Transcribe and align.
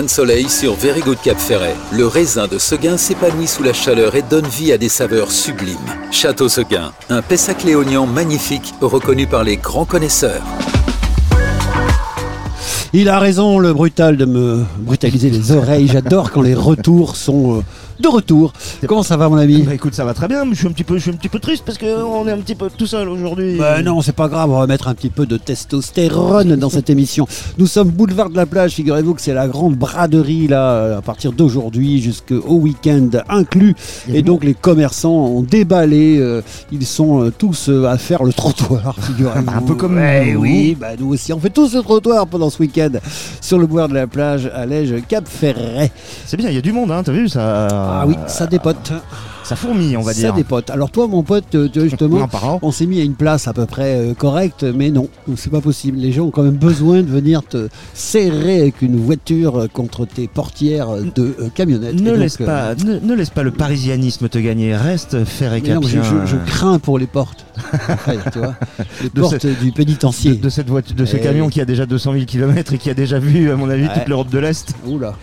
de 0.00 0.08
soleil 0.08 0.48
sur 0.48 0.74
Very 0.74 1.00
Good 1.00 1.18
Cap 1.22 1.38
Ferret. 1.38 1.76
Le 1.92 2.06
raisin 2.06 2.48
de 2.48 2.56
Seguin 2.56 2.96
s'épanouit 2.96 3.46
sous 3.46 3.62
la 3.62 3.74
chaleur 3.74 4.14
et 4.14 4.22
donne 4.22 4.46
vie 4.46 4.72
à 4.72 4.78
des 4.78 4.88
saveurs 4.88 5.30
sublimes. 5.30 5.76
Château 6.10 6.48
Seguin, 6.48 6.92
un 7.10 7.20
Pessac 7.20 7.62
léonien 7.62 8.06
magnifique 8.06 8.72
reconnu 8.80 9.26
par 9.26 9.44
les 9.44 9.58
grands 9.58 9.84
connaisseurs. 9.84 10.42
Il 12.94 13.10
a 13.10 13.18
raison, 13.18 13.58
le 13.58 13.74
brutal, 13.74 14.16
de 14.16 14.24
me 14.24 14.64
brutaliser 14.78 15.28
les 15.28 15.52
oreilles. 15.52 15.88
J'adore 15.88 16.30
quand 16.30 16.42
les 16.42 16.54
retours 16.54 17.16
sont 17.16 17.58
euh, 17.58 17.62
de 18.00 18.08
retour. 18.08 18.52
Comment 18.86 19.02
ça 19.02 19.16
va, 19.16 19.28
mon 19.28 19.36
ami 19.36 19.62
Bah 19.62 19.74
écoute, 19.74 19.94
ça 19.94 20.04
va 20.04 20.14
très 20.14 20.28
bien, 20.28 20.44
mais 20.44 20.52
je 20.54 20.58
suis 20.58 20.66
un 20.68 20.72
petit 20.72 20.84
peu, 20.84 20.96
je 20.96 21.02
suis 21.02 21.10
un 21.10 21.14
petit 21.16 21.28
peu 21.28 21.38
triste 21.38 21.62
parce 21.64 21.78
qu'on 21.78 22.26
est 22.26 22.32
un 22.32 22.38
petit 22.38 22.54
peu 22.54 22.68
tout 22.76 22.86
seul 22.86 23.08
aujourd'hui. 23.08 23.56
Bah 23.58 23.82
non, 23.82 24.00
c'est 24.00 24.12
pas 24.14 24.28
grave, 24.28 24.50
on 24.50 24.58
va 24.58 24.66
mettre 24.66 24.88
un 24.88 24.94
petit 24.94 25.10
peu 25.10 25.26
de 25.26 25.36
testostérone 25.36 26.56
dans 26.56 26.70
cette 26.70 26.90
émission. 26.90 27.26
Nous 27.58 27.66
sommes 27.66 27.90
boulevard 27.90 28.30
de 28.30 28.36
la 28.36 28.46
plage, 28.46 28.72
figurez-vous 28.72 29.14
que 29.14 29.20
c'est 29.20 29.34
la 29.34 29.48
grande 29.48 29.74
braderie 29.76 30.48
là, 30.48 30.98
à 30.98 31.02
partir 31.02 31.32
d'aujourd'hui 31.32 32.00
jusqu'au 32.00 32.54
week-end 32.54 33.08
inclus. 33.28 33.74
Et 34.12 34.22
donc 34.22 34.44
les 34.44 34.54
commerçants 34.54 35.10
ont 35.12 35.42
déballé, 35.42 36.18
euh, 36.18 36.42
ils 36.70 36.86
sont 36.86 37.24
euh, 37.24 37.32
tous 37.36 37.68
euh, 37.68 37.86
à 37.86 37.98
faire 37.98 38.24
le 38.24 38.32
trottoir, 38.32 38.96
figurez-vous. 39.00 39.50
Un 39.50 39.62
peu 39.62 39.74
comme 39.74 39.96
Ouais, 39.96 40.32
nous. 40.32 40.40
oui, 40.40 40.76
bah 40.78 40.88
nous 40.98 41.12
aussi, 41.12 41.32
on 41.32 41.38
fait 41.38 41.50
tous 41.50 41.74
le 41.74 41.82
trottoir 41.82 42.26
pendant 42.26 42.50
ce 42.50 42.58
week-end 42.60 42.90
sur 43.40 43.58
le 43.58 43.66
boulevard 43.66 43.88
de 43.88 43.94
la 43.94 44.06
plage 44.06 44.50
à 44.54 44.66
Lège 44.66 44.94
Cap 45.08 45.26
Ferret. 45.28 45.90
C'est 46.26 46.36
bien, 46.36 46.48
il 46.48 46.54
y 46.54 46.58
a 46.58 46.62
du 46.62 46.72
monde, 46.72 46.90
hein, 46.90 47.02
t'as 47.04 47.12
vu 47.12 47.28
ça 47.28 47.68
Ah 47.84 48.04
oui, 48.06 48.16
ça 48.26 48.46
dépote. 48.46 48.92
Ça 49.44 49.56
fourmille, 49.56 49.96
on 49.96 50.02
va 50.02 50.12
Ça 50.14 50.20
dire. 50.20 50.34
dépote. 50.34 50.70
Alors 50.70 50.90
toi, 50.92 51.08
mon 51.08 51.24
pote, 51.24 51.54
euh, 51.56 51.68
justement, 51.74 52.28
on 52.62 52.70
s'est 52.70 52.86
mis 52.86 53.00
à 53.00 53.02
une 53.02 53.14
place 53.14 53.48
à 53.48 53.52
peu 53.52 53.66
près 53.66 53.96
euh, 53.96 54.14
correcte, 54.14 54.62
mais 54.62 54.90
non, 54.90 55.08
c'est 55.36 55.50
pas 55.50 55.60
possible. 55.60 55.98
Les 55.98 56.12
gens 56.12 56.26
ont 56.26 56.30
quand 56.30 56.44
même 56.44 56.56
besoin 56.56 57.02
de 57.02 57.08
venir 57.08 57.42
te 57.42 57.68
serrer 57.92 58.60
avec 58.60 58.82
une 58.82 58.96
voiture 58.96 59.62
euh, 59.62 59.66
contre 59.66 60.06
tes 60.06 60.28
portières 60.28 60.90
euh, 60.90 61.02
de 61.14 61.34
euh, 61.40 61.48
camionnette. 61.54 61.94
Ne 62.00 62.10
donc, 62.10 62.18
laisse, 62.20 62.38
euh, 62.40 62.46
pas, 62.46 62.74
ne, 62.76 63.00
ne 63.00 63.14
laisse 63.14 63.30
pas 63.30 63.42
le 63.42 63.50
parisianisme 63.50 64.28
te 64.28 64.38
gagner, 64.38 64.76
reste 64.76 65.24
faire 65.24 65.54
et 65.54 65.60
je- 65.64 66.26
je 66.26 66.36
crains 66.46 66.78
pour 66.78 66.98
les 66.98 67.06
portes. 67.06 67.44
Après, 67.88 68.16
tu 68.32 68.38
vois, 68.38 68.54
les 69.02 69.08
De 69.10 69.20
portes 69.20 69.46
du 69.46 69.72
pénitencier. 69.72 70.34
de, 70.34 70.42
de 70.42 70.48
cette 70.48 70.68
voiture, 70.68 70.94
de 70.96 71.04
ce 71.04 71.16
Eh 71.16 71.20
camion 71.20 71.48
qui 71.48 71.60
a 71.60 71.64
déjà 71.64 71.86
200 71.86 72.12
000 72.14 72.24
km 72.24 72.72
et 72.74 72.78
qui 72.78 72.90
a 72.90 72.94
déjà 72.94 73.18
vu, 73.18 73.50
à 73.50 73.56
mon 73.56 73.68
avis, 73.68 73.82
Ouais. 73.84 73.94
toute 73.94 74.08
l'Europe 74.08 74.30
de 74.30 74.38
l'Est. 74.38 74.74
Oula, 74.86 75.14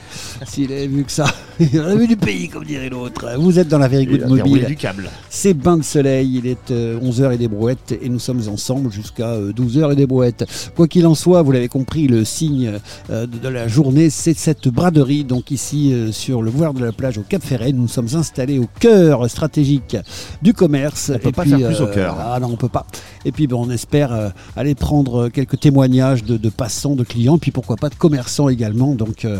s'il 0.45 0.71
avait 0.71 0.87
vu 0.87 1.03
que 1.03 1.11
ça, 1.11 1.25
il 1.59 1.79
aurait 1.79 1.95
vu 1.97 2.07
du 2.07 2.17
pays, 2.17 2.49
comme 2.49 2.63
dirait 2.65 2.89
l'autre. 2.89 3.25
Vous 3.37 3.57
êtes 3.59 3.67
dans 3.67 3.77
la 3.79 3.87
Very 3.87 4.05
Good 4.05 4.23
a 4.23 4.27
Mobile. 4.27 4.65
du 4.65 4.75
câble. 4.75 5.09
C'est 5.29 5.53
bain 5.53 5.77
de 5.77 5.83
soleil, 5.83 6.37
il 6.43 6.47
est 6.47 6.71
11h 6.71 7.33
et 7.33 7.37
des 7.37 7.47
brouettes 7.47 7.97
et 8.01 8.09
nous 8.09 8.19
sommes 8.19 8.41
ensemble 8.49 8.91
jusqu'à 8.91 9.35
12h 9.37 9.93
et 9.93 9.95
des 9.95 10.05
brouettes. 10.07 10.45
Quoi 10.75 10.87
qu'il 10.87 11.05
en 11.07 11.15
soit, 11.15 11.41
vous 11.41 11.51
l'avez 11.51 11.67
compris, 11.67 12.07
le 12.07 12.25
signe 12.25 12.73
euh, 13.09 13.25
de 13.25 13.47
la 13.47 13.67
journée, 13.67 14.09
c'est 14.09 14.37
cette 14.37 14.67
braderie. 14.67 15.23
Donc 15.23 15.51
ici, 15.51 15.93
euh, 15.93 16.11
sur 16.11 16.41
le 16.41 16.51
boulevard 16.51 16.73
de 16.73 16.83
la 16.85 16.91
plage 16.91 17.17
au 17.17 17.21
Cap 17.21 17.43
Ferret, 17.43 17.71
nous 17.71 17.87
sommes 17.87 18.07
installés 18.13 18.59
au 18.59 18.67
cœur 18.79 19.29
stratégique 19.29 19.97
du 20.41 20.53
commerce. 20.53 21.11
On 21.15 21.19
peut 21.19 21.29
Et 21.29 21.31
pas 21.31 21.41
puis, 21.43 21.51
faire 21.51 21.67
plus 21.67 21.81
au 21.81 21.87
cœur. 21.87 22.15
Ah 22.19 22.39
non, 22.39 22.49
on 22.51 22.55
peut 22.55 22.69
pas. 22.69 22.85
Et 23.25 23.31
puis 23.31 23.47
ben, 23.47 23.55
on 23.57 23.69
espère 23.69 24.11
euh, 24.13 24.29
aller 24.55 24.75
prendre 24.75 25.29
quelques 25.29 25.59
témoignages 25.59 26.23
de, 26.23 26.37
de 26.37 26.49
passants, 26.49 26.95
de 26.95 27.03
clients, 27.03 27.37
puis 27.37 27.51
pourquoi 27.51 27.75
pas 27.75 27.89
de 27.89 27.95
commerçants 27.95 28.49
également. 28.49 28.93
Donc 28.95 29.25
euh, 29.25 29.39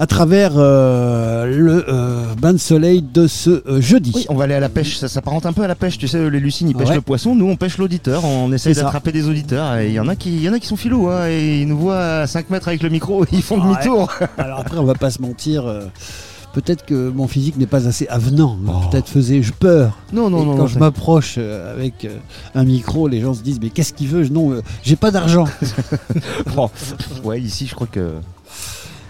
à 0.00 0.06
travers 0.06 0.52
euh, 0.56 1.46
le 1.46 1.84
euh, 1.88 2.22
bain 2.40 2.52
de 2.52 2.58
soleil 2.58 3.02
de 3.02 3.26
ce 3.26 3.50
euh, 3.68 3.80
jeudi. 3.80 4.12
Oui, 4.14 4.26
on 4.28 4.36
va 4.36 4.44
aller 4.44 4.54
à 4.54 4.60
la 4.60 4.68
pêche, 4.68 4.96
ça 4.96 5.08
s'apparente 5.08 5.44
un 5.44 5.52
peu 5.52 5.62
à 5.62 5.66
la 5.66 5.74
pêche. 5.74 5.98
Tu 5.98 6.06
sais, 6.06 6.30
les 6.30 6.38
Lucines, 6.38 6.68
ils 6.68 6.76
pêchent 6.76 6.90
Ouais. 6.90 6.94
le 6.94 7.00
poisson, 7.00 7.34
nous 7.34 7.46
on 7.46 7.56
pêche 7.56 7.78
l'auditeur, 7.78 8.24
on 8.24 8.52
essaie 8.52 8.74
d'attraper 8.74 9.10
des 9.10 9.28
auditeurs. 9.28 9.76
Et 9.78 9.88
il 9.88 9.92
y 9.94 9.98
en 10.00 10.06
a 10.06 10.14
qui, 10.14 10.36
il 10.36 10.42
y 10.42 10.48
en 10.48 10.52
a 10.52 10.60
qui 10.60 10.68
sont 10.68 10.76
filous, 10.76 11.08
hein, 11.08 11.26
et 11.28 11.62
ils 11.62 11.66
nous 11.68 11.78
voient 11.78 12.20
à 12.20 12.26
5 12.28 12.48
mètres 12.50 12.68
avec 12.68 12.84
le 12.84 12.90
micro, 12.90 13.24
ils 13.32 13.42
font 13.42 13.56
Ouais. 13.56 13.62
demi-tour. 13.74 14.12
Alors 14.38 14.60
après, 14.60 14.78
on 14.78 14.84
va 14.84 14.94
pas 14.94 15.10
se 15.10 15.20
mentir. 15.20 15.64
Peut-être 16.52 16.84
que 16.86 17.10
mon 17.10 17.28
physique 17.28 17.56
n'est 17.56 17.66
pas 17.66 17.86
assez 17.86 18.08
avenant. 18.08 18.58
Oh. 18.66 18.72
Peut-être 18.90 19.08
faisais-je 19.08 19.52
peur. 19.52 19.98
Non, 20.12 20.30
non, 20.30 20.42
Et 20.42 20.46
non. 20.46 20.52
quand 20.52 20.58
non, 20.62 20.66
je 20.66 20.78
m'approche 20.78 21.34
euh, 21.38 21.72
avec 21.72 22.04
euh, 22.04 22.16
un 22.54 22.64
micro, 22.64 23.06
les 23.06 23.20
gens 23.20 23.34
se 23.34 23.42
disent 23.42 23.60
mais 23.60 23.70
qu'est-ce 23.70 23.92
qu'il 23.92 24.08
veut 24.08 24.26
Non, 24.28 24.52
euh, 24.52 24.62
j'ai 24.82 24.96
pas 24.96 25.10
d'argent. 25.10 25.44
Bon, 26.54 26.70
ouais, 27.24 27.40
ici 27.40 27.66
je 27.66 27.74
crois 27.74 27.86
que. 27.86 28.14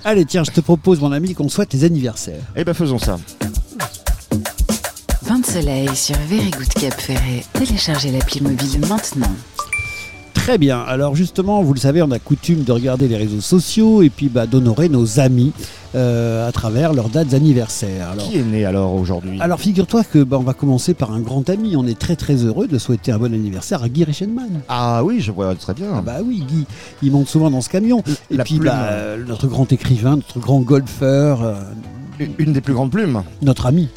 Allez, 0.05 0.25
tiens, 0.25 0.45
je 0.45 0.51
te 0.51 0.61
propose, 0.61 1.01
mon 1.01 1.13
ami, 1.13 1.35
qu'on 1.35 1.49
souhaite 1.49 1.73
les 1.73 1.85
anniversaires. 1.85 2.43
Eh 2.57 2.65
ben 2.65 2.75
faisons 2.75 2.99
ça. 2.99 3.19
Bain 5.29 5.39
de 5.41 5.47
soleil 5.47 5.89
sur 5.95 6.17
Very 6.29 6.51
Good 6.51 6.69
Cap 6.69 7.01
Ferret. 7.01 7.45
Téléchargez 7.53 8.11
l'appli 8.13 8.41
mobile 8.41 8.81
maintenant. 8.89 9.31
Très 10.49 10.57
bien. 10.57 10.81
Alors 10.81 11.15
justement, 11.15 11.63
vous 11.63 11.75
le 11.75 11.79
savez, 11.79 12.01
on 12.01 12.11
a 12.11 12.19
coutume 12.19 12.65
de 12.65 12.73
regarder 12.73 13.07
les 13.07 13.19
réseaux 13.19 13.43
sociaux 13.43 14.01
et 14.01 14.09
puis 14.09 14.31
bah, 14.31 14.47
d'honorer 14.47 14.89
nos 14.89 15.21
amis 15.21 15.53
euh, 15.95 16.49
à 16.49 16.53
travers 16.53 16.95
leurs 16.95 17.11
dates 17.11 17.35
anniversaires. 17.35 18.09
Alors, 18.13 18.27
Qui 18.27 18.39
est 18.39 18.43
né 18.43 18.65
alors 18.65 18.95
aujourd'hui? 18.95 19.39
alors 19.43 19.61
figure-toi 19.61 20.05
que 20.05 20.23
bah, 20.25 20.39
on 20.41 20.45
va 20.45 20.55
commencer 20.55 20.95
par 20.95 21.13
un 21.13 21.21
grand 21.21 21.51
ami. 21.51 21.77
On 21.77 21.87
est 21.87 21.99
très 21.99 22.17
très 22.17 22.37
heureux 22.47 22.67
de 22.67 22.79
souhaiter 22.79 23.13
un 23.13 23.19
bon 23.19 23.35
anniversaire 23.35 23.83
à 23.83 23.91
Guy 23.91 24.05
Reichenmann. 24.05 24.63
Ah 24.71 25.05
oui, 25.05 25.21
je 25.21 25.33
vois 25.33 25.55
très 25.55 25.75
bien. 25.75 25.89
Ah 25.95 26.01
bah 26.01 26.21
oui, 26.25 26.43
Guy, 26.49 26.65
il 27.03 27.13
monte 27.13 27.29
souvent 27.29 27.51
dans 27.51 27.61
ce 27.61 27.69
camion. 27.69 28.03
Et 28.31 28.39
La 28.39 28.45
puis 28.45 28.59
bah, 28.59 28.85
euh, 28.93 29.23
notre 29.23 29.49
grand 29.49 29.71
écrivain, 29.71 30.17
notre 30.17 30.39
grand 30.39 30.61
golfeur, 30.61 31.43
euh, 31.43 31.57
Une 32.39 32.55
des 32.55 32.63
plus 32.63 32.73
grandes 32.73 32.91
plumes. 32.91 33.23
notre 33.43 33.67
ami, 33.67 33.91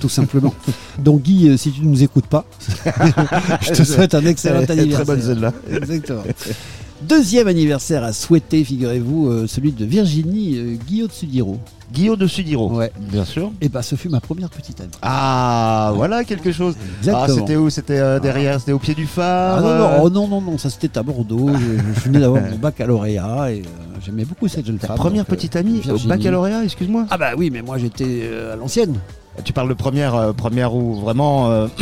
tout 0.00 0.08
simplement. 0.08 0.54
Donc 0.98 1.22
Guy, 1.22 1.48
euh, 1.48 1.56
si 1.56 1.70
tu 1.72 1.80
ne 1.82 1.88
nous 1.88 2.02
écoutes 2.02 2.26
pas, 2.26 2.44
je 3.62 3.72
te 3.72 3.82
souhaite 3.84 4.14
un 4.14 4.24
excellent 4.26 4.64
anniversaire. 4.64 5.04
Très 5.04 5.04
bonne 5.04 5.22
celle-là. 5.22 5.52
Exactement. 5.70 6.22
Deuxième 7.02 7.48
anniversaire 7.48 8.04
à 8.04 8.12
souhaiter, 8.12 8.62
figurez-vous, 8.62 9.26
euh, 9.28 9.46
celui 9.48 9.72
de 9.72 9.84
Virginie 9.84 10.56
euh, 10.56 10.76
Guillaume 10.86 11.08
de 11.08 11.12
Sudiro. 11.12 11.58
Guillaume 11.92 12.16
de 12.16 12.26
Sudiro. 12.28 12.70
Ouais. 12.72 12.92
Bien 13.10 13.24
sûr. 13.24 13.50
Et 13.60 13.68
bah 13.68 13.82
ce 13.82 13.96
fut 13.96 14.08
ma 14.08 14.20
première 14.20 14.48
petite 14.50 14.80
amie. 14.80 14.92
Ah, 15.02 15.92
voilà 15.96 16.22
quelque 16.22 16.52
chose. 16.52 16.74
Exactement. 17.00 17.26
Ah, 17.28 17.40
c'était 17.40 17.56
où? 17.56 17.70
C'était 17.70 17.98
euh, 17.98 18.20
derrière, 18.20 18.60
c'était 18.60 18.70
au 18.72 18.78
pied 18.78 18.94
du 18.94 19.06
phare. 19.06 19.58
Ah 19.58 19.60
non, 19.60 19.78
non, 19.78 19.90
oh 20.02 20.10
non, 20.10 20.28
non, 20.28 20.40
non, 20.40 20.58
ça 20.58 20.70
c'était 20.70 20.96
à 20.96 21.02
Bordeaux. 21.02 21.50
je, 21.52 21.82
je 21.94 22.00
venais 22.06 22.20
d'avoir 22.20 22.40
mon 22.40 22.56
baccalauréat 22.62 23.50
et 23.52 23.62
euh, 23.62 23.64
j'aimais 24.04 24.24
beaucoup 24.24 24.46
cette 24.46 24.64
jeune 24.64 24.78
Ta 24.78 24.86
femme. 24.86 24.96
première 24.96 25.24
donc, 25.24 25.34
petite 25.36 25.56
amie 25.56 25.82
au 25.90 25.98
baccalauréat, 26.08 26.62
excuse-moi. 26.64 27.06
Ah 27.10 27.18
bah 27.18 27.32
oui, 27.36 27.50
mais 27.50 27.62
moi 27.62 27.78
j'étais 27.78 28.20
euh, 28.22 28.52
à 28.52 28.56
l'ancienne. 28.56 28.94
Tu 29.44 29.52
parles 29.52 29.68
de 29.68 29.74
première, 29.74 30.14
euh, 30.14 30.32
première 30.32 30.74
où 30.74 30.94
vraiment. 31.00 31.50
euh, 31.50 31.66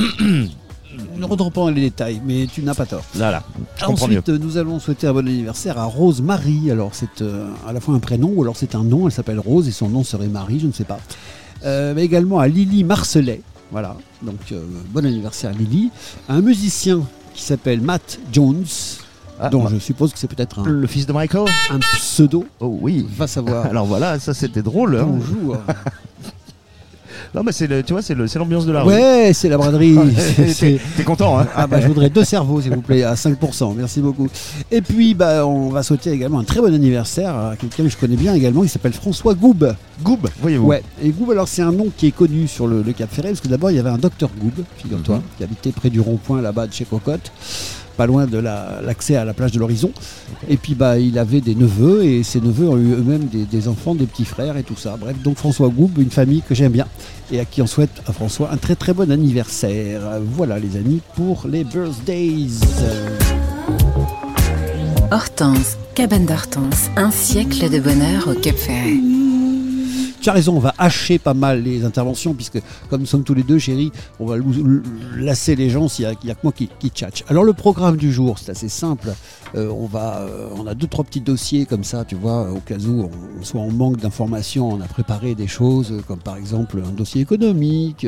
Ne 1.17 1.25
rentrons 1.25 1.51
pas 1.51 1.61
dans 1.63 1.69
les 1.71 1.81
détails, 1.83 2.21
mais 2.25 2.47
tu 2.53 2.63
n'as 2.63 2.75
pas 2.75 2.85
tort. 2.87 3.03
là, 3.17 3.31
là. 3.31 3.43
Je 3.77 3.85
comprends 3.85 4.07
mieux. 4.09 4.19
Ensuite, 4.19 4.29
euh, 4.31 4.39
nous 4.39 4.57
allons 4.59 4.79
souhaiter 4.81 5.07
un 5.07 5.13
bon 5.13 5.27
anniversaire 5.27 5.79
à 5.79 5.85
Rose 5.85 6.21
Marie. 6.21 6.71
Alors, 6.71 6.91
c'est 6.95 7.23
euh, 7.23 7.49
à 7.67 7.73
la 7.73 7.81
fois 7.81 7.95
un 7.95 7.99
prénom 8.01 8.33
ou 8.35 8.43
alors 8.43 8.57
c'est 8.57 8.75
un 8.75 8.83
nom. 8.85 9.07
Elle 9.07 9.13
s'appelle 9.13 9.39
Rose 9.39 9.69
et 9.69 9.73
son 9.73 9.89
nom 9.89 10.03
serait 10.05 10.29
Marie, 10.29 10.61
je 10.61 10.67
ne 10.67 10.73
sais 10.73 10.85
pas. 10.85 10.99
Euh, 11.65 11.93
mais 11.95 12.05
également 12.05 12.39
à 12.39 12.49
Lily 12.49 12.85
Marcelet. 12.85 13.41
Voilà. 13.71 13.97
Donc, 14.23 14.41
euh, 14.53 14.63
bon 14.91 15.05
anniversaire, 15.07 15.53
Lily. 15.53 15.91
À 16.29 16.35
un 16.35 16.41
musicien 16.43 17.01
qui 17.35 17.43
s'appelle 17.45 17.81
Matt 17.81 18.19
Jones, 18.33 18.65
Ah, 19.39 19.49
dont 19.49 19.63
bah, 19.65 19.71
je 19.73 19.79
suppose 19.79 20.13
que 20.13 20.19
c'est 20.19 20.29
peut-être 20.29 20.59
un, 20.61 20.65
Le 20.65 20.87
fils 20.87 21.07
de 21.07 21.13
Michael 21.13 21.47
un 21.71 21.79
pseudo. 21.79 22.45
Oh 22.61 22.79
oui. 22.81 23.07
Va 23.17 23.27
savoir. 23.27 23.67
Alors 23.71 23.87
voilà, 23.87 24.19
ça 24.19 24.35
c'était 24.35 24.63
drôle. 24.63 24.97
hein. 24.97 25.07
Bonjour. 25.07 25.57
Non, 27.35 27.43
mais 27.45 27.53
c'est 27.53 27.69
le, 27.69 27.83
tu 27.85 27.93
vois, 27.93 28.03
c'est 28.03 28.15
le- 28.15 28.27
c'est 28.27 28.39
l'ambiance 28.41 28.67
de 28.67 28.73
la 28.73 28.83
rue. 28.83 28.89
Ouais, 28.93 29.31
c'est 29.33 29.49
la 29.49 29.57
braderie. 29.57 29.97
T'es 30.97 31.05
content, 31.05 31.39
hein 31.39 31.47
Ah 31.55 31.67
bah 31.67 31.81
je 31.81 31.87
voudrais 31.87 32.11
deux 32.11 32.25
cerveaux 32.25 32.61
s'il 32.61 32.75
vous 32.75 32.81
plaît 32.81 33.05
à 33.05 33.15
5%, 33.15 33.75
merci 33.77 34.01
beaucoup. 34.01 34.29
Et 34.71 34.81
puis 34.83 35.15
bah 35.15 35.47
on 35.47 35.69
va 35.69 35.83
souhaiter 35.85 36.11
également 36.11 36.41
un 36.41 36.45
très 36.45 36.61
bon 36.61 36.75
anniversaire 36.75 37.35
à 37.37 37.55
quelqu'un 37.57 37.85
que 37.85 37.89
je 37.89 37.97
connais 37.97 38.17
bien 38.17 38.35
également, 38.35 38.65
il 38.65 38.69
s'appelle 38.69 38.93
François 38.93 39.35
Goub. 39.35 39.65
Goub, 40.03 40.19
voyez-vous. 40.41 40.67
Ouais, 40.67 40.83
et 41.03 41.11
Goub 41.11 41.31
alors 41.31 41.47
c'est 41.47 41.63
un 41.63 41.73
nom 41.73 41.87
qui 41.97 42.09
est 42.09 42.11
connu 42.11 42.49
sur 42.49 42.67
le, 42.67 42.83
le 42.83 42.93
Cap 42.93 43.11
Ferret 43.13 43.29
parce 43.29 43.41
que 43.41 43.49
d'abord 43.49 43.71
il 43.71 43.77
y 43.77 43.81
avait 43.81 43.91
un 43.91 43.99
docteur 43.99 44.31
Goub, 44.41 44.65
figure-toi, 44.79 45.17
Mhm. 45.17 45.23
qui 45.39 45.45
habitait 45.45 45.73
près 45.73 45.91
du 45.91 46.01
rond-point 46.01 46.41
là-bas 46.43 46.67
de 46.67 46.73
chez 46.73 46.85
Cocotte, 46.85 47.31
pas 48.01 48.07
loin 48.07 48.25
de 48.27 48.39
la- 48.39 48.81
l'accès 48.83 49.17
à 49.17 49.27
la 49.27 49.35
plage 49.35 49.53
de 49.53 49.59
l'Horizon. 49.59 49.91
Et 50.49 50.57
puis 50.57 50.75
bah 50.75 50.99
il 50.99 51.19
avait 51.19 51.43
des 51.43 51.55
neveux 51.55 52.03
et 52.03 52.23
ses 52.23 52.41
neveux 52.41 52.67
ont 52.67 52.79
eu 52.79 52.93
eux-mêmes 52.95 53.27
des, 53.27 53.45
des 53.45 53.69
enfants, 53.69 53.95
des 53.95 54.07
petits 54.07 54.25
frères 54.25 54.57
et 54.57 54.63
tout 54.63 54.77
ça. 54.85 54.97
Bref, 54.99 55.17
donc 55.23 55.37
François 55.37 55.69
Goub, 55.69 55.91
une 55.99 56.11
famille 56.11 56.41
que 56.49 56.55
j'aime 56.55 56.73
bien 56.73 56.87
et 57.31 57.41
à 57.41 57.45
qui 57.45 57.61
on 57.61 57.67
souhaite 57.67 57.91
à 58.07 58.13
François 58.15 58.49
un 58.53 58.57
très 58.57 58.75
très 58.75 58.95
bon 58.95 59.11
anniversaire. 59.13 60.01
Voilà 60.35 60.59
les 60.59 60.79
amis 60.79 61.01
pour 61.15 61.45
les 61.47 61.63
birthdays. 61.63 62.49
Hortense, 65.13 65.77
cabane 65.95 66.25
d'Hortense, 66.25 66.89
un 66.97 67.11
siècle 67.11 67.69
de 67.69 67.81
bonheur 67.81 68.29
au 68.29 68.35
Cap 68.41 68.57
Ferret. 68.57 68.97
Tu 70.21 70.29
as 70.29 70.33
raison, 70.33 70.57
on 70.57 70.61
va 70.61 70.75
hacher 70.77 71.19
pas 71.19 71.35
mal 71.35 71.63
les 71.63 71.85
interventions, 71.85 72.35
puisque 72.35 72.61
comme 72.89 73.01
nous 73.01 73.07
sommes 73.07 73.25
tous 73.25 73.35
les 73.35 73.43
deux, 73.43 73.59
chérie, 73.59 73.91
on 74.19 74.27
va 74.27 74.37
lasser 75.17 75.57
les 75.57 75.71
gens 75.71 75.89
s'il 75.89 76.07
n'y 76.25 76.31
a, 76.31 76.35
que 76.35 76.41
moi 76.43 76.53
qui, 76.53 76.69
qui. 76.79 76.93
Alors 77.29 77.45
le 77.45 77.53
programme 77.53 77.97
du 77.97 78.13
jour, 78.13 78.39
c'est 78.39 78.51
assez 78.51 78.69
simple. 78.69 79.15
Euh, 79.57 79.69
on 79.71 79.87
va, 79.87 80.21
euh, 80.21 80.49
on 80.57 80.67
a 80.67 80.75
deux 80.75 80.87
trois 80.87 81.05
petits 81.05 81.21
dossiers 81.21 81.67
comme 81.67 81.85
ça, 81.85 82.05
tu 82.05 82.15
vois, 82.15 82.51
au 82.51 82.61
cas 82.61 82.79
où 82.79 83.09
on, 83.09 83.45
soit 83.45 83.61
en 83.61 83.71
manque 83.71 83.97
d'informations, 83.97 84.69
on 84.69 84.81
a 84.81 84.87
préparé 84.87 85.35
des 85.35 85.47
choses 85.47 85.93
euh, 85.93 86.01
comme 86.07 86.21
par 86.21 86.37
exemple 86.37 86.81
un 86.87 86.93
dossier 86.93 87.23
économique, 87.23 88.07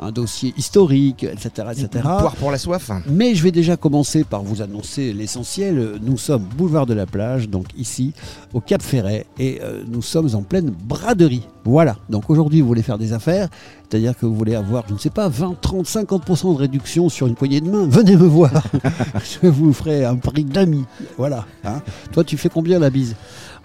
un 0.00 0.12
dossier 0.12 0.54
historique, 0.56 1.24
etc., 1.24 1.68
etc. 1.72 1.88
Poire 2.02 2.36
pour 2.36 2.50
la 2.50 2.58
soif. 2.58 2.90
Mais 3.08 3.34
je 3.34 3.42
vais 3.42 3.52
déjà 3.52 3.76
commencer 3.76 4.24
par 4.24 4.42
vous 4.42 4.62
annoncer 4.62 5.12
l'essentiel. 5.12 5.98
Nous 6.02 6.16
sommes 6.16 6.44
boulevard 6.56 6.86
de 6.86 6.94
la 6.94 7.06
plage, 7.06 7.48
donc 7.48 7.66
ici 7.76 8.12
au 8.54 8.60
Cap 8.60 8.82
Ferret, 8.82 9.26
et 9.38 9.60
nous 9.86 10.02
sommes 10.02 10.34
en 10.34 10.42
pleine 10.42 10.70
braderie. 10.70 11.46
Voilà. 11.68 11.96
Donc 12.08 12.30
aujourd'hui, 12.30 12.62
vous 12.62 12.66
voulez 12.66 12.82
faire 12.82 12.96
des 12.96 13.12
affaires, 13.12 13.48
c'est-à-dire 13.82 14.16
que 14.16 14.24
vous 14.24 14.34
voulez 14.34 14.54
avoir, 14.54 14.84
je 14.88 14.94
ne 14.94 14.98
sais 14.98 15.10
pas, 15.10 15.28
20, 15.28 15.60
30, 15.60 15.84
50% 15.84 16.54
de 16.54 16.58
réduction 16.58 17.10
sur 17.10 17.26
une 17.26 17.34
poignée 17.34 17.60
de 17.60 17.70
main. 17.70 17.86
Venez 17.90 18.16
me 18.16 18.26
voir. 18.26 18.50
je 19.42 19.48
vous 19.48 19.74
ferai 19.74 20.06
un 20.06 20.16
prix 20.16 20.44
d'ami. 20.44 20.86
Voilà. 21.18 21.44
hein. 21.64 21.82
Toi, 22.10 22.24
tu 22.24 22.38
fais 22.38 22.48
combien 22.48 22.78
la 22.78 22.88
bise? 22.88 23.16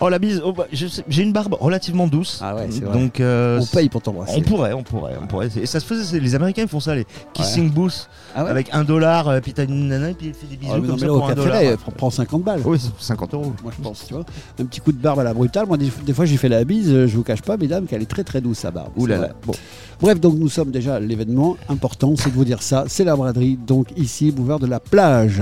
Oh 0.05 0.09
la 0.09 0.19
bise, 0.19 0.41
oh, 0.43 0.51
bah, 0.51 0.65
je 0.73 0.85
sais- 0.85 1.03
j'ai 1.07 1.23
une 1.23 1.31
barbe 1.31 1.55
relativement 1.59 2.07
douce. 2.07 2.39
Ah 2.43 2.55
ouais, 2.55 2.67
c'est 2.69 2.83
vrai. 2.83 2.99
Donc 2.99 3.21
euh, 3.21 3.61
On 3.61 3.65
paye 3.65 3.87
pour 3.87 4.01
t'embrasser. 4.01 4.33
On 4.35 4.41
pourrait, 4.41 4.73
on 4.73 4.83
pourrait, 4.83 5.13
on 5.21 5.27
pourrait. 5.27 5.47
Et 5.55 5.65
ça 5.65 5.79
se 5.79 5.85
faisait, 5.85 6.03
c'est- 6.03 6.19
les 6.19 6.35
Américains 6.35 6.63
ils 6.63 6.67
font 6.67 6.81
ça, 6.81 6.93
les 6.93 7.05
kissing 7.31 7.71
booths, 7.71 8.09
Ah 8.35 8.43
ouais 8.43 8.49
avec 8.49 8.67
un 8.73 8.83
dollar, 8.83 9.29
euh, 9.29 9.39
puis 9.39 9.53
t'as 9.53 9.63
une 9.63 9.87
nana, 9.87 10.09
et 10.09 10.13
puis 10.13 10.27
elle 10.27 10.33
fait 10.33 10.45
des 10.47 10.57
bisous 10.57 10.73
Ah, 10.75 10.79
mais 10.81 10.87
non, 10.87 10.93
comme 10.95 10.95
mais 10.95 10.99
ça 10.99 11.05
là, 11.07 11.13
pour 11.13 11.29
un 11.29 11.35
dollar. 11.35 11.77
Prends- 11.77 11.91
prends 11.93 12.09
50 12.09 12.43
balles. 12.43 12.61
Oui, 12.65 12.77
c'est 12.81 12.91
50 13.05 13.33
euros. 13.33 13.53
Moi, 13.63 13.71
je 13.77 13.81
pense, 13.81 14.05
tu 14.05 14.13
vois. 14.13 14.25
Un 14.59 14.65
petit 14.65 14.81
coup 14.81 14.91
de 14.91 14.97
barbe 14.97 15.19
à 15.19 15.23
la 15.23 15.33
brutale. 15.33 15.67
Moi, 15.67 15.77
des, 15.77 15.89
des 16.05 16.13
fois, 16.13 16.25
j'ai 16.25 16.35
fait 16.37 16.49
la 16.49 16.65
bise. 16.65 16.89
euh, 16.91 17.07
Je 17.07 17.15
vous 17.15 17.23
cache 17.23 17.41
pas, 17.41 17.55
mesdames, 17.55 17.85
qu'elle 17.85 18.01
est 18.01 18.05
très 18.05 18.25
très 18.25 18.41
douce, 18.41 18.57
sa 18.59 18.71
barbe. 18.71 18.89
Ouh 18.97 19.05
là 19.05 19.15
C'est 19.15 19.21
là. 19.21 19.27
vrai. 19.27 19.35
Bon. 19.45 19.53
Bref, 20.01 20.19
donc 20.19 20.35
nous 20.37 20.49
sommes 20.49 20.71
déjà 20.71 20.95
à 20.95 20.99
l'événement 20.99 21.55
important, 21.69 22.15
c'est 22.17 22.29
de 22.29 22.35
vous 22.35 22.43
dire 22.43 22.61
ça. 22.61 22.83
C'est 22.87 23.05
la 23.05 23.15
braderie, 23.15 23.57
donc 23.65 23.87
ici, 23.95 24.31
boulevard 24.31 24.59
de 24.59 24.67
la 24.67 24.81
plage. 24.81 25.41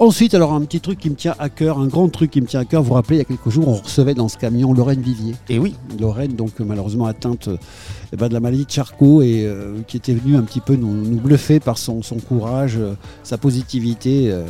Ensuite, 0.00 0.34
alors 0.34 0.52
un 0.52 0.60
petit 0.62 0.80
truc 0.80 0.98
qui 0.98 1.08
me 1.08 1.14
tient 1.14 1.36
à 1.38 1.48
cœur, 1.48 1.78
un 1.78 1.86
grand 1.86 2.08
truc 2.08 2.32
qui 2.32 2.40
me 2.40 2.46
tient 2.46 2.58
à 2.58 2.64
cœur. 2.64 2.82
Vous 2.82 2.88
vous 2.88 2.94
rappelez, 2.94 3.16
il 3.16 3.18
y 3.18 3.22
a 3.22 3.24
quelques 3.24 3.48
jours, 3.48 3.68
on 3.68 3.74
recevait 3.74 4.14
dans 4.14 4.28
ce 4.28 4.36
camion 4.36 4.72
Lorraine 4.72 5.00
Vivier. 5.00 5.36
Et 5.48 5.60
oui, 5.60 5.76
Lorraine, 6.00 6.32
donc 6.34 6.58
malheureusement 6.58 7.06
atteinte 7.06 7.48
eh 8.12 8.16
ben, 8.16 8.28
de 8.28 8.34
la 8.34 8.40
maladie 8.40 8.64
de 8.64 8.70
Charcot 8.70 9.22
et 9.22 9.44
euh, 9.44 9.76
qui 9.86 9.96
était 9.96 10.14
venue 10.14 10.36
un 10.36 10.42
petit 10.42 10.60
peu 10.60 10.74
nous, 10.74 10.92
nous 10.92 11.20
bluffer 11.20 11.60
par 11.60 11.78
son, 11.78 12.02
son 12.02 12.16
courage, 12.16 12.76
euh, 12.76 12.94
sa 13.22 13.38
positivité 13.38 14.32
euh, 14.32 14.42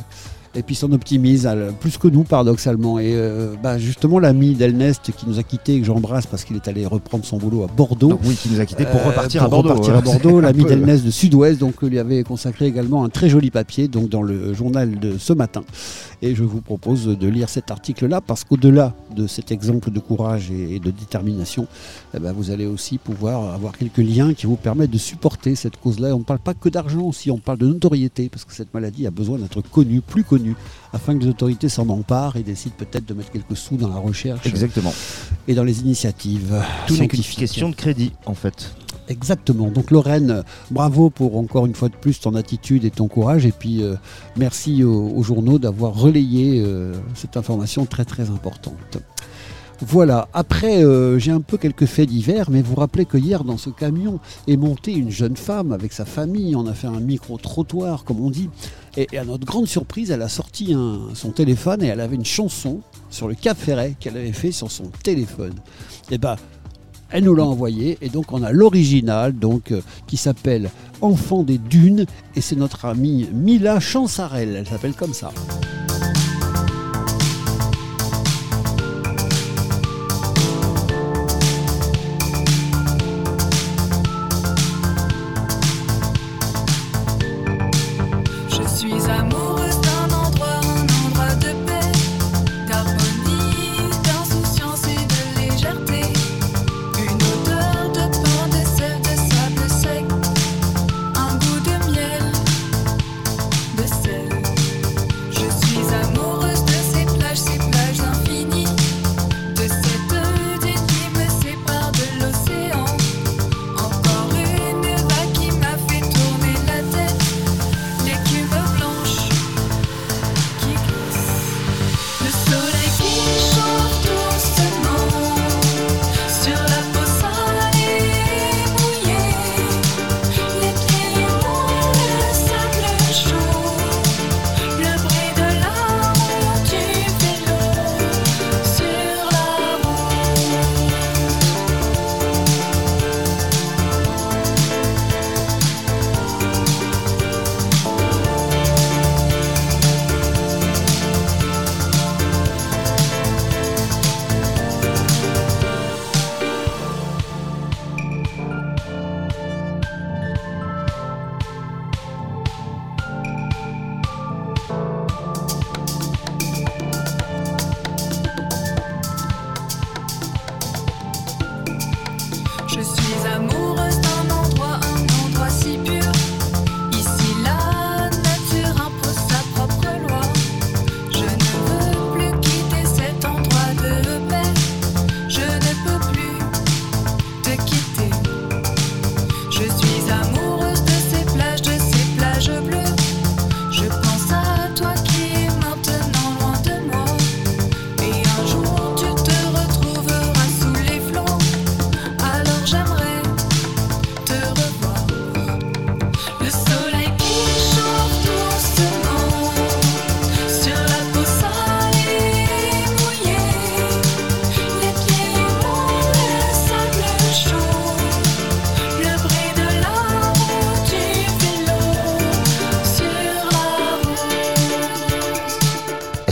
et 0.54 0.62
puis 0.62 0.74
son 0.74 0.92
optimisme, 0.92 1.48
elle, 1.48 1.72
plus 1.80 1.98
que 1.98 2.08
nous 2.08 2.22
paradoxalement. 2.24 2.98
Et 2.98 3.12
euh, 3.14 3.54
bah, 3.62 3.78
justement 3.78 4.18
l'ami 4.18 4.54
d'Elnest 4.54 5.10
qui 5.16 5.26
nous 5.28 5.38
a 5.38 5.42
quittés 5.42 5.74
et 5.74 5.80
que 5.80 5.86
j'embrasse 5.86 6.26
parce 6.26 6.44
qu'il 6.44 6.56
est 6.56 6.68
allé 6.68 6.86
reprendre 6.86 7.24
son 7.24 7.38
boulot 7.38 7.64
à 7.64 7.66
Bordeaux. 7.66 8.08
donc 8.08 8.20
oui, 8.24 8.34
qui 8.34 8.48
nous 8.50 8.60
a 8.60 8.66
quittés 8.66 8.84
pour 8.84 9.00
Euh, 9.00 9.08
repartir 9.08 9.40
pour 9.40 9.46
à 9.46 9.50
Bordeaux. 9.50 9.68
repartir 9.70 9.94
hein. 9.94 9.98
à 9.98 10.00
Bordeaux, 10.02 10.40
l'ami 10.40 10.64
d'Elnest 10.64 11.04
de 11.04 11.10
Sud-Ouest, 11.10 11.58
donc 11.60 11.82
lui 11.82 11.98
avait 11.98 12.22
consacré 12.22 12.66
également 12.66 13.04
un 13.04 13.08
très 13.08 13.28
joli 13.28 13.50
papier 13.50 13.88
donc 13.88 14.08
dans 14.08 14.22
le 14.22 14.54
journal 14.54 14.98
de 14.98 15.18
ce 15.18 15.32
matin. 15.32 15.62
Et 16.22 16.34
je 16.34 16.42
vous 16.44 16.60
propose 16.60 17.06
de 17.06 17.28
lire 17.28 17.48
cet 17.48 17.70
article-là 17.70 18.20
parce 18.20 18.44
qu'au-delà 18.44 18.94
de 19.14 19.26
cet 19.26 19.52
exemple 19.52 19.90
de 19.90 20.00
courage 20.00 20.50
et, 20.50 20.76
et 20.76 20.78
de 20.78 20.90
détermination, 20.90 21.66
eh 22.14 22.18
ben, 22.18 22.32
vous 22.32 22.50
allez 22.50 22.66
aussi 22.66 22.98
pouvoir 22.98 23.52
avoir 23.54 23.76
quelques 23.76 23.98
liens 23.98 24.32
qui 24.34 24.46
vous 24.46 24.56
permettent 24.56 24.90
de 24.90 24.98
supporter 24.98 25.54
cette 25.54 25.76
cause-là. 25.76 26.08
Et 26.08 26.12
on 26.12 26.20
ne 26.20 26.24
parle 26.24 26.38
pas 26.38 26.54
que 26.54 26.68
d'argent 26.68 27.02
aussi, 27.02 27.30
on 27.30 27.38
parle 27.38 27.58
de 27.58 27.66
notoriété 27.66 28.28
parce 28.28 28.44
que 28.44 28.52
cette 28.54 28.72
maladie 28.72 29.06
a 29.06 29.10
besoin 29.10 29.38
d'être 29.38 29.60
connue, 29.62 30.00
plus 30.00 30.24
connue, 30.24 30.43
afin 30.92 31.16
que 31.16 31.24
les 31.24 31.30
autorités 31.30 31.68
s'en 31.68 31.88
emparent 31.88 32.36
et 32.36 32.42
décident 32.42 32.74
peut-être 32.76 33.06
de 33.06 33.14
mettre 33.14 33.30
quelques 33.30 33.56
sous 33.56 33.76
dans 33.76 33.88
la 33.88 33.96
recherche 33.96 34.46
Exactement. 34.46 34.92
et 35.48 35.54
dans 35.54 35.64
les 35.64 35.80
initiatives. 35.80 36.62
Tout 36.86 36.96
n'est 36.96 37.08
qu'une 37.08 37.22
question 37.22 37.68
de 37.70 37.74
crédit, 37.74 38.12
en 38.26 38.34
fait. 38.34 38.74
Exactement. 39.08 39.68
Donc 39.68 39.90
Lorraine, 39.90 40.44
bravo 40.70 41.10
pour 41.10 41.36
encore 41.36 41.66
une 41.66 41.74
fois 41.74 41.88
de 41.88 41.96
plus 41.96 42.20
ton 42.20 42.34
attitude 42.34 42.84
et 42.84 42.90
ton 42.90 43.08
courage. 43.08 43.44
Et 43.44 43.52
puis 43.52 43.82
euh, 43.82 43.96
merci 44.36 44.82
aux, 44.82 45.10
aux 45.10 45.22
journaux 45.22 45.58
d'avoir 45.58 45.94
relayé 45.94 46.62
euh, 46.64 46.94
cette 47.14 47.36
information 47.36 47.84
très 47.86 48.04
très 48.04 48.30
importante. 48.30 48.98
Voilà, 49.80 50.28
après 50.32 50.84
euh, 50.84 51.18
j'ai 51.18 51.32
un 51.32 51.40
peu 51.40 51.58
quelques 51.58 51.86
faits 51.86 52.08
divers, 52.08 52.50
mais 52.50 52.62
vous 52.62 52.74
vous 52.74 52.80
rappelez 52.80 53.04
que 53.04 53.18
hier 53.18 53.44
dans 53.44 53.56
ce 53.58 53.70
camion 53.70 54.20
est 54.46 54.56
montée 54.56 54.92
une 54.92 55.10
jeune 55.10 55.36
femme 55.36 55.72
avec 55.72 55.92
sa 55.92 56.04
famille, 56.04 56.54
on 56.54 56.66
a 56.66 56.74
fait 56.74 56.86
un 56.86 57.00
micro-trottoir 57.00 58.04
comme 58.04 58.20
on 58.20 58.30
dit, 58.30 58.48
et, 58.96 59.18
à 59.18 59.24
notre 59.24 59.44
grande 59.44 59.66
surprise 59.66 60.10
elle 60.10 60.22
a 60.22 60.28
sorti 60.28 60.74
son 61.14 61.30
téléphone 61.30 61.82
et 61.82 61.86
elle 61.86 62.00
avait 62.00 62.16
une 62.16 62.24
chanson 62.24 62.80
sur 63.10 63.28
le 63.28 63.34
Cap 63.34 63.58
Ferret 63.58 63.94
qu'elle 63.98 64.16
avait 64.16 64.32
fait 64.32 64.52
sur 64.52 64.70
son 64.70 64.84
téléphone. 65.02 65.54
Et 66.10 66.18
ben 66.18 66.36
elle 67.10 67.24
nous 67.24 67.34
l'a 67.34 67.44
envoyé 67.44 67.96
et 68.00 68.08
donc 68.08 68.32
on 68.32 68.42
a 68.42 68.50
l'original 68.50 69.38
donc 69.38 69.70
euh, 69.70 69.82
qui 70.06 70.16
s'appelle 70.16 70.70
Enfant 71.00 71.44
des 71.44 71.58
dunes 71.58 72.06
et 72.34 72.40
c'est 72.40 72.56
notre 72.56 72.86
amie 72.86 73.28
Mila 73.32 73.78
Chansarel, 73.78 74.56
elle 74.56 74.66
s'appelle 74.66 74.94
comme 74.94 75.14
ça. 75.14 75.30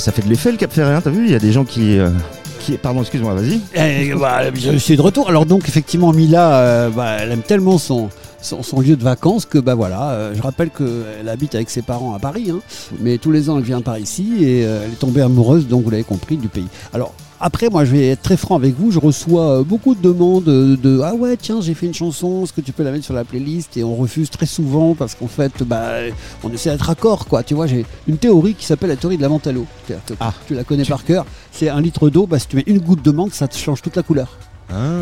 Ça 0.02 0.10
fait 0.10 0.22
de 0.22 0.28
l'effet 0.28 0.50
le 0.50 0.56
Cap 0.58 0.72
Ferret, 0.72 0.94
hein, 0.94 1.00
t'as 1.00 1.10
vu 1.10 1.26
Il 1.26 1.30
y 1.30 1.34
a 1.36 1.38
des 1.38 1.52
gens 1.52 1.64
qui. 1.64 1.96
euh. 1.96 2.10
Pardon, 2.82 3.02
excuse-moi, 3.02 3.34
vas-y. 3.34 3.60
Eh, 3.76 4.12
bah, 4.14 4.52
je 4.52 4.76
suis 4.76 4.96
de 4.96 5.00
retour. 5.00 5.28
Alors 5.28 5.46
donc 5.46 5.68
effectivement 5.68 6.12
Mila, 6.12 6.58
euh, 6.58 6.90
bah, 6.90 7.18
elle 7.20 7.30
aime 7.30 7.42
tellement 7.42 7.78
son, 7.78 8.08
son, 8.40 8.80
lieu 8.80 8.96
de 8.96 9.04
vacances 9.04 9.46
que 9.46 9.58
bah 9.58 9.76
voilà. 9.76 10.10
euh, 10.10 10.32
je 10.34 10.42
rappelle 10.42 10.70
qu'elle 10.70 11.28
habite 11.28 11.54
avec 11.54 11.70
ses 11.70 11.82
parents 11.82 12.14
à 12.16 12.18
Paris, 12.18 12.50
hein, 12.50 12.58
mais 12.98 13.18
tous 13.18 13.30
les 13.30 13.48
ans 13.48 13.58
elle 13.58 13.64
vient 13.64 13.80
par 13.80 13.96
ici 13.96 14.38
et 14.40 14.62
elle 14.62 14.90
est 14.90 14.98
tombée 14.98 15.22
amoureuse, 15.22 15.68
donc 15.68 15.84
vous 15.84 15.90
l'avez 15.90 16.02
compris, 16.02 16.36
du 16.36 16.48
pays. 16.48 16.66
Alors 16.92 17.14
après, 17.42 17.68
moi, 17.68 17.84
je 17.84 17.90
vais 17.90 18.08
être 18.10 18.22
très 18.22 18.36
franc 18.36 18.54
avec 18.54 18.74
vous. 18.78 18.92
Je 18.92 19.00
reçois 19.00 19.58
euh, 19.58 19.64
beaucoup 19.64 19.96
de 19.96 20.00
demandes 20.00 20.44
de 20.44 21.00
Ah 21.04 21.14
ouais, 21.14 21.36
tiens, 21.36 21.60
j'ai 21.60 21.74
fait 21.74 21.86
une 21.86 21.94
chanson, 21.94 22.44
est-ce 22.44 22.52
que 22.52 22.60
tu 22.60 22.72
peux 22.72 22.84
la 22.84 22.92
mettre 22.92 23.04
sur 23.04 23.14
la 23.14 23.24
playlist? 23.24 23.76
Et 23.76 23.82
on 23.82 23.96
refuse 23.96 24.30
très 24.30 24.46
souvent 24.46 24.94
parce 24.94 25.16
qu'en 25.16 25.26
fait, 25.26 25.64
bah, 25.64 25.90
on 26.44 26.52
essaie 26.52 26.70
d'être 26.70 26.88
accord, 26.88 27.26
quoi. 27.26 27.42
Tu 27.42 27.54
vois, 27.54 27.66
j'ai 27.66 27.84
une 28.06 28.16
théorie 28.16 28.54
qui 28.54 28.64
s'appelle 28.64 28.90
la 28.90 28.96
théorie 28.96 29.16
de 29.16 29.22
la 29.22 29.28
menthe 29.28 29.48
à 29.48 29.52
l'eau. 29.52 29.66
Ah. 30.20 30.32
tu 30.46 30.54
la 30.54 30.62
connais 30.62 30.84
par 30.84 31.04
cœur. 31.04 31.26
C'est 31.50 31.68
un 31.68 31.80
litre 31.80 32.10
d'eau, 32.10 32.28
bah, 32.28 32.38
si 32.38 32.46
tu 32.46 32.56
mets 32.56 32.64
une 32.66 32.78
goutte 32.78 33.04
de 33.04 33.10
menthe, 33.10 33.34
ça 33.34 33.48
te 33.48 33.56
change 33.56 33.82
toute 33.82 33.96
la 33.96 34.04
couleur. 34.04 34.38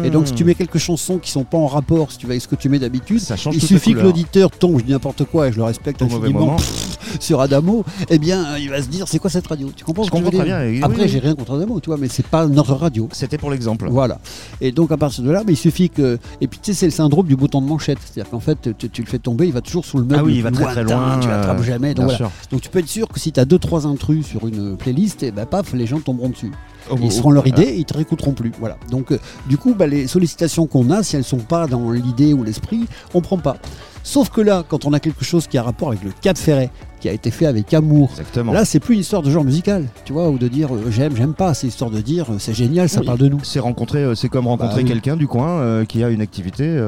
Et 0.05 0.11
donc, 0.11 0.27
si 0.29 0.35
tu 0.35 0.45
mets 0.45 0.55
quelques 0.55 0.79
chansons 0.79 1.19
qui 1.19 1.31
sont 1.31 1.45
pas 1.45 1.59
en 1.59 1.67
rapport, 1.67 2.13
si 2.13 2.19
tu 2.19 2.27
vas 2.27 2.33
avec 2.33 2.43
ce 2.43 2.49
que 2.49 2.57
tu 2.57 2.69
mets 2.69 2.79
d'habitude, 2.79 3.21
il 3.53 3.63
suffit 3.63 3.95
que 3.95 4.01
l'auditeur 4.01 4.51
tombe, 4.51 4.79
je 4.79 4.85
dis 4.85 4.93
n'importe 4.93 5.25
quoi 5.25 5.49
et 5.49 5.53
je 5.53 5.57
le 5.57 5.65
respecte 5.65 6.03
infiniment, 6.03 6.41
moment. 6.41 6.57
sur 7.21 7.41
Adamo, 7.41 7.85
eh 8.09 8.19
bien, 8.19 8.45
euh, 8.45 8.59
il 8.59 8.71
va 8.71 8.83
se 8.83 8.89
dire 8.89 9.09
c'est 9.09 9.19
quoi 9.19 9.31
cette 9.31 9.47
radio? 9.47 9.71
Tu 9.75 9.85
comprends 9.85 10.05
Je 10.05 10.09
ce 10.09 10.13
que 10.13 10.25
je 10.25 10.31
très 10.31 10.45
bien, 10.45 10.83
Après, 10.83 11.03
oui, 11.03 11.09
j'ai 11.09 11.19
rien 11.19 11.35
contre 11.35 11.55
Adamo, 11.55 11.81
tu 11.81 11.91
vois, 11.91 11.99
mais 11.99 12.09
c'est 12.09 12.27
pas 12.27 12.47
notre 12.47 12.75
radio. 12.75 13.09
C'était 13.13 13.39
pour 13.39 13.51
l'exemple. 13.51 13.89
Voilà. 13.91 14.21
Et 14.61 14.73
donc 14.73 14.93
à 14.93 14.97
partir 14.97 15.25
de 15.25 15.31
là, 15.31 15.43
mais 15.47 15.53
il 15.55 15.57
suffit 15.57 15.91
que. 15.91 16.19
Et 16.41 16.47
puis 16.47 16.61
tu 16.63 16.73
sais, 16.73 16.79
c'est 16.79 16.87
le 16.87 16.93
syndrome 16.93 17.27
du 17.27 17.37
bouton 17.37 17.61
de 17.61 17.67
manchette. 17.67 17.99
C'est-à-dire 18.05 18.31
qu'en 18.31 18.41
fait, 18.41 18.77
tu, 18.79 18.91
tu 18.91 19.03
le 19.03 19.09
fais 19.09 19.19
tomber, 19.19 19.47
il 19.47 19.53
va 19.53 19.61
toujours 19.61 19.85
sous 19.85 19.99
le 19.99 20.05
meuble. 20.05 20.21
Ah 20.21 20.25
oui, 20.25 20.35
il 20.37 20.43
va 20.43 20.51
très 20.51 20.65
très 20.65 20.83
lointain, 20.83 20.97
loin. 20.97 21.21
Tu 21.21 21.29
l'attrapes 21.29 21.61
euh, 21.61 21.65
jamais. 21.65 21.95
Donc, 21.95 22.07
voilà. 22.07 22.31
tu 22.61 22.69
peux 22.69 22.79
être 22.79 22.89
sûr 22.89 23.09
que 23.09 23.19
si 23.19 23.33
tu 23.33 23.41
as 23.41 23.45
2-3 23.45 23.87
intrus 23.87 24.27
sur 24.27 24.47
une 24.47 24.77
playlist, 24.77 25.23
et 25.23 25.31
ben 25.31 25.47
paf, 25.47 25.73
les 25.73 25.87
gens 25.87 26.01
tomberont 26.01 26.31
dessus. 26.31 26.53
Oh, 26.91 26.97
Ils 27.01 27.13
seront 27.13 27.31
leur 27.31 27.45
oh, 27.45 27.49
idée 27.49 27.63
et 27.63 27.77
ils 27.77 27.85
te 27.85 27.95
réécouteront 27.95 28.33
plus. 28.33 28.53
Voilà. 28.59 28.77
Donc, 28.91 29.13
euh, 29.13 29.19
du 29.47 29.57
coup, 29.57 29.75
bah, 29.75 29.87
les 29.87 30.07
sollicitations 30.07 30.67
qu'on 30.67 30.91
a, 30.91 31.03
si 31.03 31.17
elles 31.17 31.25
sont 31.25 31.39
pas 31.39 31.67
dans 31.67 31.91
l'idée 31.91 32.33
ou 32.33 32.43
l'esprit, 32.43 32.87
on 33.15 33.21
prend 33.21 33.39
pas. 33.39 33.57
Sauf 34.03 34.31
que 34.31 34.41
là, 34.41 34.65
quand 34.67 34.87
on 34.87 34.93
a 34.93 35.01
quelque 35.01 35.25
chose 35.25 35.47
qui 35.47 35.59
a 35.59 35.63
rapport 35.63 35.89
avec 35.89 36.03
le 36.03 36.11
Cap 36.21 36.37
Ferret, 36.37 36.71
qui 37.01 37.09
a 37.09 37.13
été 37.13 37.31
fait 37.31 37.47
avec 37.47 37.73
amour, 37.75 38.11
Exactement. 38.13 38.53
là, 38.53 38.65
c'est 38.65 38.79
plus 38.81 38.95
une 38.95 39.01
histoire 39.01 39.23
de 39.23 39.31
genre 39.31 39.45
musical, 39.45 39.87
tu 40.05 40.13
vois, 40.13 40.29
ou 40.29 40.39
de 40.39 40.49
dire 40.49 40.75
euh, 40.75 40.91
j'aime, 40.91 41.17
j'aime 41.17 41.35
pas. 41.35 41.55
C'est 41.55 41.67
histoire 41.67 41.91
de 41.91 42.01
dire 42.01 42.27
euh, 42.31 42.37
c'est 42.39 42.55
génial, 42.55 42.89
ça 42.89 43.01
Oui. 43.01 43.07
parle 43.07 43.19
de 43.19 43.29
nous. 43.29 43.41
C'est 43.43 43.59
rencontrer, 43.61 44.05
euh, 44.05 44.15
c'est 44.15 44.29
comme 44.29 44.47
rencontrer 44.47 44.83
Bah 44.83 44.83
oui. 44.85 44.89
quelqu'un 44.89 45.17
du 45.17 45.27
coin 45.27 45.85
qui 45.87 46.05
a 46.05 46.11
une 46.11 46.21
activité 46.21 46.79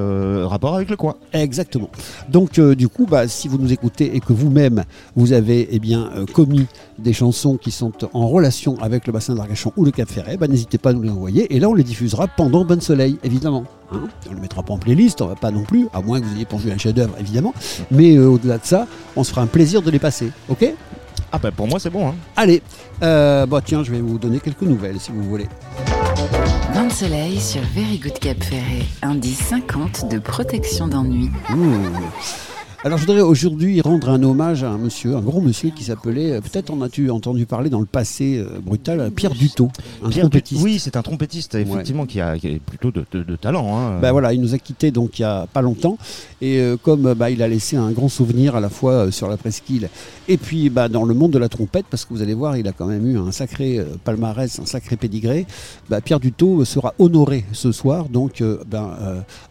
rapport 0.45 0.75
avec 0.77 0.91
le 0.91 0.97
coin. 0.97 1.15
Exactement. 1.33 1.89
Donc, 2.29 2.61
du 2.61 2.89
coup, 2.89 3.07
bah, 3.09 3.27
si 3.29 3.49
vous 3.49 3.59
nous 3.59 3.73
écoutez 3.73 4.15
et 4.15 4.21
que 4.21 4.33
vous-même, 4.33 4.85
vous 5.17 5.33
avez 5.33 5.69
eh 5.71 5.79
bien, 5.79 6.11
commis 6.33 6.67
des 6.99 7.13
chansons 7.13 7.57
qui 7.57 7.71
sont 7.71 7.93
en 8.13 8.29
relation 8.29 8.77
avec 8.81 9.07
le 9.07 9.13
bassin 9.13 9.35
d'Arcachon 9.35 9.73
ou 9.77 9.85
le 9.85 9.91
Cap 9.91 10.09
Ferret, 10.09 10.37
bah, 10.37 10.47
n'hésitez 10.49 10.79
pas 10.79 10.91
à 10.91 10.93
nous 10.93 11.03
les 11.03 11.11
envoyer. 11.11 11.55
Et 11.55 11.61
là, 11.61 11.69
on 11.69 11.75
les 11.75 11.85
diffusera 11.85 12.29
pendant 12.29 12.65
Bonne 12.65 12.81
Soleil, 12.81 13.19
évidemment. 13.25 13.65
Hein 13.93 14.05
on 14.27 14.31
ne 14.31 14.37
le 14.37 14.41
mettra 14.41 14.63
pas 14.63 14.73
en 14.73 14.79
playlist, 14.79 15.21
on 15.21 15.27
va 15.27 15.35
pas 15.35 15.51
non 15.51 15.65
plus, 15.65 15.87
à 15.93 16.01
moins 16.01 16.21
que 16.21 16.25
vous 16.25 16.35
ayez 16.37 16.45
pondu 16.47 16.71
un 16.71 16.79
chef-d'œuvre, 16.79 17.15
évidemment. 17.21 17.53
Mais 17.91 18.17
euh, 18.17 18.27
au-delà 18.29 18.57
de 18.59 18.65
ça, 18.65 18.87
on 19.17 19.25
se 19.25 19.31
fera 19.31 19.43
un 19.43 19.47
plaisir 19.47 19.83
de 19.83 19.91
les 19.91 19.99
passer. 20.03 20.33
Ok? 20.49 20.67
Ah 21.31 21.39
bah 21.39 21.51
pour 21.51 21.67
moi 21.67 21.79
c'est 21.79 21.89
bon. 21.89 22.09
Hein. 22.09 22.15
Allez, 22.37 22.61
euh, 23.03 23.47
bah, 23.47 23.61
tiens, 23.65 23.83
je 23.83 23.91
vais 23.91 24.01
vous 24.01 24.19
donner 24.19 24.41
quelques 24.41 24.63
nouvelles 24.63 25.01
si 25.01 25.11
vous 25.13 25.23
voulez. 25.23 25.47
Bain 26.75 26.85
de 26.85 26.93
soleil 26.93 27.41
sur 27.41 27.63
Very 27.75 27.99
Good 27.99 28.19
Cap 28.19 28.43
Ferret. 28.43 28.85
Indice 29.01 29.39
50 29.39 30.11
de 30.11 30.19
protection 30.19 30.89
d'ennui. 30.89 31.31
Mmh. 31.49 31.77
Alors 32.85 32.99
je 32.99 33.07
voudrais 33.07 33.21
aujourd'hui 33.21 33.81
rendre 33.81 34.09
un 34.09 34.21
hommage 34.25 34.65
à 34.65 34.71
un 34.71 34.77
monsieur, 34.77 35.15
un 35.15 35.21
gros 35.21 35.41
monsieur 35.41 35.71
qui 35.71 35.85
s'appelait, 35.85 36.33
euh, 36.33 36.41
peut-être 36.41 36.69
en 36.73 36.81
as-tu 36.83 37.11
entendu 37.11 37.47
parler 37.47 37.71
dans 37.71 37.79
le 37.79 37.87
passé 37.87 38.39
euh, 38.39 38.59
brutal, 38.61 38.99
euh, 38.99 39.11
Pierre 39.11 39.35
Dutot, 39.35 39.71
un 40.03 40.09
Pierre 40.09 40.23
trompettiste. 40.25 40.61
Oui, 40.65 40.81
c'est 40.81 40.97
un 40.97 41.03
trompettiste 41.03 41.55
effectivement 41.55 42.07
qui, 42.07 42.21
a, 42.21 42.37
qui 42.37 42.49
a 42.49 42.59
plutôt 42.59 42.91
de, 42.91 43.05
de- 43.13 43.23
de 43.23 43.37
talent. 43.37 43.79
Hein. 43.79 44.01
Ben 44.01 44.11
voilà, 44.11 44.33
il 44.33 44.41
nous 44.41 44.53
a 44.53 44.59
quittés 44.59 44.91
donc 44.91 45.21
il 45.21 45.23
y 45.23 45.25
a 45.25 45.47
pas 45.53 45.63
longtemps 45.63 45.97
et 46.41 46.59
euh, 46.59 46.77
comme 46.77 47.15
bah, 47.15 47.31
il 47.31 47.41
a 47.45 47.47
laissé 47.47 47.77
un 47.77 47.93
grand 47.93 48.09
souvenir 48.09 48.57
à 48.57 48.61
la 48.61 48.69
fois 48.69 48.93
euh, 48.95 49.11
sur 49.13 49.29
la 49.29 49.37
presqu'île 49.37 49.89
et 50.27 50.37
puis 50.37 50.69
bah, 50.69 50.89
dans 50.89 51.05
le 51.05 51.15
monde 51.15 51.31
de 51.31 51.39
la 51.39 51.49
trompette 51.49 51.87
parce 51.89 52.05
que 52.05 52.13
vous 52.13 52.21
allez 52.23 52.35
voir 52.35 52.57
il 52.57 52.67
a 52.67 52.73
quand 52.73 52.87
même 52.87 53.07
eu 53.09 53.17
un 53.17 53.31
sacré 53.31 53.79
palmarès, 54.03 54.59
un 54.59 54.67
sacré 54.67 54.97
pédigré. 54.97 55.47
Bah, 55.89 56.01
Pierre 56.01 56.19
Dutot 56.19 56.65
sera 56.65 56.95
honoré 56.99 57.45
ce 57.53 57.71
soir 57.71 58.09
donc 58.09 58.41
euh, 58.41 58.59
ben, 58.67 58.91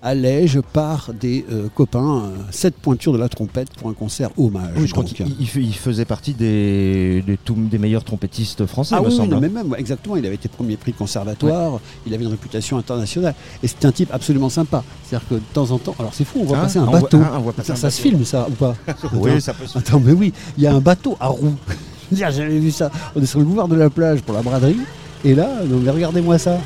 à 0.04 0.16
Lège 0.16 0.60
par 0.74 1.12
des 1.14 1.46
copains, 1.76 2.24
sept 2.50 2.76
pointures 2.76 3.14
de 3.14 3.21
la 3.22 3.30
trompette 3.30 3.70
pour 3.80 3.90
un 3.90 3.94
concert 3.94 4.30
hommage. 4.38 4.72
Oui, 4.76 4.86
je 4.88 4.92
crois 4.92 5.04
Donc, 5.04 5.14
qu'il 5.14 5.28
il 5.40 5.74
faisait 5.76 6.04
partie 6.06 6.34
des, 6.34 7.24
des, 7.26 7.38
tout- 7.38 7.56
des 7.56 7.78
meilleurs 7.78 8.04
trompettistes 8.04 8.66
français, 8.66 8.96
Ah 8.98 9.02
me 9.02 9.08
oui, 9.08 9.16
semble. 9.16 9.34
non, 9.34 9.40
mais 9.40 9.48
même, 9.50 9.74
exactement, 9.78 10.18
il 10.18 10.26
avait 10.26 10.36
été 10.36 10.50
premier 10.50 10.76
prix 10.78 10.92
de 10.92 10.98
conservatoire, 10.98 11.80
il 12.06 12.14
avait 12.14 12.24
une 12.26 12.32
réputation 12.32 12.78
internationale, 12.78 13.34
et 13.64 13.68
c'était 13.68 13.86
un 13.86 13.92
type 13.92 14.10
absolument 14.14 14.50
sympa. 14.50 14.84
C'est-à-dire 15.06 15.28
que 15.30 15.36
de 15.36 15.42
temps 15.54 15.72
en 15.72 15.78
temps, 15.78 15.96
alors 16.00 16.14
c'est 16.14 16.26
fou, 16.26 16.40
on 16.42 16.46
voit 16.46 16.58
Hein 16.58 16.62
passer 16.64 16.80
un 16.80 16.86
voit- 16.86 17.00
bateau. 17.00 17.18
hein, 17.20 17.40
voit 17.40 17.54
passer 17.54 17.68
ça 17.68 17.74
un 17.74 17.76
ça 17.78 17.90
se 17.92 18.02
filme 18.02 18.26
ça 18.26 18.48
ou 18.50 18.54
pas 18.54 18.76
Oui, 19.14 19.32
Attends. 19.32 19.40
ça 19.40 19.54
peut 19.54 19.66
se 19.68 19.78
Attends, 19.78 20.00
mais 20.04 20.12
oui, 20.12 20.34
il 20.58 20.64
y 20.64 20.68
a 20.68 20.74
un 20.74 20.82
bateau 20.82 21.16
à 21.20 21.28
roues. 21.28 21.56
J'avais 22.12 22.60
vu 22.60 22.72
ça. 22.72 22.92
On 23.16 23.22
est 23.22 23.26
sur 23.26 23.40
le 23.40 23.46
boulevard 23.46 23.68
de 23.70 23.76
la 23.76 23.90
plage 23.90 24.22
pour 24.22 24.34
la 24.36 24.42
braderie, 24.42 24.76
et 25.24 25.34
là, 25.36 25.48
regardez-moi 25.88 26.38
ça, 26.38 26.58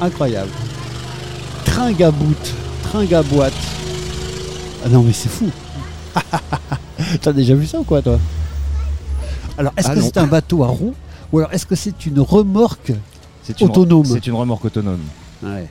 incroyable. 0.00 0.50
Tringabout, 1.64 2.34
tringaboite. 2.82 3.52
Ah 4.84 4.88
non, 4.88 5.02
mais 5.02 5.12
c'est 5.12 5.28
fou. 5.28 5.48
T'as 7.22 7.32
déjà 7.32 7.54
vu 7.54 7.66
ça 7.66 7.78
ou 7.80 7.84
quoi, 7.84 8.02
toi? 8.02 8.18
Alors, 9.56 9.72
est-ce 9.76 9.88
Ah 9.90 9.94
que 9.94 10.00
c'est 10.00 10.18
un 10.18 10.26
bateau 10.26 10.62
à 10.64 10.68
roues 10.68 10.94
ou 11.32 11.38
alors 11.38 11.52
est-ce 11.52 11.66
que 11.66 11.74
c'est 11.74 12.06
une 12.06 12.20
remorque 12.20 12.92
une- 13.60 13.66
Autonome? 13.68 14.04
C'est 14.04 14.26
une 14.26 14.34
remorque 14.34 14.64
autonome. 14.66 15.00
Ouais. 15.42 15.68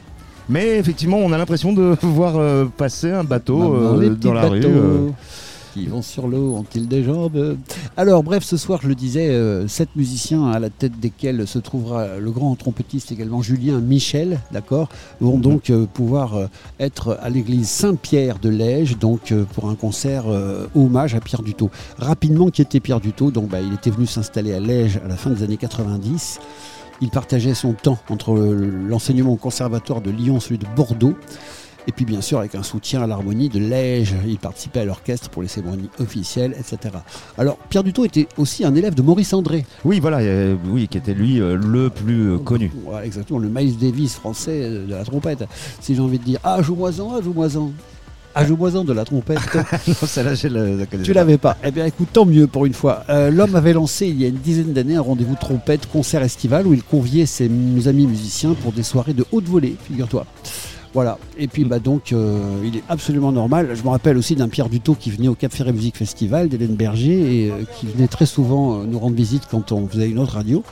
Mais 0.50 0.78
effectivement, 0.78 1.18
on 1.18 1.32
a 1.34 1.38
l'impression 1.38 1.74
de 1.74 1.96
voir 2.02 2.36
euh, 2.38 2.66
passer 2.66 3.12
un 3.12 3.24
bateau 3.24 3.76
euh, 3.76 4.10
dans 4.16 4.34
la 4.34 4.48
rue. 4.48 4.62
euh. 4.64 5.10
Qui 5.78 5.86
vont 5.86 6.02
sur 6.02 6.28
l'eau 6.28 6.56
ont-ils 6.56 6.88
des 6.88 7.04
jambes? 7.04 7.58
Alors, 7.98 8.24
bref, 8.24 8.44
ce 8.44 8.58
soir, 8.58 8.80
je 8.82 8.88
le 8.88 8.96
disais, 8.96 9.30
euh, 9.30 9.68
sept 9.68 9.90
musiciens 9.96 10.48
à 10.48 10.60
la 10.60 10.70
tête 10.70 11.00
desquels 11.00 11.46
se 11.48 11.60
trouvera 11.60 12.18
le 12.18 12.32
grand 12.32 12.56
trompettiste 12.56 13.12
également 13.12 13.42
Julien 13.42 13.80
Michel, 13.80 14.40
d'accord, 14.52 14.90
vont 15.22 15.36
Mhm. 15.36 15.42
donc 15.42 15.70
euh, 15.70 15.86
pouvoir 15.86 16.36
euh, 16.36 16.48
être 16.80 17.18
à 17.22 17.30
l'église 17.30 17.70
Saint-Pierre 17.70 18.40
de 18.40 18.50
Lège, 18.50 18.98
donc 18.98 19.34
pour 19.54 19.70
un 19.70 19.76
concert 19.76 20.26
hommage 20.76 21.16
à 21.16 21.20
Pierre 21.20 21.44
Dutot. 21.44 21.70
Rapidement, 21.98 22.50
qui 22.50 22.62
était 22.62 22.80
Pierre 22.80 23.00
Dutot 23.00 23.32
Donc, 23.32 23.50
bah, 23.50 23.62
il 23.62 23.74
était 23.74 23.90
venu 23.90 24.06
s'installer 24.06 24.54
à 24.54 24.60
Lège 24.60 25.00
à 25.04 25.08
la 25.08 25.16
fin 25.16 25.30
des 25.30 25.44
années 25.44 25.58
90. 25.58 26.40
Il 27.02 27.10
partageait 27.10 27.54
son 27.54 27.74
temps 27.74 28.00
entre 28.10 28.34
l'enseignement 28.36 29.34
au 29.34 29.36
conservatoire 29.36 30.02
de 30.02 30.10
Lyon, 30.10 30.40
celui 30.40 30.58
de 30.58 30.66
Bordeaux. 30.76 31.14
Et 31.88 31.94
puis 31.94 32.04
bien 32.04 32.20
sûr 32.20 32.40
avec 32.40 32.54
un 32.54 32.64
soutien 32.64 33.02
à 33.02 33.08
l'harmonie 33.08 33.48
de 33.48 33.60
Lège, 33.60 34.14
il 34.28 34.38
participait 34.38 34.82
à 34.82 34.86
l'orchestre 34.86 35.30
pour 35.30 35.42
les 35.42 35.48
cérémonies 35.48 35.90
officielles, 36.00 36.54
etc. 36.60 36.96
Alors 37.38 37.58
Pierre 37.70 37.84
Dutot 37.84 38.04
était 38.04 38.28
aussi 38.38 38.66
un 38.66 38.76
élève 38.76 38.94
de 38.94 39.02
Maurice 39.02 39.34
André. 39.34 39.66
Oui, 39.86 40.02
voilà, 40.02 40.18
euh, 40.18 40.58
oui, 40.66 40.90
qui 40.90 40.98
était 40.98 41.14
lui 41.14 41.40
euh, 41.40 41.56
le 41.56 41.90
plus 41.90 42.34
euh, 42.34 42.38
connu. 42.40 42.74
Voilà, 42.84 43.06
exactement, 43.06 43.40
le 43.40 43.48
Miles 43.48 43.78
Davis 43.78 44.16
français 44.16 44.70
de 44.70 44.94
la 44.94 45.06
trompette. 45.06 45.46
Si 45.80 45.96
j'ai 45.96 46.02
envie 46.02 46.20
de 46.20 46.26
dire, 46.26 46.40
ah 46.44 46.62
joue-moi-en, 46.62 47.14
ah 47.16 47.22
joue-moi-en. 47.24 47.72
Ah 48.36 48.46
joue-moi-en 48.46 48.84
de 48.84 48.92
la 48.92 49.06
trompette. 49.06 49.40
non, 49.88 49.94
celle-là, 50.06 50.36
je 50.36 50.48
la, 50.50 50.86
tu 50.86 51.14
l'avais 51.14 51.38
pas. 51.38 51.56
Eh 51.64 51.72
bien 51.72 51.86
écoute, 51.86 52.10
tant 52.12 52.26
mieux 52.26 52.48
pour 52.48 52.66
une 52.66 52.74
fois. 52.74 53.06
L'homme 53.32 53.56
avait 53.56 53.74
lancé 53.74 54.08
il 54.08 54.22
y 54.22 54.26
a 54.26 54.28
une 54.28 54.36
dizaine 54.36 54.74
d'années 54.74 54.96
un 54.98 55.02
rendez-vous 55.02 55.36
trompette 55.36 55.88
concert 55.88 56.22
estival 56.22 56.68
où 56.68 56.74
il 56.74 56.84
conviait 56.84 57.26
ses 57.26 57.46
amis 57.46 58.06
musiciens 58.06 58.54
pour 58.62 58.74
des 58.74 58.84
soirées 58.84 59.14
de 59.14 59.26
haute 59.32 59.48
volée, 59.48 59.76
figure-toi. 59.88 60.26
Voilà. 60.98 61.20
Et 61.38 61.48
puis 61.48 61.64
bah 61.64 61.78
donc 61.78 62.12
euh, 62.12 62.40
il 62.66 62.76
est 62.76 62.82
absolument 62.90 63.32
normal. 63.32 63.70
Je 63.76 63.84
me 63.84 63.90
rappelle 63.90 64.18
aussi 64.18 64.36
d'un 64.36 64.50
Pierre 64.50 64.68
Dutot 64.68 64.96
qui 64.96 65.12
venait 65.12 65.28
au 65.28 65.36
Cap 65.36 65.54
Ferret 65.54 65.72
Musique 65.72 65.96
Festival 65.96 66.50
d'Hélène 66.50 66.74
Berger 66.74 67.44
et 67.44 67.52
euh, 67.52 67.66
qui 67.78 67.86
venait 67.86 68.08
très 68.08 68.26
souvent 68.26 68.80
euh, 68.80 68.86
nous 68.88 68.98
rendre 68.98 69.16
visite 69.16 69.44
quand 69.52 69.72
on 69.72 69.88
faisait 69.88 70.10
une 70.10 70.18
autre 70.18 70.34
radio. 70.34 70.64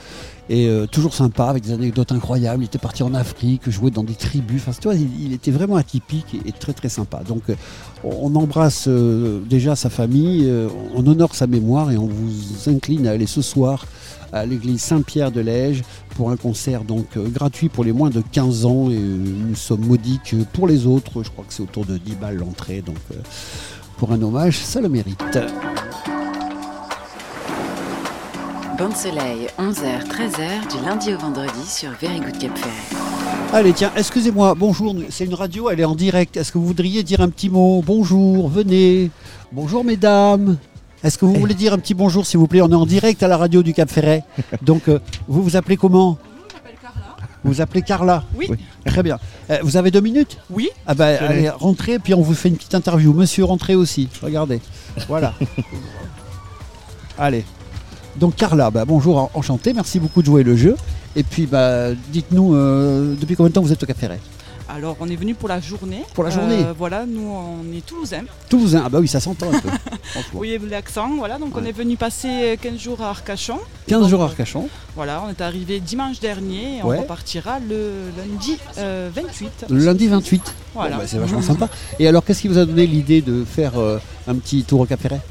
Et 0.49 0.67
euh, 0.67 0.85
toujours 0.85 1.15
sympa, 1.15 1.45
avec 1.45 1.63
des 1.63 1.71
anecdotes 1.71 2.11
incroyables. 2.11 2.63
Il 2.63 2.67
était 2.67 2.77
parti 2.77 3.01
en 3.01 3.13
Afrique, 3.15 3.69
jouait 3.69 3.89
dans 3.89 4.03
des 4.03 4.13
tribus. 4.13 4.61
Enfin, 4.61 4.77
tu 4.79 4.87
vois, 4.87 4.95
il, 4.95 5.09
il 5.19 5.33
était 5.33 5.51
vraiment 5.51 5.75
atypique 5.75 6.37
et, 6.45 6.51
très 6.51 6.73
très 6.73 6.89
sympa. 6.89 7.21
Donc, 7.27 7.49
euh, 7.49 7.55
on 8.03 8.35
embrasse 8.35 8.85
euh, 8.87 9.41
déjà 9.49 9.75
sa 9.75 9.89
famille, 9.89 10.51
on 10.95 11.05
honore 11.07 11.33
sa 11.33 11.47
mémoire 11.47 11.91
et 11.91 11.97
on 11.97 12.07
vous 12.07 12.69
incline 12.69 13.07
à 13.07 13.11
aller 13.11 13.25
ce 13.25 13.41
soir 13.41 13.85
à 14.31 14.45
l'église 14.45 14.81
Saint-Pierre 14.81 15.31
de 15.31 15.39
Lège 15.39 15.83
pour 16.09 16.29
un 16.29 16.35
concert 16.35 16.83
donc 16.83 17.17
gratuit 17.17 17.69
pour 17.69 17.83
les 17.83 17.93
moins 17.93 18.09
de 18.09 18.21
15 18.31 18.65
ans 18.65 18.89
et 18.89 18.95
euh, 18.95 19.47
une 19.47 19.55
somme 19.55 19.85
modique 19.85 20.35
pour 20.53 20.67
les 20.67 20.85
autres. 20.85 21.23
Je 21.23 21.29
crois 21.29 21.45
que 21.45 21.53
c'est 21.53 21.63
autour 21.63 21.85
de 21.85 21.97
10 21.97 22.15
balles 22.15 22.37
l'entrée. 22.37 22.81
Donc, 22.81 22.97
pour 23.97 24.11
un 24.11 24.21
hommage, 24.21 24.57
ça 24.59 24.81
le 24.81 24.89
mérite. 24.89 25.39
Bain 28.77 28.89
de 28.89 28.95
soleil, 28.95 29.47
11h, 29.57 30.07
13h, 30.07 30.77
du 30.77 30.85
lundi 30.85 31.13
au 31.13 31.17
vendredi 31.17 31.65
sur 31.65 31.91
Very 32.01 32.19
Good 32.19 32.37
Cap 32.37 32.57
Ferret. 32.57 33.01
Allez, 33.53 33.71
tiens, 33.73 33.91
excusez-moi, 33.95 34.53
bonjour, 34.55 34.93
c'est 35.09 35.25
une 35.25 35.33
radio, 35.33 35.69
elle 35.69 35.79
est 35.79 35.85
en 35.85 35.95
direct. 35.95 36.35
Est-ce 36.35 36.51
que 36.51 36.57
vous 36.57 36.65
voudriez 36.65 37.03
dire 37.03 37.21
un 37.21 37.29
petit 37.29 37.49
mot 37.49 37.81
Bonjour, 37.85 38.49
venez. 38.49 39.11
Bonjour, 39.51 39.85
mesdames. 39.85 40.57
Est-ce 41.03 41.17
que 41.17 41.25
vous 41.25 41.35
voulez 41.35 41.53
dire 41.53 41.73
un 41.73 41.77
petit 41.77 41.93
bonjour, 41.93 42.25
s'il 42.25 42.39
vous 42.39 42.47
plaît 42.47 42.61
On 42.61 42.69
est 42.69 42.75
en 42.75 42.85
direct 42.85 43.23
à 43.23 43.27
la 43.27 43.37
radio 43.37 43.63
du 43.63 43.73
Cap 43.73 43.89
Ferret. 43.89 44.23
Donc, 44.61 44.87
euh, 44.89 44.99
vous 45.27 45.41
vous 45.43 45.55
appelez 45.55 45.77
comment 45.77 46.17
Vous 47.43 47.53
vous 47.53 47.61
appelez 47.61 47.81
Carla 47.81 48.23
Oui. 48.35 48.49
Très 48.85 49.03
bien. 49.03 49.19
Euh, 49.51 49.59
vous 49.63 49.77
avez 49.77 49.91
deux 49.91 50.01
minutes 50.01 50.37
Oui, 50.49 50.69
Ah 50.85 50.95
bah, 50.95 51.07
allez, 51.21 51.49
rentrez, 51.49 51.99
puis 51.99 52.13
on 52.13 52.21
vous 52.21 52.33
fait 52.33 52.49
une 52.49 52.57
petite 52.57 52.75
interview. 52.75 53.13
Monsieur, 53.13 53.45
rentrez 53.45 53.75
aussi. 53.75 54.09
Regardez. 54.21 54.59
Voilà. 55.07 55.33
allez. 57.17 57.45
Donc, 58.17 58.35
Carla, 58.35 58.71
bah, 58.71 58.85
bonjour, 58.85 59.17
en- 59.17 59.31
enchanté. 59.33 59.73
Merci 59.73 59.99
beaucoup 59.99 60.21
de 60.21 60.25
jouer 60.27 60.43
le 60.43 60.55
jeu. 60.55 60.75
Et 61.15 61.23
puis, 61.23 61.45
bah, 61.45 61.93
dites-nous, 62.09 62.55
euh, 62.55 63.15
depuis 63.19 63.35
combien 63.35 63.49
de 63.49 63.53
temps 63.53 63.61
vous 63.61 63.71
êtes 63.73 63.81
au 63.83 63.85
Cap 63.85 63.97
Ferret 63.97 64.19
alors 64.67 64.97
on 64.99 65.07
est 65.07 65.15
venu 65.15 65.35
pour 65.35 65.47
la 65.47 65.61
journée. 65.61 66.01
Pour 66.15 66.23
la 66.23 66.31
journée 66.31 66.63
Euh, 66.65 66.73
Voilà, 66.75 67.05
nous 67.05 67.21
on 67.31 67.71
est 67.71 67.85
toulousains. 67.85 68.23
Toulousain. 68.49 68.81
Ah 68.83 68.89
bah 68.89 68.97
oui, 68.99 69.07
ça 69.07 69.19
s'entend 69.19 69.53
un 69.53 69.59
peu. 69.59 69.69
voyez 70.33 70.57
l'accent, 70.57 71.07
voilà. 71.17 71.37
Donc 71.37 71.55
on 71.55 71.63
est 71.63 71.71
venu 71.71 71.97
passer 71.97 72.57
15 72.59 72.79
jours 72.79 72.99
à 73.03 73.09
Arcachon. 73.11 73.59
15 73.87 74.07
jours 74.09 74.23
à 74.23 74.25
Arcachon. 74.25 74.67
Voilà, 74.95 75.21
on 75.23 75.29
est 75.29 75.39
arrivé 75.41 75.79
dimanche 75.79 76.19
dernier 76.19 76.79
et 76.79 76.83
Ouais. 76.83 76.97
on 76.97 77.01
repartira 77.03 77.59
le 77.59 77.91
lundi 78.17 78.57
euh, 78.79 79.11
28. 79.15 79.67
Le 79.69 79.77
lundi 79.85 80.07
28. 80.07 80.55
Voilà. 80.73 80.95
Bon, 80.95 81.01
bah, 81.03 81.07
c'est 81.07 81.19
vachement 81.19 81.41
sympa. 81.43 81.69
Et 81.99 82.07
alors, 82.07 82.25
qu'est-ce 82.25 82.41
qui 82.41 82.47
vous 82.47 82.57
a 82.57 82.65
donné 82.65 82.87
l'idée 82.87 83.21
de 83.21 83.45
faire 83.45 83.73
euh, 83.79 83.99
un 84.27 84.33
petit 84.33 84.63
tour 84.63 84.79
au 84.79 84.85
Cap 84.87 84.99
Ferret 84.99 85.21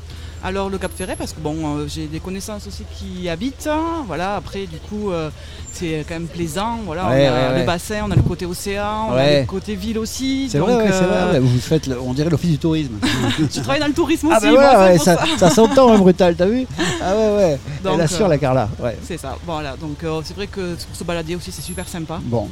Alors 0.46 0.68
le 0.68 0.76
Cap 0.76 0.90
Ferret, 0.94 1.16
parce 1.16 1.32
que 1.32 1.40
bon, 1.40 1.56
euh, 1.78 1.86
j'ai 1.88 2.06
des 2.06 2.20
connaissances 2.20 2.66
aussi 2.66 2.82
qui 2.98 3.22
y 3.22 3.28
habitent. 3.30 3.66
hein. 3.66 4.04
Voilà, 4.06 4.36
après 4.36 4.66
du 4.66 4.76
coup, 4.76 5.10
euh, 5.10 5.30
c'est 5.72 6.04
quand 6.06 6.14
même 6.16 6.26
plaisant. 6.26 6.80
Voilà, 6.84 7.08
Ouais, 7.08 7.28
on 7.30 7.34
a 7.34 7.52
ouais, 7.54 7.60
le 7.60 7.64
bassin, 7.66 8.02
on 8.06 8.10
a 8.10 8.14
le 8.14 8.20
côté 8.20 8.44
océan, 8.44 9.08
on 9.10 9.14
a 9.14 9.40
le 9.40 9.46
côté 9.46 9.74
ville 9.74 9.98
aussi. 9.98 10.48
C'est 10.50 10.58
vrai, 10.58 10.86
c'est 10.90 11.02
euh, 11.02 11.06
vrai. 11.06 11.32
ouais, 11.32 11.38
vous 11.40 11.58
faites, 11.58 11.88
on 12.04 12.12
dirait 12.12 12.28
l'office 12.28 12.50
du 12.50 12.58
tourisme. 12.58 12.92
Je 13.38 13.60
travaille 13.60 13.80
dans 13.80 13.86
le 13.86 13.94
tourisme 13.94 14.28
ah 14.30 14.36
aussi. 14.36 14.46
bah 14.46 14.52
moi, 14.52 14.84
ouais, 14.86 14.98
ça, 14.98 15.16
ça. 15.16 15.26
ça 15.38 15.50
s'entend, 15.50 15.90
hein, 15.94 15.98
brutal, 15.98 16.36
t'as 16.36 16.44
vu 16.46 16.66
Ah 17.02 17.14
ouais, 17.16 17.36
ouais. 17.36 17.58
Donc, 17.82 17.94
Elle 17.94 18.02
assure 18.02 18.26
euh, 18.26 18.28
la 18.28 18.36
Carla. 18.38 18.68
Ouais. 18.82 18.98
C'est 19.02 19.16
ça. 19.18 19.38
Voilà, 19.46 19.76
donc 19.78 20.04
euh, 20.04 20.20
c'est 20.24 20.34
vrai 20.36 20.46
que 20.46 20.74
pour 20.74 20.94
se 20.96 21.04
balader 21.04 21.36
aussi, 21.36 21.52
c'est 21.52 21.62
super 21.62 21.88
sympa. 21.88 22.20
Bon. 22.22 22.48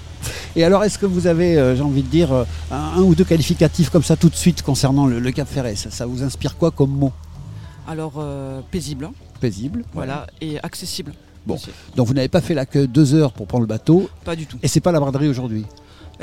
Et 0.57 0.65
alors, 0.65 0.83
est-ce 0.83 0.99
que 0.99 1.05
vous 1.07 1.27
avez, 1.27 1.59
euh, 1.59 1.77
j'ai 1.77 1.83
envie 1.83 2.03
de 2.03 2.09
dire, 2.09 2.33
euh, 2.33 2.45
un, 2.71 2.99
un 2.99 3.03
ou 3.03 3.15
deux 3.15 3.25
qualificatifs 3.25 3.91
comme 3.91 4.03
ça 4.03 4.17
tout 4.17 4.31
de 4.31 4.35
suite 4.37 4.63
concernant 4.63 5.07
le, 5.07 5.19
le 5.21 5.31
Cap 5.33 5.47
Ferret? 5.47 5.77
Ça, 5.77 5.91
ça 5.91 6.07
vous 6.07 6.23
inspire 6.23 6.57
quoi 6.57 6.71
comme 6.71 6.91
mot? 6.93 7.13
Alors 7.87 8.15
euh, 8.19 8.61
paisible, 8.71 9.11
Paisible. 9.41 9.85
voilà, 9.93 10.27
et 10.41 10.59
accessible. 10.63 11.13
Bon. 11.47 11.55
aussi. 11.55 11.71
Donc 11.97 12.07
vous 12.07 12.15
n'avez 12.15 12.29
pas 12.29 12.41
fait 12.41 12.55
la 12.55 12.67
queue 12.67 12.87
deux 12.87 13.15
heures 13.15 13.33
pour 13.33 13.47
prendre 13.49 13.63
le 13.63 13.67
bateau, 13.69 14.09
Pas 14.25 14.37
du 14.37 14.47
tout. 14.47 14.59
et 14.63 14.69
c'est 14.69 14.81
pas 14.81 14.93
la 14.93 15.01
braderie 15.01 15.29
aujourd'hui? 15.29 15.65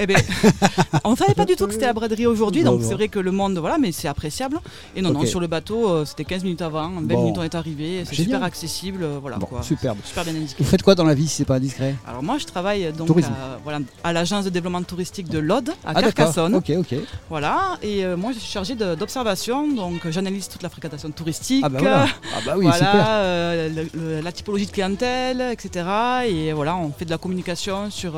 Eh 0.02 0.08
ben, 0.08 0.16
on 1.04 1.16
savait 1.16 1.34
pas 1.34 1.44
du 1.46 1.56
tout 1.58 1.68
que 1.68 1.74
c'était 1.74 1.86
la 1.86 1.94
braderie 1.94 2.26
aujourd'hui, 2.26 2.64
donc 2.64 2.82
c'est 2.84 2.94
vrai 2.94 3.10
que 3.10 3.20
le 3.20 3.32
monde, 3.32 3.58
voilà, 3.58 3.78
mais 3.78 3.92
c'est 3.92 4.08
appréciable. 4.08 4.60
Et 4.96 5.02
non, 5.02 5.12
non, 5.12 5.26
sur 5.26 5.40
le 5.42 5.48
bateau, 5.48 5.90
euh, 5.90 6.06
c'était 6.06 6.24
15 6.24 6.44
minutes 6.44 6.62
avant, 6.62 6.90
20 6.90 7.02
Bon. 7.02 7.22
minutes 7.22 7.36
on 7.38 7.44
est 7.44 7.54
arrivé, 7.56 8.04
c'est 8.06 8.16
super 8.16 8.42
accessible, 8.44 9.04
euh, 9.04 9.18
voilà 9.22 9.38
Bon, 9.38 9.46
quoi. 9.46 9.62
superbe. 9.62 9.98
Super 10.06 10.24
bien 10.24 10.36
indiqué. 10.36 10.64
Vous 10.64 10.70
faites 10.70 10.82
quoi 10.84 10.96
dans 10.96 11.04
la 11.04 11.14
vie 11.14 11.28
si 11.28 11.36
c'est 11.36 11.46
pas 11.46 11.56
indiscret? 11.56 11.96
Alors 12.08 12.24
moi, 12.24 12.38
je 12.38 12.46
travaille 12.46 12.92
donc 12.94 13.08
Tourisme. 13.08 13.30
à, 13.34 13.58
voilà, 13.64 13.80
à 14.04 14.14
l'agence 14.14 14.46
de 14.46 14.50
développement 14.50 14.82
touristique 14.84 15.28
de 15.28 15.40
l'Aude, 15.40 15.70
à 15.86 15.92
Ah. 15.96 16.02
Carcassonne. 16.02 16.56
Ok, 16.56 16.72
ok. 16.78 16.96
Voilà, 17.30 17.78
et 17.82 18.06
euh, 18.06 18.16
moi 18.16 18.32
je 18.32 18.40
suis 18.40 18.52
chargée 18.52 18.76
d'observation, 18.76 19.68
donc 19.74 20.08
j'analyse 20.10 20.48
toute 20.48 20.64
la 20.64 20.70
fréquentation 20.70 21.12
touristique. 21.12 21.64
Ah 21.66 21.70
bah 21.70 21.80
voilà. 21.80 22.06
Ah 22.36 22.40
bah 22.46 22.54
oui, 22.58 22.66
voilà, 22.66 22.78
super. 22.78 23.84
le- 23.84 23.90
le- 24.16 24.22
la 24.22 24.32
typologie 24.32 24.66
de 24.66 24.72
clientèle, 24.72 25.42
etc. 25.52 25.86
Et 26.28 26.54
voilà, 26.54 26.78
on 26.78 26.92
fait 26.92 27.06
de 27.06 27.10
la 27.10 27.18
communication 27.18 27.90
sur. 27.92 28.14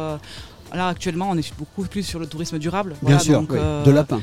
Là, 0.74 0.88
actuellement, 0.88 1.30
on 1.30 1.38
est 1.38 1.54
beaucoup 1.58 1.84
plus 1.88 2.04
sur 2.04 2.20
le 2.20 2.28
tourisme 2.28 2.58
durable. 2.60 2.92
Bien 2.92 2.98
Voilà, 3.02 3.20
sûr, 3.20 3.40
donc, 3.40 3.52
oui. 3.52 3.58
euh, 3.60 3.84
de 3.84 3.92
lapin. 3.92 4.22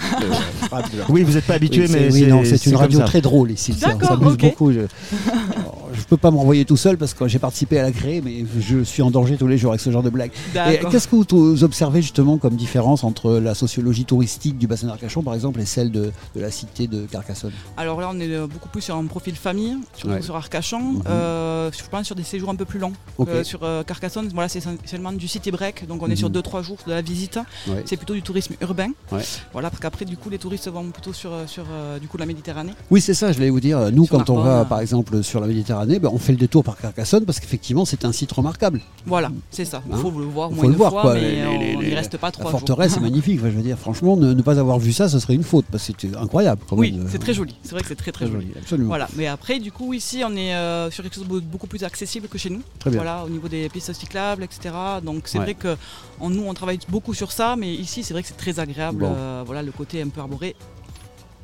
Oui, 1.10 1.22
vous 1.24 1.32
n'êtes 1.34 1.46
pas 1.46 1.54
habitué, 1.54 1.82
Oui, 1.82 1.88
mais 1.92 2.10
oui, 2.32 2.46
c'est 2.56 2.66
une 2.70 2.76
radio 2.76 3.00
très 3.00 3.20
drôle 3.20 3.50
ici. 3.50 3.74
ça- 3.74 3.88
D'accord, 3.88 4.08
ça 4.10 4.16
beaucoup. 4.16 4.72
Je 4.72 4.80
peux 6.10 6.16
pas 6.16 6.30
m'envoyer 6.30 6.64
tout 6.64 6.76
seul 6.76 6.98
parce 6.98 7.14
que 7.14 7.26
j'ai 7.28 7.38
participé 7.38 7.78
à 7.78 7.82
la 7.82 7.92
créer, 7.92 8.20
mais 8.20 8.44
je 8.60 8.82
suis 8.82 9.02
en 9.02 9.10
danger 9.10 9.36
tous 9.36 9.46
les 9.46 9.56
jours 9.58 9.70
avec 9.72 9.80
ce 9.80 9.90
genre 9.90 10.02
de 10.02 10.10
D'accord. 10.54 10.90
Qu'est-ce 10.90 11.08
que 11.08 11.16
vous 11.16 11.64
observez 11.64 12.02
justement 12.02 12.36
comme 12.36 12.56
différence 12.56 13.04
entre 13.04 13.34
la 13.38 13.54
sociologie 13.54 14.04
touristique 14.04 14.58
du 14.58 14.66
bassin 14.66 14.88
d'Arcachon, 14.88 15.22
par 15.22 15.34
exemple, 15.34 15.60
et 15.60 15.64
celle 15.64 15.90
de, 15.90 16.10
de 16.34 16.40
la 16.40 16.50
cité 16.50 16.86
de 16.88 17.06
Carcassonne? 17.06 17.52
Alors 17.76 18.00
là, 18.00 18.10
on 18.12 18.18
est 18.20 18.28
euh, 18.34 18.46
beaucoup 18.46 18.68
plus 18.68 18.82
sur 18.82 18.96
un 18.96 19.04
profil 19.06 19.36
famille, 19.36 19.76
surtout 19.94 20.14
Ouais. 20.14 20.22
sur 20.22 20.34
Arcachon. 20.34 20.80
Mhm. 20.80 21.02
Euh, 21.08 21.70
je 21.72 21.88
pense 21.88 22.06
sur 22.06 22.16
des 22.16 22.24
séjours 22.24 22.50
un 22.50 22.56
peu 22.56 22.64
plus 22.64 22.80
longs. 22.80 22.92
Euh, 23.20 23.44
sur 23.44 23.60
euh, 23.62 23.84
Carcassonne, 23.84 24.28
voilà, 24.34 24.48
c'est 24.48 24.58
essentiellement 24.58 25.12
du 25.12 25.28
city 25.28 25.52
break, 25.52 25.86
donc 25.86 26.02
on 26.02 26.06
est 26.06 26.10
Mhm. 26.10 26.16
sur 26.16 26.30
2-3 26.30 26.62
jours 26.62 26.78
de 26.86 26.92
la 26.92 27.02
visite. 27.02 27.38
Ouais. 27.68 27.82
C'est 27.86 27.96
plutôt 27.96 28.14
du 28.14 28.22
tourisme 28.22 28.54
urbain. 28.60 28.90
Ouais. 29.12 29.22
Voilà, 29.52 29.70
parce 29.70 29.80
qu'après, 29.80 30.04
du 30.04 30.16
coup, 30.16 30.28
les 30.30 30.38
touristes 30.38 30.68
vont 30.68 30.90
plutôt 30.90 31.12
sur, 31.12 31.30
sur 31.46 31.64
du 32.00 32.08
coup, 32.08 32.16
la 32.18 32.26
Méditerranée. 32.26 32.72
Oui, 32.90 33.00
c'est 33.00 33.14
ça, 33.14 33.30
je 33.30 33.36
voulais 33.36 33.50
vous 33.50 33.60
dire. 33.60 33.92
Nous, 33.92 34.06
Sur 34.06 34.18
quand 34.18 34.30
on 34.30 34.40
va, 34.40 34.64
par 34.64 34.80
exemple, 34.80 35.22
sur 35.22 35.40
la 35.40 35.46
Méditerranée, 35.46 35.99
ben, 36.00 36.10
on 36.12 36.18
fait 36.18 36.32
le 36.32 36.38
détour 36.38 36.64
par 36.64 36.76
Carcassonne 36.76 37.24
parce 37.24 37.38
qu'effectivement, 37.40 37.84
c'est 37.84 38.04
un 38.04 38.12
site 38.12 38.32
remarquable. 38.32 38.80
Voilà, 39.06 39.30
c'est 39.50 39.64
ça. 39.64 39.82
Il 39.88 39.94
Hein 39.94 39.98
faut 39.98 40.10
le 40.10 40.24
voir 40.24 40.48
au 40.50 40.54
Faut 40.54 40.56
moins 40.56 40.64
le 40.66 40.70
une 40.72 40.76
voir, 40.76 40.90
fois, 40.92 41.02
quoi. 41.02 41.14
mais 41.14 41.20
Les- 41.36 41.46
on 41.46 41.58
les- 41.60 41.76
n'y 41.76 41.82
les- 41.86 41.94
reste 41.94 42.16
pas 42.18 42.28
La 42.28 42.32
trois 42.32 42.50
jours. 42.50 42.60
forteresse 42.60 42.96
est 42.96 43.00
magnifique. 43.00 43.38
Enfin, 43.40 43.50
je 43.50 43.56
veux 43.56 43.62
dire, 43.62 43.78
franchement, 43.78 44.16
ne, 44.16 44.32
ne 44.32 44.42
pas 44.42 44.58
avoir 44.58 44.78
vu 44.78 44.92
ça, 44.92 45.08
ce 45.08 45.18
serait 45.18 45.34
une 45.34 45.42
faute 45.44 45.66
parce 45.70 45.86
que 45.86 45.92
c'était 46.00 46.16
incroyable. 46.16 46.62
quand 46.68 46.76
Oui, 46.76 46.98
c'est 47.08 47.18
très 47.18 47.34
joli. 47.34 47.54
C'est 47.62 47.70
vrai 47.72 47.82
que 47.82 47.88
c'est 47.88 47.94
très 47.94 48.12
très, 48.12 48.24
Très 48.24 48.32
joli. 48.32 48.46
joli, 48.48 48.58
absolument. 48.58 48.88
Voilà, 48.88 49.08
mais 49.16 49.26
après, 49.26 49.58
du 49.60 49.70
coup, 49.70 49.92
ici, 49.94 50.22
on 50.26 50.34
est 50.34 50.54
euh, 50.54 50.90
sur 50.90 51.02
quelque 51.04 51.14
chose 51.14 51.28
de 51.28 51.40
beaucoup 51.40 51.66
plus 51.66 51.84
accessible 51.84 52.28
que 52.28 52.38
chez 52.38 52.50
nous. 52.50 52.62
Très 52.78 52.90
bien. 52.90 52.98
Voilà, 53.00 53.24
au 53.24 53.28
niveau 53.28 53.48
des 53.48 53.68
pistes 53.68 53.92
cyclables, 53.92 54.42
etc. 54.42 54.74
Donc, 55.04 55.22
c'est 55.26 55.38
Ouais. 55.38 55.44
vrai 55.44 55.54
que 55.54 55.76
en 56.18 56.30
nous, 56.30 56.44
on 56.46 56.54
travaille 56.54 56.78
beaucoup 56.88 57.14
sur 57.14 57.32
ça, 57.32 57.56
mais 57.56 57.72
ici, 57.72 58.02
c'est 58.02 58.14
vrai 58.14 58.22
que 58.22 58.28
c'est 58.28 58.36
très 58.36 58.58
agréable. 58.58 58.98
Bon. 59.00 59.12
euh, 59.16 59.42
voilà, 59.46 59.62
le 59.62 59.72
côté 59.72 60.00
un 60.02 60.08
peu 60.08 60.20
arboré. 60.20 60.54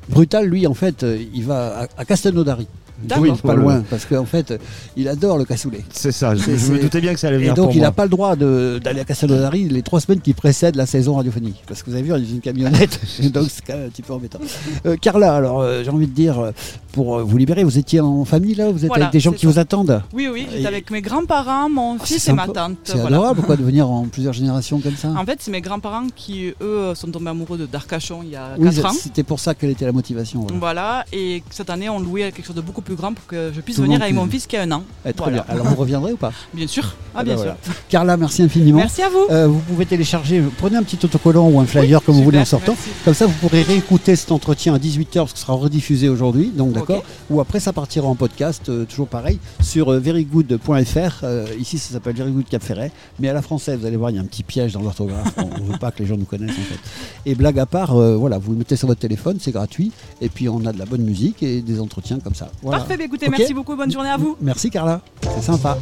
Brutal, 0.09 0.45
lui, 0.45 0.65
en 0.67 0.73
fait, 0.73 1.03
euh, 1.03 1.21
il 1.33 1.43
va 1.45 1.81
à, 1.81 1.87
à 1.97 2.05
Castelnaudary. 2.05 2.67
D'accord. 3.03 3.23
Oui, 3.23 3.31
pas 3.43 3.53
loin, 3.55 3.83
parce 3.89 4.05
qu'en 4.05 4.25
fait, 4.25 4.59
il 4.95 5.07
adore 5.07 5.37
le 5.37 5.45
cassoulet. 5.45 5.83
C'est 5.91 6.11
ça, 6.11 6.35
je, 6.35 6.49
me 6.71 6.79
doutais 6.79 6.99
bien 7.01 7.13
que 7.13 7.19
ça 7.19 7.27
allait 7.27 7.37
Et 7.37 7.39
venir 7.39 7.53
donc, 7.53 7.65
pour 7.67 7.75
il 7.75 7.81
n'a 7.81 7.91
pas 7.91 8.03
le 8.03 8.09
droit 8.09 8.35
de- 8.35 8.79
d'aller 8.83 9.01
à 9.01 9.05
Castelnaudary 9.05 9.69
les 9.69 9.81
trois 9.83 9.99
semaines 9.99 10.21
qui 10.21 10.33
précèdent 10.33 10.75
la 10.75 10.85
saison 10.85 11.15
radiophonique. 11.15 11.61
Parce 11.67 11.83
que 11.83 11.89
vous 11.89 11.95
avez 11.95 12.03
vu, 12.03 12.13
il 12.17 12.25
y 12.27 12.31
a 12.31 12.35
une 12.35 12.41
camionnette, 12.41 12.99
donc 13.31 13.47
c'est 13.49 13.63
quand 13.65 13.73
même 13.77 13.87
un 13.87 13.89
petit 13.89 14.01
peu 14.01 14.13
embêtant. 14.13 14.39
Euh, 14.85 14.95
Carla, 14.99 15.35
alors, 15.35 15.61
euh, 15.61 15.83
j'ai 15.83 15.89
envie 15.91 16.07
de 16.07 16.11
dire, 16.13 16.39
euh, 16.39 16.51
pour 16.91 17.19
vous 17.19 17.37
libérer, 17.37 17.63
vous 17.63 17.77
étiez 17.77 17.99
en 17.99 18.25
famille 18.25 18.55
là 18.55 18.71
Vous 18.71 18.83
êtes 18.83 18.87
Voilà, 18.87 19.05
avec 19.05 19.13
des 19.13 19.19
gens 19.19 19.31
qui 19.31 19.45
ça. 19.45 19.51
vous 19.51 19.59
attendent 19.59 20.01
Oui, 20.13 20.27
oui, 20.31 20.47
j'étais 20.49 20.63
Et- 20.63 20.67
avec 20.67 20.89
mes 20.91 21.01
grands-parents, 21.01 21.69
mon 21.69 21.97
Ah, 21.99 22.05
fils 22.05 22.27
et 22.27 22.33
ma 22.33 22.47
tante. 22.47 22.77
C'est 22.83 22.93
voilà. 22.97 23.17
adorable, 23.17 23.41
quoi, 23.43 23.55
de 23.57 23.63
venir 23.63 23.89
en 23.89 24.05
plusieurs 24.05 24.33
générations 24.33 24.79
comme 24.79 24.95
ça. 24.95 25.09
En 25.09 25.25
fait, 25.25 25.37
c'est 25.41 25.51
mes 25.51 25.61
grands-parents 25.61 26.07
qui, 26.15 26.53
eux, 26.61 26.93
sont 26.95 27.07
tombés 27.11 27.29
amoureux 27.29 27.57
de 27.57 27.65
d'Arcachon 27.67 28.21
il 28.23 28.29
y 28.31 28.35
a 28.35 28.55
4 28.57 28.59
oui, 28.59 28.85
ans. 28.85 28.91
c'était 28.91 29.23
pour 29.23 29.39
ça 29.39 29.53
quelle 29.53 29.69
était 29.69 29.85
la 29.85 29.91
motivation. 29.91 30.41
voilà. 30.41 30.57
Voilà, 30.67 31.05
et 31.13 31.43
cette 31.49 31.69
année, 31.69 31.87
on 31.89 31.99
louait 31.99 32.31
quelque 32.31 32.45
chose 32.45 32.55
de 32.55 32.61
beaucoup 32.61 32.81
plus 32.87 32.95
grand 32.95 33.13
pour 33.13 33.25
que 33.27 33.51
je 33.53 33.59
puisse 33.61 33.75
Tout 33.75 33.81
venir 33.83 34.01
avec 34.01 34.15
mon 34.15 34.25
fils 34.27 34.47
qui 34.47 34.55
a 34.55 34.61
un 34.61 34.71
an. 34.71 34.83
Eh, 35.05 35.11
très 35.13 35.25
Voilà. 35.29 35.43
bien. 35.43 35.53
Alors, 35.53 35.65
vous 35.67 35.75
reviendrez 35.75 36.13
ou 36.13 36.17
pas 36.17 36.31
Bien 36.53 36.67
sûr. 36.67 36.95
Ah, 37.13 37.19
Ah 37.19 37.23
bien 37.25 37.33
ben 37.35 37.41
sûr. 37.43 37.53
voilà. 37.65 37.79
Carla, 37.89 38.15
merci 38.17 38.41
infiniment. 38.43 38.77
Merci 38.77 39.01
à 39.01 39.09
vous. 39.09 39.25
Euh, 39.29 39.47
vous 39.47 39.59
pouvez 39.59 39.85
télécharger, 39.85 40.41
prenez 40.57 40.77
un 40.77 40.83
petit 40.83 40.97
autocollant 41.03 41.49
ou 41.49 41.59
un 41.59 41.65
flyer 41.65 42.01
comme 42.01 42.15
vous 42.15 42.23
voulez 42.23 42.39
en 42.39 42.45
sortant. 42.45 42.73
merci. 42.73 42.89
Comme 43.03 43.13
ça, 43.13 43.25
vous 43.25 43.33
pourrez 43.41 43.61
réécouter 43.63 44.15
cet 44.15 44.31
entretien 44.31 44.73
à 44.73 44.77
18h 44.79 45.15
parce 45.15 45.33
ce 45.33 45.41
sera 45.41 45.53
rediffusé 45.53 46.07
aujourd'hui. 46.09 46.51
Donc, 46.55 46.71
d'accord. 46.71 47.03
Ou 47.29 47.41
après, 47.41 47.59
ça 47.59 47.73
partira 47.73 48.07
en 48.07 48.15
podcast, 48.15 48.69
euh, 48.69 48.85
toujours 48.85 49.07
pareil, 49.09 49.39
sur 49.61 49.91
euh, 49.91 49.99
verygood.fr. 49.99 51.25
Ici, 51.59 51.77
ça 51.77 51.93
s'appelle 51.93 52.15
Very 52.15 52.31
Good 52.31 52.47
Cap 52.49 52.63
Ferret. 52.63 52.91
Mais 53.19 53.27
à 53.29 53.33
la 53.33 53.41
française, 53.41 53.79
vous 53.79 53.85
allez 53.85 53.97
voir, 53.97 54.11
il 54.11 54.15
y 54.15 54.19
a 54.19 54.21
un 54.21 54.25
petit 54.25 54.43
piège 54.43 54.73
dans 54.73 54.81
l'orthographe. 54.81 55.33
On 55.37 55.63
ne 55.63 55.71
veut 55.71 55.77
pas 55.79 55.91
que 55.91 55.99
les 55.99 56.05
gens 56.05 56.17
nous 56.17 56.25
connaissent, 56.25 56.51
en 56.51 56.53
fait. 56.73 56.79
Et 57.25 57.35
blague 57.35 57.59
à 57.59 57.65
part, 57.65 57.95
voilà, 57.95 58.37
vous 58.37 58.51
le 58.53 58.57
mettez 58.59 58.75
sur 58.75 58.87
votre 58.87 58.99
téléphone, 59.01 59.37
c'est 59.41 59.51
gratuit. 59.51 59.91
Et 60.21 60.29
puis, 60.29 60.47
on 60.49 60.65
a 60.65 60.71
de 60.73 60.79
la 60.79 60.85
bonne 60.85 61.01
musique 61.03 61.43
et 61.43 61.61
des 61.61 61.79
entretiens 61.79 62.19
comme 62.19 62.35
ça. 62.35 62.49
Voilà. 62.61 62.76
Parfait, 62.77 62.97
écoutez, 63.03 63.27
merci 63.29 63.53
beaucoup, 63.55 63.75
bonne 63.75 63.91
journée 63.91 64.09
à 64.09 64.17
vous. 64.17 64.37
Merci, 64.39 64.69
Carla. 64.69 65.01
C'est 65.21 65.41
sympa. 65.41 65.77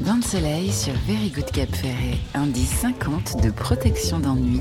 Bain 0.00 0.16
de 0.16 0.24
soleil 0.24 0.70
sur 0.70 0.92
Very 1.08 1.30
Good 1.30 1.50
Cap 1.50 1.74
Ferret. 1.74 2.18
Indice 2.34 2.70
50 2.82 3.42
de 3.42 3.50
protection 3.50 4.20
d'ennui. 4.20 4.60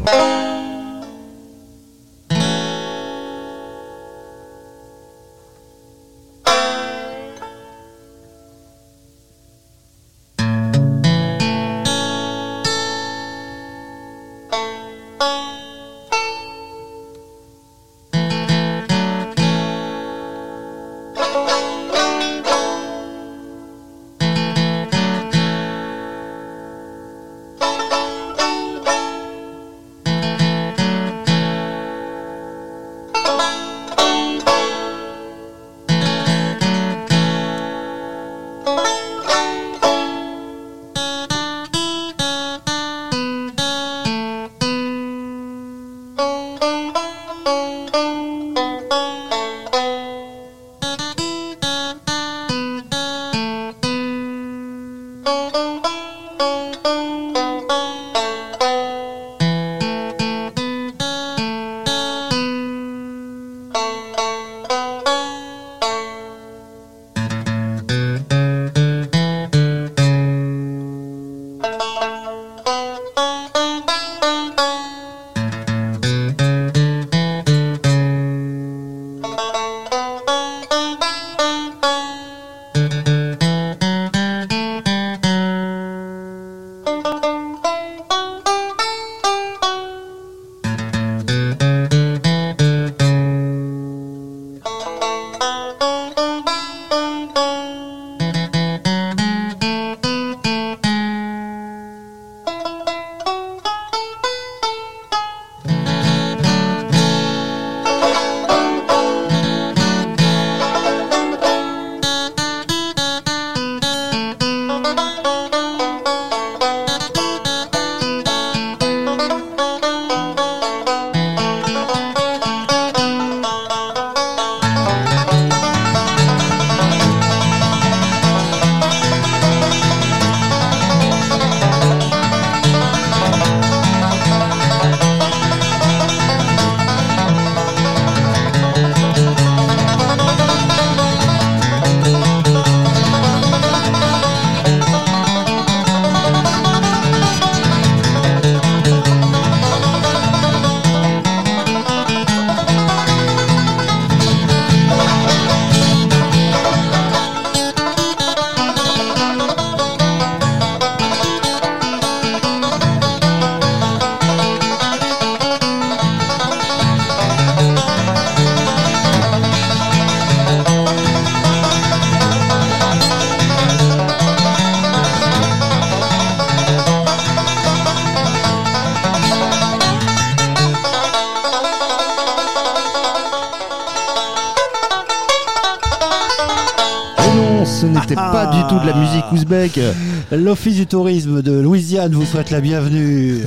L'Office 190.43 190.75
du 190.75 190.85
tourisme 190.87 191.41
de 191.41 191.53
Louisiane 191.53 192.11
vous 192.11 192.25
souhaite 192.25 192.51
la 192.51 192.59
bienvenue. 192.59 193.43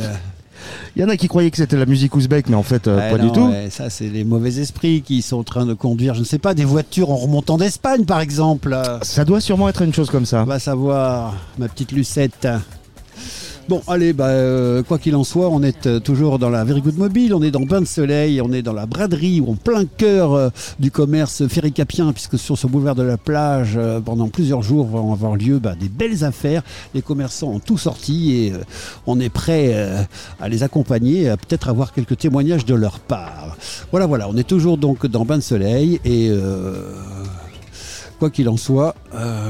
Il 0.96 1.02
y 1.02 1.04
en 1.04 1.10
a 1.10 1.18
qui 1.18 1.28
croyaient 1.28 1.50
que 1.50 1.58
c'était 1.58 1.76
la 1.76 1.84
musique 1.84 2.16
ouzbek, 2.16 2.48
mais 2.48 2.56
en 2.56 2.62
fait, 2.62 2.88
euh, 2.88 2.96
Ouais, 2.96 3.10
pas 3.10 3.18
non, 3.18 3.24
du 3.26 3.32
tout. 3.32 3.46
ouais, 3.48 3.68
ça, 3.70 3.90
c'est 3.90 4.08
les 4.08 4.24
mauvais 4.24 4.56
esprits 4.60 5.02
qui 5.02 5.20
sont 5.20 5.36
en 5.36 5.42
train 5.44 5.66
de 5.66 5.74
conduire, 5.74 6.14
je 6.14 6.20
ne 6.20 6.24
sais 6.24 6.38
pas, 6.38 6.54
des 6.54 6.64
voitures 6.64 7.10
en 7.10 7.16
remontant 7.16 7.58
d'Espagne, 7.58 8.06
par 8.06 8.20
exemple. 8.20 8.74
Ça 9.02 9.26
doit 9.26 9.42
sûrement 9.42 9.68
être 9.68 9.82
une 9.82 9.92
chose 9.92 10.08
comme 10.08 10.24
ça. 10.24 10.40
On 10.40 10.46
va 10.46 10.58
savoir, 10.58 11.34
ma 11.58 11.68
petite 11.68 11.92
Lucette. 11.92 12.48
Bon, 13.68 13.82
allez, 13.88 14.12
bah, 14.12 14.28
euh, 14.28 14.84
quoi 14.84 14.96
qu'il 14.96 15.16
en 15.16 15.24
soit, 15.24 15.48
on 15.48 15.60
est 15.60 15.88
euh, 15.88 15.98
toujours 15.98 16.38
dans 16.38 16.50
la 16.50 16.62
Very 16.62 16.80
Mobile, 16.96 17.34
on 17.34 17.42
est 17.42 17.50
dans 17.50 17.62
Bain 17.66 17.80
de 17.80 17.86
Soleil, 17.86 18.40
on 18.40 18.52
est 18.52 18.62
dans 18.62 18.72
la 18.72 18.86
braderie, 18.86 19.40
ou 19.40 19.50
en 19.50 19.54
plein 19.56 19.86
cœur 19.86 20.34
euh, 20.34 20.50
du 20.78 20.92
commerce 20.92 21.48
ferricapien, 21.48 22.12
puisque 22.12 22.38
sur 22.38 22.56
ce 22.56 22.68
boulevard 22.68 22.94
de 22.94 23.02
la 23.02 23.16
plage, 23.16 23.76
pendant 24.04 24.28
plusieurs 24.28 24.62
jours, 24.62 24.86
vont 24.86 25.12
avoir 25.12 25.34
lieu 25.34 25.58
bah, 25.58 25.74
des 25.74 25.88
belles 25.88 26.22
affaires. 26.22 26.62
Les 26.94 27.02
commerçants 27.02 27.48
ont 27.48 27.58
tout 27.58 27.76
sorti 27.76 28.34
et 28.34 28.52
on 29.04 29.18
est 29.18 29.30
prêt 29.30 30.06
à 30.38 30.48
les 30.48 30.62
accompagner, 30.62 31.28
à 31.28 31.36
peut-être 31.36 31.68
avoir 31.68 31.92
quelques 31.92 32.18
témoignages 32.18 32.66
de 32.66 32.74
leur 32.74 33.00
part. 33.00 33.56
Voilà, 33.90 34.06
voilà, 34.06 34.28
on 34.28 34.36
est 34.36 34.46
toujours 34.46 34.78
donc 34.78 35.06
dans 35.06 35.24
Bain 35.24 35.38
de 35.38 35.42
Soleil 35.42 36.00
et. 36.04 36.30
Quoi 38.18 38.30
qu'il 38.30 38.48
en 38.48 38.56
soit, 38.56 38.94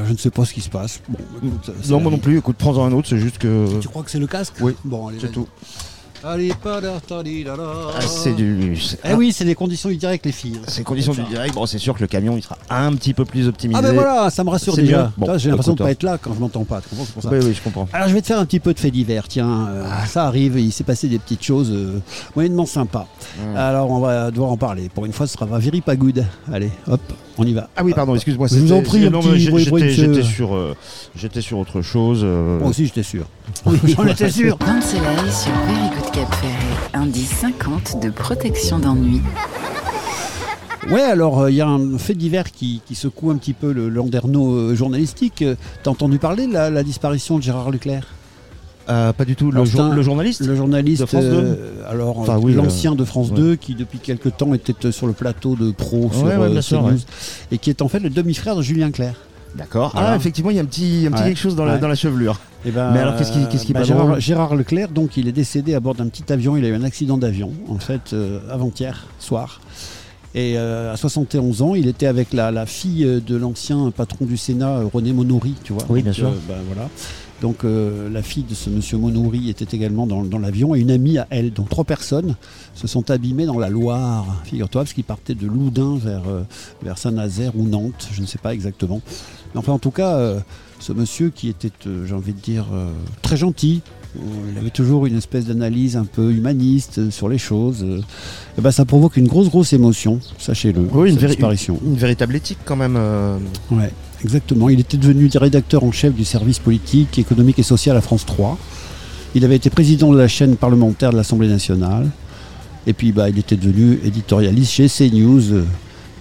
je 0.07 0.13
ne 0.13 0.17
sais 0.17 0.31
pas 0.31 0.45
ce 0.45 0.53
qui 0.53 0.61
se 0.61 0.69
passe. 0.69 1.01
Bon, 1.07 1.19
écoute, 1.43 1.71
c'est 1.81 1.89
Non, 1.91 1.99
moi 1.99 2.11
non 2.11 2.17
plus. 2.17 2.37
Écoute, 2.37 2.55
prends-en 2.57 2.85
un 2.85 2.91
autre, 2.93 3.07
c'est 3.07 3.19
juste 3.19 3.37
que. 3.37 3.79
Tu 3.79 3.87
crois 3.87 4.03
que 4.03 4.11
c'est 4.11 4.19
le 4.19 4.27
casque 4.27 4.53
Oui. 4.61 4.73
Bon, 4.83 5.07
allez, 5.07 5.19
C'est 5.19 5.31
tout. 5.31 5.47
Ah, 6.23 6.35
c'est 8.01 8.33
du. 8.33 8.77
Eh 9.05 9.13
oui, 9.13 9.31
c'est 9.31 9.45
des 9.45 9.53
conditions 9.53 9.89
du 9.89 9.97
direct, 9.97 10.25
les 10.25 10.31
filles. 10.31 10.59
C'est 10.67 10.83
condition 10.83 11.13
du 11.13 11.23
direct. 11.23 11.53
Bon, 11.53 11.65
c'est 11.65 11.77
sûr 11.77 11.93
que 11.93 12.01
le 12.01 12.07
camion, 12.07 12.35
il 12.35 12.41
sera 12.41 12.57
un 12.69 12.93
petit 12.95 13.13
peu 13.13 13.23
plus 13.23 13.47
optimisé. 13.47 13.79
Ah 13.79 13.81
ben 13.81 13.93
voilà, 13.93 14.29
ça 14.29 14.43
me 14.43 14.49
rassure 14.49 14.75
déjà. 14.75 15.11
Bon, 15.17 15.37
J'ai 15.37 15.49
l'impression 15.49 15.73
de 15.73 15.77
écoute, 15.77 15.85
pas 15.85 15.91
être 15.91 16.03
là 16.03 16.17
quand 16.17 16.33
je 16.33 16.39
m'entends 16.39 16.63
pas. 16.63 16.81
Tu 16.81 16.89
comprends, 16.89 17.05
c'est 17.05 17.13
pour 17.13 17.23
ça. 17.23 17.29
Oui, 17.29 17.39
oui, 17.43 17.53
je 17.53 17.61
comprends. 17.61 17.87
Alors 17.93 18.07
je 18.07 18.13
vais 18.13 18.21
te 18.21 18.27
faire 18.27 18.39
un 18.39 18.45
petit 18.45 18.59
peu 18.59 18.73
de 18.73 18.79
fait 18.79 18.91
divers, 18.91 19.27
tiens, 19.27 19.67
euh, 19.69 20.05
ça 20.07 20.25
arrive, 20.25 20.59
il 20.59 20.71
s'est 20.71 20.83
passé 20.83 21.07
des 21.07 21.19
petites 21.19 21.43
choses 21.43 21.71
euh, 21.71 22.01
moyennement 22.35 22.65
sympas. 22.65 23.07
Hmm. 23.37 23.55
Alors 23.55 23.91
on 23.91 23.99
va 23.99 24.31
devoir 24.31 24.51
en 24.51 24.57
parler. 24.57 24.89
Pour 24.89 25.05
une 25.05 25.13
fois, 25.13 25.27
ce 25.27 25.33
sera 25.33 25.47
pas 25.47 25.95
good. 25.95 26.25
Allez, 26.51 26.71
hop, 26.87 27.01
on 27.37 27.45
y 27.45 27.53
va. 27.53 27.69
Ah 27.75 27.83
oui, 27.83 27.93
pardon, 27.93 28.15
excuse-moi. 28.15 28.47
Je 28.47 28.55
vous 28.59 28.71
en 28.73 28.81
prie, 28.81 29.01
j'étais, 29.37 30.23
sur, 30.23 30.55
euh, 30.55 30.75
j'étais 31.15 31.41
sur 31.41 31.57
autre 31.59 31.81
chose. 31.81 32.21
euh, 32.23 32.59
Moi 32.59 32.69
aussi, 32.69 32.85
j'étais 32.85 33.03
sûr. 33.03 33.25
J'en 33.85 34.05
étais 34.07 34.29
sûr. 34.29 34.57
Bain 34.57 34.79
de 34.79 34.83
soleil 34.83 35.31
sur 35.31 35.51
Very 35.51 35.89
Good 35.95 36.11
Cap 36.11 36.35
Ferret. 36.35 36.53
Indice 36.93 37.29
50 37.41 38.01
de 38.03 38.09
protection 38.09 38.79
d'ennui. 38.79 39.21
Ouais, 40.89 41.01
alors 41.01 41.49
il 41.49 41.55
y 41.55 41.61
a 41.61 41.67
un 41.67 41.97
fait 41.97 42.13
divers 42.13 42.49
qui, 42.51 42.81
qui 42.85 42.95
secoue 42.95 43.31
un 43.31 43.35
petit 43.35 43.51
peu 43.53 43.73
le 43.73 43.89
landerneau 43.89 44.53
euh, 44.55 44.75
journalistique. 44.75 45.41
Euh, 45.41 45.55
T'as 45.83 45.91
entendu 45.91 46.17
parler 46.17 46.47
de 46.47 46.53
la, 46.53 46.69
la 46.69 46.83
disparition 46.83 47.37
de 47.37 47.43
Gérard 47.43 47.71
Leclerc? 47.71 48.07
Euh, 48.89 49.13
pas 49.13 49.25
du 49.25 49.35
tout. 49.35 49.51
Le, 49.51 49.63
jour- 49.65 50.01
journaliste 50.01 50.45
Le 50.45 50.55
journaliste, 50.55 51.01
De 51.01 51.05
France 51.07 51.23
2 51.23 51.29
euh, 51.31 51.55
alors 51.89 52.19
Enfin, 52.19 52.35
euh, 52.35 52.41
oui, 52.41 52.53
l'ancien 52.53 52.95
de 52.95 53.03
France 53.03 53.29
ouais. 53.29 53.35
2 53.35 53.55
qui 53.55 53.75
depuis 53.75 53.99
quelque 53.99 54.29
temps 54.29 54.53
était 54.53 54.91
sur 54.91 55.07
le 55.07 55.13
plateau 55.13 55.55
de 55.55 55.71
Pro 55.71 56.09
sur 56.13 56.23
Ouais, 56.23 56.35
ouais, 56.37 56.49
bien 56.49 56.61
sûr, 56.61 56.79
CNews, 56.81 56.91
ouais. 56.91 56.97
et 57.51 57.57
qui 57.57 57.69
est 57.69 57.81
en 57.81 57.87
fait 57.87 57.99
le 57.99 58.09
demi-frère 58.09 58.55
de 58.55 58.61
Julien 58.61 58.91
Clerc. 58.91 59.15
D'accord. 59.55 59.91
Voilà. 59.93 60.11
Ah, 60.11 60.15
effectivement, 60.15 60.51
il 60.51 60.57
y 60.57 60.59
a 60.59 60.61
un 60.61 60.65
petit, 60.65 61.05
un 61.07 61.11
petit 61.11 61.21
Ouais. 61.23 61.29
quelque 61.29 61.39
chose 61.39 61.55
dans 61.55 61.65
la, 61.65 61.73
Ouais. 61.75 61.79
dans 61.79 61.87
la 61.87 61.95
chevelure. 61.95 62.39
Et 62.65 62.71
ben, 62.71 62.91
Mais 62.91 62.99
alors, 62.99 63.15
qu'est-ce 63.15 63.31
qui- 63.31 63.45
qu'est-ce 63.49 63.65
qui 63.65 63.73
bah, 63.73 63.81
Gérard, 64.19 64.55
Leclerc, 64.55 64.89
donc, 64.89 65.15
il 65.17 65.27
est 65.27 65.31
décédé 65.31 65.73
à 65.73 65.79
bord 65.79 65.95
d'un 65.95 66.07
petit 66.07 66.31
avion. 66.31 66.57
Il 66.57 66.65
a 66.65 66.67
eu 66.67 66.75
un 66.75 66.83
accident 66.83 67.17
d'avion, 67.17 67.51
en 67.69 67.79
fait, 67.79 68.13
euh, 68.13 68.39
avant-hier 68.51 69.07
soir. 69.19 69.61
Et 70.35 70.55
euh, 70.57 70.93
à 70.93 70.97
71 70.97 71.61
ans, 71.61 71.73
il 71.73 71.87
était 71.87 72.05
avec 72.05 72.33
la, 72.33 72.51
la 72.51 72.65
fille 72.65 73.21
de 73.25 73.35
l'ancien 73.35 73.89
patron 73.95 74.25
du 74.25 74.37
Sénat, 74.37 74.81
René 74.93 75.13
Monori, 75.13 75.55
tu 75.63 75.73
vois. 75.73 75.83
Oui, 75.89 76.01
bien 76.03 76.11
Donc, 76.11 76.15
sûr. 76.19 76.27
euh, 76.27 76.33
ben, 76.47 76.55
voilà. 76.67 76.89
Donc 77.41 77.63
euh, 77.63 78.09
la 78.09 78.23
fille 78.23 78.43
de 78.43 78.55
ce 78.55 78.69
monsieur 78.69 78.97
Monori 78.97 79.49
était 79.49 79.75
également 79.75 80.07
dans, 80.07 80.23
dans 80.23 80.39
l'avion 80.39 80.73
et 80.73 80.79
une 80.79 80.89
amie 80.89 81.19
à 81.19 81.27
elle. 81.29 81.53
Donc 81.53 81.69
trois 81.69 81.83
personnes 81.83 82.35
se 82.73 82.87
sont 82.87 83.11
abîmées 83.11 83.45
dans 83.45 83.59
la 83.59 83.69
Loire, 83.69 84.25
figure-toi, 84.45 84.81
parce 84.81 84.93
qu'ils 84.93 85.03
partaient 85.03 85.35
de 85.35 85.45
Loudun 85.45 85.97
vers, 85.97 86.23
euh, 86.27 86.41
vers 86.81 86.97
Saint-Nazaire 86.97 87.51
ou 87.55 87.67
Nantes, 87.67 88.07
je 88.11 88.21
ne 88.21 88.25
sais 88.25 88.39
pas 88.39 88.53
exactement. 88.55 89.01
Mais 89.53 89.59
enfin, 89.59 89.73
en 89.73 89.79
tout 89.79 89.91
cas, 89.91 90.15
euh, 90.15 90.39
ce 90.79 90.93
monsieur 90.93 91.29
qui 91.29 91.47
était, 91.49 91.71
j'ai 92.05 92.13
envie 92.13 92.33
de 92.33 92.39
dire, 92.39 92.65
très 93.21 93.37
gentil, 93.37 93.81
il 94.51 94.57
avait 94.57 94.69
toujours 94.71 95.05
une 95.05 95.17
espèce 95.17 95.45
d'analyse 95.45 95.95
un 95.97 96.05
peu 96.05 96.31
humaniste 96.31 97.09
sur 97.11 97.29
les 97.29 97.37
choses. 97.37 97.83
et 98.57 98.61
ben, 98.61 98.71
ça 98.71 98.85
provoque 98.85 99.17
une 99.17 99.27
grosse, 99.27 99.49
grosse 99.49 99.73
émotion, 99.73 100.19
sachez-le, 100.39 100.87
Oui, 100.91 101.09
une, 101.11 101.17
véri- 101.17 101.37
véritable 101.95 102.35
éthique 102.35 102.59
quand 102.65 102.75
même. 102.75 102.95
Ouais, 103.71 103.91
exactement. 104.23 104.69
Il 104.69 104.79
était 104.79 104.97
devenu 104.97 105.29
rédacteur 105.35 105.83
en 105.83 105.91
chef 105.91 106.13
du 106.13 106.25
service 106.25 106.59
politique, 106.59 107.17
économique 107.19 107.59
et 107.59 107.63
social 107.63 107.95
à 107.97 108.01
France 108.01 108.25
3. 108.25 108.57
Il 109.35 109.45
avait 109.45 109.55
été 109.55 109.69
président 109.69 110.11
de 110.11 110.17
la 110.17 110.27
chaîne 110.27 110.55
parlementaire 110.55 111.11
de 111.11 111.17
l'Assemblée 111.17 111.47
nationale. 111.47 112.09
Et 112.87 112.93
puis 112.93 113.11
bah, 113.11 113.29
il 113.29 113.37
était 113.37 113.57
devenu 113.57 113.99
éditorialiste 114.03 114.71
chez 114.71 114.87
CNews, 114.87 115.51
euh, 115.51 115.65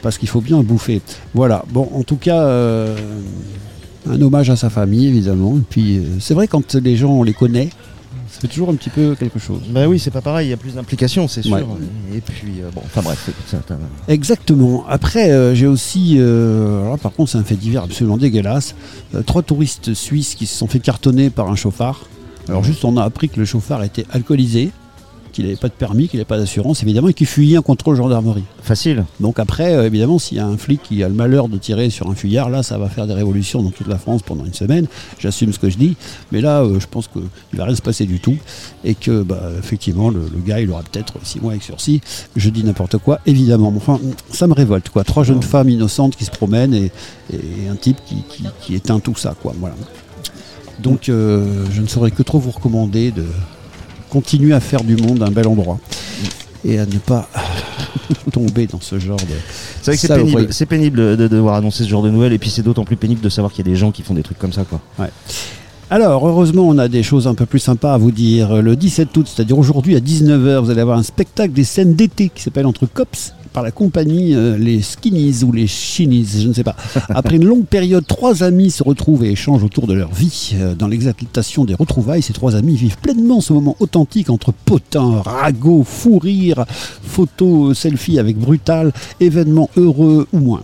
parce 0.02 0.18
qu'il 0.18 0.28
faut 0.28 0.40
bien 0.40 0.60
bouffer. 0.62 1.00
Voilà, 1.32 1.64
bon, 1.70 1.88
en 1.94 2.02
tout 2.02 2.16
cas, 2.16 2.42
euh, 2.42 2.96
un 4.10 4.20
hommage 4.20 4.50
à 4.50 4.56
sa 4.56 4.68
famille 4.68 5.06
évidemment. 5.06 5.56
Et 5.56 5.64
puis 5.68 5.98
euh, 5.98 6.02
c'est 6.18 6.34
vrai 6.34 6.48
quand 6.48 6.74
les 6.74 6.96
gens 6.96 7.10
on 7.10 7.22
les 7.22 7.32
connaît, 7.32 7.70
fait 8.40 8.48
toujours 8.48 8.70
un 8.70 8.74
petit 8.74 8.90
peu 8.90 9.14
quelque 9.14 9.38
chose. 9.38 9.60
Bah 9.70 9.86
oui, 9.88 9.98
c'est 9.98 10.10
pas 10.10 10.20
pareil, 10.20 10.48
il 10.48 10.50
y 10.50 10.52
a 10.52 10.56
plus 10.56 10.74
d'implication, 10.74 11.28
c'est 11.28 11.42
sûr. 11.42 11.54
Ouais. 11.54 11.64
Et 12.14 12.20
puis, 12.20 12.60
euh, 12.62 12.70
bon, 12.74 12.82
enfin 12.84 13.02
bref, 13.02 13.30
ça, 13.46 13.58
t'as- 13.66 13.76
Exactement. 14.08 14.84
Après, 14.88 15.30
euh, 15.30 15.54
j'ai 15.54 15.66
aussi, 15.66 16.16
euh, 16.18 16.80
alors 16.80 16.92
là, 16.92 16.98
par 16.98 17.12
contre, 17.12 17.30
c'est 17.32 17.38
un 17.38 17.44
fait 17.44 17.54
divers 17.56 17.84
absolument 17.84 18.16
dégueulasse. 18.16 18.74
Euh, 19.14 19.22
trois 19.22 19.42
touristes 19.42 19.94
suisses 19.94 20.34
qui 20.34 20.46
se 20.46 20.56
sont 20.56 20.66
fait 20.66 20.80
cartonner 20.80 21.30
par 21.30 21.48
un 21.50 21.56
chauffard. 21.56 22.06
Alors 22.48 22.62
juste, 22.64 22.84
on 22.84 22.96
a 22.96 23.02
appris 23.02 23.28
que 23.28 23.40
le 23.40 23.44
chauffard 23.46 23.82
était 23.82 24.06
alcoolisé, 24.12 24.70
qu'il 25.36 25.44
n'avait 25.44 25.56
pas 25.56 25.68
de 25.68 25.72
permis, 25.74 26.08
qu'il 26.08 26.18
n'avait 26.18 26.24
pas 26.26 26.38
d'assurance, 26.38 26.82
évidemment, 26.82 27.08
et 27.08 27.14
qu'il 27.14 27.26
fuyait 27.28 27.56
un 27.56 27.62
contrôle 27.62 27.94
gendarmerie. 27.96 28.42
facile. 28.62 29.04
Donc 29.20 29.38
après, 29.38 29.74
euh, 29.74 29.86
évidemment, 29.86 30.18
s'il 30.18 30.38
y 30.38 30.40
a 30.40 30.46
un 30.46 30.56
flic 30.56 30.82
qui 30.82 31.04
a 31.04 31.08
le 31.08 31.14
malheur 31.14 31.48
de 31.48 31.56
tirer 31.56 31.88
sur 31.90 32.08
un 32.10 32.14
fuyard, 32.16 32.50
là, 32.50 32.64
ça 32.64 32.78
va 32.78 32.88
faire 32.88 33.06
des 33.06 33.14
révolutions 33.14 33.62
dans 33.62 33.70
toute 33.70 33.86
la 33.86 33.98
France 33.98 34.22
pendant 34.22 34.44
une 34.44 34.54
semaine. 34.54 34.86
J'assume 35.20 35.52
ce 35.52 35.60
que 35.60 35.70
je 35.70 35.78
dis. 35.78 35.94
Mais 36.32 36.40
là, 36.40 36.62
euh, 36.62 36.80
je 36.80 36.86
pense 36.88 37.06
qu'il 37.06 37.22
va 37.58 37.64
rien 37.66 37.76
se 37.76 37.82
passer 37.82 38.06
du 38.06 38.18
tout. 38.18 38.36
Et 38.84 38.94
que, 38.96 39.22
bah, 39.22 39.42
effectivement, 39.58 40.10
le, 40.10 40.20
le 40.20 40.40
gars, 40.44 40.60
il 40.60 40.68
aura 40.70 40.82
peut-être 40.82 41.14
six 41.22 41.38
mois 41.40 41.52
avec 41.52 41.62
sursis. 41.62 42.00
Je 42.34 42.50
dis 42.50 42.64
n'importe 42.64 42.98
quoi, 42.98 43.20
évidemment. 43.26 43.70
Mais 43.70 43.76
Enfin, 43.78 44.00
ça 44.32 44.46
me 44.48 44.52
révolte, 44.54 44.88
quoi. 44.88 45.04
Trois 45.04 45.22
jeunes 45.22 45.42
femmes 45.42 45.68
innocentes 45.68 46.16
qui 46.16 46.24
se 46.24 46.30
promènent 46.32 46.74
et, 46.74 46.90
et 47.32 47.68
un 47.70 47.76
type 47.76 47.98
qui, 48.06 48.16
qui- 48.28 48.44
qui 48.60 48.74
éteint 48.74 48.98
tout 48.98 49.14
ça, 49.16 49.34
quoi. 49.40 49.54
Voilà. 49.60 49.76
Donc, 50.80 51.08
euh, 51.08 51.64
je 51.72 51.80
ne 51.82 51.86
saurais 51.86 52.10
que 52.10 52.22
trop 52.22 52.38
vous 52.38 52.50
recommander 52.50 53.10
de 53.10 53.24
continuer 54.16 54.54
à 54.54 54.60
faire 54.60 54.82
du 54.82 54.96
monde 54.96 55.22
un 55.22 55.30
bel 55.30 55.46
endroit. 55.46 55.78
Et 56.64 56.78
à 56.78 56.86
ne 56.86 56.98
pas 56.98 57.28
tomber 58.32 58.66
dans 58.66 58.80
ce 58.80 58.98
genre 58.98 59.18
de, 59.18 59.24
C'est 59.82 59.90
vrai 59.90 59.94
que 59.96 60.00
c'est 60.00 60.16
pénible, 60.16 60.52
c'est 60.52 60.66
pénible 60.66 60.98
de, 60.98 61.16
de 61.16 61.28
devoir 61.28 61.56
annoncer 61.56 61.84
ce 61.84 61.88
genre 61.90 62.02
de 62.02 62.08
nouvelles, 62.08 62.32
et 62.32 62.38
puis 62.38 62.48
c'est 62.48 62.62
d'autant 62.62 62.84
plus 62.84 62.96
pénible 62.96 63.20
de 63.20 63.28
savoir 63.28 63.52
qu'il 63.52 63.66
y 63.66 63.68
a 63.68 63.70
des 63.70 63.76
gens 63.76 63.92
qui 63.92 64.02
font 64.02 64.14
des 64.14 64.22
trucs 64.22 64.38
comme 64.38 64.54
ça, 64.54 64.64
quoi. 64.64 64.80
Alors, 65.88 66.26
heureusement, 66.26 66.66
on 66.66 66.78
a 66.78 66.88
des 66.88 67.04
choses 67.04 67.28
un 67.28 67.34
peu 67.34 67.46
plus 67.46 67.60
sympas 67.60 67.94
à 67.94 67.96
vous 67.96 68.10
dire. 68.10 68.60
Le 68.60 68.74
17 68.74 69.16
août, 69.16 69.30
c'est-à-dire 69.32 69.56
aujourd'hui 69.56 69.94
à 69.94 70.00
19h, 70.00 70.58
vous 70.58 70.70
allez 70.70 70.80
avoir 70.80 70.98
un 70.98 71.04
spectacle 71.04 71.52
des 71.52 71.62
scènes 71.62 71.94
d'été 71.94 72.28
qui 72.28 72.42
s'appelle 72.42 72.66
Entre 72.66 72.86
Cops 72.86 73.34
par 73.52 73.62
la 73.62 73.70
compagnie 73.70 74.34
euh, 74.34 74.58
Les 74.58 74.82
Skinnies 74.82 75.44
ou 75.44 75.52
les 75.52 75.68
Shinies, 75.68 76.40
je 76.42 76.48
ne 76.48 76.52
sais 76.52 76.64
pas. 76.64 76.74
Après 77.08 77.36
une 77.36 77.44
longue 77.44 77.64
période, 77.64 78.04
trois 78.04 78.42
amis 78.42 78.72
se 78.72 78.82
retrouvent 78.82 79.24
et 79.24 79.30
échangent 79.30 79.62
autour 79.62 79.86
de 79.86 79.94
leur 79.94 80.12
vie. 80.12 80.54
Euh, 80.56 80.74
Dans 80.74 80.88
l'exaltation 80.88 81.64
des 81.64 81.74
retrouvailles, 81.74 82.20
ces 82.20 82.32
trois 82.32 82.56
amis 82.56 82.74
vivent 82.74 82.98
pleinement 82.98 83.40
ce 83.40 83.52
moment 83.52 83.76
authentique 83.78 84.28
entre 84.28 84.52
potins, 84.52 85.22
ragots, 85.24 85.84
fou 85.84 86.18
rire, 86.18 86.66
photos, 87.02 87.78
selfies 87.78 88.18
avec 88.18 88.36
brutal, 88.36 88.92
événements 89.20 89.70
heureux 89.76 90.26
ou 90.32 90.38
moins. 90.38 90.62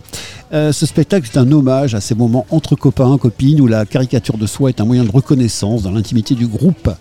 Euh, 0.53 0.71
ce 0.71 0.85
spectacle 0.85 1.27
est 1.33 1.37
un 1.37 1.51
hommage 1.51 1.95
à 1.95 2.01
ces 2.01 2.13
moments 2.13 2.45
entre 2.51 2.75
copains, 2.75 3.17
copines, 3.17 3.59
où 3.59 3.65
la 3.65 3.85
caricature 3.85 4.37
de 4.37 4.45
soi 4.45 4.69
est 4.69 4.79
un 4.79 4.85
moyen 4.85 5.03
de 5.03 5.11
reconnaissance 5.11 5.81
dans 5.81 5.89
l'intimité 5.89 6.35
du 6.35 6.45
groupe, 6.45 6.91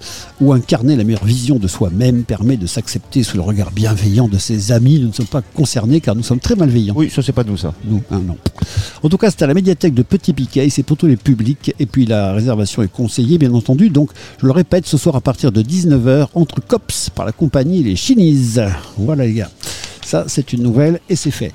où 0.41 0.55
incarner 0.55 0.97
la 0.97 1.05
meilleure 1.05 1.25
vision 1.25 1.59
de 1.59 1.69
soi-même 1.69 2.25
permet 2.25 2.57
de 2.57 2.67
s'accepter 2.67 3.23
sous 3.23 3.37
le 3.37 3.43
regard 3.43 3.71
bienveillant 3.71 4.27
de 4.27 4.39
ses 4.39 4.73
amis. 4.73 5.01
Nous 5.01 5.09
ne 5.09 5.13
sommes 5.13 5.27
pas 5.27 5.43
concernés 5.43 6.01
car 6.01 6.15
nous 6.15 6.23
sommes 6.23 6.41
très 6.41 6.55
malveillants. 6.55 6.95
Oui, 6.97 7.11
ça 7.11 7.23
c'est 7.23 7.33
pas 7.33 7.45
nous, 7.45 7.59
ça. 7.59 7.75
Nous, 7.85 8.03
hein, 8.11 8.23
non. 8.27 8.39
En 9.03 9.09
tout 9.11 9.19
cas, 9.19 9.31
c'est 9.31 9.43
à 9.43 9.47
la 9.47 9.55
médiathèque 9.55 9.93
de 9.93 10.03
Petit 10.03 10.33
Piquet, 10.33 10.71
c'est 10.71 10.83
pour 10.83 10.97
tous 10.97 11.07
les 11.07 11.17
publics, 11.17 11.75
et 11.79 11.85
puis 11.85 12.07
la 12.07 12.33
réservation 12.33 12.83
est 12.83 12.91
conseillée, 12.91 13.37
bien 13.37 13.53
entendu. 13.53 13.91
Donc, 13.91 14.11
je 14.41 14.47
le 14.47 14.53
répète, 14.53 14.87
ce 14.87 14.97
soir 14.97 15.15
à 15.15 15.21
partir 15.21 15.53
de 15.53 15.63
19h, 15.63 16.29
entre 16.35 16.61
Cops 16.67 17.11
par 17.11 17.27
la 17.27 17.33
compagnie 17.33 17.83
Les 17.83 17.97
Chinises. 17.97 18.63
Voilà, 18.97 19.27
les 19.27 19.35
gars. 19.35 19.51
Ça, 20.05 20.25
c'est 20.27 20.55
une 20.55 20.63
nouvelle, 20.63 21.01
et 21.11 21.17
c'est 21.17 21.31
fait. 21.31 21.53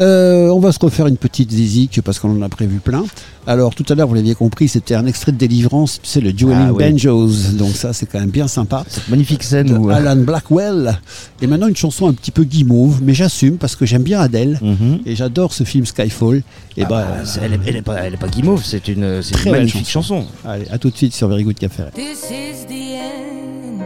Euh, 0.00 0.48
on 0.48 0.60
va 0.60 0.72
se 0.72 0.78
refaire 0.78 1.06
une 1.06 1.18
petite 1.18 1.50
zizik 1.50 2.00
parce 2.02 2.18
qu'on 2.18 2.30
en 2.30 2.42
a 2.42 2.48
prévu 2.48 2.78
plein. 2.78 3.04
Alors 3.46 3.74
tout 3.74 3.84
à 3.88 3.94
l'heure, 3.94 4.08
vous 4.08 4.14
l'aviez 4.14 4.34
compris, 4.34 4.68
c'était 4.68 4.94
un 4.94 5.06
extrait 5.06 5.32
de 5.32 5.36
Délivrance, 5.36 6.00
c'est 6.02 6.20
le 6.20 6.32
Dueling 6.32 6.56
Ah 6.68 6.72
oui. 6.72 6.84
Banjos, 6.90 7.52
donc 7.52 7.70
ça 7.74 7.92
c'est 7.92 8.06
quand 8.06 8.20
même 8.20 8.30
bien 8.30 8.48
sympa. 8.48 8.84
Cette 8.88 9.08
magnifique 9.08 9.42
scène 9.42 9.76
où. 9.76 9.90
euh, 9.90 9.94
Alan 9.94 10.16
Blackwell. 10.16 10.98
Et 11.42 11.46
maintenant 11.46 11.66
une 11.66 11.76
chanson 11.76 12.08
un 12.08 12.12
petit 12.14 12.30
peu 12.30 12.44
guimauve, 12.44 13.00
mais 13.02 13.12
j'assume 13.12 13.56
parce 13.58 13.76
que 13.76 13.84
j'aime 13.84 14.02
bien 14.02 14.20
Adele 14.20 14.58
mhm. 14.62 15.00
et 15.04 15.16
j'adore 15.16 15.52
ce 15.52 15.64
film 15.64 15.84
Skyfall. 15.84 16.42
Et 16.76 16.84
Ah 16.84 16.88
bah, 16.88 17.06
bah, 17.24 17.30
elle, 17.42 17.52
est, 17.54 17.60
elle 17.66 17.76
est 17.76 17.82
pas, 17.82 17.96
elle 17.96 18.14
est 18.14 18.18
pas 18.18 18.28
guimauve, 18.28 18.62
c'est 18.64 18.88
une, 18.88 19.20
une 19.44 19.50
magnifique 19.50 19.88
chanson. 19.88 20.24
allez, 20.44 20.66
à 20.70 20.78
tout 20.78 20.90
de 20.90 20.96
suite 20.96 21.12
sur 21.12 21.28
Very 21.28 21.44
Good 21.44 21.58
Café. 21.58 21.84
This 21.94 22.30
is 22.30 22.64
the 22.66 22.94
end. 22.94 23.82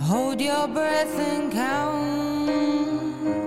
Hold 0.00 0.40
your 0.40 0.66
breath 0.68 1.14
and 1.18 1.50
count 1.52 2.21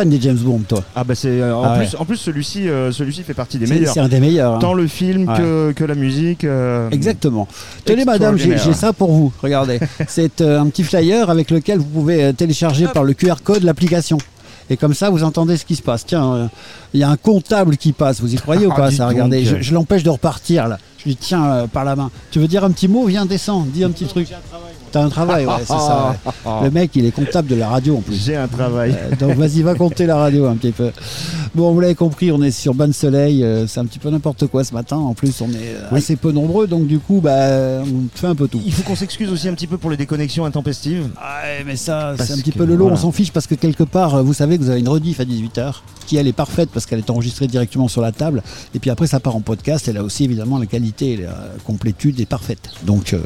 Fan 0.00 0.08
des 0.10 0.20
James 0.20 0.36
Bond, 0.38 0.60
toi. 0.68 0.82
Ah 0.94 1.02
bah 1.04 1.14
c'est 1.14 1.28
euh, 1.40 1.54
en, 1.56 1.62
Ah 1.64 1.78
plus, 1.78 1.96
en 1.98 2.04
plus 2.04 2.16
celui-ci 2.16 2.68
euh, 2.68 2.92
celui-ci 2.92 3.22
fait 3.24 3.34
partie 3.34 3.58
des 3.58 3.66
C'est 3.66 3.74
meilleurs. 3.74 3.92
c'est 3.94 4.00
un 4.00 4.08
des 4.08 4.20
meilleurs. 4.20 4.54
hein. 4.54 4.58
Tant 4.60 4.74
le 4.74 4.86
film 4.86 5.28
Ouais. 5.28 5.36
que, 5.36 5.72
que 5.74 5.84
la 5.84 5.94
musique. 5.94 6.44
euh, 6.44 6.88
Exactement. 6.90 7.48
Tenez 7.84 8.04
madame, 8.04 8.36
j'ai 8.38 8.56
ça 8.72 8.92
pour 8.92 9.10
vous. 9.12 9.32
Regardez. 9.42 9.80
C'est 10.08 10.40
euh, 10.40 10.60
un 10.60 10.66
petit 10.68 10.84
flyer 10.84 11.30
avec 11.30 11.50
lequel 11.50 11.78
vous 11.78 11.84
pouvez 11.86 12.22
euh, 12.24 12.32
télécharger 12.32 12.86
par 12.86 13.02
le 13.04 13.12
QR 13.14 13.36
code 13.42 13.62
l'application. 13.64 14.18
Et 14.70 14.76
comme 14.76 14.92
ça, 14.94 15.08
vous 15.10 15.24
entendez 15.24 15.56
ce 15.56 15.64
qui 15.64 15.76
se 15.76 15.82
passe. 15.82 16.04
Tiens, 16.06 16.34
euh, 16.34 16.46
il 16.94 17.00
y 17.00 17.02
a 17.02 17.08
un 17.08 17.16
comptable 17.16 17.76
qui 17.78 17.92
passe. 17.92 18.20
Vous 18.20 18.32
y 18.34 18.36
croyez 18.36 18.66
ou 18.66 18.70
Ah, 18.74 18.76
pas 18.76 18.90
dis 18.90 18.96
ça 18.96 19.04
donc. 19.04 19.12
Regardez, 19.14 19.44
je, 19.44 19.56
je 19.60 19.74
l'empêche 19.74 20.02
de 20.02 20.10
repartir 20.10 20.68
là. 20.68 20.78
Je 20.98 21.04
lui 21.04 21.16
tiens 21.16 21.44
euh, 21.46 21.66
par 21.66 21.84
la 21.84 21.96
main. 21.96 22.10
Tu 22.30 22.38
veux 22.38 22.48
dire 22.48 22.64
un 22.64 22.70
petit 22.70 22.86
mot? 22.88 23.06
Viens, 23.06 23.24
descends. 23.26 23.66
Dis 23.72 23.82
un 23.84 23.90
petit 23.90 24.04
truc. 24.04 24.28
T'as 24.90 25.02
un 25.02 25.08
travail, 25.08 25.46
ouais, 25.46 25.52
c'est 25.60 25.66
ça. 25.68 26.14
ouais. 26.46 26.52
Le 26.64 26.70
mec, 26.70 26.90
il 26.94 27.04
est 27.06 27.10
comptable 27.10 27.48
de 27.48 27.56
la 27.56 27.68
radio 27.68 27.96
en 27.96 28.00
plus. 28.00 28.16
J'ai 28.24 28.36
un 28.36 28.48
travail. 28.48 28.94
Euh, 28.96 29.16
donc 29.16 29.36
vas-y, 29.36 29.62
va 29.62 29.74
compter 29.74 30.06
la 30.06 30.16
radio 30.16 30.46
un 30.46 30.56
petit 30.56 30.72
peu. 30.72 30.90
Bon, 31.54 31.72
vous 31.72 31.80
l'avez 31.80 31.94
compris, 31.94 32.30
on 32.30 32.42
est 32.42 32.50
sur 32.50 32.74
Ban 32.74 32.92
Soleil. 32.92 33.42
euh, 33.42 33.66
c'est 33.66 33.80
un 33.80 33.84
petit 33.86 33.98
peu 33.98 34.10
n'importe 34.10 34.46
quoi 34.46 34.64
ce 34.64 34.74
matin. 34.74 34.96
En 34.96 35.14
plus, 35.14 35.40
on 35.40 35.48
est 35.50 35.74
euh, 35.74 35.88
Oui. 35.92 35.98
assez 35.98 36.16
peu 36.16 36.30
nombreux, 36.30 36.66
donc 36.66 36.86
du 36.86 36.98
coup, 36.98 37.20
bah, 37.22 37.82
on 37.82 38.06
fait 38.14 38.26
un 38.26 38.34
peu 38.34 38.48
tout. 38.48 38.60
Il 38.64 38.72
faut 38.72 38.82
qu'on 38.82 38.94
s'excuse 38.96 39.30
aussi 39.32 39.48
un 39.48 39.54
petit 39.54 39.66
peu 39.66 39.78
pour 39.78 39.90
les 39.90 39.96
déconnexions 39.96 40.44
intempestives. 40.44 41.04
Ouais, 41.16 41.64
mais 41.66 41.76
ça, 41.76 42.14
c'est 42.18 42.32
un 42.32 42.36
petit 42.38 42.52
peu 42.52 42.64
le 42.64 42.74
lot. 42.74 42.84
voilà. 42.84 42.96
On 42.96 43.00
s'en 43.00 43.12
fiche 43.12 43.32
parce 43.32 43.46
que 43.46 43.54
quelque 43.54 43.82
part, 43.84 44.16
euh, 44.16 44.22
vous 44.22 44.34
savez 44.34 44.58
que 44.58 44.62
vous 44.62 44.70
avez 44.70 44.80
une 44.80 44.88
rediff 44.88 45.20
à 45.20 45.24
18h 45.24 45.82
qui, 46.06 46.16
elle, 46.16 46.26
est 46.26 46.32
parfaite 46.32 46.70
parce 46.72 46.86
qu'elle 46.86 46.98
est 47.00 47.10
enregistrée 47.10 47.46
directement 47.48 47.88
sur 47.88 48.00
la 48.02 48.12
table. 48.12 48.42
Et 48.74 48.78
puis 48.78 48.90
après, 48.90 49.06
ça 49.06 49.20
part 49.20 49.36
en 49.36 49.40
podcast. 49.40 49.88
Et 49.88 49.92
là 49.92 50.02
aussi, 50.04 50.24
évidemment, 50.24 50.58
la 50.58 50.66
qualité 50.66 51.12
et 51.12 51.16
la 51.18 51.34
complétude 51.64 52.18
est 52.20 52.26
parfaite. 52.26 52.70
Donc, 52.86 53.12
euh, 53.14 53.18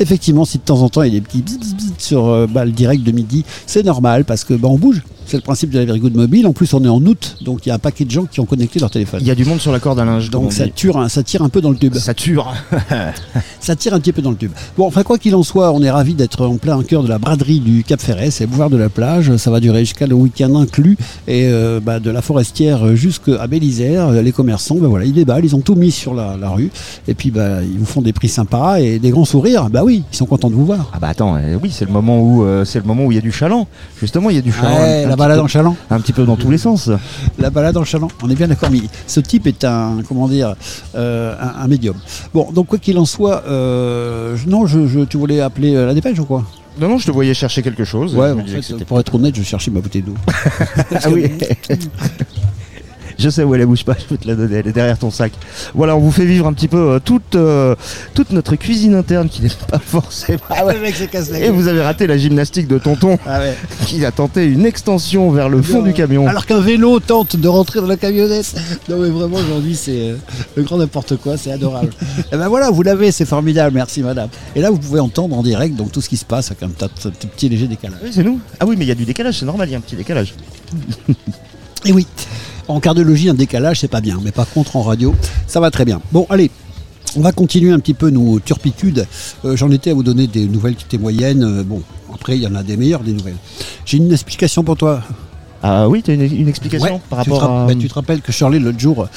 effectivement, 0.00 0.44
si 0.44 0.58
de 0.58 0.62
temps 0.62 0.80
en 0.82 0.88
temps, 0.88 1.02
il 1.02 1.12
y 1.12 1.16
a 1.16 1.20
des 1.20 1.26
petits 1.26 1.42
bzz, 1.42 1.58
bzz, 1.58 1.74
bzz 1.74 1.92
sur 1.98 2.26
euh, 2.28 2.46
bah, 2.46 2.64
le 2.64 2.72
direct 2.72 3.02
de 3.04 3.12
midi, 3.12 3.44
c'est 3.66 3.82
normal 3.84 4.24
parce 4.24 4.44
que 4.44 4.54
bah, 4.54 4.68
on 4.68 4.78
bouge. 4.78 5.02
C'est 5.26 5.36
le 5.36 5.42
principe 5.42 5.70
de 5.70 5.78
la 5.78 5.84
Very 5.84 6.00
Good 6.00 6.16
Mobile. 6.16 6.46
En 6.48 6.52
plus, 6.52 6.74
on 6.74 6.82
est 6.84 6.88
en 6.88 7.00
août, 7.06 7.36
donc 7.42 7.64
il 7.64 7.69
y 7.70 7.72
a 7.72 7.76
un 7.76 7.78
paquet 7.78 8.04
de 8.04 8.10
gens 8.10 8.24
qui 8.26 8.40
ont 8.40 8.44
connecté 8.44 8.78
leur 8.78 8.90
téléphone. 8.90 9.20
Il 9.22 9.26
y 9.26 9.30
a 9.30 9.34
du 9.34 9.44
monde 9.44 9.60
sur 9.60 9.72
la 9.72 9.80
corde 9.80 9.98
à 10.00 10.04
linge. 10.04 10.30
Donc 10.30 10.52
ça 10.52 10.64
un- 10.96 11.08
ça 11.08 11.22
tire 11.22 11.42
un 11.42 11.48
peu 11.48 11.60
dans 11.60 11.70
le 11.70 11.76
tube. 11.76 11.94
Ça 11.96 12.14
tue. 12.14 12.38
Ça 13.60 13.76
tire 13.76 13.94
un 13.94 14.00
petit 14.00 14.12
peu 14.12 14.22
dans 14.22 14.30
le 14.30 14.36
tube. 14.36 14.52
Bon, 14.76 14.86
enfin, 14.86 15.02
quoi 15.02 15.18
qu'il 15.18 15.34
en 15.34 15.42
soit, 15.42 15.72
on 15.72 15.82
est 15.82 15.90
ravis 15.90 16.14
d'être 16.14 16.46
en 16.46 16.56
plein 16.56 16.82
cœur 16.82 17.02
de 17.02 17.08
la 17.08 17.18
braderie 17.18 17.60
du 17.60 17.84
Cap 17.84 18.00
Ferret. 18.00 18.30
C'est 18.30 18.44
le 18.44 18.48
boulevard 18.48 18.70
de 18.70 18.76
la 18.76 18.88
plage. 18.88 19.36
Ça 19.36 19.50
va 19.50 19.60
durer 19.60 19.80
jusqu'à 19.80 20.06
le 20.06 20.14
week-end 20.14 20.54
inclus. 20.56 20.96
Et 21.28 21.44
euh, 21.46 21.78
bah, 21.80 22.00
de 22.00 22.10
la 22.10 22.22
forestière 22.22 22.96
jusqu'à 22.96 23.46
Bélisère, 23.46 24.10
les 24.12 24.32
commerçants, 24.32 24.76
bah, 24.76 24.88
voilà, 24.88 25.04
ils 25.04 25.12
déballent. 25.12 25.44
Ils 25.44 25.54
ont 25.54 25.60
tout 25.60 25.74
mis 25.74 25.90
sur 25.90 26.14
la, 26.14 26.36
la 26.40 26.48
rue. 26.50 26.70
Et 27.06 27.14
puis, 27.14 27.30
bah, 27.30 27.62
ils 27.62 27.78
vous 27.78 27.84
font 27.84 28.00
des 28.02 28.12
prix 28.12 28.28
sympas 28.28 28.80
et 28.80 28.98
des 28.98 29.10
grands 29.10 29.24
sourires. 29.24 29.68
Bah 29.70 29.82
oui, 29.84 30.04
ils 30.12 30.16
sont 30.16 30.26
contents 30.26 30.48
de 30.50 30.54
vous 30.54 30.66
voir. 30.66 30.90
Ah 30.94 30.98
bah 30.98 31.08
attends, 31.08 31.36
euh, 31.36 31.56
oui, 31.62 31.70
c'est 31.72 31.84
le 31.84 31.92
moment 31.92 32.20
où 32.20 32.44
euh, 32.44 32.64
c'est 32.64 32.78
le 32.80 32.86
moment 32.86 33.04
où 33.04 33.12
il 33.12 33.16
y 33.16 33.18
a 33.18 33.22
du 33.22 33.32
chaland. 33.32 33.66
Justement, 34.00 34.30
il 34.30 34.36
y 34.36 34.38
a 34.38 34.42
du 34.42 34.52
chaland. 34.52 34.76
Ouais, 34.76 35.04
un 35.04 35.08
la 35.08 35.16
balade 35.16 35.38
peu- 35.38 35.44
en 35.44 35.48
chaland. 35.48 35.76
Un 35.90 36.00
petit 36.00 36.12
peu 36.12 36.24
dans 36.24 36.36
tous 36.36 36.50
les 36.50 36.58
sens. 36.58 36.90
La 37.38 37.50
balade 37.60 37.76
en 37.76 37.84
chaland. 37.84 38.08
On 38.22 38.30
est 38.30 38.34
bien 38.34 38.48
d'accord. 38.48 38.70
Mais 38.70 38.80
ce 39.06 39.20
type 39.20 39.46
est 39.46 39.64
un, 39.64 39.98
comment 40.08 40.28
dire, 40.28 40.54
euh, 40.94 41.34
un, 41.40 41.62
un 41.64 41.68
médium. 41.68 41.96
Bon, 42.34 42.50
donc 42.52 42.66
quoi 42.68 42.78
qu'il 42.78 42.98
en 42.98 43.04
soit, 43.04 43.44
euh, 43.46 44.36
non, 44.46 44.66
je, 44.66 44.86
je- 44.86 45.00
tu 45.00 45.16
voulais 45.18 45.40
appeler 45.40 45.74
euh, 45.74 45.86
la 45.86 45.94
dépêche 45.94 46.18
ou 46.18 46.24
quoi? 46.24 46.44
Non, 46.80 46.88
non, 46.88 46.98
je 46.98 47.06
te 47.06 47.10
voyais 47.10 47.34
chercher 47.34 47.62
quelque 47.62 47.84
chose. 47.84 48.14
Ouais, 48.14 48.30
en 48.30 48.44
fait, 48.46 48.62
c'était- 48.62 48.84
pour 48.84 48.98
être 49.00 49.14
honnête, 49.14 49.34
je 49.36 49.42
cherchais 49.42 49.70
ma 49.70 49.80
bouteille 49.80 50.02
d'eau. 50.02 50.14
Ah 51.04 51.10
oui. 51.10 51.24
Je 53.20 53.28
sais 53.28 53.44
où 53.44 53.54
elle 53.54 53.60
est, 53.60 53.66
bouge 53.66 53.84
pas, 53.84 53.94
je 53.98 54.04
peux 54.06 54.16
te 54.16 54.26
la 54.26 54.34
donner, 54.34 54.56
elle 54.56 54.66
est 54.68 54.72
derrière 54.72 54.98
ton 54.98 55.10
sac. 55.10 55.32
Voilà, 55.74 55.94
on 55.94 55.98
vous 56.00 56.10
fait 56.10 56.24
vivre 56.24 56.46
un 56.46 56.54
petit 56.54 56.68
peu 56.68 56.78
euh, 56.78 56.98
toute, 57.04 57.34
euh, 57.34 57.76
toute 58.14 58.30
notre 58.30 58.56
cuisine 58.56 58.94
interne 58.94 59.28
qui 59.28 59.42
n'est 59.42 59.50
pas 59.68 59.78
forcément. 59.78 60.38
Ah 60.48 60.64
ouais, 60.64 60.74
le 60.74 60.80
mec 60.80 60.96
se 60.96 61.04
casse 61.04 61.30
la 61.30 61.38
Et 61.38 61.42
gueule. 61.42 61.50
vous 61.52 61.68
avez 61.68 61.82
raté 61.82 62.06
la 62.06 62.16
gymnastique 62.16 62.66
de 62.66 62.78
tonton 62.78 63.18
Ah 63.26 63.40
ouais. 63.40 63.54
qui 63.86 64.02
a 64.06 64.10
tenté 64.10 64.46
une 64.46 64.64
extension 64.64 65.30
vers 65.32 65.50
le 65.50 65.60
fond 65.60 65.82
du 65.82 65.92
camion. 65.92 66.26
Alors 66.26 66.46
qu'un 66.46 66.60
vélo 66.60 66.98
tente 66.98 67.36
de 67.36 67.46
rentrer 67.46 67.80
dans 67.82 67.86
la 67.86 67.98
camionnette. 67.98 68.54
Non 68.88 68.96
mais 68.98 69.10
vraiment 69.10 69.36
aujourd'hui 69.36 69.76
c'est 69.76 70.00
euh, 70.10 70.16
le 70.56 70.62
grand 70.62 70.78
n'importe 70.78 71.16
quoi, 71.16 71.36
c'est 71.36 71.52
adorable. 71.52 71.90
Et 72.32 72.36
ben 72.38 72.48
voilà, 72.48 72.70
vous 72.70 72.82
l'avez, 72.82 73.12
c'est 73.12 73.26
formidable, 73.26 73.74
merci 73.74 74.02
madame. 74.02 74.30
Et 74.56 74.62
là 74.62 74.70
vous 74.70 74.78
pouvez 74.78 75.00
entendre 75.00 75.36
en 75.36 75.42
direct 75.42 75.76
donc 75.76 75.92
tout 75.92 76.00
ce 76.00 76.08
qui 76.08 76.16
se 76.16 76.24
passe 76.24 76.50
avec 76.52 76.62
un 76.62 76.68
petit, 76.68 76.84
un 77.06 77.10
petit 77.10 77.48
léger 77.50 77.66
décalage. 77.66 77.98
Oui, 78.02 78.10
c'est 78.14 78.24
nous. 78.24 78.40
Ah 78.58 78.64
oui, 78.66 78.76
mais 78.78 78.86
il 78.86 78.88
y 78.88 78.92
a 78.92 78.94
du 78.94 79.04
décalage, 79.04 79.38
c'est 79.38 79.46
normal, 79.46 79.68
il 79.68 79.72
y 79.72 79.74
a 79.74 79.78
un 79.78 79.82
petit 79.82 79.96
décalage. 79.96 80.32
Et 81.84 81.92
oui, 81.92 82.06
en 82.70 82.80
cardiologie 82.80 83.28
un 83.28 83.34
décalage 83.34 83.80
c'est 83.80 83.88
pas 83.88 84.00
bien, 84.00 84.18
mais 84.24 84.32
par 84.32 84.48
contre 84.48 84.76
en 84.76 84.82
radio 84.82 85.14
ça 85.46 85.60
va 85.60 85.70
très 85.70 85.84
bien. 85.84 86.00
Bon 86.12 86.26
allez. 86.30 86.50
On 87.16 87.22
va 87.22 87.32
continuer 87.32 87.72
un 87.72 87.80
petit 87.80 87.94
peu 87.94 88.08
nos 88.10 88.38
turpitudes. 88.38 89.04
Euh, 89.44 89.56
J'en 89.56 89.68
étais 89.72 89.90
à 89.90 89.94
vous 89.94 90.04
donner 90.04 90.28
des 90.28 90.46
nouvelles 90.46 90.76
qui 90.76 90.84
étaient 90.84 90.96
moyennes. 90.98 91.42
Euh, 91.42 91.64
bon, 91.64 91.82
après, 92.14 92.36
il 92.36 92.42
y 92.42 92.46
en 92.46 92.54
a 92.54 92.62
des 92.62 92.76
meilleures, 92.76 93.00
des 93.00 93.12
nouvelles. 93.12 93.34
J'ai 93.84 93.96
une 93.96 94.12
explication 94.12 94.62
pour 94.62 94.76
toi. 94.76 95.02
Ah 95.60 95.88
oui, 95.88 96.04
tu 96.04 96.12
as 96.12 96.14
une, 96.14 96.20
une 96.22 96.46
explication 96.48 96.86
Ouais, 96.94 97.00
par 97.10 97.24
tu 97.24 97.30
rapport 97.32 97.48
rapp- 97.48 97.64
à. 97.68 97.74
bah, 97.74 97.80
tu 97.80 97.88
te 97.88 97.94
rappelles 97.94 98.20
que 98.20 98.30
Shirley, 98.30 98.60
l'autre 98.60 98.78
jour, 98.78 99.08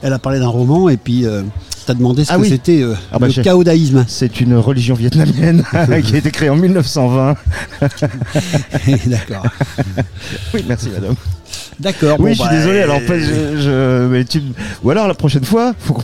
elle 0.00 0.12
a 0.12 0.20
parlé 0.20 0.38
d'un 0.38 0.46
roman 0.46 0.88
et 0.90 0.96
puis 0.96 1.26
euh, 1.26 1.42
t'as 1.86 1.94
demandé 1.94 2.24
ce 2.24 2.30
Ah 2.32 2.36
que 2.36 2.42
oui. 2.42 2.50
c'était 2.50 2.84
Ah 3.10 3.18
bah, 3.18 3.26
le 3.26 3.42
caodaïsme. 3.42 4.04
C'est 4.06 4.40
une 4.40 4.54
religion 4.54 4.94
vietnamienne 4.94 5.64
qui 6.04 6.14
a 6.14 6.18
été 6.18 6.30
créée 6.30 6.50
en 6.50 6.56
1920. 6.56 7.34
D'accord. 9.06 9.46
Oui, 10.54 10.64
merci 10.68 10.88
madame. 10.90 11.16
D'accord. 11.80 12.16
oui, 12.20 12.30
bon, 12.30 12.44
je 12.44 12.48
suis 12.48 12.48
bah, 12.48 12.56
désolé. 12.56 12.80
Alors, 12.82 13.00
pas- 13.06 13.18
je, 13.18 13.60
je- 13.60 14.06
mais 14.08 14.24
tu, 14.24 14.42
ou 14.82 14.90
alors 14.90 15.08
la 15.08 15.14
prochaine 15.14 15.44
fois, 15.44 15.74
faut 15.78 15.98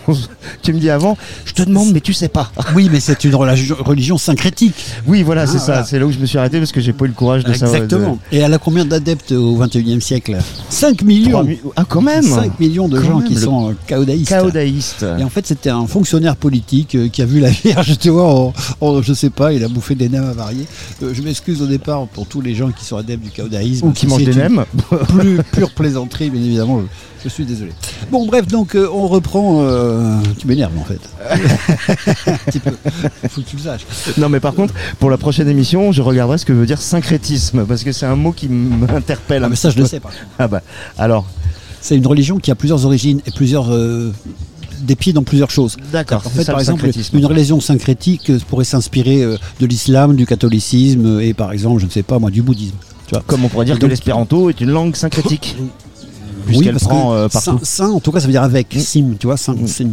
tu 0.63 0.73
me 0.73 0.79
dis 0.81 0.91
avant. 0.91 1.17
Je 1.45 1.53
te 1.53 1.63
demande, 1.63 1.93
mais 1.93 2.01
tu 2.01 2.13
sais 2.13 2.29
pas. 2.29 2.51
Oui, 2.75 2.89
mais 2.93 3.01
c'est 3.01 3.23
une 3.25 3.35
religion, 3.35 3.77
religion 3.81 4.19
syncrétique. 4.19 4.75
Oui, 5.07 5.23
voilà, 5.23 5.47
c'est 5.47 5.57
Ah, 5.59 5.61
ça. 5.61 5.85
C'est 5.85 5.99
là 5.99 6.07
où 6.07 6.13
je 6.13 6.19
me 6.19 6.27
suis 6.27 6.37
arrêté 6.39 6.59
parce 6.59 6.73
que 6.73 6.81
j'ai 6.81 6.93
pas 6.93 7.05
eu 7.05 7.09
le 7.09 7.15
courage 7.15 7.45
de 7.45 7.53
savoir. 7.53 7.75
Exactement. 7.83 8.19
Et 8.33 8.39
elle 8.39 8.53
a 8.53 8.59
combien 8.59 8.85
d'adeptes 8.85 9.33
au 9.33 9.57
21e 9.57 10.01
siècle? 10.01 10.37
5 10.69 10.99
de- 10.99 11.05
millions. 11.05 11.47
Ah, 11.77 11.85
quand 11.89 12.03
même. 12.03 12.23
5 12.25 12.59
millions 12.61 12.89
de 12.89 12.99
Quand 12.99 13.07
gens 13.07 13.19
même, 13.21 13.29
qui 13.29 13.37
sont 13.37 13.71
euh, 13.71 13.75
caodaïstes. 13.87 14.29
Caodaïste. 14.29 15.07
Et 15.19 15.23
en 15.25 15.31
fait, 15.31 15.47
c'était 15.47 15.71
un 15.71 15.87
fonctionnaire 15.87 16.37
politique 16.37 16.95
euh, 16.95 17.09
qui 17.09 17.23
a 17.23 17.27
vu 17.27 17.41
la 17.41 17.51
Vierge, 17.51 17.97
tu 18.01 18.11
vois, 18.11 18.27
en, 18.33 18.53
en- 18.81 19.03
je 19.03 19.13
sais 19.13 19.31
pas, 19.31 19.53
il 19.53 19.63
a 19.65 19.69
bouffé 19.69 19.95
des 19.95 20.09
nems 20.09 20.29
avariés. 20.29 20.67
Euh, 21.03 21.13
je 21.15 21.23
m'excuse 21.23 21.63
au 21.63 21.67
départ 21.67 22.07
pour 22.09 22.27
tous 22.27 22.41
les 22.41 22.55
gens 22.55 22.71
qui 22.71 22.85
sont 22.85 22.97
adeptes 22.97 23.23
du 23.25 23.31
caodaïsme. 23.31 23.87
Ou 23.87 23.91
qui 23.93 24.01
C'est 24.03 24.07
mange 24.09 24.25
des 24.25 24.35
nems. 24.35 24.65
Plus 25.53 25.66
pure 25.67 25.75
plaisanterie, 25.75 26.31
bien 26.31 26.41
évidemment. 26.43 26.81
Je, 26.81 27.25
je 27.25 27.29
suis 27.29 27.45
désolé. 27.45 27.73
Bon, 28.11 28.27
bref, 28.27 28.47
donc 28.47 28.75
euh, 28.75 28.89
on 28.93 29.07
reprend. 29.09 29.63
euh, 29.63 30.17
tu 30.39 30.47
m'énerves 30.47 30.73
en 30.79 30.85
fait. 30.85 31.01
un 32.31 32.37
petit 32.47 32.61
peu. 32.61 32.73
Faut 33.31 33.41
que 33.41 33.47
tu 33.49 33.57
le 33.57 33.63
saches. 33.63 33.87
Non, 34.19 34.29
mais 34.29 34.41
par 34.41 34.55
contre, 34.55 34.75
pour 34.99 35.11
la 35.11 35.17
prochaine 35.19 35.49
émission, 35.49 35.93
je 35.93 36.03
regarderai 36.03 36.39
ce 36.39 36.45
que 36.45 36.53
veut 36.53 36.67
dire 36.67 36.81
syncrétisme 36.81 37.65
parce 37.67 37.83
que 37.85 37.93
c'est 37.93 38.07
un 38.07 38.17
mot 38.17 38.33
qui 38.33 38.49
m'interpelle. 38.49 39.43
Ah, 39.43 39.47
un 39.47 39.49
mais 39.51 39.57
ça, 39.57 39.71
je 39.71 39.79
le 39.79 39.87
sais 39.87 40.01
pas. 40.01 40.11
Ah 40.39 40.49
bah, 40.49 40.63
alors, 40.99 41.27
C'est 41.81 41.97
une 41.97 42.07
religion 42.07 42.39
qui 42.39 42.51
a 42.51 42.55
plusieurs 42.55 42.85
origines 42.87 43.21
et 43.27 43.31
plusieurs 43.31 43.73
euh, 43.73 44.13
des 44.83 44.95
pieds 44.97 45.13
dans 45.13 45.23
plusieurs 45.23 45.51
choses. 45.51 45.77
D'accord. 45.93 46.23
En 46.27 46.31
c'est 46.31 46.37
fait, 46.37 46.45
ça, 46.45 46.53
par 46.53 46.57
le 46.59 46.63
exemple, 46.63 46.81
syncrétisme. 46.83 47.17
une 47.19 47.27
religion 47.27 47.61
syncrétique 47.61 48.31
euh, 48.31 48.39
pourrait 48.49 48.65
s'inspirer 48.65 49.23
euh, 49.23 49.37
de 49.61 49.67
l'islam, 49.67 50.15
du 50.17 50.27
catholicisme 50.27 51.21
et 51.21 51.35
par 51.35 51.53
exemple, 51.53 51.81
je 51.81 51.87
ne 51.87 51.91
sais 51.91 52.03
pas 52.03 52.19
moi, 52.19 52.31
du 52.31 52.43
bouddhisme. 52.43 52.77
Tu 53.07 53.15
vois. 53.15 53.23
Comme 53.27 53.45
on 53.45 53.49
pourrait 53.49 53.67
dire 53.67 53.79
que 53.79 53.87
l'espéranto 53.87 54.51
est 54.51 54.61
une 54.61 54.71
langue 54.71 54.97
syncrétique. 54.97 55.57
Puisqu'elle 56.47 56.73
parce 56.73 56.85
prend 56.85 57.11
que 57.13 57.17
euh, 57.17 57.29
partout. 57.29 57.59
saint, 57.63 57.91
en 57.91 58.01
tout 58.01 58.13
cas, 58.13 58.21
ça 58.21 58.27
veut 58.27 58.33
dire 58.33 58.43
avec, 58.43 58.75
Mm. 58.75 58.79
sim, 58.81 59.15
tu 59.19 59.27
vois, 59.27 59.37
saint, 59.37 59.55
Mm. 59.55 59.67
sim. 59.67 59.91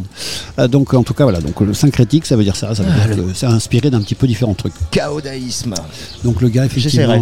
Euh, 0.60 0.68
donc, 0.68 0.94
en 0.94 1.04
tout 1.04 1.14
cas, 1.14 1.24
voilà, 1.24 1.40
donc 1.42 1.60
le 1.62 1.74
syncrétique, 1.74 2.26
ça 2.26 2.36
veut 2.36 2.44
dire 2.44 2.56
ça, 2.56 2.74
ça 2.76 2.84
veut 2.84 2.90
Ah, 3.04 3.08
dire 3.08 3.18
que 3.18 3.34
c'est 3.34 3.46
inspiré 3.46 3.90
d'un 3.90 4.02
petit 4.02 4.16
peu 4.16 4.28
différents 4.28 4.54
trucs. 4.54 4.74
Chaodaïsme. 4.92 5.74
Donc 6.24 6.42
le 6.42 6.50
gars, 6.50 6.66
effectivement. 6.66 7.16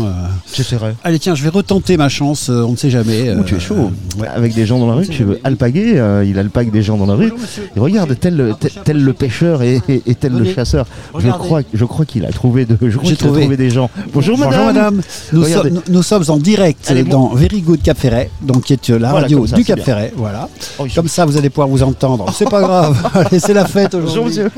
J'essaierai. 0.54 0.88
euh. 0.88 0.94
Allez, 1.04 1.20
tiens, 1.20 1.36
je 1.36 1.44
vais 1.44 1.50
retenter 1.50 1.98
ma 1.98 2.10
chance, 2.10 2.50
euh, 2.50 2.64
on 2.64 2.72
ne 2.72 2.76
sait 2.78 2.90
jamais. 2.90 3.34
Oh, 3.38 3.44
tu 3.44 3.54
euh, 3.54 3.58
es 3.58 3.60
chaud. 3.60 3.92
ouais. 4.20 4.28
Avec 4.28 4.54
des 4.54 4.66
gens 4.66 4.80
dans 4.80 4.88
la 4.88 4.94
rue, 4.96 5.08
tu 5.08 5.24
veux 5.24 5.40
alpaguer, 5.44 5.98
euh, 5.98 6.24
il 6.26 6.38
alpague 6.40 6.72
des 6.72 6.82
gens 6.84 6.98
dans 6.98 7.06
la 7.06 7.16
rue. 7.16 7.32
Et 7.76 7.80
regarde, 7.80 8.16
tel, 8.20 8.36
le- 8.36 8.54
tel, 8.60 8.72
tel 8.84 9.04
le 9.04 9.14
pêcheur 9.14 9.64
et, 9.64 9.82
et- 9.90 10.02
et 10.06 10.16
tel 10.16 10.34
le 10.34 10.46
chasseur. 10.46 10.86
Je 11.18 11.30
crois, 11.30 11.62
je 11.74 11.86
crois 11.86 12.06
qu'il 12.06 12.26
a 12.26 12.32
trouvé 12.32 12.66
de, 12.66 12.78
je 12.82 12.98
crois 12.98 13.04
qu'il 13.04 13.14
a 13.14 13.18
trouvé. 13.18 13.42
trouvé 13.42 13.58
des 13.58 13.70
gens. 13.70 13.90
Bonjour, 14.14 14.38
Bonjour 14.38 14.52
madame. 14.52 14.96
madame, 14.96 15.02
nous, 15.34 15.44
sommes, 15.46 15.70
nous- 15.70 15.82
nous 15.90 16.04
sommes 16.04 16.24
en 16.28 16.38
direct 16.38 16.90
Allez, 16.90 17.04
dans 17.04 17.30
Very 17.34 17.62
Good 17.62 17.82
Cap 17.82 17.98
Ferret, 17.98 18.30
donc 18.42 18.64
qui 18.64 18.74
est 18.74 18.90
euh, 18.90 18.98
Voilà, 19.00 19.21
radio 19.22 19.38
comme 19.40 19.48
ça, 19.48 19.56
du 19.56 19.64
Cap. 19.66 19.80
Ferret, 19.80 20.14
voilà. 20.16 20.50
Oh, 20.80 20.86
Comme 20.94 21.08
ça, 21.08 21.26
vous 21.26 21.38
allez 21.38 21.50
pouvoir 21.50 21.68
vous 21.68 21.84
entendre. 21.84 22.26
C'est 22.36 22.50
pas 22.50 22.62
grave, 22.68 23.10
Allez, 23.14 23.40
c'est 23.40 23.54
la 23.54 23.66
fête 23.66 23.92
Bonjour 23.96 24.26
aujourd'hui. 24.26 24.44
monsieur. 24.44 24.52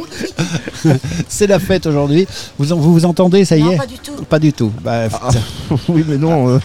C'est 1.29 1.47
la 1.47 1.59
fête 1.59 1.85
aujourd'hui. 1.85 2.27
Vous, 2.59 2.75
vous 2.77 2.93
vous 2.93 3.05
entendez, 3.05 3.45
ça 3.45 3.55
y 3.57 3.61
est 3.67 3.77
pas 3.77 3.85
du 3.85 3.97
tout. 3.97 4.23
Pas 4.29 4.39
du 4.39 4.51
tout. 4.53 4.71
Bah, 4.83 5.03
Ah, 5.13 5.29
oui, 5.89 6.03
mais 6.07 6.17
non. 6.17 6.49
euh, 6.49 6.59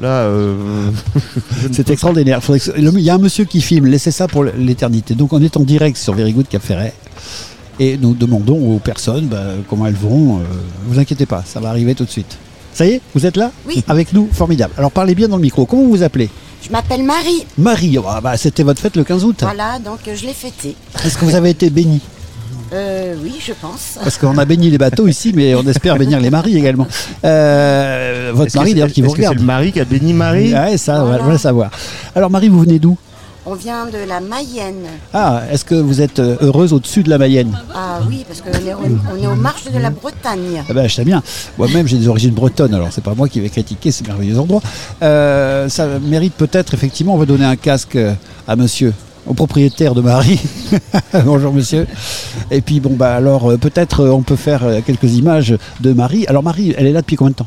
là, 0.00 0.08
euh, 0.08 0.54
C'est 1.72 1.90
extraordinaire. 1.90 2.40
Il 2.76 3.00
y 3.00 3.10
a 3.10 3.14
un 3.14 3.18
monsieur 3.18 3.44
qui 3.44 3.60
filme, 3.60 3.86
laissez 3.86 4.10
ça 4.10 4.28
pour 4.28 4.44
l'éternité. 4.44 5.14
Donc 5.14 5.32
on 5.32 5.42
est 5.42 5.56
en 5.56 5.60
direct 5.60 5.96
sur 5.98 6.14
Very 6.14 6.32
Good 6.32 6.48
Cap 6.48 6.62
Ferret. 6.62 6.94
Et 7.78 7.96
nous 7.98 8.14
demandons 8.14 8.74
aux 8.74 8.78
personnes 8.78 9.26
bah, 9.26 9.42
comment 9.68 9.86
elles 9.86 9.94
vont. 9.94 10.38
Euh, 10.38 10.42
vous 10.86 10.98
inquiétez 10.98 11.26
pas, 11.26 11.42
ça 11.46 11.60
va 11.60 11.68
arriver 11.70 11.94
tout 11.94 12.04
de 12.04 12.10
suite. 12.10 12.36
Ça 12.72 12.86
y 12.86 12.90
est, 12.92 13.00
vous 13.14 13.26
êtes 13.26 13.36
là 13.36 13.50
Oui. 13.66 13.82
Avec 13.88 14.12
nous 14.12 14.28
Formidable. 14.32 14.72
Alors 14.78 14.90
parlez 14.90 15.14
bien 15.14 15.28
dans 15.28 15.36
le 15.36 15.42
micro. 15.42 15.66
Comment 15.66 15.82
vous 15.82 15.90
vous 15.90 16.02
appelez 16.02 16.30
Je 16.62 16.70
m'appelle 16.70 17.02
Marie. 17.02 17.44
Marie. 17.58 17.98
Ah, 18.06 18.20
bah, 18.20 18.36
C'était 18.36 18.62
votre 18.62 18.80
fête 18.80 18.96
le 18.96 19.04
15 19.04 19.24
août. 19.24 19.38
Voilà, 19.42 19.78
donc 19.78 20.00
euh, 20.08 20.14
je 20.14 20.26
l'ai 20.26 20.32
fêté. 20.34 20.76
Est-ce 21.04 21.16
que 21.18 21.24
vous 21.24 21.34
avez 21.34 21.50
été 21.50 21.70
béni 21.70 22.00
Euh, 22.72 23.14
oui, 23.22 23.34
je 23.44 23.52
pense. 23.52 23.98
Parce 24.02 24.16
qu'on 24.18 24.36
a 24.38 24.44
béni 24.44 24.70
les 24.70 24.78
bateaux 24.78 25.08
ici, 25.08 25.32
mais 25.34 25.54
on 25.54 25.62
espère 25.66 25.96
bénir 25.96 26.20
les 26.20 26.30
maris 26.30 26.56
également. 26.56 26.86
Euh, 27.24 28.30
votre 28.34 28.46
est-ce 28.46 28.52
que 28.54 28.58
mari 28.58 28.70
c'est- 28.70 28.74
d'ailleurs 28.74 28.92
qui 28.92 29.00
vous 29.02 29.08
est-ce 29.08 29.16
que 29.16 29.22
c'est 29.22 29.28
regarde. 29.28 29.40
le 29.40 29.46
mari 29.46 29.72
qui 29.72 29.80
a 29.80 29.84
béni 29.84 30.12
Marie. 30.12 30.54
Ouais, 30.54 30.76
ça, 30.76 30.94
on 30.94 30.98
va- 30.98 31.04
Voilà. 31.08 31.22
on 31.22 31.26
va 31.26 31.32
le 31.32 31.38
savoir. 31.38 31.70
Alors 32.14 32.30
Marie, 32.30 32.48
vous 32.48 32.60
venez 32.60 32.78
d'où 32.78 32.96
On 33.46 33.54
vient 33.54 33.86
de 33.86 33.96
la 34.06 34.20
Mayenne. 34.20 34.84
Ah, 35.14 35.42
est-ce 35.50 35.64
que 35.64 35.74
vous 35.74 36.02
êtes 36.02 36.18
euh, 36.18 36.36
heureuse 36.42 36.74
au-dessus 36.74 37.02
de 37.02 37.08
la 37.08 37.16
Mayenne? 37.16 37.56
Ah 37.74 38.00
oui, 38.06 38.24
parce 38.28 38.42
qu'on 38.42 38.50
est, 38.50 38.74
on 38.74 39.22
est 39.22 39.26
aux 39.26 39.34
marches 39.34 39.70
de 39.72 39.78
la 39.78 39.88
Bretagne. 39.88 40.62
Ah 40.68 40.74
ben, 40.74 40.86
je 40.86 40.94
sais 40.94 41.04
bien. 41.04 41.22
Moi-même, 41.56 41.86
j'ai 41.88 41.96
des 41.96 42.08
origines 42.08 42.34
bretonnes, 42.34 42.74
alors 42.74 42.88
c'est 42.90 43.02
pas 43.02 43.14
moi 43.14 43.30
qui 43.30 43.40
vais 43.40 43.48
critiquer 43.48 43.92
ces 43.92 44.04
merveilleux 44.04 44.38
endroits. 44.38 44.60
Euh, 45.02 45.70
ça 45.70 45.86
mérite 46.00 46.34
peut-être, 46.34 46.74
effectivement, 46.74 47.14
on 47.14 47.18
va 47.18 47.24
donner 47.24 47.46
un 47.46 47.56
casque 47.56 47.96
euh, 47.96 48.12
à 48.46 48.56
monsieur, 48.56 48.92
au 49.26 49.32
propriétaire 49.32 49.94
de 49.94 50.02
Marie. 50.02 50.40
Bonjour 51.24 51.54
monsieur. 51.54 51.86
Et 52.50 52.60
puis, 52.60 52.78
bon, 52.78 52.92
bah 52.92 53.14
alors, 53.14 53.56
peut-être 53.58 54.04
on 54.04 54.20
peut 54.20 54.36
faire 54.36 54.64
quelques 54.84 55.14
images 55.14 55.56
de 55.80 55.94
Marie. 55.94 56.26
Alors, 56.26 56.42
Marie, 56.42 56.74
elle 56.76 56.86
est 56.86 56.92
là 56.92 57.00
depuis 57.00 57.16
combien 57.16 57.30
de 57.30 57.36
temps? 57.36 57.46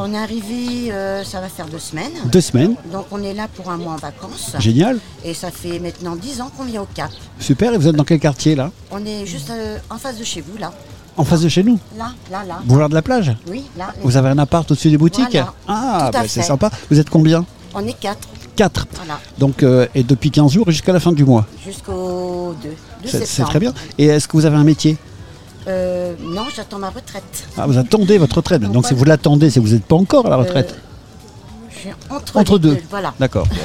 On 0.00 0.14
est 0.14 0.16
arrivé, 0.16 0.92
euh, 0.92 1.24
ça 1.24 1.40
va 1.40 1.48
faire 1.48 1.66
deux 1.66 1.78
semaines. 1.80 2.12
Deux 2.26 2.40
semaines. 2.40 2.74
Donc 2.92 3.06
on 3.10 3.20
est 3.22 3.34
là 3.34 3.48
pour 3.52 3.68
un 3.70 3.76
mois 3.76 3.94
en 3.94 3.96
vacances. 3.96 4.52
Génial. 4.60 4.98
Et 5.24 5.34
ça 5.34 5.50
fait 5.50 5.80
maintenant 5.80 6.14
dix 6.14 6.40
ans 6.40 6.50
qu'on 6.56 6.64
vient 6.64 6.82
au 6.82 6.88
Cap. 6.94 7.10
Super. 7.40 7.74
Et 7.74 7.78
vous 7.78 7.88
êtes 7.88 7.96
dans 7.96 8.04
quel 8.04 8.20
quartier, 8.20 8.54
là? 8.54 8.70
On 8.92 9.04
est 9.04 9.26
juste 9.26 9.50
euh, 9.50 9.78
en 9.90 9.98
face 9.98 10.16
de 10.18 10.24
chez 10.24 10.40
vous, 10.40 10.56
là. 10.56 10.72
En 11.16 11.24
face 11.24 11.40
de 11.40 11.48
chez 11.48 11.64
nous? 11.64 11.80
Là, 11.98 12.12
là, 12.30 12.44
là. 12.46 12.60
Boulevard 12.64 12.88
de 12.88 12.94
la 12.94 13.02
plage? 13.02 13.34
Oui, 13.50 13.64
là. 13.76 13.92
Vous 14.02 14.16
avez 14.16 14.28
un 14.28 14.38
appart 14.38 14.70
au-dessus 14.70 14.90
des 14.90 14.98
boutiques? 14.98 15.32
Voilà. 15.32 15.52
Ah, 15.66 16.10
bah, 16.12 16.20
c'est 16.28 16.42
sympa. 16.42 16.70
Vous 16.90 17.00
êtes 17.00 17.10
combien? 17.10 17.44
On 17.74 17.84
est 17.84 17.98
quatre. 17.98 18.28
Quatre. 18.54 18.86
Voilà. 18.94 19.18
Donc, 19.36 19.64
euh, 19.64 19.86
et 19.96 20.04
depuis 20.04 20.30
15 20.30 20.52
jours 20.52 20.70
jusqu'à 20.70 20.92
la 20.92 21.00
fin 21.00 21.10
du 21.10 21.24
mois? 21.24 21.44
Jusqu'au 21.66 22.54
2, 22.62 22.68
2 22.68 22.74
C'est 23.02 23.10
septembre. 23.10 23.28
c'est 23.28 23.42
très 23.44 23.58
bien. 23.58 23.72
Et 23.98 24.06
est-ce 24.06 24.28
que 24.28 24.36
vous 24.36 24.46
avez 24.46 24.56
un 24.56 24.64
métier? 24.64 24.96
Euh, 25.68 26.14
non, 26.20 26.44
j'attends 26.54 26.78
ma 26.78 26.90
retraite. 26.90 27.48
Ah, 27.56 27.66
vous 27.66 27.78
attendez 27.78 28.18
votre 28.18 28.36
retraite. 28.36 28.62
Donc 28.62 28.86
si 28.86 28.94
vous 28.94 29.04
l'attendez, 29.04 29.50
c'est 29.50 29.60
que 29.60 29.66
vous 29.66 29.74
n'êtes 29.74 29.84
pas 29.84 29.96
encore 29.96 30.26
à 30.26 30.30
la 30.30 30.36
retraite. 30.36 30.72
Euh, 30.72 31.68
je 31.70 31.78
suis 31.78 31.90
entre, 32.10 32.36
Entre 32.36 32.58
deux. 32.58 32.78
Voilà. 32.90 33.14
D'accord. 33.20 33.46
Bon. 33.46 33.56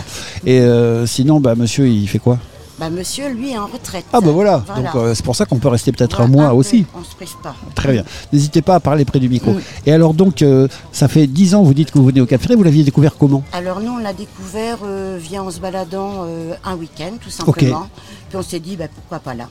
Et 0.46 0.60
euh, 0.60 1.06
sinon, 1.06 1.40
bah, 1.40 1.56
monsieur, 1.56 1.88
il 1.88 2.08
fait 2.08 2.20
quoi? 2.20 2.38
Bah, 2.80 2.90
monsieur, 2.90 3.30
lui, 3.30 3.52
est 3.52 3.58
en 3.58 3.68
retraite. 3.68 4.06
Ah, 4.12 4.20
bah 4.20 4.32
voilà. 4.32 4.64
Voilà. 4.66 4.82
Donc 4.82 4.96
euh, 4.96 5.14
c'est 5.14 5.24
pour 5.24 5.36
ça 5.36 5.46
qu'on 5.46 5.60
peut 5.60 5.68
rester 5.68 5.92
peut-être 5.92 6.22
un 6.22 6.28
mois 6.28 6.50
peu, 6.50 6.56
aussi. 6.56 6.86
On 6.96 7.04
se 7.04 7.16
prive 7.16 7.36
pas. 7.42 7.56
Très 7.76 7.94
bien. 7.94 8.04
N'hésitez 8.32 8.62
pas 8.62 8.76
à 8.76 8.80
parler 8.80 9.06
près 9.06 9.20
du 9.20 9.30
micro. 9.30 9.52
Mm. 9.52 9.62
Et 9.86 9.94
alors, 9.94 10.14
donc, 10.14 10.42
euh, 10.42 10.68
ça 10.92 11.08
fait 11.08 11.28
10 11.28 11.56
ans, 11.56 11.64
vous 11.64 11.74
dites 11.74 11.92
que 11.92 12.00
vous 12.00 12.06
venez 12.06 12.20
au 12.20 12.26
Cap 12.26 12.42
Ferret. 12.42 12.56
Vous 12.56 12.64
l'aviez 12.64 12.84
découvert 12.84 13.16
comment? 13.16 13.44
Alors, 13.54 13.80
nous, 13.80 13.92
on 13.92 14.00
l'a 14.00 14.14
découvert 14.14 14.80
euh, 14.84 15.18
via 15.22 15.44
en 15.44 15.52
se 15.52 15.60
baladant 15.60 16.26
un 16.66 16.76
week-end, 16.76 17.12
tout 17.22 17.30
simplement. 17.30 17.88
Puis 18.30 18.38
on 18.38 18.44
s'est 18.44 18.60
dit, 18.60 18.76
bah, 18.76 18.88
pourquoi 18.94 19.20
pas 19.20 19.36
là? 19.36 19.48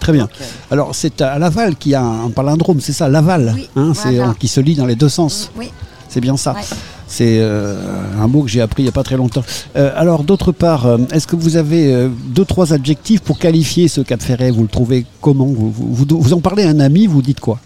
Très 0.00 0.12
bien. 0.12 0.28
Alors, 0.70 0.94
c'est 0.94 1.20
à 1.22 1.38
Laval 1.38 1.76
qu'il 1.76 1.92
y 1.92 1.94
a 1.94 2.02
un, 2.02 2.30
palindrome, 2.30 2.80
c'est 2.80 2.92
ça, 2.92 3.08
Laval, 3.08 3.52
Oui, 3.54 3.68
hein, 3.76 3.92
voilà. 3.94 4.34
qui 4.38 4.48
se 4.48 4.60
lit 4.60 4.74
dans 4.74 4.86
les 4.86 4.96
deux 4.96 5.08
sens. 5.08 5.50
oui, 5.56 5.70
C'est 6.08 6.20
bien 6.20 6.36
ça. 6.36 6.52
ouais. 6.54 6.60
C'est 7.06 7.36
euh, 7.38 7.76
un 8.20 8.26
mot 8.26 8.42
que 8.42 8.48
j'ai 8.48 8.60
appris 8.62 8.82
il 8.82 8.86
n'y 8.86 8.88
a 8.88 8.92
pas 8.92 9.02
très 9.04 9.16
longtemps. 9.16 9.44
Euh, 9.76 9.92
alors, 9.94 10.24
d'autre 10.24 10.52
part, 10.52 10.86
euh, 10.86 10.98
est-ce 11.12 11.26
que 11.26 11.36
vous 11.36 11.56
avez 11.56 12.08
deux, 12.28 12.44
trois 12.44 12.72
adjectifs 12.72 13.20
pour 13.20 13.38
qualifier 13.38 13.88
ce 13.88 14.00
Cap 14.00 14.20
Ferret? 14.22 14.50
Vous 14.50 14.62
le 14.62 14.68
trouvez 14.68 15.04
comment? 15.20 15.46
Vous, 15.46 15.70
vous, 15.70 15.94
vous- 15.94 16.20
vous 16.20 16.32
en 16.32 16.40
parlez 16.40 16.64
à 16.64 16.70
un 16.70 16.80
ami, 16.80 17.06
vous 17.06 17.22
dites 17.22 17.40
quoi? 17.40 17.58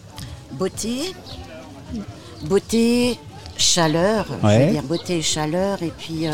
Beauté, 0.58 1.14
beauté, 2.48 3.16
chaleur, 3.56 4.26
je 4.42 4.48
veux 4.48 4.70
dire 4.72 4.82
beauté 4.82 5.18
et 5.18 5.22
chaleur, 5.22 5.82
et 5.82 5.92
puis 5.96 6.26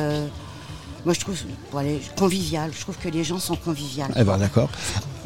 moi 1.04 1.14
je 1.14 1.20
trouve 1.20 1.36
bon, 1.72 1.78
allez, 1.78 2.00
convivial, 2.18 2.70
je 2.74 2.80
trouve 2.80 2.96
que 2.96 3.08
les 3.08 3.24
gens 3.24 3.38
sont 3.38 3.56
conviviales. 3.56 4.10
Eh 4.16 4.24
ben 4.24 4.38
d'accord. 4.38 4.68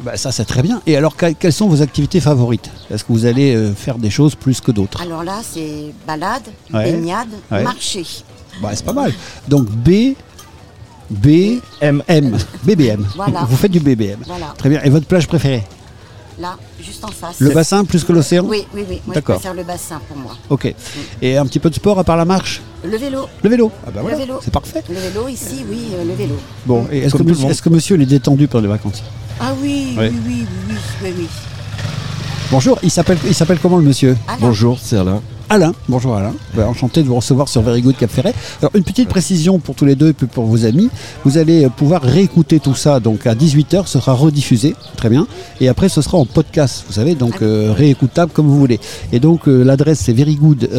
Bah, 0.01 0.15
ça, 0.15 0.31
c'est 0.31 0.45
très 0.45 0.61
bien. 0.61 0.81
Et 0.87 0.95
alors, 0.95 1.15
que- 1.17 1.33
quelles 1.33 1.51
sont 1.51 1.67
vos 1.67 1.81
activités 1.81 2.21
favorites? 2.21 2.69
Est-ce 2.89 3.03
que 3.03 3.11
vous 3.11 3.25
allez 3.25 3.53
euh, 3.53 3.73
faire 3.73 3.97
des 3.97 4.09
choses 4.09 4.33
plus 4.33 4.61
que 4.61 4.71
d'autres? 4.71 5.01
Alors 5.01 5.23
là, 5.25 5.41
c'est 5.43 5.93
balade, 6.07 6.43
Ouais. 6.73 6.91
baignade, 6.93 7.27
Ouais. 7.51 7.63
marché. 7.63 8.03
bah, 8.61 8.69
C'est 8.73 8.85
pas 8.85 8.93
mal. 8.93 9.13
Donc, 9.49 9.67
B, 9.69 10.13
B, 11.09 11.59
M. 11.81 12.01
M. 12.07 12.37
BBM. 12.63 13.05
Voilà. 13.15 13.41
Vous 13.49 13.57
faites 13.57 13.71
du 13.71 13.79
BBM. 13.81 14.19
Voilà, 14.25 14.53
Très 14.57 14.69
bien. 14.69 14.81
Et 14.83 14.89
votre 14.89 15.05
plage 15.05 15.27
préférée? 15.27 15.63
Là, 16.39 16.57
juste 16.81 17.03
en 17.03 17.09
face. 17.09 17.39
Le 17.39 17.49
bassin 17.51 17.83
plus 17.85 18.03
que 18.03 18.11
l'océan 18.13 18.43
Oui, 18.45 18.65
oui, 18.73 18.83
oui. 18.89 19.01
Moi, 19.05 19.09
je 19.09 19.13
D'accord. 19.15 19.35
préfère 19.35 19.53
le 19.53 19.63
bassin 19.63 19.99
pour 20.07 20.17
moi. 20.17 20.35
Ok. 20.49 20.73
Et 21.21 21.37
un 21.37 21.45
petit 21.45 21.59
peu 21.59 21.69
de 21.69 21.75
sport 21.75 21.99
à 21.99 22.03
part 22.03 22.17
la 22.17 22.25
marche 22.25 22.61
Le 22.83 22.97
vélo. 22.97 23.27
Le 23.43 23.49
vélo 23.49 23.71
Ah 23.85 23.91
bah 23.91 23.91
Le 23.97 24.01
voilà, 24.01 24.17
vélo. 24.17 24.39
c'est 24.43 24.51
parfait. 24.53 24.83
Le 24.89 24.95
vélo 24.95 25.27
ici, 25.27 25.63
oui, 25.69 25.89
euh, 25.93 26.03
le 26.05 26.13
vélo. 26.13 26.35
Bon, 26.65 26.87
et 26.91 26.99
est-ce 26.99 27.07
que, 27.13 27.17
Comme 27.17 27.19
tout 27.21 27.23
le 27.25 27.29
monsieur- 27.31 27.43
monde. 27.43 27.51
est-ce 27.51 27.61
que 27.61 27.69
monsieur 27.69 27.95
il 27.97 28.01
est 28.03 28.05
détendu 28.05 28.47
pendant 28.47 28.63
les 28.63 28.69
vacances 28.69 29.03
Ah 29.39 29.53
oui, 29.61 29.95
Ouais. 29.97 30.09
oui, 30.09 30.19
oui, 30.25 30.45
oui, 30.69 30.75
oui, 30.75 30.75
oui, 31.03 31.13
oui. 31.19 31.27
Bonjour, 32.51 32.79
il 32.81 32.89
s'appelle 32.89 33.17
il 33.25 33.35
s'appelle 33.35 33.59
comment 33.61 33.77
le 33.77 33.83
monsieur 33.83 34.17
Alain, 34.27 34.37
Bonjour, 34.41 34.79
c'est 34.81 34.97
Alain. 34.97 35.21
Alain. 35.51 35.73
Bonjour 35.87 36.15
Alain. 36.15 36.33
Enchanté 36.59 37.01
de 37.01 37.07
vous 37.07 37.15
recevoir 37.15 37.49
sur 37.49 37.63
Very 37.63 37.81
Good 37.81 37.97
Cap 37.97 38.11
Ferret. 38.11 38.35
Alors 38.61 38.71
une 38.75 38.83
petite 38.83 39.09
précision 39.09 39.57
pour 39.57 39.73
tous 39.73 39.85
les 39.85 39.95
deux 39.95 40.09
et 40.09 40.13
puis 40.13 40.27
pour 40.27 40.45
vos 40.45 40.65
amis. 40.65 40.91
Vous 41.25 41.39
allez 41.39 41.65
euh, 41.65 41.69
pouvoir 41.69 42.03
réécouter 42.03 42.59
tout 42.59 42.75
ça 42.75 42.99
donc 42.99 43.25
à 43.25 43.33
18h, 43.33 43.87
ce 43.87 43.99
sera 43.99 44.13
rediffusé, 44.13 44.75
très 44.95 45.09
bien. 45.09 45.25
Et 45.59 45.67
après 45.67 45.89
ce 45.89 46.03
sera 46.03 46.19
en 46.19 46.25
podcast, 46.25 46.83
vous 46.87 46.93
savez, 46.93 47.15
donc 47.15 47.41
euh, 47.41 47.73
réécoutable 47.75 48.31
comme 48.31 48.45
vous 48.45 48.59
voulez. 48.59 48.79
Et 49.11 49.19
donc 49.19 49.47
euh, 49.47 49.63
l'adresse 49.63 50.01
c'est 50.01 50.13
Very 50.13 50.35
Good 50.35 50.69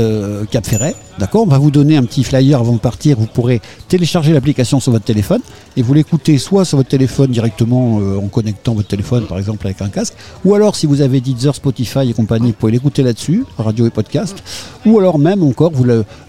Cap 0.53 0.64
Ferret. 0.64 0.95
D'accord 1.21 1.43
On 1.43 1.47
va 1.47 1.59
vous 1.59 1.71
donner 1.71 1.99
un 1.99 2.05
petit 2.05 2.25
flyer 2.25 2.59
avant 2.59 2.73
de 2.73 2.79
partir. 2.79 3.18
Vous 3.18 3.27
pourrez 3.27 3.61
télécharger 3.89 4.33
l'application 4.33 4.81
sur 4.81 4.91
votre 4.91 5.05
téléphone 5.05 5.43
et 5.77 5.83
vous 5.83 5.93
l'écoutez 5.93 6.39
soit 6.39 6.64
sur 6.64 6.79
votre 6.79 6.89
téléphone 6.89 7.31
directement 7.31 8.01
euh, 8.01 8.16
en 8.16 8.29
connectant 8.29 8.73
votre 8.73 8.89
téléphone 8.89 9.27
par 9.27 9.37
exemple 9.37 9.66
avec 9.66 9.83
un 9.83 9.91
casque, 9.91 10.14
ou 10.47 10.55
alors 10.55 10.75
si 10.75 10.87
vous 10.87 11.03
avez 11.03 11.21
Deezer, 11.21 11.55
Spotify 11.55 12.09
et 12.09 12.14
compagnie, 12.14 12.49
vous 12.49 12.57
pouvez 12.57 12.73
l'écouter 12.73 13.03
là-dessus, 13.03 13.45
radio 13.59 13.87
et 13.87 13.91
podcast, 13.91 14.43
ou 14.87 14.99
alors 14.99 15.18
même 15.18 15.43
encore 15.43 15.73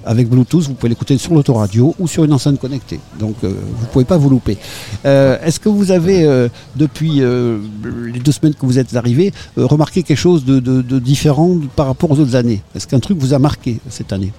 avec 0.05 0.27
Bluetooth, 0.27 0.63
vous 0.63 0.73
pouvez 0.73 0.89
l'écouter 0.89 1.17
sur 1.17 1.33
l'autoradio 1.33 1.95
ou 1.97 2.07
sur 2.09 2.25
une 2.25 2.33
enceinte 2.33 2.59
connectée. 2.59 2.99
Donc 3.17 3.35
euh, 3.45 3.53
vous 3.77 3.85
pouvez 3.93 4.05
pas 4.05 4.17
vous 4.17 4.29
louper. 4.29 4.57
Euh, 5.05 5.37
Est-ce 5.41 5.61
que 5.61 5.69
vous 5.69 5.91
avez 5.91 6.49
depuis 6.75 7.21
les 7.21 8.19
deux 8.19 8.31
semaines 8.33 8.55
que 8.55 8.65
vous 8.65 8.77
êtes 8.77 8.93
arrivé 8.97 9.31
euh, 9.57 9.65
remarqué 9.65 10.03
quelque 10.03 10.17
chose 10.17 10.43
de 10.43 10.99
différent 10.99 11.55
par 11.77 11.87
rapport 11.87 12.11
aux 12.11 12.19
autres 12.19 12.35
années? 12.35 12.61
Est-ce 12.75 12.87
qu'un 12.87 12.99
truc 12.99 13.17
vous 13.17 13.33
a 13.33 13.39
marqué 13.39 13.79
cette 13.89 14.11
année? 14.11 14.33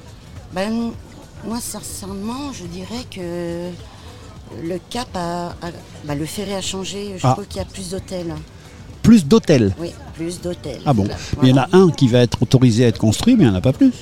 Ben, 0.54 0.90
moi, 1.46 1.58
sincèrement, 1.60 2.52
je 2.52 2.64
dirais 2.64 3.04
que 3.10 3.70
le 4.62 4.78
cap 4.90 5.08
a, 5.14 5.48
a- 5.62 5.70
bah, 6.04 6.14
le 6.14 6.26
ferré 6.26 6.54
a 6.54 6.60
changé. 6.60 7.14
Je 7.16 7.26
Ah. 7.26 7.32
trouve 7.32 7.46
qu'il 7.46 7.58
y 7.58 7.60
a 7.60 7.64
plus 7.64 7.90
d'hôtels. 7.90 8.34
Plus 9.02 9.26
d'hôtels 9.26 9.74
Oui, 9.80 9.90
plus 10.14 10.40
d'hôtels. 10.40 10.80
Ah 10.86 10.92
bon 10.92 11.04
Voilà. 11.04 11.18
Mais 11.42 11.48
il 11.48 11.56
y 11.56 11.58
en 11.58 11.62
a 11.62 11.68
un 11.72 11.90
qui 11.90 12.06
va 12.08 12.20
être 12.20 12.40
autorisé 12.42 12.84
à 12.84 12.88
être 12.88 12.98
construit, 12.98 13.34
mais 13.34 13.44
il 13.44 13.48
n'y 13.48 13.52
en 13.52 13.58
a 13.58 13.60
pas 13.60 13.72
plus. 13.72 13.92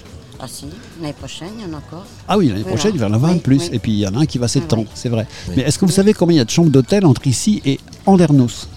Ah 0.42 0.46
si, 0.48 0.66
l'année 1.00 1.12
prochaine, 1.14 1.50
il 1.58 1.62
y 1.62 1.66
en 1.70 1.74
a 1.74 1.76
encore. 1.78 2.04
Ah 2.28 2.36
oui, 2.36 2.48
l'année 2.48 2.62
Voilà. 2.62 2.76
prochaine, 2.76 2.92
il 2.94 3.00
va 3.00 3.06
y 3.06 3.10
en 3.10 3.14
avoir 3.14 3.30
un 3.30 3.34
Oui, 3.34 3.40
plus. 3.40 3.62
oui. 3.62 3.68
Et 3.72 3.78
puis 3.78 3.92
il 3.92 3.98
y 3.98 4.06
en 4.06 4.14
a 4.14 4.18
un 4.20 4.26
qui 4.26 4.38
va 4.38 4.48
s'étendre, 4.48 4.82
oui. 4.82 4.88
c'est 4.94 5.08
vrai. 5.08 5.26
Mais 5.56 5.62
est-ce 5.62 5.78
que 5.78 5.84
vous 5.86 5.92
savez 5.92 6.12
combien 6.14 6.34
il 6.34 6.38
y 6.38 6.42
a 6.42 6.44
de 6.44 6.50
chambres 6.50 6.70
d'hôtel 6.70 7.06
entre 7.06 7.26
ici 7.26 7.62
et 7.64 7.78
Andernos? 8.06 8.68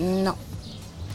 Non. 0.00 0.34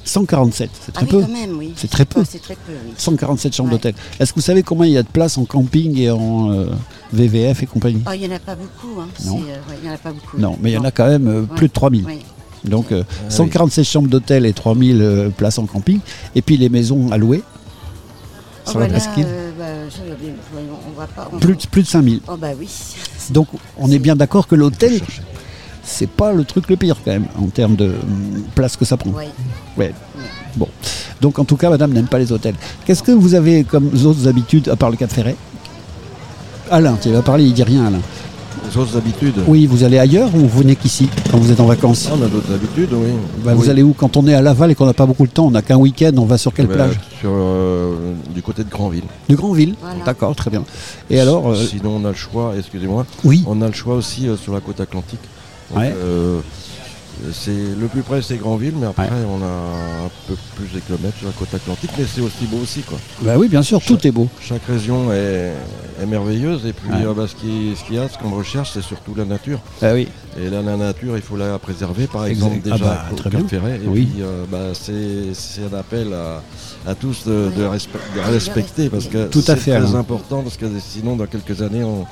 147, 0.03 0.69
c'est 0.73 0.91
Ah 0.95 0.99
très 0.99 1.03
oui, 1.05 1.11
peu. 1.11 1.21
quand 1.21 1.27
même, 1.33 1.57
oui. 1.57 1.73
C'est 1.75 1.89
très 1.89 2.05
peu. 2.05 2.21
Oh, 2.21 2.25
C'est 2.27 2.41
très 2.41 2.55
peu, 2.55 2.71
oui. 2.85 2.93
147 2.97 3.55
chambres 3.55 3.69
Ouais. 3.69 3.75
d'hôtel. 3.77 3.93
Est-ce 4.19 4.31
que 4.33 4.35
vous 4.39 4.45
savez 4.45 4.63
combien 4.63 4.85
il 4.87 4.93
y 4.93 4.97
a 4.97 5.03
de 5.03 5.07
places 5.07 5.37
en 5.37 5.45
camping 5.45 5.97
et 5.97 6.09
en 6.09 6.51
euh, 6.51 6.65
VVF 7.13 7.63
et 7.63 7.65
compagnie? 7.67 8.01
Oh, 8.07 8.11
il 8.13 8.21
n'y 8.21 8.27
en 8.27 8.35
a 8.35 8.39
pas 8.39 8.55
beaucoup. 8.55 8.99
Hein. 8.99 9.07
Non. 9.25 9.39
C'est, 9.45 9.51
euh, 9.51 9.55
ouais, 9.55 9.77
il 9.81 9.83
n'y 9.85 9.89
en 9.91 9.95
a 9.95 9.97
pas 9.97 10.11
beaucoup. 10.11 10.37
Non, 10.37 10.57
mais 10.61 10.71
il 10.71 10.73
y 10.73 10.77
en 10.77 10.83
a 10.83 10.91
quand 10.91 11.07
même 11.07 11.27
euh, 11.27 11.41
Ouais. 11.41 11.47
plus 11.55 11.67
de 11.67 11.73
3000. 11.73 12.03
Oui. 12.05 12.19
Donc 12.63 12.91
euh, 12.91 13.03
Ah 13.27 13.29
147 13.31 13.85
chambres 13.85 14.07
d'hôtel 14.07 14.45
et 14.45 14.53
3000 14.53 15.01
euh, 15.01 15.29
places 15.29 15.57
en 15.59 15.65
camping. 15.65 15.99
Et 16.35 16.41
puis 16.41 16.57
les 16.57 16.69
maisons 16.69 17.11
à 17.11 17.17
louer 17.17 17.43
Oh, 17.43 18.69
sur 18.69 18.79
la 18.79 18.85
voilà, 18.87 18.99
presqu'île. 19.01 19.25
euh, 19.27 19.51
bah, 19.57 19.65
on 21.31 21.35
on- 21.35 21.39
Plus, 21.39 21.55
de- 21.55 21.67
plus 21.67 21.81
de 21.81 21.87
5000. 21.87 22.19
Oh, 22.27 22.37
bah 22.37 22.49
oui. 22.59 22.69
Donc 23.31 23.47
on 23.77 23.89
est 23.89 23.97
bien 23.99 24.15
d'accord 24.15 24.47
que 24.47 24.53
l'hôtel, 24.55 25.01
c'est 25.83 26.09
pas 26.09 26.31
le 26.33 26.43
truc 26.43 26.69
le 26.69 26.75
pire 26.75 26.97
quand 27.03 27.11
même 27.11 27.25
en 27.37 27.47
termes 27.47 27.75
de 27.75 27.85
hum, 27.85 28.43
place 28.55 28.77
que 28.77 28.85
ça 28.85 28.97
prend. 28.97 29.11
Oui. 29.15 29.25
Ouais. 29.77 29.93
Bon. 30.55 30.67
Donc 31.21 31.39
en 31.39 31.45
tout 31.45 31.55
cas, 31.57 31.69
madame 31.69 31.91
n'aime 31.93 32.07
pas 32.07 32.19
les 32.19 32.31
hôtels. 32.31 32.55
Qu'est-ce 32.85 33.03
que 33.03 33.11
vous 33.11 33.35
avez 33.35 33.63
comme 33.63 33.89
autres 34.05 34.27
habitudes 34.27 34.69
à 34.69 34.75
part 34.75 34.89
le 34.89 34.97
Cap 34.97 35.11
Ferret? 35.11 35.35
Alain, 36.69 36.97
tu 37.01 37.09
vas 37.09 37.21
parler, 37.21 37.45
il 37.45 37.53
dit 37.53 37.63
rien 37.63 37.85
Alain. 37.85 37.99
Les 38.69 38.77
autres 38.77 38.95
habitudes? 38.97 39.35
Oui, 39.47 39.65
vous 39.65 39.83
allez 39.83 39.97
ailleurs 39.97 40.29
ou 40.35 40.39
vous 40.39 40.59
venez 40.59 40.75
qu'ici 40.75 41.09
quand 41.29 41.37
vous 41.37 41.51
êtes 41.51 41.59
en 41.59 41.65
vacances? 41.65 42.09
On 42.11 42.21
a 42.23 42.27
d'autres 42.27 42.53
habitudes, 42.53 42.89
oui. 42.93 43.09
Bah, 43.43 43.53
Vous 43.53 43.69
allez 43.69 43.81
où 43.83 43.93
Quand 43.93 44.17
on 44.17 44.27
est 44.27 44.33
à 44.33 44.41
Laval 44.41 44.71
et 44.71 44.75
qu'on 44.75 44.85
n'a 44.85 44.93
pas 44.93 45.05
beaucoup 45.05 45.25
de 45.25 45.31
temps, 45.31 45.47
on 45.47 45.51
n'a 45.51 45.61
qu'un 45.61 45.77
week-end, 45.77 46.11
on 46.17 46.25
va 46.25 46.37
sur 46.37 46.53
quelle 46.53 46.67
Bah, 46.67 46.75
plage? 46.75 46.99
sur, 47.19 47.31
euh, 47.33 48.13
Du 48.33 48.41
côté 48.41 48.63
de 48.63 48.69
Granville. 48.69 49.03
De 49.29 49.35
Grandville 49.35 49.75
Voilà. 49.81 50.03
D'accord, 50.05 50.35
très 50.35 50.49
bien. 50.49 50.63
Et 51.09 51.19
alors 51.19 51.49
euh, 51.51 51.55
Sinon, 51.55 51.99
on 52.01 52.05
a 52.05 52.09
le 52.09 52.15
choix, 52.15 52.53
excusez-moi, 52.57 53.05
Oui, 53.23 53.43
on 53.47 53.61
a 53.61 53.67
le 53.67 53.73
choix 53.73 53.95
aussi 53.95 54.27
euh, 54.27 54.37
sur 54.37 54.53
la 54.53 54.59
côte 54.59 54.79
atlantique. 54.79 55.19
Ouais. 55.75 55.93
euh, 55.95 56.39
c'est 57.33 57.51
le 57.79 57.87
plus 57.87 58.01
près 58.01 58.21
c'est 58.23 58.37
Granville, 58.37 58.73
mais 58.77 58.87
après 58.87 59.03
Ouais. 59.03 59.25
on 59.29 59.43
a 59.43 60.05
un 60.05 60.09
peu 60.27 60.35
plus 60.55 60.67
de 60.73 60.79
kilomètres 60.79 61.17
sur 61.17 61.27
la 61.27 61.33
côte 61.33 61.53
atlantique, 61.53 61.91
mais 61.97 62.05
c'est 62.11 62.21
aussi 62.21 62.45
beau 62.45 62.57
aussi 62.63 62.81
quoi. 62.81 62.97
bah 63.21 63.33
oui, 63.37 63.47
bien 63.47 63.61
sûr, 63.61 63.79
tout 63.81 64.07
est 64.07 64.11
beau. 64.11 64.27
Chaque 64.41 64.65
région 64.65 65.11
est, 65.13 65.51
est 66.01 66.05
merveilleuse 66.07 66.65
et 66.65 66.73
puis 66.73 66.89
Ouais. 66.89 67.05
euh, 67.05 67.13
bah, 67.13 67.25
ce 67.27 67.35
qui- 67.35 67.75
ce 67.75 67.83
qu'il 67.85 67.95
y 67.95 67.99
a, 67.99 68.09
ce 68.09 68.17
qu'on 68.17 68.31
recherche, 68.31 68.71
c'est 68.73 68.81
surtout 68.81 69.13
la 69.15 69.25
nature. 69.25 69.59
Ah 69.83 69.93
oui, 69.93 70.07
Et 70.39 70.49
là, 70.49 70.61
la 70.61 70.77
nature, 70.77 71.15
il 71.17 71.21
faut 71.21 71.35
la 71.35 71.59
préserver, 71.59 72.07
par 72.07 72.25
Exact. 72.25 72.31
exemple, 72.53 72.61
Ah 72.65 72.69
déjà 72.71 72.85
bah, 72.85 73.05
au 73.11 73.15
très 73.15 73.29
bien. 73.29 73.47
Ferret. 73.47 73.81
Et 73.83 73.87
Oui. 73.87 74.05
puis, 74.13 74.23
euh, 74.23 74.45
bah, 74.49 74.69
c'est 74.73 75.61
un 75.71 75.77
appel 75.77 76.13
à, 76.13 76.41
à 76.87 76.95
tous 76.95 77.25
de, 77.25 77.51
de 77.55 77.63
Ouais. 77.67 77.77
respe- 77.77 78.15
de 78.15 78.19
respecter, 78.33 78.89
parce 78.89 79.05
que 79.05 79.29
c'est 79.31 79.55
très 79.55 79.95
important, 79.95 80.41
parce 80.41 80.57
que 80.57 80.65
sinon, 80.79 81.15
dans 81.15 81.27
quelques 81.27 81.61
années, 81.61 81.83
on, 81.83 82.05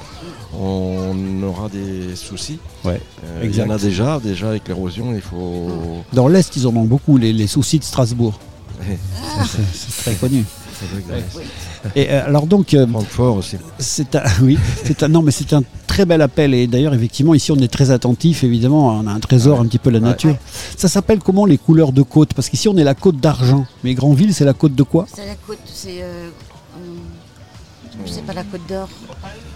on 0.59 1.43
aura 1.43 1.69
des 1.69 2.15
soucis. 2.15 2.59
Ouais, 2.85 3.01
Euh, 3.25 3.41
il 3.43 3.55
y 3.55 3.61
en 3.61 3.69
a 3.69 3.77
déjà, 3.77 4.19
déjà 4.23 4.49
avec 4.49 4.67
l'érosion, 4.67 5.13
il 5.13 5.21
faut... 5.21 6.03
dans 6.13 6.27
l'Est, 6.27 6.55
ils 6.55 6.67
en 6.67 6.75
ont 6.75 6.83
beaucoup, 6.85 7.17
les, 7.17 7.33
les 7.33 7.47
soucis 7.47 7.79
de 7.79 7.83
Strasbourg. 7.83 8.39
C'est 9.43 10.03
très 10.03 10.13
connu. 10.15 10.45
Et 11.95 12.09
euh, 12.09 12.25
alors 12.25 12.45
donc, 12.47 12.73
euh, 12.73 12.85
Francfort 12.87 13.37
aussi. 13.37 13.57
c'est 13.79 14.15
un, 14.15 14.23
oui, 14.41 14.57
c'est 14.83 15.03
un, 15.03 15.07
non, 15.07 15.21
mais 15.21 15.31
c'est 15.31 15.53
un 15.53 15.63
très 15.87 16.05
bel 16.05 16.21
appel. 16.21 16.53
Et 16.53 16.67
d'ailleurs, 16.67 16.93
effectivement, 16.93 17.33
ici, 17.33 17.51
on 17.51 17.57
est 17.57 17.67
très 17.71 17.91
attentif. 17.91 18.43
Évidemment, 18.43 18.89
on 18.99 19.07
a 19.07 19.11
un 19.11 19.19
trésor, 19.19 19.59
un 19.59 19.65
petit 19.65 19.79
peu 19.79 19.89
la 19.89 19.99
nature. 19.99 20.35
Ça 20.77 20.87
s'appelle 20.87 21.19
comment 21.19 21.45
les 21.45 21.57
couleurs 21.57 21.91
de 21.91 22.01
côte? 22.01 22.33
Parce 22.33 22.49
qu'ici, 22.49 22.67
on 22.69 22.77
est 22.77 22.83
la 22.83 22.95
côte 22.95 23.17
d'argent. 23.17 23.65
Mais 23.83 23.93
Grandville, 23.93 24.33
c'est 24.33 24.45
la 24.45 24.53
côte 24.53 24.75
de 24.75 24.83
quoi? 24.83 25.05
C'est 25.13 25.25
la 25.25 25.35
côte, 25.35 25.59
c'est. 25.65 26.01
Euh, 26.01 26.29
je 28.05 28.11
sais 28.11 28.21
pas 28.21 28.33
la 28.33 28.43
côte 28.43 28.61
d'or. 28.69 28.87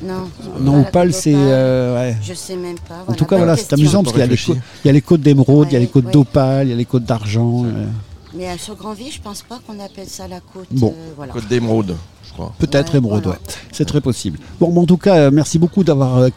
Non. 0.03 0.29
Non, 0.59 0.81
Opale, 0.81 1.13
c'est. 1.13 1.33
euh, 1.33 1.95
ouais. 1.95 2.17
Je 2.21 2.33
sais 2.33 2.57
même 2.57 2.75
pas. 2.87 3.05
En 3.07 3.13
tout 3.13 3.23
cas, 3.25 3.37
bonne 3.37 3.45
voilà, 3.45 3.55
c'est 3.55 3.71
amusant 3.73 4.03
parce 4.03 4.11
qu'il 4.13 4.19
y 4.19 4.23
a 4.23 4.25
les 4.25 4.31
réfléchir. 4.31 4.55
côtes, 4.55 4.63
il 4.83 4.87
y 4.87 4.89
a 4.89 4.93
les 4.93 5.01
côtes 5.01 5.21
d'émeraude, 5.21 5.67
il 5.71 5.73
y 5.73 5.77
a 5.77 5.79
les 5.79 5.85
Ouais, 5.85 5.91
côtes 5.91 6.05
ouais. 6.07 6.11
d'opale, 6.11 6.67
il 6.67 6.71
y 6.71 6.73
a 6.73 6.75
les 6.75 6.85
côtes 6.85 7.05
d'argent. 7.05 7.63
Mais 8.33 8.57
sur 8.57 8.75
Grandville, 8.75 9.11
je 9.11 9.21
pense 9.21 9.41
pas 9.43 9.59
qu'on 9.65 9.79
appelle 9.79 10.07
ça 10.07 10.27
la 10.27 10.39
côte. 10.39 10.67
Bon. 10.71 10.93
euh, 10.97 11.13
voilà. 11.15 11.33
Côte 11.33 11.47
d'émeraude, 11.47 11.95
je 12.33 12.37
crois. 12.41 12.53
Peut-être 12.59 12.93
Ouais, 12.93 12.97
émeraude, 12.99 13.23
voilà. 13.23 13.37
ouais. 13.39 13.53
C'est 13.71 13.85
très 13.85 14.01
possible. 14.01 14.39
Bon, 14.59 14.71
mais 14.71 14.79
en 14.79 14.85
tout 14.85 14.97
cas, 14.97 15.15
euh, 15.15 15.31
merci 15.31 15.59
beaucoup 15.59 15.83
d'avoir 15.83 16.17
euh, 16.17 16.29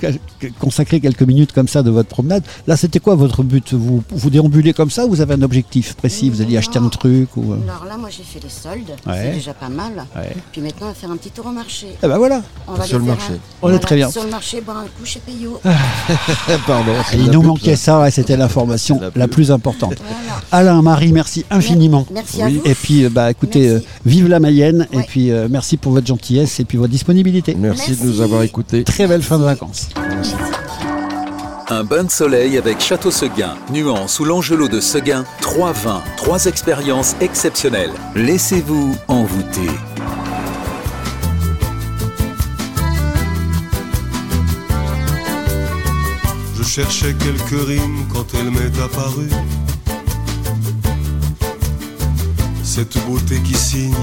consacré 0.58 1.00
quelques 1.00 1.22
minutes 1.22 1.52
comme 1.52 1.68
ça 1.68 1.82
de 1.82 1.90
votre 1.90 2.08
promenade. 2.08 2.42
Là, 2.66 2.76
c'était 2.76 2.98
quoi 3.00 3.14
votre 3.14 3.42
but? 3.42 3.72
Vous, 3.74 4.02
vous 4.10 4.30
déambulez 4.30 4.72
comme 4.72 4.90
ça 4.90 5.06
ou 5.06 5.10
vous 5.10 5.20
avez 5.20 5.34
un 5.34 5.42
objectif 5.42 5.94
précis? 5.94 6.30
Vous 6.30 6.40
alliez 6.42 6.56
acheter 6.56 6.78
un 6.78 6.88
truc 6.88 7.36
ou, 7.36 7.52
euh, 7.52 7.56
Alors 7.68 7.84
là, 7.86 7.96
moi, 7.98 8.08
j'ai 8.10 8.22
fait 8.22 8.40
les 8.42 8.50
soldes. 8.50 8.90
Ouais. 9.06 9.22
C'est 9.22 9.32
déjà 9.32 9.54
pas 9.54 9.68
mal. 9.68 10.04
Ouais. 10.14 10.34
Puis 10.52 10.60
maintenant, 10.60 10.86
on 10.86 10.90
va 10.90 10.94
faire 10.94 11.10
un 11.10 11.16
petit 11.16 11.30
tour 11.30 11.46
au 11.46 11.50
marché. 11.52 11.86
Eh 12.02 12.06
ben 12.06 12.18
voilà, 12.18 12.42
On 12.68 12.74
va 12.74 12.84
Sur 12.84 12.98
le 12.98 13.04
marché. 13.06 13.32
un- 13.32 13.38
On 13.62 13.70
est 13.72 13.78
très 13.78 13.96
bien. 13.96 14.10
Sur 14.10 14.24
le 14.24 14.30
marché, 14.30 14.60
boire 14.60 14.78
un 14.78 14.82
coup 14.84 15.04
chez 15.04 15.20
Payot. 15.20 15.60
Pardon. 16.66 16.92
c'est 17.10 17.16
il 17.18 17.26
nous 17.30 17.40
pub, 17.40 17.48
manquait 17.48 17.76
ça, 17.76 18.00
ouais, 18.00 18.10
c'était 18.10 18.36
l'information 18.36 19.00
La 19.14 19.28
plus 19.28 19.50
importante. 19.50 19.94
Voilà. 19.98 20.40
Alain, 20.70 20.82
Marie, 20.82 21.12
merci 21.12 21.44
infiniment. 21.50 22.06
Merci 22.12 22.42
à 22.42 22.48
vous. 22.48 22.60
Et 22.64 22.74
puis, 22.74 23.08
bah, 23.08 23.30
écoutez, 23.30 23.68
euh, 23.68 23.80
vive 24.04 24.28
la 24.28 24.40
Mayenne 24.40 24.86
et 24.92 25.00
puis 25.02 25.30
euh, 25.30 25.48
merci 25.50 25.76
pour 25.76 25.85
votre 25.90 26.06
gentillesse 26.06 26.60
et 26.60 26.64
puis 26.64 26.78
votre 26.78 26.92
disponibilité. 26.92 27.54
Merci, 27.58 27.96
de 27.96 28.04
nous 28.04 28.20
avoir 28.20 28.42
écoutés. 28.42 28.84
Très 28.84 29.06
belle 29.06 29.22
fin 29.22 29.38
de 29.38 29.44
vacances. 29.44 29.88
Un 31.68 31.82
bain 31.82 32.04
de 32.04 32.10
soleil 32.10 32.58
avec 32.58 32.80
Château 32.80 33.10
Seguin, 33.10 33.56
Nuance 33.72 34.20
ou 34.20 34.24
l'Angelot 34.24 34.68
de 34.68 34.78
Seguin, 34.78 35.24
trois 35.40 35.72
vins, 35.72 36.00
trois 36.16 36.44
expériences 36.44 37.16
exceptionnelles. 37.20 37.90
Laissez-vous 38.14 38.96
envoûter. 39.08 39.68
Je 46.56 46.62
cherchais 46.62 47.14
quelques 47.14 47.66
rimes 47.66 48.06
quand 48.12 48.26
elle 48.34 48.50
m'est 48.52 48.80
apparue. 48.80 49.30
Cette 52.62 52.96
beauté 53.06 53.40
qui 53.40 53.54
signe 53.54 53.94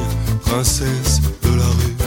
princesse 0.54 1.20
de 1.42 1.50
la 1.62 1.70
rue. 1.78 1.98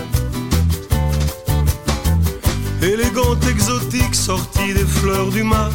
Élégante, 2.92 3.44
exotique, 3.50 4.14
sortie 4.14 4.72
des 4.72 4.88
fleurs 4.98 5.30
du 5.30 5.42
mal. 5.42 5.72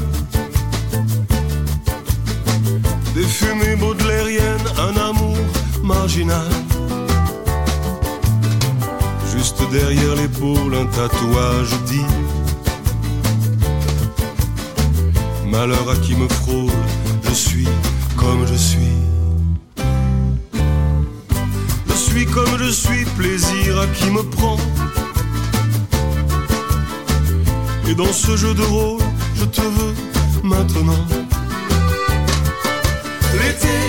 Des 3.14 3.28
fumées 3.38 3.76
baudelairiennes, 3.76 4.70
un 4.88 4.96
amour 5.10 5.38
marginal. 5.84 6.52
Juste 9.34 9.62
derrière 9.70 10.16
l'épaule, 10.16 10.74
un 10.74 10.86
tatouage 10.86 11.74
dit 11.88 12.10
Malheur 15.46 15.90
à 15.90 15.98
qui 15.98 16.16
me 16.16 16.30
frôle, 16.30 16.72
je 17.24 17.34
suis 17.34 17.68
comme 18.16 18.48
je 18.48 18.56
suis. 18.56 19.11
Comme 22.32 22.58
je 22.58 22.72
suis, 22.72 23.06
plaisir 23.18 23.80
à 23.80 23.88
qui 23.88 24.10
me 24.10 24.24
prend. 24.24 24.58
Et 27.88 27.96
dans 27.96 28.14
ce 28.14 28.36
jeu 28.38 28.54
de 28.54 28.64
rôle, 28.64 29.02
je 29.36 29.46
te 29.46 29.62
veux 29.62 29.94
maintenant. 30.44 31.06
L'été 33.34 33.80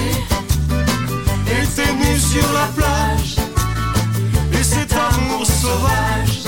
était 1.60 1.92
nu 1.94 2.18
sur 2.18 2.52
la 2.52 2.66
plage, 2.76 3.36
et 4.58 4.62
cet 4.62 4.92
amour 4.92 5.46
sauvage, 5.46 6.42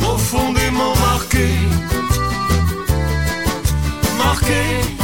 profondément 0.00 0.94
marqué 0.96 1.48
marqué 4.18 5.01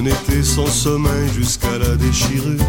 Un 0.00 0.06
été 0.06 0.42
sans 0.42 0.66
sommeil 0.66 1.28
jusqu'à 1.34 1.76
la 1.76 1.94
déchirure. 1.94 2.64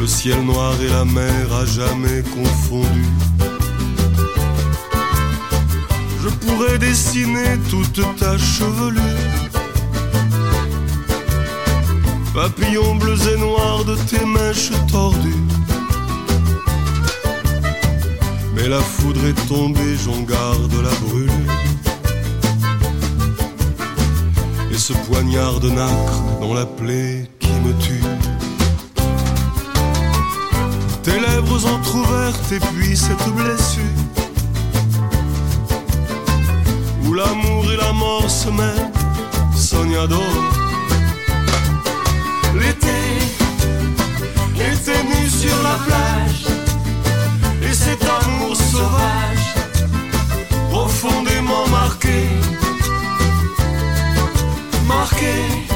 Le 0.00 0.06
ciel 0.06 0.40
noir 0.46 0.72
et 0.80 0.88
la 0.88 1.04
mer 1.04 1.52
à 1.52 1.66
jamais 1.66 2.22
confondus. 2.22 3.12
Je 6.22 6.28
pourrais 6.30 6.78
dessiner 6.78 7.58
toute 7.68 8.00
ta 8.16 8.38
chevelure. 8.38 9.02
Papillons 12.32 12.94
bleus 12.94 13.28
et 13.34 13.36
noirs 13.36 13.84
de 13.84 13.94
tes 14.08 14.24
mèches 14.24 14.70
tordues. 14.90 15.44
Mais 18.54 18.68
la 18.68 18.80
foudre 18.80 19.26
est 19.26 19.48
tombée, 19.48 19.96
j'en 20.02 20.22
garde 20.22 20.72
la 20.82 20.94
brûlure. 21.06 21.67
Ce 24.88 24.94
poignard 25.06 25.60
de 25.60 25.68
nacre 25.68 26.22
dans 26.40 26.54
la 26.54 26.64
plaie 26.64 27.28
qui 27.40 27.52
me 27.64 27.74
tue. 27.78 28.02
Tes 31.02 31.20
lèvres 31.20 31.66
entr'ouvertes 31.74 32.52
et 32.52 32.60
puis 32.70 32.96
cette 32.96 33.28
blessure. 33.36 33.98
Où 37.04 37.12
l'amour 37.12 37.70
et 37.70 37.76
la 37.76 37.92
mort 37.92 38.30
se 38.30 38.48
mêlent, 38.48 38.92
sognador. 39.54 40.34
L'été 42.54 43.00
était 44.72 45.04
nu 45.12 45.28
sur 45.28 45.56
la 45.68 45.76
plage. 45.86 46.46
Et 47.62 47.74
cet 47.74 48.02
amour 48.04 48.56
sauvage, 48.56 49.37
marqué 55.20 55.67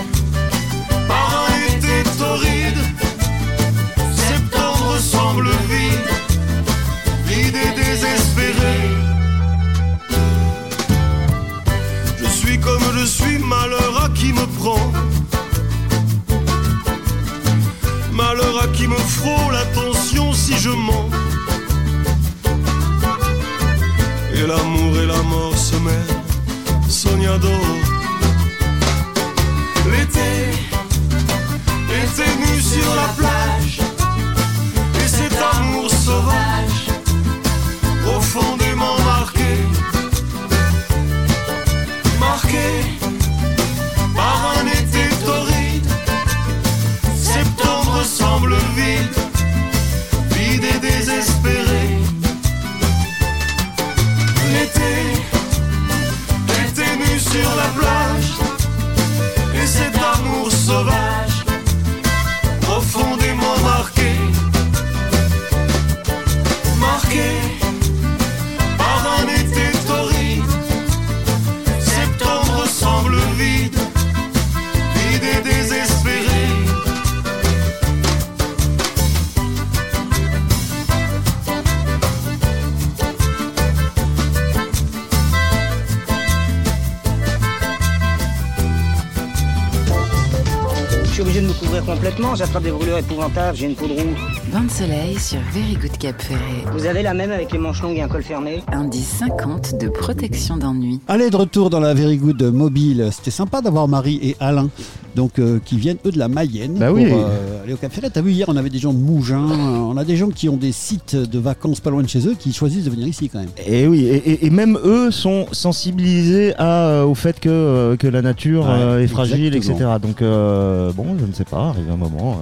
des 92.62 92.70
brûlures 92.70 92.98
épouvantables, 92.98 93.56
j'ai 93.56 93.66
une 93.66 93.74
peau 93.74 93.86
de 93.86 93.92
roue. 93.92 94.14
Bain 94.52 94.62
de 94.62 94.70
soleil 94.70 95.18
sur 95.18 95.40
Very 95.52 95.74
Good 95.74 95.98
Cap 95.98 96.20
Ferret. 96.20 96.64
Vous 96.72 96.86
avez 96.86 97.02
la 97.02 97.12
même 97.12 97.32
avec 97.32 97.50
les 97.50 97.58
manches 97.58 97.82
longues 97.82 97.96
et 97.96 98.02
un 98.02 98.08
col 98.08 98.22
fermé 98.22 98.62
Indice 98.70 99.18
50 99.18 99.78
de 99.78 99.88
protection 99.88 100.56
d'ennui. 100.56 101.00
Allez, 101.08 101.30
de 101.30 101.36
retour 101.36 101.70
dans 101.70 101.80
la 101.80 101.92
Very 101.92 102.18
Good 102.18 102.42
Mobile. 102.42 103.08
C'était 103.10 103.32
sympa 103.32 103.62
d'avoir 103.62 103.88
Marie 103.88 104.20
et 104.22 104.36
Alain, 104.38 104.68
donc 105.14 105.38
euh, 105.38 105.58
qui 105.64 105.76
viennent 105.76 105.98
eux 106.06 106.10
de 106.12 106.18
la 106.18 106.28
Mayenne 106.28 106.74
Bah 106.78 106.88
pour 106.88 106.96
oui. 106.96 107.06
euh, 107.10 107.62
aller 107.64 107.72
au 107.72 107.76
Cap 107.76 107.92
Ferret. 107.92 108.10
T'as 108.10 108.22
vu 108.22 108.32
hier, 108.32 108.46
on 108.48 108.56
avait 108.56 108.70
des 108.70 108.78
gens 108.78 108.92
de 108.92 108.98
Mougins, 108.98 109.50
euh, 109.50 109.78
on 109.78 109.96
a 109.96 110.04
des 110.04 110.16
gens 110.16 110.28
qui 110.28 110.48
ont 110.48 110.56
des 110.56 110.72
sites 110.72 111.16
de 111.16 111.38
vacances 111.38 111.80
pas 111.80 111.90
loin 111.90 112.02
de 112.02 112.08
chez 112.08 112.26
eux 112.26 112.34
qui 112.38 112.52
choisissent 112.52 112.84
de 112.84 112.90
venir 112.90 113.06
ici 113.08 113.28
quand 113.28 113.38
même. 113.40 113.48
Et 113.66 113.86
oui, 113.86 114.04
et, 114.06 114.16
et- 114.30 114.46
et 114.46 114.50
même 114.50 114.78
eux 114.84 115.10
sont 115.10 115.46
sensibilisés 115.52 116.54
à, 116.58 117.04
au 117.06 117.14
fait 117.14 117.38
que, 117.40 117.96
que 117.98 118.06
la 118.06 118.22
nature 118.22 118.64
Ouais, 118.66 119.04
est 119.04 119.06
fragile, 119.08 119.54
exactement. 119.54 119.94
etc. 119.96 120.06
Donc, 120.08 120.22
euh, 120.22 120.92
bon, 120.92 121.06
je 121.20 121.26
ne 121.26 121.32
sais 121.32 121.44
pas, 121.44 121.68
arrive 121.68 121.90
un 121.90 121.96
moment. 121.96 122.38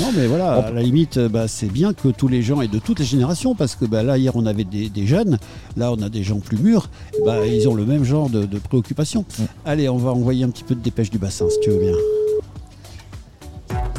Non, 0.00 0.06
mais 0.16 0.26
voilà, 0.26 0.52
à 0.54 0.70
la 0.70 0.82
limite, 0.82 1.18
bah, 1.18 1.46
c'est 1.48 1.70
bien 1.72 1.92
que 1.92 2.08
tous 2.08 2.28
les 2.28 2.42
gens 2.42 2.60
et 2.60 2.68
de 2.68 2.78
toutes 2.78 2.98
les 2.98 3.04
générations, 3.04 3.54
parce 3.54 3.74
que 3.76 3.84
bah, 3.84 4.02
là, 4.02 4.18
hier, 4.18 4.32
on 4.36 4.46
avait 4.46 4.64
des, 4.64 4.88
des 4.88 5.06
jeunes, 5.06 5.38
là, 5.76 5.92
on 5.92 6.02
a 6.02 6.08
des 6.08 6.22
gens 6.22 6.38
plus 6.40 6.58
mûrs, 6.58 6.90
bah, 7.24 7.46
ils 7.46 7.68
ont 7.68 7.74
le 7.74 7.84
même 7.84 8.04
genre 8.04 8.28
de, 8.28 8.44
de 8.44 8.58
préoccupations. 8.58 9.24
Allez, 9.64 9.88
on 9.88 9.96
va 9.96 10.10
envoyer 10.10 10.44
un 10.44 10.50
petit 10.50 10.64
peu 10.64 10.74
de 10.74 10.80
dépêche 10.80 11.10
du 11.10 11.18
bassin, 11.18 11.46
si 11.50 11.58
tu 11.60 11.70
veux 11.70 11.78
bien. 11.80 11.92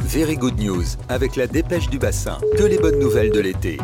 Very 0.06 0.36
Good 0.36 0.58
News 0.58 0.84
avec 1.08 1.36
la 1.36 1.46
dépêche 1.46 1.88
du 1.88 1.98
bassin. 1.98 2.38
Que 2.56 2.64
les 2.64 2.78
bonnes 2.78 2.98
nouvelles 2.98 3.30
de 3.30 3.40
l'été. 3.40 3.78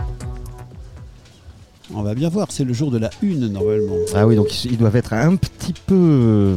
On 1.95 2.03
va 2.03 2.14
bien 2.14 2.29
voir, 2.29 2.49
c'est 2.51 2.64
le 2.64 2.75
jour 2.75 2.91
de 2.91 2.99
la 2.99 3.09
une, 3.23 3.49
normalement. 3.49 3.95
Ah 4.14 4.27
oui, 4.27 4.37
donc 4.37 4.64
ils, 4.66 4.77
doivent 4.77 4.97
être 4.97 5.14
un 5.14 5.37
petit 5.37 5.73
peu. 5.87 5.95
euh, 5.95 6.57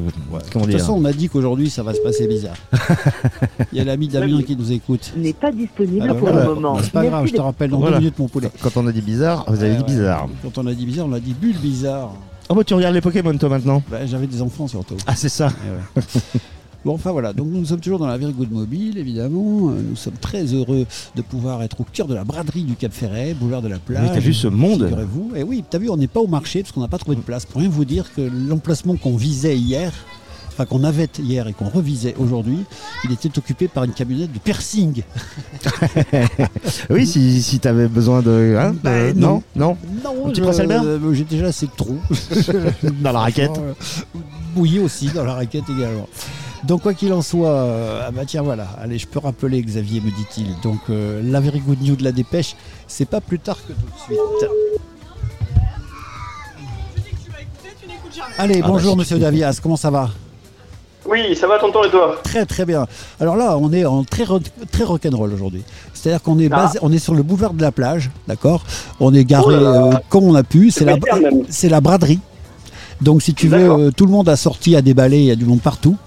comment 0.51 0.65
De 0.65 0.71
toute 0.71 0.75
dire 0.75 0.79
façon, 0.79 0.93
on 0.99 1.05
a 1.05 1.13
dit 1.13 1.29
qu'aujourd'hui, 1.29 1.69
ça 1.69 1.83
va 1.83 1.93
se 1.93 2.01
passer 2.01 2.27
bizarre. 2.27 2.57
Il 3.71 3.77
y 3.77 3.81
a 3.81 3.85
l'ami 3.85 4.09
Damien 4.09 4.41
qui 4.43 4.57
nous 4.57 4.73
écoute. 4.73 5.13
n'est 5.15 5.31
pas 5.31 5.53
disponible 5.53 6.01
Ah 6.03 6.07
bah 6.07 6.13
pour 6.15 6.29
voilà. 6.29 6.45
le 6.47 6.53
moment. 6.55 6.77
C'est 6.83 6.91
pas 6.91 7.05
grave, 7.05 7.25
je 7.27 7.33
te 7.33 7.39
rappelle 7.41 7.69
dans 7.69 7.79
Voilà. 7.79 7.95
deux 7.97 8.01
minutes, 8.01 8.19
mon 8.19 8.27
poulet. 8.27 8.49
Quand 8.61 8.75
on 8.75 8.85
a 8.87 8.91
dit 8.91 9.01
bizarre, 9.01 9.45
vous 9.47 9.63
avez 9.63 9.69
Ouais, 9.71 9.77
dit 9.77 9.83
ouais. 9.83 9.97
bizarre. 9.99 10.27
Quand 10.43 10.57
on 10.57 10.67
a 10.67 10.73
dit 10.73 10.85
bizarre, 10.85 11.05
on 11.07 11.13
a 11.13 11.19
dit 11.21 11.33
bulle 11.33 11.57
bizarre. 11.57 12.11
Oh, 12.49 12.55
bah 12.55 12.65
tu 12.65 12.73
regardes 12.73 12.95
les 12.95 12.99
Pokémon 13.01 13.37
toi 13.37 13.47
maintenant 13.47 13.81
Bah, 13.89 14.05
J'avais 14.05 14.27
des 14.27 14.41
enfants 14.41 14.67
surtout. 14.67 14.97
Ah, 15.07 15.15
c'est 15.15 15.29
ça. 15.29 15.49
Eh. 16.83 16.87
Bon, 16.87 16.95
enfin 16.95 17.11
voilà, 17.11 17.31
donc 17.33 17.47
nous 17.51 17.63
sommes 17.65 17.79
toujours 17.79 17.99
dans 17.99 18.07
la 18.07 18.17
Good 18.17 18.51
Mobile, 18.51 18.97
évidemment. 18.97 19.69
Nous 19.71 19.95
sommes 19.95 20.15
très 20.19 20.43
heureux 20.45 20.85
de 21.15 21.21
pouvoir 21.21 21.61
être 21.63 21.79
au 21.81 21.85
cœur 21.91 22.07
de 22.07 22.15
la 22.15 22.23
braderie 22.23 22.63
du 22.63 22.75
Cap 22.75 22.91
Ferret, 22.91 23.33
boulevard 23.33 23.61
de 23.61 23.67
la 23.67 23.77
plage. 23.79 24.03
Mais 24.09 24.13
t'as 24.13 24.19
vu 24.19 24.33
ce 24.33 24.47
monde 24.47 24.85
Figurez-vous. 24.87 25.31
Et 25.35 25.43
oui, 25.43 25.63
t'as 25.69 25.77
vu, 25.77 25.89
on 25.89 25.97
n'est 25.97 26.07
pas 26.07 26.19
au 26.21 26.27
marché 26.27 26.61
parce 26.61 26.71
qu'on 26.71 26.81
n'a 26.81 26.87
pas 26.87 26.97
trouvé 26.97 27.15
de 27.17 27.21
place. 27.21 27.45
Pour 27.45 27.61
rien 27.61 27.69
vous 27.69 27.85
dire 27.85 28.11
que 28.15 28.21
l'emplacement 28.21 28.95
qu'on 28.95 29.15
visait 29.15 29.57
hier, 29.57 29.91
enfin 30.47 30.65
qu'on 30.65 30.83
avait 30.83 31.07
hier 31.19 31.47
et 31.47 31.53
qu'on 31.53 31.69
revisait 31.69 32.15
aujourd'hui, 32.17 32.59
il 33.05 33.11
était 33.11 33.37
occupé 33.37 33.67
par 33.67 33.83
une 33.83 33.93
camionnette 33.93 34.33
de 34.33 34.39
piercing. 34.39 35.03
Oui, 36.89 37.05
si, 37.07 37.41
si 37.41 37.59
t'avais 37.59 37.87
besoin 37.87 38.21
de. 38.21 38.55
hein, 38.59 38.75
Bah, 38.83 38.89
euh, 38.91 39.13
non. 39.15 39.43
non 39.55 39.77
Non, 40.03 40.27
Albert 40.27 40.83
euh, 40.83 41.13
J'ai 41.13 41.23
déjà 41.23 41.47
assez 41.47 41.67
de 41.67 41.71
trous. 41.75 41.99
Dans 43.01 43.11
la 43.11 43.19
raquette 43.19 43.57
Euh, 43.57 43.73
Bouilli 44.55 44.79
aussi, 44.79 45.07
dans 45.07 45.23
la 45.23 45.35
raquette 45.35 45.63
également. 45.69 46.09
Donc 46.63 46.83
quoi 46.83 46.93
qu'il 46.93 47.11
en 47.13 47.21
soit, 47.21 47.49
euh, 47.49 48.03
ah 48.07 48.11
bah 48.11 48.21
tiens 48.25 48.43
voilà, 48.43 48.67
allez 48.81 48.97
je 48.99 49.07
peux 49.07 49.19
rappeler 49.19 49.61
Xavier 49.63 49.99
me 49.99 50.11
dit-il. 50.11 50.47
Donc 50.61 50.79
euh, 50.89 51.21
la 51.23 51.39
very 51.39 51.59
good 51.59 51.81
news 51.81 51.95
de 51.95 52.03
la 52.03 52.11
dépêche, 52.11 52.55
c'est 52.87 53.05
pas 53.09 53.19
plus 53.21 53.39
tard 53.39 53.57
que 53.67 53.73
tout 53.73 53.79
de 53.79 53.99
suite. 54.05 54.49
Allez, 58.37 58.61
Ah 58.63 58.67
bonjour 58.67 58.95
bah, 58.95 58.99
monsieur 58.99 59.17
Davias, 59.17 59.59
comment 59.61 59.75
ça 59.75 59.89
va? 59.89 60.09
Oui, 61.09 61.35
ça 61.35 61.47
va 61.47 61.57
tonton 61.57 61.83
et 61.83 61.89
toi? 61.89 62.19
Très 62.23 62.45
très 62.45 62.63
bien. 62.65 62.85
Alors 63.19 63.35
là, 63.35 63.57
on 63.57 63.73
est 63.73 63.83
en 63.85 64.03
très, 64.03 64.23
rock- 64.23 64.43
très 64.71 64.83
rock'n'roll 64.83 65.33
aujourd'hui. 65.33 65.63
C'est-à-dire 65.95 66.21
qu'on 66.21 66.37
est, 66.39 66.47
Ah. 66.51 66.57
basé, 66.67 66.79
on 66.83 66.91
est 66.91 66.99
sur 66.99 67.15
le 67.15 67.23
boulevard 67.23 67.53
de 67.55 67.61
la 67.61 67.71
plage, 67.71 68.11
d'accord? 68.27 68.63
On 68.99 69.11
est 69.13 69.25
garé 69.25 69.45
Oh 69.47 69.49
là 69.51 69.59
là. 69.59 69.83
euh, 69.87 69.91
comme 70.09 70.25
on 70.25 70.35
a 70.35 70.43
pu. 70.43 70.71
La, 70.85 70.95
c'est 71.49 71.69
la 71.69 71.81
braderie. 71.81 72.19
Donc 73.01 73.21
si 73.21 73.33
tu 73.33 73.47
veux, 73.47 73.69
euh, 73.69 73.91
tout 73.91 74.05
le 74.05 74.11
monde 74.11 74.29
a 74.29 74.35
sorti 74.35 74.75
à 74.75 74.81
déballer, 74.81 75.19
il 75.19 75.25
y 75.25 75.31
a 75.31 75.35
du 75.35 75.45
monde 75.45 75.61
partout. 75.61 75.97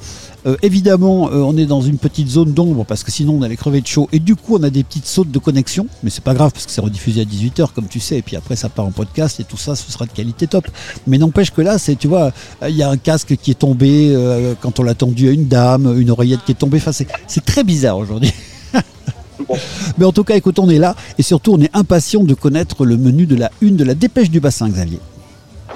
Euh, 0.46 0.56
évidemment, 0.60 1.30
euh, 1.30 1.36
on 1.36 1.56
est 1.56 1.64
dans 1.64 1.80
une 1.80 1.96
petite 1.96 2.28
zone 2.28 2.52
d'ombre 2.52 2.84
parce 2.84 3.02
que 3.02 3.10
sinon 3.10 3.36
on 3.38 3.42
allait 3.42 3.56
crever 3.56 3.80
de 3.80 3.86
chaud. 3.86 4.08
Et 4.12 4.18
du 4.18 4.36
coup, 4.36 4.56
on 4.58 4.62
a 4.62 4.70
des 4.70 4.84
petites 4.84 5.06
sautes 5.06 5.30
de 5.30 5.38
connexion. 5.38 5.86
Mais 6.02 6.10
c'est 6.10 6.22
pas 6.22 6.34
grave 6.34 6.52
parce 6.52 6.66
que 6.66 6.72
c'est 6.72 6.82
rediffusé 6.82 7.22
à 7.22 7.24
18h, 7.24 7.72
comme 7.74 7.86
tu 7.88 7.98
sais. 7.98 8.18
Et 8.18 8.22
puis 8.22 8.36
après, 8.36 8.54
ça 8.54 8.68
part 8.68 8.84
en 8.84 8.90
podcast 8.90 9.40
et 9.40 9.44
tout 9.44 9.56
ça, 9.56 9.74
ce 9.74 9.90
sera 9.90 10.04
de 10.04 10.12
qualité 10.12 10.46
top. 10.46 10.66
Mais 11.06 11.16
n'empêche 11.16 11.50
que 11.50 11.62
là, 11.62 11.78
c'est, 11.78 11.96
tu 11.96 12.08
vois, 12.08 12.32
il 12.68 12.76
y 12.76 12.82
a 12.82 12.90
un 12.90 12.98
casque 12.98 13.36
qui 13.36 13.52
est 13.52 13.58
tombé 13.58 14.12
euh, 14.14 14.54
quand 14.60 14.80
on 14.80 14.82
l'a 14.82 14.94
tendu 14.94 15.28
à 15.28 15.32
une 15.32 15.48
dame, 15.48 15.98
une 15.98 16.10
oreillette 16.10 16.40
qui 16.44 16.52
est 16.52 16.56
tombée. 16.56 16.76
Enfin, 16.76 16.92
c'est, 16.92 17.08
c'est 17.26 17.44
très 17.44 17.64
bizarre 17.64 17.96
aujourd'hui. 17.96 18.32
Mais 19.98 20.04
en 20.04 20.12
tout 20.12 20.24
cas, 20.24 20.36
écoute, 20.36 20.58
on 20.58 20.68
est 20.68 20.78
là 20.78 20.94
et 21.16 21.22
surtout, 21.22 21.54
on 21.54 21.60
est 21.60 21.74
impatient 21.74 22.22
de 22.22 22.34
connaître 22.34 22.84
le 22.84 22.98
menu 22.98 23.24
de 23.24 23.34
la 23.34 23.50
une 23.62 23.76
de 23.76 23.84
la 23.84 23.94
dépêche 23.94 24.30
du 24.30 24.40
bassin, 24.40 24.68
Xavier. 24.68 25.00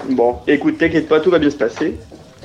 Bon, 0.09 0.37
écoute, 0.47 0.79
t'inquiète 0.79 1.09
pas, 1.09 1.21
tout 1.21 1.31
va 1.31 1.39
bien 1.39 1.51
se 1.51 1.57
passer. 1.57 1.95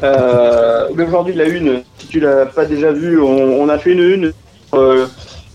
Euh, 0.04 0.88
aujourd'hui, 0.90 1.34
la 1.34 1.46
une, 1.48 1.82
si 1.98 2.08
tu 2.08 2.20
l'as 2.20 2.46
pas 2.46 2.66
déjà 2.66 2.92
vue, 2.92 3.22
on, 3.22 3.62
on 3.62 3.70
a 3.70 3.78
fait 3.78 3.92
une 3.94 4.02
une 4.02 4.34
sur 4.70 4.80
euh, 4.80 5.06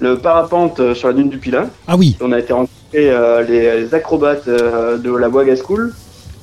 le 0.01 0.17
parapente 0.17 0.81
euh, 0.81 0.95
sur 0.95 1.09
la 1.09 1.15
dune 1.15 1.29
du 1.29 1.39
Pilin. 1.39 1.69
Ah 1.87 1.97
oui. 1.97 2.17
On 2.21 2.33
a 2.33 2.39
été 2.39 2.53
rencontrer 2.53 3.11
euh, 3.11 3.43
les, 3.43 3.81
les 3.83 3.95
acrobates 3.95 4.49
de 4.49 5.17
la 5.17 5.29
Boaga 5.29 5.55
School. 5.57 5.93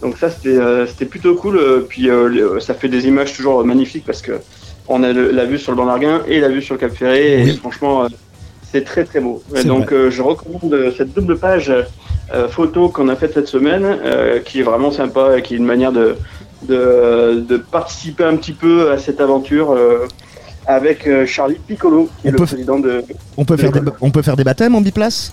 Donc 0.01 0.17
ça, 0.17 0.29
c'était 0.29 1.05
plutôt 1.05 1.35
cool. 1.35 1.59
Puis 1.89 2.09
ça 2.59 2.73
fait 2.75 2.89
des 2.89 3.07
images 3.07 3.33
toujours 3.33 3.63
magnifiques 3.65 4.03
parce 4.05 4.21
que 4.21 4.33
on 4.87 5.01
a 5.01 5.11
le- 5.11 5.31
la 5.31 5.45
vue 5.45 5.57
sur 5.57 5.71
le 5.71 5.77
banc 5.77 5.85
d'Arguin 5.87 6.21
et 6.27 6.39
la 6.39 6.49
vue 6.49 6.61
sur 6.61 6.75
le 6.75 6.79
Cap 6.79 6.91
Ferré. 6.91 7.41
Et 7.41 7.53
franchement, 7.53 8.05
c'est 8.75 8.83
très 8.83 9.05
très 9.05 9.21
beau. 9.21 9.41
Donc 9.65 9.91
euh, 9.93 10.09
je 10.11 10.21
recommande 10.21 10.73
euh, 10.73 10.91
cette 10.97 11.13
double 11.13 11.37
page 11.37 11.71
euh, 12.33 12.47
photo 12.49 12.89
qu'on 12.89 13.07
a 13.07 13.15
faite 13.15 13.33
cette 13.33 13.47
semaine, 13.47 13.85
euh, 13.85 14.39
qui 14.43 14.59
est 14.59 14.63
vraiment 14.63 14.91
sympa 14.91 15.37
et 15.37 15.41
qui 15.41 15.53
est 15.53 15.57
une 15.57 15.65
manière 15.65 15.93
de, 15.93 16.17
de, 16.67 17.39
de 17.47 17.55
participer 17.57 18.25
un 18.25 18.35
petit 18.35 18.51
peu 18.51 18.91
à 18.91 18.97
cette 18.97 19.21
aventure. 19.21 19.67
avec 20.67 21.07
Charlie 21.27 21.59
Piccolo, 21.67 22.09
qui 22.19 22.27
est 22.27 22.29
On 22.29 22.33
le 22.33 22.37
peut- 22.39 22.45
président 22.45 22.79
de. 22.79 23.03
On 23.37 23.45
peut, 23.45 23.55
de 23.55 23.61
faire 23.61 23.71
des, 23.71 23.81
on 24.01 24.09
peut 24.11 24.21
faire 24.23 24.35
des 24.35 24.43
baptêmes 24.43 24.73
en 24.75 24.81
biplace? 24.81 25.31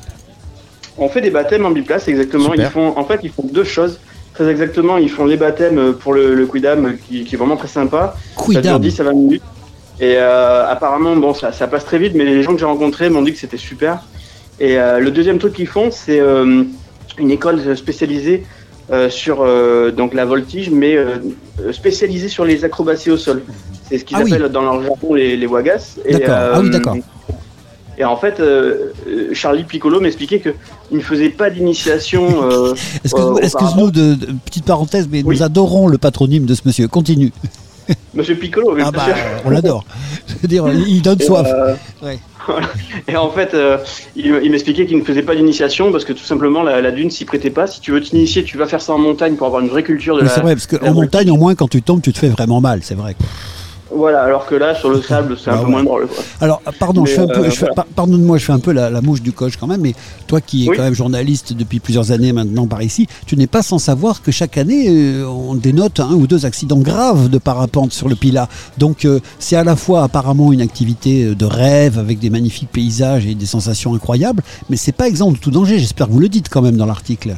On 0.99 1.09
fait 1.09 1.23
des 1.23 1.31
baptêmes 1.31 1.65
en 1.65 1.71
biplace, 1.71 2.07
exactement. 2.07 2.51
Super. 2.51 2.67
Ils 2.67 2.71
font, 2.71 2.93
en 2.99 3.05
fait, 3.05 3.21
ils 3.23 3.31
font 3.31 3.47
deux 3.51 3.65
choses. 3.65 3.99
Très 4.35 4.47
exactement, 4.49 4.99
ils 4.99 5.11
font 5.11 5.25
les 5.27 5.37
baptêmes 5.39 5.95
pour 5.95 6.13
le, 6.15 6.35
le 6.35 6.47
Quidam, 6.47 6.97
qui, 7.09 7.25
qui 7.25 7.35
est 7.35 7.39
vraiment 7.39 7.57
très 7.57 7.69
sympa. 7.81 8.15
Ça 8.37 8.45
dure 8.61 8.61
Quidam. 8.61 8.81
10 8.83 9.01
à 9.01 9.05
20 9.05 9.13
minutes. 9.15 9.43
Et 10.03 10.17
euh, 10.19 10.67
apparemment, 10.69 11.17
bon, 11.17 11.33
ça, 11.33 11.53
ça 11.53 11.67
passe 11.69 11.85
très 11.85 11.99
vite, 11.99 12.13
mais 12.15 12.25
les 12.25 12.43
gens 12.43 12.53
que 12.53 12.59
j'ai 12.59 12.67
rencontrés 12.67 13.09
m'ont 13.09 13.23
dit 13.23 13.33
que 13.33 13.39
c'était 13.39 13.57
super. 13.57 14.03
Et 14.61 14.77
euh, 14.79 14.99
le 14.99 15.11
deuxième 15.11 15.39
truc 15.39 15.55
qu'ils 15.55 15.67
font, 15.69 15.91
c'est 15.91 16.21
euh, 16.21 16.65
une 17.19 17.31
école 17.31 17.77
spécialisée 17.77 18.45
sur 19.09 19.43
donc 19.97 20.13
la 20.13 20.27
voltige, 20.27 20.69
mais 20.69 20.97
spécialisée 21.73 22.29
sur 22.29 22.45
les 22.45 22.63
acrobaties 22.67 23.11
au 23.11 23.17
sol. 23.17 23.43
C'est 23.89 23.97
ce 23.97 24.05
qu'ils 24.05 24.19
Ah 24.19 24.23
oui. 24.23 24.35
appellent 24.35 24.51
dans 24.53 24.61
leur 24.61 24.83
jargon 24.83 25.15
les, 25.15 25.35
les 25.37 25.47
wagas. 25.47 25.97
Et. 26.05 26.27
Ah 26.27 26.61
oui, 26.61 26.69
d'accord. 26.69 26.97
Et 27.97 28.05
en 28.05 28.17
fait, 28.17 28.41
euh, 28.41 28.91
Charlie 29.33 29.65
Piccolo 29.65 30.01
m'expliquait 30.01 30.41
qu'il 30.41 30.55
ne 30.91 31.01
faisait 31.01 31.29
pas 31.31 31.49
d'initiation. 31.49 32.27
euh, 32.51 32.75
Excuse-nous, 33.05 33.87
euh, 33.89 33.91
de, 33.91 34.15
de- 34.15 34.33
petite 34.45 34.65
parenthèse, 34.65 35.09
mais 35.11 35.23
Oui. 35.25 35.37
nous 35.37 35.43
adorons 35.43 35.89
le 35.89 35.99
patronyme 35.99 36.45
de 36.47 36.55
ce 36.55 36.63
monsieur. 36.67 36.89
Continue. 36.89 37.33
Monsieur 38.15 38.35
Piccolo, 38.37 38.77
Ah 38.83 38.91
bah, 38.91 39.07
on 39.45 39.51
l'adore. 39.51 39.85
Dire, 40.45 40.65
il 40.69 41.01
donne 41.03 41.21
Et, 41.21 41.25
soif. 41.25 41.47
euh, 41.49 41.75
Ouais. 42.03 42.19
Et 43.09 43.17
en 43.17 43.31
fait, 43.31 43.55
euh, 43.55 43.79
il, 44.17 44.27
il 44.43 44.51
m'expliquait 44.51 44.85
qu'il 44.87 44.99
ne 44.99 45.05
faisait 45.05 45.23
pas 45.23 45.35
d'initiation 45.37 45.93
parce 45.93 46.05
que 46.05 46.13
tout 46.13 46.25
simplement 46.25 46.63
la, 46.63 46.81
la 46.81 46.91
dune 46.91 47.11
s'y 47.11 47.25
prêtait 47.25 47.51
pas. 47.51 47.67
Si 47.69 47.81
tu 47.81 47.93
veux 47.93 48.01
t'initier, 48.01 48.43
tu 48.45 48.59
vas 48.59 48.67
faire 48.67 48.83
ça 48.83 48.93
en 48.93 48.99
montagne 48.99 49.37
pour 49.37 49.47
avoir 49.47 49.63
une 49.63 49.69
vraie 49.69 49.85
culture 49.85 50.17
de 50.17 50.23
Mais 50.23 50.29
la. 50.29 50.35
c'est 50.35 50.41
vrai, 50.41 50.55
parce 50.57 50.67
qu'en 50.67 50.93
montagne, 50.93 51.31
au 51.31 51.37
moins, 51.37 51.55
quand 51.55 51.69
tu 51.69 51.83
tombes, 51.83 52.03
tu 52.03 52.13
te 52.13 52.19
fais 52.19 52.29
vraiment 52.29 52.61
mal, 52.61 52.81
c'est 52.83 52.97
vrai. 52.97 53.15
quoi. 53.15 53.27
Voilà, 53.95 54.23
alors 54.23 54.47
que 54.47 54.55
là, 54.55 54.75
sur 54.75 54.91
le 54.91 55.03
sable, 55.03 55.37
c'est 55.39 55.51
un 55.51 55.55
Bah 55.57 55.63
peu 55.65 55.71
moins 55.71 55.83
drôle. 55.85 56.07
quoi. 56.07 56.25
Alors, 56.41 56.63
pardon, 56.79 57.03
Mais, 57.03 57.11
je 57.11 57.15
fais 57.15 57.21
un 57.21 57.27
peu, 57.27 57.41
euh, 57.41 57.45
je 57.45 57.51
fais- 57.51 57.59
voilà. 57.61 57.75
par- 57.75 57.85
pardonne-moi, 57.87 58.39
je 58.39 58.45
fais 58.45 58.53
un 58.53 58.59
peu 58.59 58.73
la, 58.73 58.89
la 58.91 59.01
mouche 59.01 59.21
du 59.23 59.33
coche 59.33 59.57
quand 59.59 59.67
même, 59.67 59.81
mais 59.83 59.95
toi 60.27 60.41
qui 60.41 60.65
es 60.67 60.71
Oui. 60.71 60.77
quand 60.77 60.83
même 60.85 60.95
journaliste 60.95 61.53
depuis 61.53 61.79
plusieurs 61.81 62.11
années 62.11 62.33
maintenant 62.33 62.67
par 62.67 62.83
ici, 62.83 63.07
tu 63.27 63.37
n'es 63.37 63.47
pas 63.47 63.63
sans 63.63 63.79
savoir 63.79 64.23
que 64.23 64.31
chaque 64.33 64.57
année, 64.57 64.87
euh, 64.89 65.27
on 65.27 65.55
dénote 65.55 66.01
un 66.01 66.13
ou 66.15 66.27
deux 66.27 66.47
accidents 66.47 66.79
graves 66.79 67.29
de 67.29 67.39
parapente 67.39 67.93
sur 67.93 68.09
le 68.09 68.15
Pila. 68.15 68.49
Donc, 68.79 69.05
euh, 69.05 69.21
c'est 69.39 69.57
à 69.57 69.65
la 69.65 69.77
fois 69.77 70.03
apparemment 70.05 70.53
une 70.53 70.61
activité 70.63 71.35
de 71.35 71.45
rêve 71.45 71.99
avec 71.99 72.19
des 72.19 72.31
magnifiques 72.31 72.71
paysages 72.73 73.27
et 73.27 73.35
des 73.35 73.47
sensations 73.47 73.95
incroyables, 73.95 74.43
mais 74.71 74.77
c'est 74.77 74.93
pas 74.93 75.09
exempt 75.09 75.33
de 75.33 75.39
tout 75.39 75.51
danger. 75.51 75.79
J'espère 75.79 76.07
que 76.07 76.13
vous 76.13 76.21
le 76.21 76.29
dites 76.29 76.49
quand 76.49 76.63
même 76.63 76.77
dans 76.77 76.87
l'article. 76.87 77.37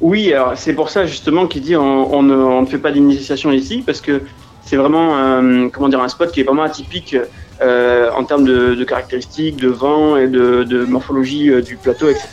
Oui, 0.00 0.30
alors 0.32 0.52
c'est 0.56 0.74
pour 0.74 0.90
ça 0.90 1.06
justement 1.06 1.46
qu'il 1.46 1.62
dit 1.62 1.74
on, 1.74 2.14
on 2.14 2.22
ne, 2.22 2.34
on 2.34 2.60
ne 2.62 2.66
fait 2.66 2.76
pas 2.78 2.92
d'initiation 2.92 3.50
ici 3.50 3.82
parce 3.86 4.02
que 4.02 4.20
c'est 4.66 4.76
vraiment 4.76 5.16
un, 5.16 5.68
comment 5.70 5.88
dire 5.88 6.02
un 6.02 6.08
spot 6.08 6.30
qui 6.32 6.40
est 6.40 6.44
vraiment 6.44 6.64
atypique 6.64 7.16
euh, 7.62 8.10
en 8.14 8.24
termes 8.24 8.44
de, 8.44 8.74
de 8.74 8.84
caractéristiques, 8.84 9.56
de 9.56 9.68
vent 9.68 10.16
et 10.18 10.28
de, 10.28 10.62
de 10.64 10.84
morphologie 10.84 11.48
euh, 11.50 11.62
du 11.62 11.76
plateau, 11.76 12.08
etc. 12.10 12.26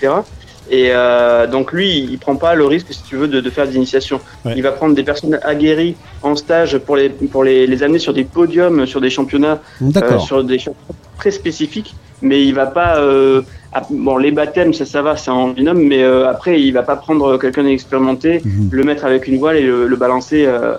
Et 0.70 0.90
euh, 0.92 1.46
donc 1.48 1.72
lui, 1.74 1.90
il 2.00 2.18
prend 2.18 2.36
pas 2.36 2.56
le 2.56 2.66
risque, 2.66 2.88
si 2.92 3.04
tu 3.04 3.16
veux, 3.18 3.28
de, 3.28 3.40
de 3.42 3.50
faire 3.50 3.68
des 3.68 3.76
initiations. 3.76 4.20
Ouais. 4.46 4.54
Il 4.58 4.64
va 4.64 4.72
prendre 4.72 4.96
des 4.96 5.04
personnes 5.04 5.38
aguerries 5.44 5.96
en 6.24 6.36
stage 6.36 6.78
pour 6.80 6.96
les 6.98 7.10
pour 7.10 7.44
les, 7.44 7.68
les 7.68 7.84
amener 7.84 8.00
sur 8.00 8.14
des 8.14 8.24
podiums, 8.24 8.86
sur 8.86 9.00
des 9.02 9.10
championnats 9.10 9.60
euh, 9.82 10.20
sur 10.20 10.44
des 10.44 10.60
choses 10.60 10.74
très 11.18 11.32
spécifiques, 11.32 11.94
mais 12.22 12.44
il 12.46 12.54
va 12.56 12.66
pas. 12.66 12.98
euh, 12.98 13.42
bon, 13.90 14.18
les 14.18 14.32
baptêmes, 14.32 14.74
ça, 14.74 14.86
ça 14.86 15.02
va, 15.02 15.16
c'est 15.18 15.32
en 15.32 15.50
binôme, 15.50 15.82
mais 15.84 16.02
euh, 16.04 16.30
après, 16.30 16.62
il 16.62 16.72
va 16.72 16.84
pas 16.84 16.96
prendre 16.96 17.38
quelqu'un 17.38 17.64
d'expérimenté, 17.64 18.42
Mhm. 18.44 18.70
le 18.72 18.84
mettre 18.84 19.04
avec 19.06 19.28
une 19.28 19.38
voile 19.40 19.58
et 19.58 19.64
le, 19.64 19.88
le 19.88 19.96
balancer. 19.96 20.46
Euh, 20.46 20.76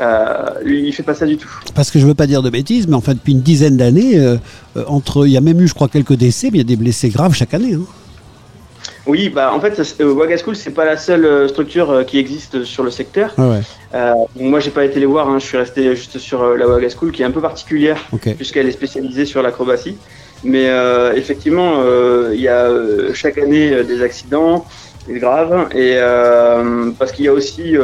euh, 0.00 0.50
lui, 0.62 0.86
il 0.88 0.92
fait 0.92 1.02
pas 1.02 1.14
ça 1.14 1.26
du 1.26 1.36
tout. 1.36 1.48
Parce 1.74 1.90
que 1.90 1.98
je 1.98 2.06
veux 2.06 2.14
pas 2.14 2.26
dire 2.26 2.42
de 2.42 2.50
bêtises, 2.50 2.86
mais 2.86 2.94
en 2.94 3.00
fait, 3.00 3.14
depuis 3.14 3.32
une 3.32 3.40
dizaine 3.40 3.76
d'années, 3.76 4.18
euh, 4.18 4.36
euh, 4.76 4.84
entre, 4.86 5.26
il 5.26 5.32
y 5.32 5.36
a 5.36 5.40
même 5.40 5.60
eu, 5.60 5.68
je 5.68 5.74
crois, 5.74 5.88
quelques 5.88 6.14
décès, 6.14 6.48
mais 6.50 6.58
il 6.58 6.62
y 6.62 6.64
a 6.64 6.64
des 6.64 6.76
blessés 6.76 7.08
graves 7.08 7.34
chaque 7.34 7.54
année. 7.54 7.74
hein. 7.74 7.84
Oui, 9.06 9.28
bah 9.28 9.52
en 9.54 9.60
fait, 9.60 9.80
euh, 10.00 10.12
Waga 10.12 10.36
School, 10.36 10.56
c'est 10.56 10.70
pas 10.70 10.84
la 10.84 10.96
seule 10.96 11.24
euh, 11.24 11.48
structure 11.48 12.04
qui 12.06 12.18
existe 12.18 12.64
sur 12.64 12.82
le 12.82 12.90
secteur. 12.90 13.32
Ouais, 13.38 13.60
ouais. 13.94 14.14
Moi, 14.38 14.58
j'ai 14.60 14.70
pas 14.70 14.84
été 14.84 14.98
les 14.98 15.06
voir, 15.06 15.28
hein, 15.28 15.38
je 15.38 15.46
suis 15.46 15.56
resté 15.56 15.94
juste 15.94 16.18
sur 16.18 16.56
la 16.56 16.66
Waga 16.66 16.88
School, 16.90 17.12
qui 17.12 17.22
est 17.22 17.24
un 17.24 17.30
peu 17.30 17.40
particulière. 17.40 17.98
Puisqu'elle 18.36 18.66
est 18.68 18.72
spécialisée 18.72 19.24
sur 19.24 19.42
l'acrobatie. 19.42 19.96
Mais 20.44 20.70
effectivement, 21.14 21.82
il 22.32 22.40
y 22.40 22.48
a 22.48 22.68
chaque 23.14 23.38
année 23.38 23.84
des 23.84 24.02
accidents 24.02 24.66
graves, 25.08 25.68
et 25.74 25.98
parce 26.98 27.12
qu'il 27.12 27.24
y 27.24 27.28
a 27.28 27.32
aussi 27.32 27.74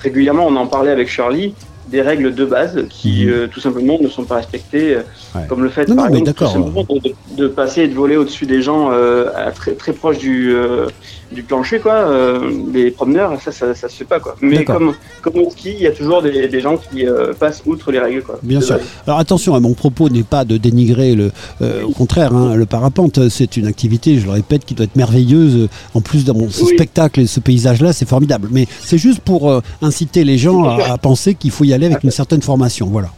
régulièrement, 0.00 0.46
on 0.46 0.56
en 0.56 0.66
parlait 0.66 0.90
avec 0.90 1.08
Charlie, 1.08 1.54
des 1.88 2.02
règles 2.02 2.34
de 2.34 2.44
base 2.44 2.84
qui 2.88 3.24
Mhm. 3.26 3.32
euh, 3.32 3.46
tout 3.48 3.60
simplement 3.60 3.98
ne 4.00 4.08
sont 4.08 4.24
pas 4.24 4.36
respectées, 4.36 4.94
euh, 4.94 5.02
Ouais. 5.34 5.42
comme 5.48 5.62
le 5.64 5.70
fait 5.70 5.88
Non, 5.88 5.96
par 5.96 6.04
non, 6.10 6.18
exemple 6.18 6.32
tout 6.34 6.44
d'accord. 6.44 6.52
simplement 6.52 6.84
de, 6.88 7.08
de- 7.08 7.14
de 7.42 7.48
passer 7.48 7.82
et 7.82 7.88
de 7.88 7.94
voler 7.94 8.16
au-dessus 8.16 8.46
des 8.46 8.62
gens 8.62 8.90
euh, 8.92 9.26
à 9.34 9.50
très, 9.50 9.72
très 9.72 9.92
proche 9.92 10.18
du, 10.18 10.54
euh, 10.54 10.86
du 11.32 11.42
plancher, 11.44 11.78
quoi, 11.78 11.92
euh, 11.94 12.50
des 12.68 12.90
promeneurs, 12.90 13.40
ça, 13.40 13.52
ça, 13.52 13.74
ça 13.74 13.88
se 13.88 13.94
fait 13.94 14.04
pas, 14.04 14.18
quoi. 14.18 14.34
Mais 14.40 14.64
comme, 14.64 14.94
comme 15.22 15.36
au 15.36 15.50
ski, 15.50 15.70
il 15.76 15.82
y 15.82 15.86
a 15.86 15.92
toujours 15.92 16.22
des, 16.22 16.48
des 16.48 16.60
gens 16.60 16.76
qui 16.76 17.06
euh, 17.06 17.32
passent 17.32 17.62
outre 17.66 17.92
les 17.92 18.00
règles, 18.00 18.22
quoi. 18.22 18.38
Bien 18.42 18.60
sûr. 18.60 18.76
vrai. 18.76 18.84
Alors 19.06 19.20
attention, 19.20 19.54
hein, 19.54 19.60
mon 19.60 19.74
propos 19.74 20.08
n'est 20.08 20.24
pas 20.24 20.44
de 20.44 20.56
dénigrer 20.56 21.14
le. 21.14 21.30
euh, 21.62 21.84
au 21.84 21.92
contraire, 21.92 22.34
hein, 22.34 22.56
le 22.56 22.66
parapente, 22.66 23.28
c'est 23.28 23.56
une 23.56 23.66
activité, 23.66 24.18
je 24.18 24.24
le 24.26 24.32
répète, 24.32 24.64
qui 24.64 24.74
doit 24.74 24.84
être 24.84 24.96
merveilleuse. 24.96 25.68
En 25.94 26.00
plus 26.00 26.24
dans 26.24 26.34
ce 26.50 26.64
Oui. 26.64 26.74
spectacle 26.74 27.20
et 27.20 27.26
ce 27.26 27.38
paysage-là, 27.40 27.92
c'est 27.92 28.08
formidable. 28.08 28.48
Mais 28.50 28.66
c'est 28.82 28.98
juste 28.98 29.20
pour 29.20 29.50
euh, 29.50 29.60
inciter 29.82 30.24
les 30.24 30.36
gens 30.38 30.64
à, 30.64 30.92
à 30.94 30.98
penser 30.98 31.34
qu'il 31.34 31.50
faut 31.52 31.64
y 31.64 31.72
aller 31.72 31.86
avec 31.86 32.02
une 32.02 32.10
certaine 32.10 32.42
formation. 32.42 32.86
Voilà. 32.86 33.08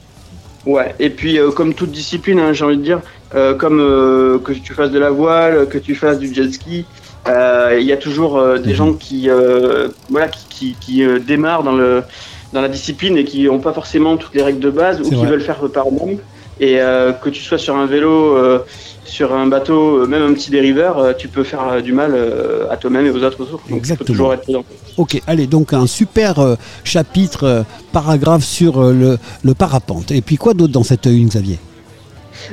Ouais, 0.66 0.94
et 1.00 1.10
puis 1.10 1.38
euh, 1.38 1.50
comme 1.50 1.74
toute 1.74 1.90
discipline, 1.90 2.38
hein, 2.38 2.52
j'ai 2.52 2.64
envie 2.64 2.76
de 2.76 2.82
dire, 2.82 3.00
euh, 3.34 3.54
comme 3.54 3.80
euh, 3.80 4.38
que 4.38 4.52
tu 4.52 4.74
fasses 4.74 4.92
de 4.92 4.98
la 4.98 5.10
voile, 5.10 5.66
que 5.68 5.78
tu 5.78 5.94
fasses 5.96 6.18
du 6.20 6.32
jet 6.32 6.52
ski, 6.52 6.84
il 7.26 7.86
y 7.86 7.92
a 7.92 7.96
toujours 7.96 8.38
euh, 8.38 8.58
des 8.58 8.70
Mhm. 8.70 8.76
gens 8.76 8.92
qui, 8.94 9.28
euh, 9.30 9.88
voilà, 10.10 10.28
qui, 10.28 10.44
qui, 10.50 10.76
qui, 10.80 11.04
euh, 11.04 11.18
démarrent 11.18 11.62
dans, 11.62 11.72
le, 11.76 12.02
dans 12.52 12.60
la 12.60 12.68
discipline 12.68 13.16
et 13.16 13.24
qui 13.24 13.44
n'ont 13.44 13.60
pas 13.60 13.72
forcément 13.72 14.16
toutes 14.16 14.34
les 14.34 14.42
règles 14.42 14.60
de 14.60 14.70
base 14.70 15.00
ou 15.00 15.04
qui 15.04 15.14
vrai. 15.14 15.28
veulent 15.30 15.40
faire 15.40 15.60
par 15.72 15.88
eux-mêmes. 15.88 16.18
Et 16.60 16.80
euh, 16.80 17.12
que 17.12 17.30
tu 17.30 17.42
sois 17.42 17.58
sur 17.58 17.76
un 17.76 17.86
vélo, 17.86 18.36
euh, 18.36 18.58
sur 19.04 19.32
un 19.34 19.46
bateau, 19.46 20.02
euh, 20.02 20.06
même 20.06 20.22
un 20.22 20.32
petit 20.34 20.50
dériveur, 20.50 20.98
euh, 20.98 21.12
tu 21.16 21.26
peux 21.26 21.42
faire 21.44 21.66
euh, 21.66 21.80
du 21.80 21.92
mal 21.92 22.12
euh, 22.14 22.70
à 22.70 22.76
toi-même 22.76 23.06
et 23.06 23.10
aux 23.10 23.22
autres 23.24 23.40
autour. 23.40 23.58
Donc 23.58 23.62
il 23.68 23.70
faut 23.70 23.76
Exactement. 23.78 24.06
toujours 24.06 24.34
être 24.34 24.42
prudent. 24.42 24.64
Ok, 24.96 25.20
allez, 25.26 25.46
donc 25.46 25.72
un 25.72 25.86
super 25.86 26.38
euh, 26.38 26.54
chapitre, 26.84 27.44
euh, 27.44 27.62
paragraphe 27.92 28.44
sur 28.44 28.80
euh, 28.80 28.92
le, 28.92 29.18
le 29.42 29.54
parapente. 29.54 30.12
Et 30.12 30.20
puis 30.20 30.36
quoi 30.36 30.54
d'autre 30.54 30.72
dans 30.72 30.84
cette 30.84 31.06
une, 31.06 31.28
Xavier? 31.28 31.58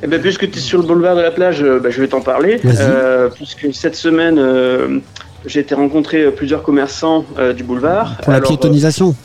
Eh 0.03 0.07
ben, 0.07 0.19
puisque 0.21 0.49
tu 0.49 0.57
es 0.57 0.61
sur 0.61 0.79
le 0.79 0.85
boulevard 0.87 1.15
de 1.15 1.21
la 1.21 1.31
plage, 1.31 1.61
euh, 1.63 1.79
bah, 1.79 1.89
je 1.89 2.01
vais 2.01 2.07
t'en 2.07 2.21
parler. 2.21 2.59
Euh, 2.65 3.29
puisque 3.33 3.67
cette 3.73 3.95
semaine, 3.95 4.37
euh, 4.39 4.99
j'ai 5.45 5.59
été 5.61 5.75
rencontrer 5.75 6.31
plusieurs 6.31 6.63
commerçants 6.63 7.25
euh, 7.37 7.53
du 7.53 7.63
boulevard. 7.63 8.17
Pour 8.23 8.33
la 8.33 8.41
piétonisation 8.41 9.15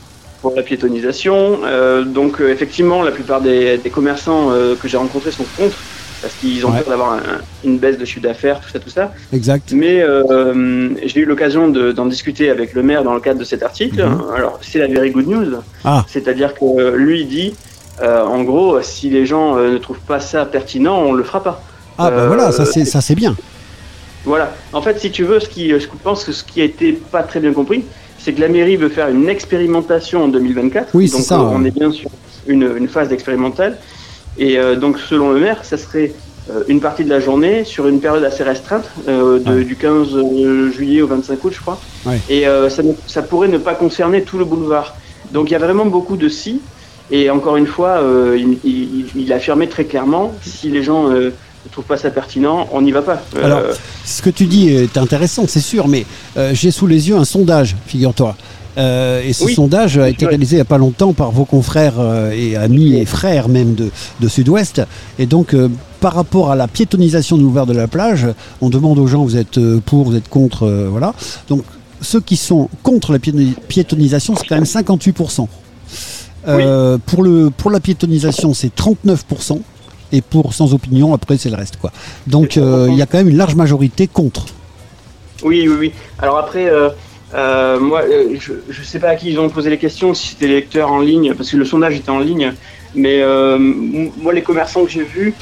Pour 0.43 0.55
la 0.55 0.63
piétonisation. 0.63 1.59
Donc, 2.07 2.41
effectivement, 2.41 3.03
la 3.03 3.11
plupart 3.13 3.41
des, 3.41 3.79
des 3.79 3.91
commerçants 3.91 4.51
que 4.81 4.89
j'ai 4.89 4.97
rencontrés 4.97 5.31
sont 5.33 5.47
contre, 5.57 5.77
parce 6.23 6.35
qu'ils 6.35 6.65
ont 6.65 6.71
Ouais. 6.71 6.79
peur 6.81 6.89
d'avoir 6.91 7.13
un- 7.15 7.21
une 7.65 7.79
baisse 7.79 7.99
de 7.99 8.05
chiffre 8.07 8.23
d'affaires, 8.23 8.61
tout 8.61 8.71
ça, 8.71 8.79
tout 8.79 8.89
ça. 8.89 9.13
Exact. 9.33 9.73
Mais 9.75 10.01
euh, 10.03 10.89
j'ai 11.05 11.21
eu 11.21 11.25
l'occasion 11.27 11.69
de- 11.69 11.93
d'en 11.93 12.07
discuter 12.07 12.49
avec 12.51 12.73
le 12.75 12.83
maire 12.83 13.05
dans 13.05 13.13
le 13.15 13.21
cadre 13.21 13.39
de 13.41 13.45
cet 13.45 13.63
article. 13.63 14.03
Mhm. 14.03 14.23
Alors, 14.37 14.59
c'est 14.63 14.79
la 14.79 14.87
very 14.87 15.11
good 15.11 15.27
news. 15.29 15.57
Ah. 15.85 16.05
C'est-à-dire 16.09 16.55
que 16.55 16.95
lui 16.97 17.25
dit, 17.27 17.55
euh, 18.03 18.25
en 18.25 18.43
gros, 18.43 18.81
si 18.83 19.11
les 19.11 19.25
gens 19.27 19.57
euh, 19.57 19.73
ne 19.73 19.79
trouvent 19.79 19.99
pas 20.07 20.21
ça 20.21 20.45
pertinent, 20.47 20.99
on 20.99 21.13
le 21.13 21.23
fera 21.23 21.43
pas. 21.43 21.63
Ah, 21.99 22.11
bah 22.11 22.17
Euh, 22.23 22.27
voilà, 22.27 22.51
ça 22.53 22.65
c'est 22.65 22.85
ça, 22.85 23.01
c'est 23.01 23.15
bien. 23.15 23.37
Voilà. 24.25 24.53
En 24.73 24.81
fait, 24.83 24.99
si 24.99 25.11
tu 25.11 25.23
veux, 25.25 25.39
ce 25.41 25.49
qui, 25.49 25.69
je 25.79 25.87
pense 26.03 26.25
que 26.25 26.33
ce 26.33 26.43
qui 26.45 26.61
a 26.61 26.65
été 26.65 26.93
pas 26.93 27.23
très 27.23 27.41
bien 27.41 27.53
compris, 27.53 27.85
c'est 28.19 28.33
que 28.33 28.41
la 28.41 28.49
mairie 28.49 28.77
veut 28.77 28.89
faire 28.89 29.09
une 29.09 29.29
expérimentation 29.29 30.25
en 30.25 30.29
2024. 30.29 30.89
Oui, 30.95 31.09
c'est 31.09 31.21
ça, 31.23 31.39
euh, 31.41 31.45
on 31.53 31.65
est 31.65 31.71
bien 31.71 31.93
sur 31.93 32.11
une, 32.47 32.69
une 32.77 32.89
phase 32.89 33.09
d'expérimental. 33.09 33.77
Et 34.39 34.59
euh, 34.59 34.77
donc, 34.77 34.99
selon 34.99 35.31
le 35.31 35.41
maire, 35.41 35.63
ça 35.65 35.77
serait 35.77 36.13
euh, 36.51 36.65
une 36.69 36.81
partie 36.81 37.05
de 37.05 37.11
la 37.11 37.21
journée 37.21 37.65
sur 37.65 37.87
une 37.87 38.01
période 38.01 38.25
assez 38.25 38.43
restreinte, 38.43 38.91
euh, 39.09 39.39
de- 39.39 39.59
Ouais. 39.59 39.65
du 39.65 39.77
15 39.77 40.09
juillet 40.73 41.03
au 41.03 41.07
25 41.07 41.45
août, 41.45 41.53
je 41.55 41.61
crois. 41.61 41.79
Ouais. 42.07 42.19
Et 42.31 42.49
euh, 42.49 42.69
ça, 42.71 42.83
ça 43.07 43.23
pourrait 43.23 43.49
ne 43.49 43.59
pas 43.59 43.75
concerner 43.75 44.23
tout 44.23 44.39
le 44.39 44.45
boulevard. 44.47 44.95
Donc, 45.33 45.51
il 45.51 45.53
y 45.53 45.57
a 45.57 45.59
vraiment 45.59 45.87
beaucoup 45.87 46.17
de 46.17 46.29
si. 46.29 46.61
Et 47.11 47.29
encore 47.31 47.57
une 47.57 47.67
fois, 47.67 47.99
euh, 48.03 48.37
il, 48.39 48.59
il- 48.71 49.07
il 49.17 49.33
a 49.33 49.37
affirmé 49.37 49.69
très 49.69 49.85
clairement, 49.85 50.33
si 50.43 50.71
les 50.71 50.83
gens 50.83 51.11
euh, 51.11 51.33
ne 51.67 51.71
trouvent 51.71 51.85
pas 51.85 51.97
ça 51.99 52.11
pertinent, 52.11 52.67
on 52.73 52.81
n'y 52.83 52.93
va 52.93 53.03
pas. 53.03 53.23
Euh, 53.37 53.45
Alors, 53.45 53.61
ce 54.05 54.23
que 54.23 54.31
tu 54.31 54.47
dis 54.47 54.69
est 54.71 54.97
intéressant, 54.97 55.45
c'est 55.47 55.61
sûr, 55.61 55.87
mais 55.89 56.07
j'ai 56.53 56.71
sous 56.71 56.87
les 56.87 57.09
yeux 57.09 57.17
un 57.17 57.25
sondage, 57.25 57.77
figure-toi. 57.87 58.37
Et 58.77 59.33
ce 59.33 59.45
Oui. 59.45 59.55
sondage 59.55 59.99
a 59.99 60.09
été 60.09 60.27
réalisé 60.27 60.57
il 60.57 60.59
n'y 60.59 60.63
a 60.63 60.67
pas 60.67 60.79
longtemps 60.79 61.13
par 61.13 61.31
vos 61.31 61.45
confrères 61.45 61.95
et 62.33 62.57
amis 62.57 62.97
et 62.97 63.05
frères 63.07 63.49
même 63.49 63.75
de, 63.75 63.91
de 64.21 64.29
Sud-Ouest. 64.29 64.83
Et 65.19 65.27
donc, 65.27 65.55
par 66.01 66.15
rapport 66.15 66.51
à 66.51 66.57
la 66.57 66.67
piétonisation 66.67 67.37
de 67.37 67.43
l'ouvert 67.43 67.67
de 67.67 67.73
la 67.73 67.87
plage, 67.87 68.27
on 68.61 68.71
demande 68.71 68.99
aux 68.99 69.07
gens, 69.07 69.23
vous 69.25 69.37
êtes 69.37 69.61
pour, 69.87 70.05
vous 70.05 70.17
êtes 70.17 70.29
contre, 70.29 70.67
voilà. 70.91 71.15
Donc, 71.49 71.63
ceux 72.01 72.21
qui 72.21 72.37
sont 72.37 72.69
contre 72.83 73.13
la 73.13 73.19
piétoni- 73.19 73.55
piétonisation, 73.69 74.35
c'est 74.37 74.47
quand 74.49 74.57
même 74.57 74.65
58%. 74.65 75.47
Euh, 76.49 76.99
pour, 77.07 77.23
le, 77.23 77.51
pour 77.51 77.71
la 77.71 77.81
piétonisation, 77.81 78.53
c'est 78.55 78.75
39%. 78.75 79.61
et 80.13 80.21
pour 80.21 80.53
sans 80.55 80.75
opinion, 80.75 81.15
après 81.15 81.37
c'est 81.39 81.51
le 81.51 81.57
reste. 81.57 81.77
quoi. 81.79 81.91
Donc 82.27 82.57
euh, 82.57 82.87
il 82.91 82.97
y 82.97 83.03
a 83.03 83.07
quand 83.07 83.19
même 83.19 83.29
une 83.29 83.37
large 83.37 83.55
majorité 83.57 84.07
contre. 84.07 84.47
Oui, 85.43 85.67
oui, 85.69 85.77
oui. 85.81 85.93
Alors 86.19 86.39
après, 86.39 86.67
euh, 86.69 86.91
moi, 87.81 88.03
je 88.39 88.53
ne 88.81 88.85
sais 88.85 88.99
pas 89.01 89.09
à 89.09 89.17
qui 89.17 89.31
ils 89.31 89.39
ont 89.41 89.49
posé 89.49 89.71
les 89.71 89.79
questions, 89.79 90.15
si 90.15 90.29
c'était 90.29 90.47
les 90.47 90.55
lecteurs 90.57 90.91
en 90.93 91.01
ligne, 91.01 91.35
parce 91.35 91.51
que 91.51 91.57
le 91.57 91.65
sondage 91.65 91.97
était 91.97 92.11
en 92.11 92.21
ligne. 92.21 92.53
Mais 92.95 93.23
moi, 94.23 94.33
les 94.33 94.43
commerçants 94.43 94.85
que 94.85 94.91
j'ai 94.91 95.03
vus, 95.03 95.35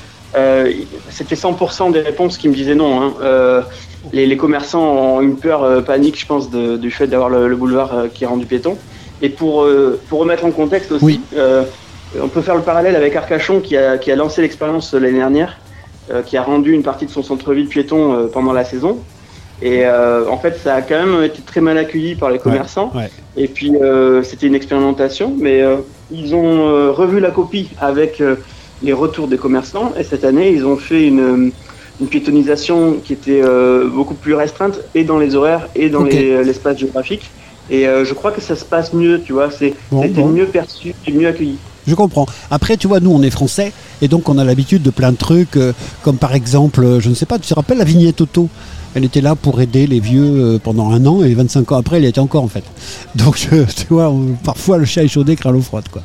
c'était 1.11 1.35
100% 1.35 1.93
des 1.93 2.01
réponses 2.01 2.39
qui 2.39 2.49
me 2.49 2.55
disaient 2.55 2.75
non. 2.75 3.03
hein. 3.03 3.65
Les, 4.13 4.27
les 4.27 4.37
commerçants 4.37 4.83
ont 4.83 5.21
une 5.21 5.37
peur 5.37 5.85
panique, 5.85 6.19
je 6.19 6.27
pense, 6.27 6.51
de- 6.51 6.77
du 6.77 6.91
fait 6.91 7.07
d'avoir 7.07 7.29
le, 7.29 7.47
le 7.47 7.55
boulevard 7.57 7.93
qui 8.13 8.25
est 8.25 8.27
rendu 8.27 8.47
piéton. 8.47 8.77
Et 9.23 9.29
pour, 9.29 9.63
euh, 9.63 10.01
pour 10.09 10.19
remettre 10.21 10.45
en 10.45 10.51
contexte 10.51 10.91
aussi, 10.93 11.21
euh, 11.37 11.63
on 12.21 12.29
peut 12.29 12.43
faire 12.43 12.57
le 12.57 12.63
parallèle 12.63 12.97
avec 12.97 13.15
Arcachon 13.17 13.61
qui 13.61 13.77
a, 13.77 13.97
qui 13.97 14.11
a 14.13 14.17
lancé 14.17 14.43
l'expérience 14.43 14.93
l'année 14.93 15.19
dernière, 15.19 15.59
euh, 16.11 16.23
qui 16.23 16.37
a 16.37 16.43
rendu 16.43 16.73
une 16.73 16.83
partie 16.83 17.07
de 17.07 17.11
son 17.11 17.23
centre-ville 17.23 17.69
piéton 17.69 18.29
pendant 18.33 18.53
la 18.53 18.65
saison. 18.65 18.99
Et 19.63 19.87
euh, 19.87 20.29
en 20.29 20.39
fait, 20.39 20.59
ça 20.63 20.75
a 20.75 20.83
quand 20.83 21.07
même 21.07 21.23
été 21.23 21.41
très 21.41 21.61
mal 21.61 21.79
accueilli 21.79 22.17
par 22.17 22.31
les 22.31 22.39
commerçants. 22.39 22.91
ouais. 22.97 23.11
Et 23.37 23.47
puis, 23.49 23.73
euh, 23.81 24.23
c'était 24.25 24.49
une 24.49 24.57
expérimentation, 24.57 25.33
mais 25.39 25.63
euh, 25.63 25.77
ils 26.11 26.35
ont 26.35 26.93
revu 26.93 27.21
la 27.21 27.31
copie 27.31 27.69
avec 27.81 28.21
les 28.83 28.93
retours 28.93 29.29
des 29.29 29.39
commerçants. 29.39 29.93
Et 29.99 30.03
cette 30.03 30.25
année, 30.25 30.51
ils 30.51 30.67
ont 30.67 30.77
fait 30.77 31.07
une, 31.07 31.53
une 32.01 32.07
piétonisation 32.09 32.97
qui 33.05 33.13
était 33.13 33.41
beaucoup 33.95 34.15
plus 34.15 34.35
restreinte, 34.35 34.81
et 34.97 35.05
dans 35.05 35.19
les 35.21 35.37
horaires, 35.37 35.69
et 35.77 35.89
dans 35.89 36.03
les- 36.11 36.45
l'espace 36.45 36.77
géographique. 36.79 37.31
Et 37.71 37.87
euh, 37.87 38.05
je 38.05 38.13
crois 38.15 38.33
que 38.33 38.41
ça 38.41 38.57
se 38.57 38.65
passe 38.65 38.93
mieux, 38.93 39.23
tu 39.25 39.33
vois. 39.33 39.51
C'est 39.51 39.75
Bon, 39.91 40.03
c'était 40.03 40.21
bon. 40.23 40.29
mieux 40.29 40.47
perçu 40.47 40.95
mieux 41.11 41.29
accueilli. 41.29 41.57
Je 41.87 41.95
comprends. 41.95 42.27
Après, 42.51 42.77
tu 42.77 42.87
vois, 42.87 43.01
nous, 43.01 43.11
on 43.13 43.23
est 43.23 43.31
français, 43.31 43.73
et 44.01 44.09
donc 44.09 44.29
on 44.29 44.39
a 44.39 44.45
l'habitude 44.45 44.83
de 44.83 44.91
plein 44.91 45.11
de 45.13 45.17
trucs, 45.17 45.57
euh, 45.57 45.73
comme 46.03 46.17
par 46.17 46.35
exemple, 46.35 46.85
euh, 46.85 47.01
je 47.01 47.09
ne 47.09 47.15
sais 47.15 47.27
pas, 47.27 47.39
tu 47.39 47.49
te 47.49 47.55
rappelles 47.55 47.79
la 47.79 47.85
vignette 47.85 48.21
auto? 48.21 48.49
Elle 48.95 49.05
était 49.05 49.21
là 49.23 49.35
pour 49.35 49.61
aider 49.61 49.87
les 49.87 50.01
vieux 50.01 50.61
pendant 50.63 50.91
un 50.91 51.05
an, 51.07 51.25
et 51.25 51.33
25 51.35 51.73
ans 51.73 51.79
après, 51.79 51.97
elle 51.97 52.05
y 52.05 52.07
était 52.07 52.21
encore, 52.21 52.45
en 52.45 52.49
fait. 52.49 52.63
Donc, 53.15 53.37
tu 53.77 53.87
vois, 53.91 54.11
on- 54.11 54.37
parfois, 54.45 54.77
le 54.79 54.85
chat 54.85 55.03
échaudé 55.03 55.35
craint 55.35 55.51
l'eau 55.51 55.63
froide, 55.63 55.85
quoi. 55.91 56.03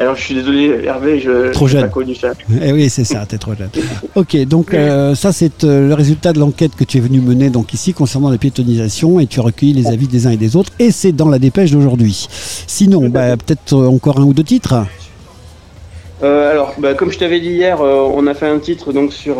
Alors, 0.00 0.14
je 0.14 0.22
suis 0.22 0.34
désolé, 0.34 0.80
Hervé, 0.84 1.18
je 1.18 1.50
Trop 1.50 1.66
jeune. 1.66 1.82
pas 1.82 1.88
connu 1.88 2.14
ça. 2.14 2.28
Eh 2.62 2.72
oui, 2.72 2.88
c'est 2.88 3.02
ça, 3.04 3.26
t'es 3.26 3.36
trop 3.38 3.54
jeune. 3.54 3.70
Ok, 4.14 4.36
donc 4.46 4.72
euh, 4.72 5.14
ça, 5.16 5.32
c'est 5.32 5.64
euh, 5.64 5.88
le 5.88 5.94
résultat 5.94 6.32
de 6.32 6.38
l'enquête 6.38 6.76
que 6.76 6.84
tu 6.84 6.98
es 6.98 7.00
venu 7.00 7.20
mener 7.20 7.50
donc 7.50 7.74
ici 7.74 7.92
concernant 7.94 8.30
la 8.30 8.38
piétonisation, 8.38 9.18
et 9.18 9.26
tu 9.26 9.40
as 9.40 9.42
recueilli 9.42 9.72
les 9.72 9.88
avis 9.88 10.06
des 10.06 10.26
uns 10.26 10.30
et 10.30 10.36
des 10.36 10.54
autres, 10.54 10.70
et 10.78 10.92
c'est 10.92 11.10
dans 11.12 11.28
la 11.28 11.38
dépêche 11.40 11.72
d'aujourd'hui. 11.72 12.28
Sinon, 12.68 13.08
bah, 13.08 13.36
peut-être 13.36 13.72
euh, 13.74 13.88
encore 13.88 14.20
un 14.20 14.24
ou 14.24 14.32
deux 14.34 14.44
titres 14.44 14.86
Euh, 16.22 16.50
alors, 16.52 16.74
bah, 16.78 16.94
comme 16.94 17.10
je 17.12 17.18
t'avais 17.18 17.40
dit 17.40 17.50
hier, 17.50 17.80
on 17.80 18.26
a 18.26 18.34
fait 18.34 18.48
un 18.48 18.58
titre 18.58 18.92
donc 18.92 19.12
sur 19.12 19.36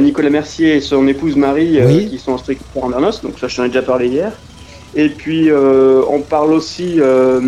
Nicolas 0.00 0.30
Mercier 0.30 0.76
et 0.76 0.80
son 0.80 1.06
épouse 1.06 1.36
Marie, 1.36 1.78
Oui. 1.84 2.08
qui 2.08 2.18
sont 2.18 2.36
en 2.76 2.92
Arnos, 2.92 3.20
donc 3.22 3.38
ça 3.40 3.46
je 3.48 3.56
t'en 3.56 3.64
ai 3.64 3.68
déjà 3.68 3.82
parlé 3.82 4.08
hier. 4.08 4.32
Et 4.98 5.10
puis 5.10 5.50
euh, 5.50 6.00
on 6.10 6.20
parle 6.20 6.52
aussi 6.54 6.94
euh, 7.00 7.40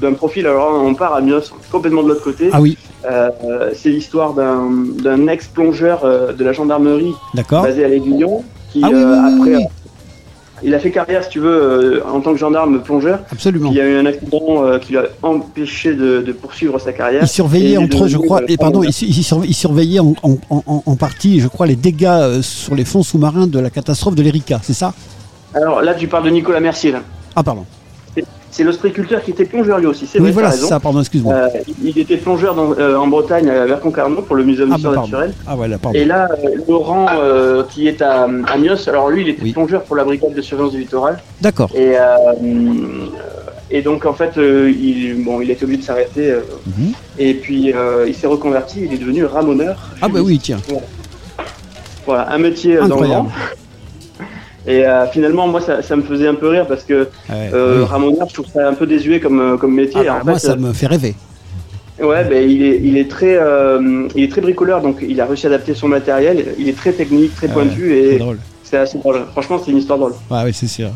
d'un 0.00 0.12
profil, 0.12 0.46
alors 0.46 0.80
on 0.84 0.94
part 0.94 1.14
à 1.14 1.20
Mios, 1.20 1.40
complètement 1.72 2.02
de 2.02 2.08
l'autre 2.08 2.22
côté. 2.24 2.50
Ah 2.52 2.60
oui, 2.60 2.76
Euh, 3.10 3.70
c'est 3.74 3.90
l'histoire 3.90 4.34
d'un 4.34 5.26
ex-plongeur 5.28 5.98
de 6.36 6.44
la 6.44 6.52
gendarmerie 6.52 7.12
basé 7.50 7.84
à 7.84 7.88
l'Aiguillon, 7.88 8.42
qui 8.72 8.80
Ah 8.84 8.88
oui, 8.92 9.02
après, 9.34 9.56
oui. 9.56 9.64
il 10.64 10.74
a 10.74 10.78
fait 10.80 10.90
carrière, 10.90 11.22
si 11.22 11.30
tu 11.30 11.38
veux, 11.38 12.02
en 12.14 12.20
tant 12.20 12.32
que 12.32 12.38
gendarme 12.38 12.82
plongeur. 12.82 13.20
Absolument. 13.30 13.70
Il 13.70 13.76
y 13.76 13.80
a 13.80 13.86
eu 13.86 13.96
un 13.96 14.06
accident 14.06 14.78
qui 14.80 14.94
l'a 14.94 15.04
empêché 15.22 15.94
de, 15.94 16.20
de 16.22 16.32
poursuivre 16.32 16.78
sa 16.80 16.92
carrière. 16.92 17.22
Il 17.22 17.28
surveillait 17.28 17.76
entre 17.78 18.04
eux, 18.04 18.08
je 18.08 18.18
crois, 18.18 18.40
et 18.48 18.56
pardon, 18.56 18.82
il, 18.82 18.92
surveillait 19.54 20.00
en, 20.00 20.14
en- 20.22 20.38
en- 20.50 20.82
en 20.84 20.96
partie, 20.96 21.38
je 21.40 21.48
crois, 21.48 21.66
les 21.66 21.76
dégâts 21.76 22.40
sur 22.42 22.74
les 22.74 22.84
fonds 22.84 23.04
sous-marins 23.04 23.46
de 23.46 23.58
la 23.60 23.70
catastrophe 23.70 24.16
de 24.16 24.22
l'Erika, 24.22 24.60
c'est 24.62 24.74
ça? 24.74 24.92
Alors 25.56 25.80
là, 25.82 25.94
tu 25.94 26.06
parles 26.06 26.24
de 26.24 26.30
Nicolas 26.30 26.60
Mercier, 26.60 26.92
là. 26.92 27.00
Ah, 27.34 27.42
pardon. 27.42 27.64
C'est 28.50 28.64
l'ostriculteur 28.64 29.22
qui 29.22 29.32
était 29.32 29.44
plongeur 29.44 29.78
lui 29.78 29.86
aussi, 29.86 30.06
c'est 30.06 30.18
Oui, 30.18 30.30
vrai, 30.30 30.32
voilà, 30.32 30.50
ça, 30.52 30.80
pardon, 30.80 31.00
excuse-moi. 31.00 31.34
Euh, 31.34 31.48
il 31.84 31.98
était 31.98 32.16
plongeur 32.16 32.54
dans- 32.54 32.72
euh, 32.78 32.96
en 32.96 33.06
Bretagne 33.06 33.50
à 33.50 33.66
Verconcarnon 33.66 34.22
pour 34.22 34.34
le 34.34 34.44
Muséum 34.44 34.70
ah, 34.72 34.76
d'histoire 34.76 34.94
bah, 34.94 35.00
pardon. 35.02 35.16
naturelle. 35.18 35.34
Ah, 35.46 35.54
voilà, 35.56 35.76
pardon. 35.76 35.98
Et 35.98 36.04
là, 36.06 36.26
euh, 36.42 36.48
Laurent, 36.66 37.06
qui 37.68 37.86
est 37.86 38.00
à, 38.00 38.22
à 38.24 38.56
Mios, 38.56 38.88
alors 38.88 39.10
lui, 39.10 39.22
il 39.22 39.28
était 39.28 39.42
Oui. 39.42 39.52
plongeur 39.52 39.82
pour 39.82 39.96
la 39.96 40.04
brigade 40.04 40.32
de 40.32 40.40
surveillance 40.40 40.72
du 40.72 40.78
littoral. 40.80 41.18
D'accord. 41.42 41.68
Et, 41.74 41.96
et 43.70 43.82
donc, 43.82 44.06
en 44.06 44.14
fait, 44.14 44.32
il, 44.36 45.22
bon, 45.22 45.42
il 45.42 45.50
a 45.50 45.52
été 45.52 45.64
obligé 45.64 45.80
de 45.82 45.86
s'arrêter. 45.86 46.34
Mhm. 46.66 46.92
Et 47.18 47.34
puis, 47.34 47.74
il 48.06 48.14
s'est 48.14 48.26
reconverti, 48.26 48.80
il 48.84 48.94
est 48.94 48.98
devenu 48.98 49.26
ramoneur. 49.26 49.76
Ah, 50.00 50.08
bah 50.08 50.20
oui, 50.22 50.38
tiens. 50.42 50.58
Voilà, 52.06 52.30
un 52.32 52.38
métier 52.38 52.76
euh, 52.76 52.82
dans 52.82 52.86
le 52.86 52.92
Incroyable. 53.02 53.26
vent. 53.28 53.32
Et 54.66 54.84
euh, 54.86 55.06
finalement, 55.06 55.46
moi, 55.46 55.60
ça, 55.60 55.80
ça 55.82 55.94
me 55.96 56.02
faisait 56.02 56.26
un 56.26 56.34
peu 56.34 56.48
rire 56.48 56.66
parce 56.66 56.82
que 56.84 57.08
Ouais, 57.28 57.50
euh, 57.54 57.80
oui. 57.80 57.84
ramoneur, 57.84 58.28
je 58.28 58.34
trouve 58.34 58.46
ça 58.52 58.68
un 58.68 58.74
peu 58.74 58.86
désuet 58.86 59.20
comme, 59.20 59.40
euh, 59.40 59.56
comme 59.56 59.74
métier. 59.74 60.00
Ah, 60.08 60.20
En 60.20 60.24
moi, 60.24 60.34
fait, 60.34 60.46
ça 60.46 60.56
me 60.56 60.72
fait 60.72 60.86
rêver. 60.88 61.14
Ouais, 62.02 62.24
ben 62.24 62.46
il 62.50 62.62
est, 62.62 62.80
il 62.82 62.98
est 62.98 63.10
très, 63.10 63.36
euh, 63.38 64.06
il 64.14 64.24
est 64.24 64.30
très 64.30 64.42
bricoleur, 64.42 64.82
donc 64.82 64.98
il 65.00 65.18
a 65.20 65.24
réussi 65.24 65.46
à 65.46 65.50
adapter 65.50 65.72
son 65.74 65.88
matériel. 65.88 66.44
Il 66.58 66.68
est 66.68 66.76
très 66.76 66.92
technique, 66.92 67.34
très 67.34 67.48
pointu 67.48 67.94
et 67.96 68.18
drôle. 68.18 68.38
C'est 68.68 68.76
assez 68.78 68.98
drôle. 68.98 69.24
Franchement, 69.32 69.60
c'est 69.64 69.70
une 69.70 69.78
histoire 69.78 69.98
drôle. 69.98 70.14
Ouais, 70.30 70.42
oui, 70.44 70.52
c'est 70.52 70.66
sûr. 70.66 70.90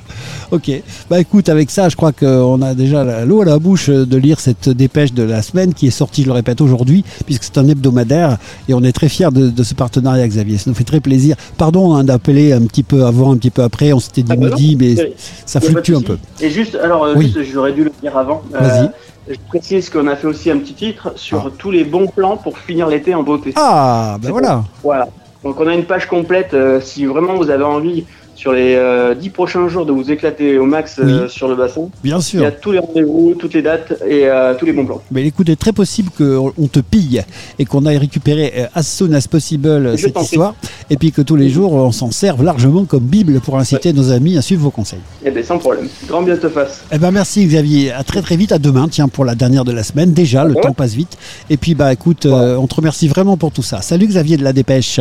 Ok. 0.50 0.70
Bah 1.08 1.20
écoute, 1.20 1.48
avec 1.48 1.70
ça, 1.70 1.88
je 1.88 1.96
crois 1.96 2.12
qu'on 2.12 2.60
a 2.62 2.74
déjà 2.74 3.24
l'eau 3.24 3.42
à 3.42 3.44
la 3.44 3.58
bouche 3.58 3.88
euh, 3.88 4.04
de 4.04 4.16
lire 4.16 4.40
cette 4.40 4.68
dépêche 4.68 5.12
de 5.12 5.22
la 5.22 5.42
semaine 5.42 5.72
qui 5.74 5.86
est 5.86 5.90
sortie, 5.90 6.22
je 6.22 6.26
le 6.26 6.32
répète, 6.32 6.60
aujourd'hui, 6.60 7.04
puisque 7.26 7.44
c'est 7.44 7.58
un 7.58 7.68
hebdomadaire 7.68 8.38
et 8.68 8.74
on 8.74 8.82
est 8.82 8.92
très 8.92 9.08
fiers 9.08 9.30
de, 9.32 9.48
de 9.50 9.62
ce 9.62 9.74
partenariat, 9.74 10.26
Xavier. 10.26 10.58
Ça 10.58 10.64
nous 10.68 10.74
fait 10.74 10.84
très 10.84 11.00
plaisir. 11.00 11.36
Pardon 11.56 11.94
hein, 11.94 12.02
d'appeler 12.04 12.52
un 12.52 12.62
petit 12.62 12.82
peu 12.82 13.04
avant, 13.04 13.32
un 13.32 13.36
petit 13.36 13.50
peu 13.50 13.62
après. 13.62 13.92
On 13.92 14.00
s'était 14.00 14.22
dit 14.22 14.32
Ah 14.32 14.36
bah 14.36 14.48
non, 14.48 14.56
midi, 14.56 14.76
mais 14.78 15.14
ça 15.46 15.60
fluctue 15.60 15.94
un 15.94 16.02
peu. 16.02 16.18
Et 16.40 16.50
juste, 16.50 16.74
alors, 16.74 17.04
euh, 17.04 17.14
Oui. 17.16 17.32
j'aurais 17.52 17.72
dû 17.72 17.84
le 17.84 17.92
dire 18.02 18.16
avant. 18.16 18.42
Euh, 18.54 18.58
Vas-y. 18.58 18.90
je 19.28 19.36
précise 19.48 19.88
qu'on 19.90 20.06
a 20.08 20.16
fait 20.16 20.26
aussi 20.26 20.50
un 20.50 20.58
petit 20.58 20.74
titre 20.74 21.12
sur 21.14 21.44
Ah. 21.46 21.50
tous 21.56 21.70
les 21.70 21.84
bons 21.84 22.08
plans 22.08 22.36
pour 22.36 22.58
finir 22.58 22.88
l'été 22.88 23.14
en 23.14 23.22
beauté. 23.22 23.52
Ah, 23.56 24.18
ben 24.20 24.30
voilà. 24.32 24.64
Voilà. 24.82 25.08
Donc 25.42 25.58
on 25.58 25.66
a 25.66 25.74
une 25.74 25.84
page 25.84 26.06
complète. 26.06 26.54
euh, 26.54 26.80
si 26.80 27.06
vraiment 27.06 27.34
vous 27.34 27.50
avez 27.50 27.64
envie 27.64 28.06
sur 28.40 28.52
les 28.52 28.74
euh, 28.74 29.14
dix 29.14 29.28
prochains 29.28 29.68
jours 29.68 29.84
de 29.84 29.92
vous 29.92 30.10
éclater 30.10 30.56
au 30.56 30.64
max 30.64 30.98
euh, 30.98 31.28
sur 31.28 31.46
le 31.46 31.56
bassin, 31.56 31.88
Bien 32.02 32.16
il 32.16 32.20
y 32.20 32.22
sûr. 32.22 32.46
a 32.46 32.50
tous 32.50 32.72
les 32.72 32.78
rendez-vous, 32.78 33.34
toutes 33.38 33.52
les 33.52 33.60
dates 33.60 33.92
et 34.08 34.22
euh, 34.24 34.54
tous 34.58 34.64
les 34.64 34.72
bons 34.72 34.86
plans. 34.86 35.02
Mais 35.10 35.26
écoute, 35.26 35.46
il 35.48 35.52
est 35.52 35.56
très 35.60 35.74
possible 35.74 36.08
qu'on 36.16 36.50
on 36.56 36.66
te 36.66 36.80
pille 36.80 37.22
et 37.58 37.66
qu'on 37.66 37.84
aille 37.84 37.98
récupérer 37.98 38.50
euh, 38.56 38.66
as 38.74 38.84
soon 38.84 39.12
as 39.12 39.26
possible 39.28 39.90
Je 39.94 40.06
cette 40.06 40.18
histoire, 40.22 40.54
et 40.88 40.96
puis 40.96 41.12
que 41.12 41.20
tous 41.20 41.36
les 41.36 41.50
jours 41.50 41.74
on 41.74 41.92
s'en 41.92 42.10
serve 42.10 42.42
largement 42.42 42.86
comme 42.86 43.02
Bible 43.04 43.40
pour 43.40 43.58
inciter 43.58 43.92
nos 43.92 44.10
amis 44.10 44.38
à 44.38 44.42
suivre 44.42 44.62
vos 44.62 44.70
conseils. 44.70 45.00
Eh 45.22 45.30
bien, 45.30 45.42
sans 45.42 45.58
problème. 45.58 45.88
Grand 46.08 46.22
bien 46.22 46.36
te 46.38 46.48
fasse. 46.48 46.82
Eh 46.92 46.96
ben 46.98 47.10
merci 47.10 47.44
Xavier, 47.44 47.92
à 47.92 48.04
très 48.04 48.22
très 48.22 48.36
vite, 48.36 48.52
à 48.52 48.58
demain, 48.58 48.88
tiens 48.90 49.08
pour 49.08 49.26
la 49.26 49.34
dernière 49.34 49.66
de 49.66 49.72
la 49.72 49.82
semaine. 49.82 50.14
Déjà, 50.14 50.44
le 50.44 50.54
Ouais. 50.54 50.62
temps 50.62 50.72
passe 50.72 50.94
vite. 50.94 51.18
Et 51.50 51.58
puis 51.58 51.74
bah 51.74 51.92
écoute, 51.92 52.24
euh, 52.24 52.56
on 52.56 52.66
te 52.66 52.74
remercie 52.76 53.06
vraiment 53.06 53.36
pour 53.36 53.52
tout 53.52 53.62
ça. 53.62 53.82
Salut 53.82 54.06
Xavier 54.06 54.38
de 54.38 54.44
la 54.44 54.54
Dépêche. 54.54 54.98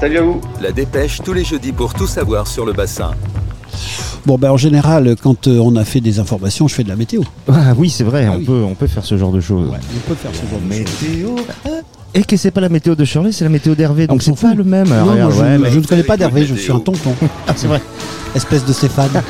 Salut 0.00 0.18
à 0.18 0.22
vous. 0.22 0.40
La 0.62 0.72
dépêche 0.72 1.20
tous 1.24 1.32
les 1.32 1.42
jeudis 1.44 1.72
pour 1.72 1.94
tout 1.94 2.06
savoir 2.06 2.35
sur 2.44 2.66
le 2.66 2.72
bassin. 2.72 3.12
Bon 4.26 4.36
ben 4.38 4.50
en 4.50 4.56
général, 4.56 5.14
quand 5.22 5.46
euh, 5.46 5.58
on 5.60 5.76
a 5.76 5.84
fait 5.84 6.00
des 6.00 6.18
informations, 6.18 6.66
je 6.66 6.74
fais 6.74 6.82
de 6.84 6.88
la 6.88 6.96
météo. 6.96 7.22
Ah 7.48 7.72
oui, 7.76 7.88
c'est 7.88 8.02
vrai, 8.04 8.26
Ah 8.28 8.32
on, 8.34 8.38
oui. 8.38 8.44
Peut, 8.44 8.62
on 8.68 8.74
peut 8.74 8.86
faire 8.88 9.04
ce 9.04 9.16
genre 9.16 9.30
de 9.32 9.40
choses. 9.40 9.70
Ouais, 9.70 9.78
on 9.94 10.08
peut 10.08 10.14
faire 10.16 10.32
ce 10.34 10.40
genre 10.50 10.60
de 10.60 10.72
choses. 10.72 10.84
Météo. 11.12 11.30
Et 12.14 12.24
que 12.24 12.36
c'est 12.36 12.50
pas 12.50 12.60
la 12.62 12.68
météo 12.68 12.94
de 12.94 13.04
Shirley, 13.04 13.30
c'est 13.30 13.44
la 13.44 13.50
météo 13.50 13.74
d'Hervé, 13.74 14.06
donc 14.06 14.16
On 14.18 14.20
s'en 14.20 14.34
c'est 14.34 14.48
pas 14.48 14.54
le 14.54 14.64
même. 14.64 14.88
Non, 14.88 14.94
Alors, 14.94 15.04
moi, 15.06 15.14
regarde, 15.14 15.32
je, 15.34 15.40
ouais, 15.42 15.58
mais- 15.58 15.70
je 15.70 15.78
ne 15.78 15.84
connais 15.84 16.02
pas 16.02 16.16
d'Hervé, 16.16 16.44
je 16.46 16.54
suis 16.54 16.72
un 16.72 16.80
tonton. 16.80 17.14
Ah, 17.46 17.52
c'est 17.54 17.66
vrai. 17.68 17.80
Espèce 18.34 18.64
de 18.64 18.72
Stéphane. 18.72 19.10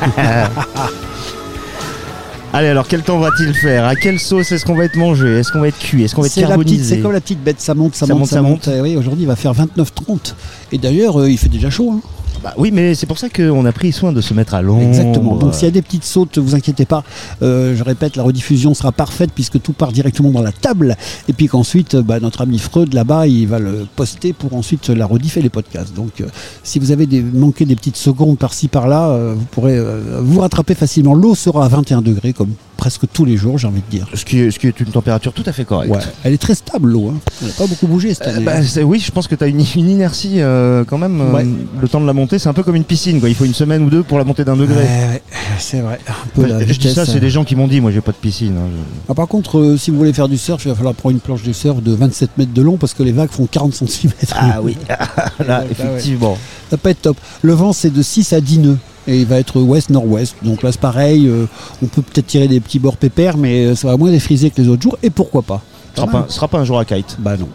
Allez, 2.53 2.69
alors 2.69 2.87
quel 2.89 3.03
temps 3.03 3.19
va-t-il 3.19 3.53
faire? 3.55 3.85
À 3.85 3.95
quelle 3.97 4.19
sauce 4.19 4.51
est-ce 4.53 4.65
qu'on 4.65 4.77
va 4.77 4.85
être 4.85 4.97
mangé? 4.97 5.41
Est-ce 5.41 5.53
qu'on 5.53 5.61
va 5.61 5.69
être 5.69 5.79
cuit? 5.79 6.05
Est-ce 6.05 6.15
qu'on 6.15 6.23
va 6.23 6.29
être 6.29 6.35
carbonisé? 6.35 6.95
c'est 6.97 7.01
comme 7.03 7.13
la 7.13 7.21
petite 7.21 7.43
bête, 7.43 7.61
ça 7.61 7.75
monte, 7.75 7.95
ça, 7.95 8.07
Ça 8.07 8.15
monte, 8.15 8.21
monte, 8.21 8.29
ça 8.31 8.37
ça 8.37 8.43
monte. 8.43 8.69
Eh 8.73 8.81
oui, 8.81 8.97
aujourd'hui 8.97 9.25
il 9.25 9.27
va 9.27 9.37
faire 9.37 9.53
29-30. 9.53 10.35
Et 10.73 10.79
d'ailleurs, 10.79 11.21
euh, 11.21 11.29
il 11.31 11.37
fait 11.37 11.51
déjà 11.51 11.69
chaud. 11.69 11.93
hein. 11.93 12.01
Bah 12.47 12.55
oui, 12.59 12.71
mais 12.73 12.95
c'est 12.95 13.07
pour 13.07 13.19
ça 13.19 13.29
qu'on 13.29 13.65
a 13.65 13.73
pris 13.73 13.91
soin 13.91 14.13
de 14.13 14.21
se 14.21 14.33
mettre 14.33 14.55
à 14.55 14.63
l'ombre. 14.63 14.87
Exactement. 14.87 15.35
Donc 15.35 15.53
s'il 15.53 15.65
y 15.65 15.67
a 15.67 15.73
des 15.73 15.83
petites 15.83 16.05
sautes, 16.05 16.39
vous 16.39 16.55
inquiétez 16.55 16.85
pas. 16.85 17.03
Euh, 17.43 17.75
je 17.75 17.83
répète, 17.83 18.15
la 18.15 18.23
rediffusion 18.23 18.73
sera 18.73 18.93
parfaite 18.93 19.31
puisque 19.35 19.61
tout 19.61 19.73
part 19.73 19.91
directement 19.91 20.31
dans 20.31 20.43
la 20.43 20.53
table. 20.53 20.97
Et 21.29 21.33
puis 21.33 21.49
qu'ensuite, 21.49 21.97
euh, 21.97 22.03
bah, 22.03 22.21
notre 22.21 22.43
ami 22.43 22.61
Freud 22.61 22.95
là-bas, 22.95 23.27
il 23.27 23.49
va 23.49 23.59
le 23.59 23.85
poster 23.97 24.33
pour 24.33 24.55
ensuite 24.55 24.91
la 24.91 25.07
rediff 25.07 25.37
et 25.39 25.43
les 25.43 25.49
podcasts. 25.49 25.93
Donc 25.93 26.21
euh, 26.21 26.29
si 26.63 26.79
vous 26.79 26.93
avez 26.93 27.09
manqué 27.21 27.65
des 27.65 27.75
petites 27.75 27.97
secondes 27.97 28.39
par-ci 28.39 28.69
par-là, 28.69 29.33
vous 29.35 29.47
pourrez 29.51 29.81
vous 30.21 30.39
rattraper 30.39 30.77
facilement. 30.77 31.15
L'eau 31.15 31.35
sera 31.35 31.65
à 31.65 31.69
21 31.69 32.01
degrés 32.01 32.33
comme 32.33 32.53
presque 32.77 33.03
tous 33.13 33.25
les 33.25 33.37
jours, 33.37 33.59
j'ai 33.59 33.67
envie 33.67 33.81
de 33.83 33.91
dire. 33.91 34.07
Ce 34.15 34.25
qui, 34.25 34.41
est, 34.41 34.51
ce 34.51 34.59
qui 34.59 34.67
est 34.67 34.79
une 34.81 34.87
température 34.87 35.33
tout 35.33 35.43
à 35.47 35.53
fait 35.53 35.65
correcte. 35.65 35.93
Ouais. 35.95 36.01
Elle 36.25 36.33
est 36.35 36.39
très 36.39 36.55
stable 36.55 36.91
l'eau. 36.91 37.09
Hein. 37.15 37.19
Elle 37.41 37.49
n'a 37.49 37.55
pas 37.55 37.67
beaucoup 37.67 37.87
bougé 37.87 38.15
cette 38.15 38.27
Euh, 38.29 38.37
année. 38.37 38.45
bah, 38.45 38.53
hein. 38.59 38.83
oui, 38.85 38.99
je 39.01 39.11
pense 39.11 39.27
que 39.29 39.35
tu 39.35 39.43
as 39.45 39.47
une, 39.47 39.61
une 39.77 39.91
inertie 39.91 40.41
euh, 40.41 40.85
quand 40.87 40.99
même. 40.99 41.21
euh, 41.21 41.33
Ouais. 41.33 41.47
Le 41.81 41.89
temps 41.89 42.01
de 42.01 42.07
la 42.07 42.13
montée, 42.13 42.39
c'est 42.39 42.49
un 42.49 42.53
peu 42.53 42.63
comme 42.63 42.77
une 42.77 42.85
piscine. 42.85 43.19
Quoi. 43.21 43.29
Il 43.29 43.35
faut 43.35 43.45
une 43.45 43.55
semaine 43.55 43.83
ou 43.83 43.91
deux 43.91 44.03
pour 44.03 44.19
la 44.19 44.25
montée 44.25 44.45
d'un 44.45 44.57
degré. 44.57 44.83
Ouais, 44.83 45.23
c'est 45.59 45.81
vrai. 45.81 45.99
Un 46.09 46.13
peu 46.35 46.47
la 46.47 46.65
je 46.67 46.79
dis 46.79 46.93
ça, 46.93 47.05
c'est 47.07 47.13
hein. 47.17 47.19
des 47.21 47.31
gens 47.31 47.45
qui 47.45 47.57
m'ont 47.57 47.67
dit. 47.69 47.81
Moi, 47.81 47.91
j'ai 47.91 48.01
pas 48.01 48.13
de 48.13 48.17
piscine. 48.17 48.55
hein. 48.57 48.69
Je- 48.71 49.01
Ah, 49.11 49.15
par 49.15 49.27
contre, 49.29 49.77
si 49.79 49.91
vous 49.91 49.97
voulez 49.99 50.13
faire 50.13 50.29
du 50.29 50.37
surf, 50.39 50.65
il 50.65 50.69
va 50.69 50.75
falloir 50.75 50.95
prendre 50.95 51.15
une 51.15 51.21
planche 51.21 51.43
de 51.43 51.53
surf 51.53 51.81
de 51.83 51.93
27 51.93 52.31
mètres 52.39 52.53
de 52.53 52.63
long 52.63 52.77
parce 52.77 52.95
que 52.95 53.03
les 53.03 53.13
vagues 53.13 53.31
font 53.31 53.47
40 53.47 53.75
cm. 53.75 54.13
Ah 54.35 54.61
oui, 54.63 54.77
là, 55.47 55.61
Ouais, 55.61 55.67
effectivement. 55.71 56.37
Ça 56.71 56.77
peut 56.77 56.91
être 56.91 57.03
top. 57.03 57.17
Le 57.43 57.53
vent, 57.53 57.73
c'est 57.73 57.91
de 57.91 58.03
6 58.03 58.33
à 58.33 58.41
10 58.41 58.59
nœuds. 58.59 58.79
Et 59.09 59.21
il 59.21 59.27
va 59.27 59.39
être 59.39 59.61
ouest-nord-ouest. 59.61 60.37
Donc 60.43 60.63
là, 60.63 60.73
c'est 60.73 60.81
pareil. 60.81 61.27
euh, 61.27 61.47
on 61.83 61.87
peut 61.87 62.03
peut-être 62.03 62.27
tirer 62.27 62.49
des 62.49 62.61
petits 62.61 62.79
bords 62.79 62.97
pépères, 62.97 63.37
mais 63.37 63.67
euh, 63.67 63.75
ça 63.75 63.89
va 63.89 63.97
moins 63.97 64.11
défriser 64.11 64.51
que 64.51 64.61
les 64.61 64.69
autres 64.69 64.83
jours. 64.83 64.99
Et 65.03 65.11
pourquoi 65.11 65.43
pas 65.43 65.63
Ce 65.95 66.01
sera, 66.03 66.11
pas, 66.11 66.27
sera 66.29 66.49
pas 66.49 66.59
un 66.59 66.65
jour 66.65 66.79
à 66.79 66.85
kite. 66.85 67.17
Bah 67.19 67.37
non. 67.37 67.49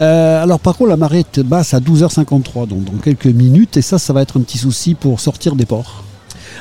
Euh, 0.00 0.42
alors 0.42 0.58
par 0.58 0.76
contre, 0.76 0.90
la 0.90 0.96
marée 0.96 1.20
est 1.20 1.40
basse 1.40 1.74
à 1.74 1.78
12h53, 1.80 2.66
donc 2.66 2.84
dans 2.84 2.98
quelques 3.02 3.26
minutes. 3.26 3.76
Et 3.76 3.82
ça, 3.82 3.98
ça 3.98 4.12
va 4.12 4.22
être 4.22 4.38
un 4.38 4.42
petit 4.42 4.58
souci 4.58 4.94
pour 4.94 5.20
sortir 5.20 5.54
des 5.54 5.66
ports. 5.66 6.02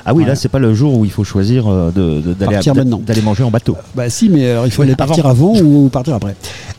Ah 0.06 0.14
oui, 0.14 0.24
Ouais. 0.24 0.30
là, 0.30 0.36
c'est 0.36 0.50
pas 0.50 0.60
le 0.60 0.74
jour 0.74 0.98
où 0.98 1.06
il 1.06 1.12
faut 1.12 1.24
choisir 1.24 1.68
euh, 1.68 1.92
de- 1.92 2.22
de- 2.22 2.34
d'aller 2.34 2.54
Partir 2.56 2.74
d'a- 2.74 2.82
maintenant. 2.84 3.02
d'aller 3.06 3.22
manger 3.22 3.44
en 3.44 3.52
bateau. 3.52 3.76
Bah 3.96 4.10
si, 4.10 4.30
mais 4.30 4.50
alors 4.50 4.66
il 4.66 4.72
faut 4.72 4.82
aller 4.82 4.96
partir 4.96 5.26
avant, 5.28 5.56
ou 5.60 5.90
partir 5.90 6.14
après. 6.16 6.36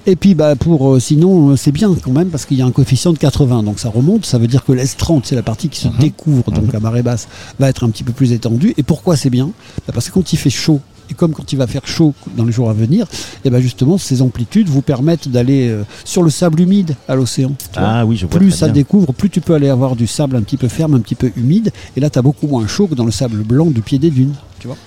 Et 0.06 0.16
puis 0.16 0.34
bah 0.34 0.56
pour 0.56 0.94
euh, 0.94 0.98
sinon 1.00 1.50
euh, 1.50 1.56
c'est 1.56 1.70
bien 1.70 1.94
quand 2.02 2.10
même 2.10 2.28
parce 2.28 2.44
qu'il 2.44 2.56
y 2.58 2.62
a 2.62 2.66
un 2.66 2.72
coefficient 2.72 3.12
de 3.12 3.18
80, 3.18 3.62
donc 3.62 3.78
ça 3.78 3.88
remonte. 3.88 4.26
Ça 4.26 4.38
veut 4.38 4.48
dire 4.48 4.64
que 4.64 4.72
l'S30, 4.72 5.22
c'est 5.24 5.36
la 5.36 5.42
partie 5.42 5.68
qui 5.68 5.80
se 5.80 5.88
découvre 6.00 6.50
donc 6.50 6.74
à 6.74 6.80
marée 6.80 7.02
basse, 7.02 7.28
va 7.60 7.68
être 7.68 7.84
un 7.84 7.90
petit 7.90 8.02
peu 8.02 8.12
plus 8.12 8.32
étendue. 8.32 8.74
Et 8.76 8.82
pourquoi 8.82 9.16
c'est 9.16 9.30
bien? 9.30 9.50
Bah, 9.86 9.92
Parce 9.94 10.08
que 10.08 10.14
quand 10.14 10.32
il 10.32 10.36
fait 10.36 10.50
chaud. 10.50 10.80
Et 11.12 11.14
comme 11.14 11.32
quand 11.32 11.52
il 11.52 11.56
va 11.56 11.66
faire 11.66 11.86
chaud 11.86 12.14
dans 12.38 12.46
les 12.46 12.52
jours 12.52 12.70
à 12.70 12.72
venir, 12.72 13.06
et 13.44 13.50
ben 13.50 13.60
justement 13.60 13.98
ces 13.98 14.22
amplitudes 14.22 14.70
vous 14.70 14.80
permettent 14.80 15.28
d'aller 15.28 15.68
euh, 15.68 15.82
sur 16.06 16.22
le 16.22 16.30
sable 16.30 16.58
humide 16.58 16.96
à 17.06 17.14
l'océan. 17.14 17.52
Ah 17.76 18.06
oui, 18.06 18.16
je 18.16 18.24
vois 18.24 18.38
Plus 18.38 18.50
ça 18.50 18.66
bien. 18.66 18.72
découvre, 18.72 19.12
plus 19.12 19.28
tu 19.28 19.42
peux 19.42 19.52
aller 19.52 19.68
avoir 19.68 19.94
du 19.94 20.06
sable 20.06 20.36
un 20.36 20.40
petit 20.40 20.56
peu 20.56 20.68
ferme, 20.68 20.94
un 20.94 21.00
petit 21.00 21.14
peu 21.14 21.30
humide. 21.36 21.70
Et 21.98 22.00
là, 22.00 22.08
tu 22.08 22.18
as 22.18 22.22
beaucoup 22.22 22.46
moins 22.46 22.66
chaud 22.66 22.86
que 22.86 22.94
dans 22.94 23.04
le 23.04 23.10
sable 23.10 23.42
blanc 23.42 23.66
du 23.66 23.82
pied 23.82 23.98
des 23.98 24.08
dunes. 24.10 24.32
Tu 24.58 24.68
vois 24.68 24.78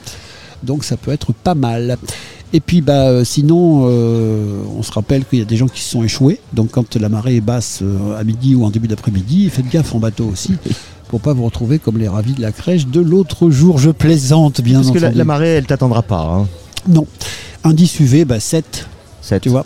Donc 0.63 0.83
ça 0.83 0.97
peut 0.97 1.11
être 1.11 1.31
pas 1.31 1.53
mal. 1.53 1.97
Et 2.53 2.59
puis 2.59 2.81
bah 2.81 3.09
euh, 3.09 3.23
sinon, 3.23 3.85
euh, 3.89 4.61
on 4.77 4.81
se 4.81 4.91
rappelle 4.91 5.25
qu'il 5.25 5.39
y 5.39 5.41
a 5.41 5.45
des 5.45 5.57
gens 5.57 5.67
qui 5.67 5.81
se 5.81 5.91
sont 5.91 6.03
échoués. 6.03 6.39
Donc 6.53 6.71
quand 6.71 6.95
la 6.95 7.09
marée 7.09 7.35
est 7.35 7.41
basse 7.41 7.79
euh, 7.81 8.17
à 8.17 8.23
midi 8.23 8.55
ou 8.55 8.63
en 8.63 8.69
début 8.69 8.87
d'après-midi, 8.87 9.49
faites 9.49 9.69
gaffe 9.69 9.93
en 9.93 9.99
bateau 9.99 10.25
aussi. 10.25 10.53
Pour 11.09 11.21
pas 11.21 11.33
vous 11.33 11.45
retrouver 11.45 11.79
comme 11.79 11.97
les 11.97 12.07
ravis 12.07 12.33
de 12.33 12.41
la 12.41 12.51
crèche 12.51 12.87
de 12.87 12.99
l'autre 12.99 13.49
jour. 13.49 13.77
Je 13.77 13.91
plaisante 13.91 14.61
bien 14.61 14.79
Parce 14.81 14.91
que 14.91 14.97
la, 14.99 15.07
entendu. 15.07 15.17
la 15.19 15.25
marée, 15.25 15.49
elle 15.49 15.65
t'attendra 15.65 16.01
pas. 16.01 16.21
hein. 16.21 16.47
Non. 16.87 17.05
Indice 17.63 17.99
UV, 17.99 18.25
bah 18.25 18.39
7. 18.39 18.87
Sept. 19.21 19.41
Tu 19.43 19.49
vois 19.49 19.65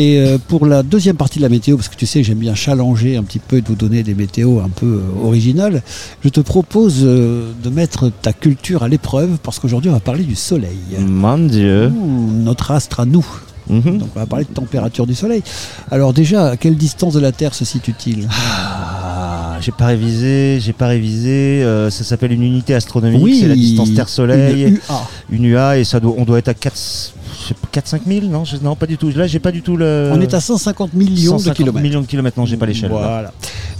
et 0.00 0.20
euh, 0.20 0.38
pour 0.38 0.64
la 0.64 0.84
deuxième 0.84 1.16
partie 1.16 1.40
de 1.40 1.42
la 1.42 1.48
météo, 1.48 1.76
parce 1.76 1.88
que 1.88 1.96
tu 1.96 2.06
sais, 2.06 2.22
j'aime 2.22 2.38
bien 2.38 2.54
challenger 2.54 3.16
un 3.16 3.24
petit 3.24 3.40
peu 3.40 3.56
et 3.56 3.62
de 3.62 3.66
vous 3.66 3.74
donner 3.74 4.04
des 4.04 4.14
météos 4.14 4.60
un 4.60 4.68
peu 4.68 4.86
euh, 5.02 5.26
originales, 5.26 5.82
je 6.22 6.28
te 6.28 6.38
propose 6.38 7.00
euh, 7.02 7.50
de 7.64 7.68
mettre 7.68 8.08
ta 8.22 8.32
culture 8.32 8.84
à 8.84 8.88
l'épreuve, 8.88 9.38
parce 9.42 9.58
qu'aujourd'hui, 9.58 9.90
on 9.90 9.94
va 9.94 9.98
parler 9.98 10.22
du 10.22 10.36
soleil. 10.36 10.78
Mon 11.00 11.38
Dieu. 11.38 11.88
Ouh, 11.88 12.30
notre 12.44 12.70
astre 12.70 13.00
à 13.00 13.06
nous. 13.06 13.26
Mhm. 13.68 13.98
Donc, 13.98 14.08
on 14.14 14.18
va 14.20 14.26
parler 14.26 14.44
de 14.44 14.54
température 14.54 15.04
du 15.04 15.16
soleil. 15.16 15.42
Alors, 15.90 16.12
déjà, 16.12 16.50
à 16.50 16.56
quelle 16.56 16.76
distance 16.76 17.14
de 17.14 17.20
la 17.20 17.32
Terre 17.32 17.52
se 17.52 17.64
situe-t-il? 17.64 18.28
Ah, 18.30 19.47
j'ai 19.60 19.72
pas 19.72 19.86
révisé, 19.86 20.58
j'ai 20.60 20.72
pas 20.72 20.86
révisé. 20.88 21.62
euh, 21.64 21.90
ça 21.90 22.04
s'appelle 22.04 22.32
une 22.32 22.42
unité 22.42 22.74
astronomique, 22.74 23.22
Oui, 23.22 23.38
c'est 23.40 23.48
la 23.48 23.54
distance 23.54 23.92
Terre-Soleil. 23.94 24.62
une 24.64 24.74
UA. 24.76 25.08
Une 25.30 25.44
UA 25.44 25.78
et 25.78 25.84
ça 25.84 26.00
doit, 26.00 26.14
on 26.16 26.24
doit 26.24 26.38
être 26.38 26.48
à 26.48 26.54
4, 26.54 26.74
4-5 27.72 28.00
000 28.06 28.26
non, 28.26 28.44
je- 28.44 28.56
non, 28.58 28.76
pas 28.76 28.86
du 28.86 28.96
tout. 28.98 29.10
Là, 29.10 29.26
j'ai 29.26 29.38
pas 29.38 29.52
du 29.52 29.62
tout 29.62 29.76
le. 29.76 30.10
On 30.12 30.20
est 30.20 30.34
à 30.34 30.40
150 30.40 30.94
millions 30.94 31.36
de 31.36 31.38
150 31.40 31.56
kilomètres. 31.56 31.82
millions 31.82 32.00
de 32.00 32.06
kilomètres, 32.06 32.38
non, 32.38 32.46
j'ai 32.46 32.56
pas 32.56 32.66
l'échelle. 32.66 32.90
là. 32.90 32.96
Voilà. 32.98 33.32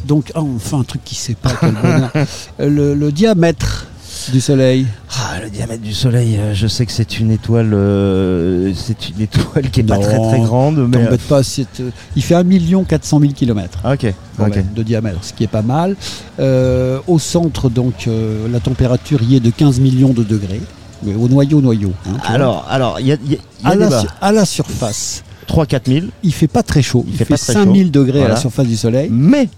Donc, 0.07 0.31
ah, 0.35 0.41
enfin, 0.43 0.81
un 0.81 0.85
truc 0.85 1.03
qui 1.05 1.15
sait 1.15 1.35
pas 1.35 1.51
quel 1.61 1.73
bonheur. 1.73 2.11
Le, 2.59 2.95
le 2.95 3.13
diamètre 3.13 3.87
du 4.33 4.41
soleil. 4.41 4.87
Ah, 5.17 5.41
le 5.43 5.49
diamètre 5.51 5.83
du 5.83 5.95
Soleil, 5.95 6.37
euh, 6.39 6.55
je 6.55 6.67
sais 6.67 6.85
que 6.87 6.93
c'est 6.93 7.19
une 7.19 7.31
étoile, 7.31 7.73
euh, 7.75 8.73
c'est 8.75 9.09
une 9.11 9.21
étoile 9.23 9.71
qui 9.71 9.81
est 9.81 9.83
pas 9.85 9.97
Non, 9.97 10.03
très 10.03 10.19
très 10.19 10.41
grande, 10.41 10.87
mais. 10.89 11.05
T'embête 11.05 11.21
pas, 11.23 11.41
euh, 11.41 11.91
il 12.17 12.23
fait 12.23 12.35
1 12.35 12.45
400 12.85 13.21
000 13.21 13.33
km 13.33 13.79
Ah, 13.85 13.95
ok, 13.95 14.13
ok. 14.41 14.75
de 14.75 14.83
diamètre, 14.83 15.19
ce 15.23 15.33
qui 15.33 15.45
est 15.45 15.49
pas 15.49 15.63
mal. 15.63 15.97
Euh, 16.41 16.99
au 17.07 17.19
centre, 17.19 17.69
donc, 17.71 18.07
euh, 18.07 18.47
la 18.53 18.61
température 18.61 19.23
y 19.23 19.37
est 19.37 19.41
de 19.41 19.51
15 19.51 19.81
millions 19.81 20.13
de 20.13 20.23
degrés. 20.23 20.61
Mais 21.05 21.15
au 21.15 21.29
noyau, 21.29 21.61
noyau. 21.61 21.93
hein. 22.07 22.17
Alors, 22.25 22.67
alors, 22.69 22.99
il 23.01 23.07
y 23.07 23.13
a, 23.13 23.17
il 23.25 23.33
y 23.33 23.35
a- 23.37 23.39
il 23.61 23.65
y 23.65 23.69
a 23.69 23.71
à, 23.71 23.77
la, 23.77 24.03
à 24.21 24.33
la 24.33 24.45
surface, 24.45 25.23
3-4 25.47 25.87
000, 25.87 26.07
il 26.23 26.33
fait 26.35 26.49
pas 26.49 26.63
très 26.63 26.83
chaud. 26.83 27.05
Il, 27.09 27.13
fait 27.13 27.25
fait, 27.25 27.35
pas 27.35 27.39
très 27.39 27.53
5000 27.53 27.91
degrés 27.91 28.19
à 28.19 28.23
Voilà. 28.23 28.35
la 28.35 28.41
surface 28.41 28.67
du 28.67 28.77
soleil. 28.77 29.09
mais 29.11 29.49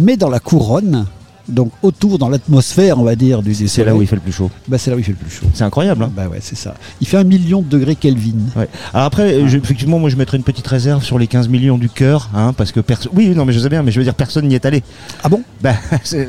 Mais 0.00 0.16
dans 0.16 0.28
la 0.28 0.38
couronne, 0.40 1.06
donc 1.48 1.70
autour, 1.82 2.18
dans 2.18 2.28
l'atmosphère, 2.28 2.98
on 2.98 3.04
va 3.04 3.16
dire, 3.16 3.42
du, 3.42 3.52
du 3.54 3.68
c'est 3.68 3.84
là 3.84 3.94
où 3.94 4.02
il 4.02 4.08
fait 4.08 4.16
le 4.16 4.22
plus 4.22 4.32
chaud. 4.32 4.50
bah, 4.68 4.78
c'est 4.78 4.90
là 4.90 4.96
où 4.96 4.98
il 4.98 5.04
fait 5.04 5.12
le 5.12 5.16
plus 5.18 5.30
chaud. 5.30 5.46
C'est 5.54 5.64
incroyable. 5.64 6.04
Hein 6.04 6.10
Bah 6.14 6.28
ouais, 6.28 6.38
c'est 6.40 6.56
ça. 6.56 6.74
Il 7.00 7.06
fait 7.06 7.16
un 7.16 7.24
million 7.24 7.62
de 7.62 7.68
degrés 7.68 7.94
Kelvin. 7.96 8.32
Ouais. 8.56 8.68
Alors 8.92 9.06
après, 9.06 9.48
je- 9.48 9.56
effectivement, 9.58 9.98
moi 9.98 10.10
je 10.10 10.16
mettrais 10.16 10.36
une 10.36 10.42
petite 10.42 10.66
réserve 10.66 11.02
sur 11.02 11.18
les 11.18 11.26
15 11.26 11.48
millions 11.48 11.78
du 11.78 11.88
cœur, 11.88 12.28
hein, 12.34 12.52
parce 12.56 12.72
que 12.72 12.80
personne. 12.80 13.12
Oui, 13.14 13.30
non, 13.30 13.44
mais 13.44 13.52
je 13.52 13.60
sais 13.60 13.68
bien, 13.68 13.82
mais 13.82 13.90
je 13.92 13.98
veux 13.98 14.04
dire, 14.04 14.14
personne 14.14 14.46
n'y 14.48 14.54
est 14.54 14.66
allé. 14.66 14.82
Ah 15.22 15.28
bon? 15.28 15.42
Bah, 15.62 15.74
c'est- 16.04 16.28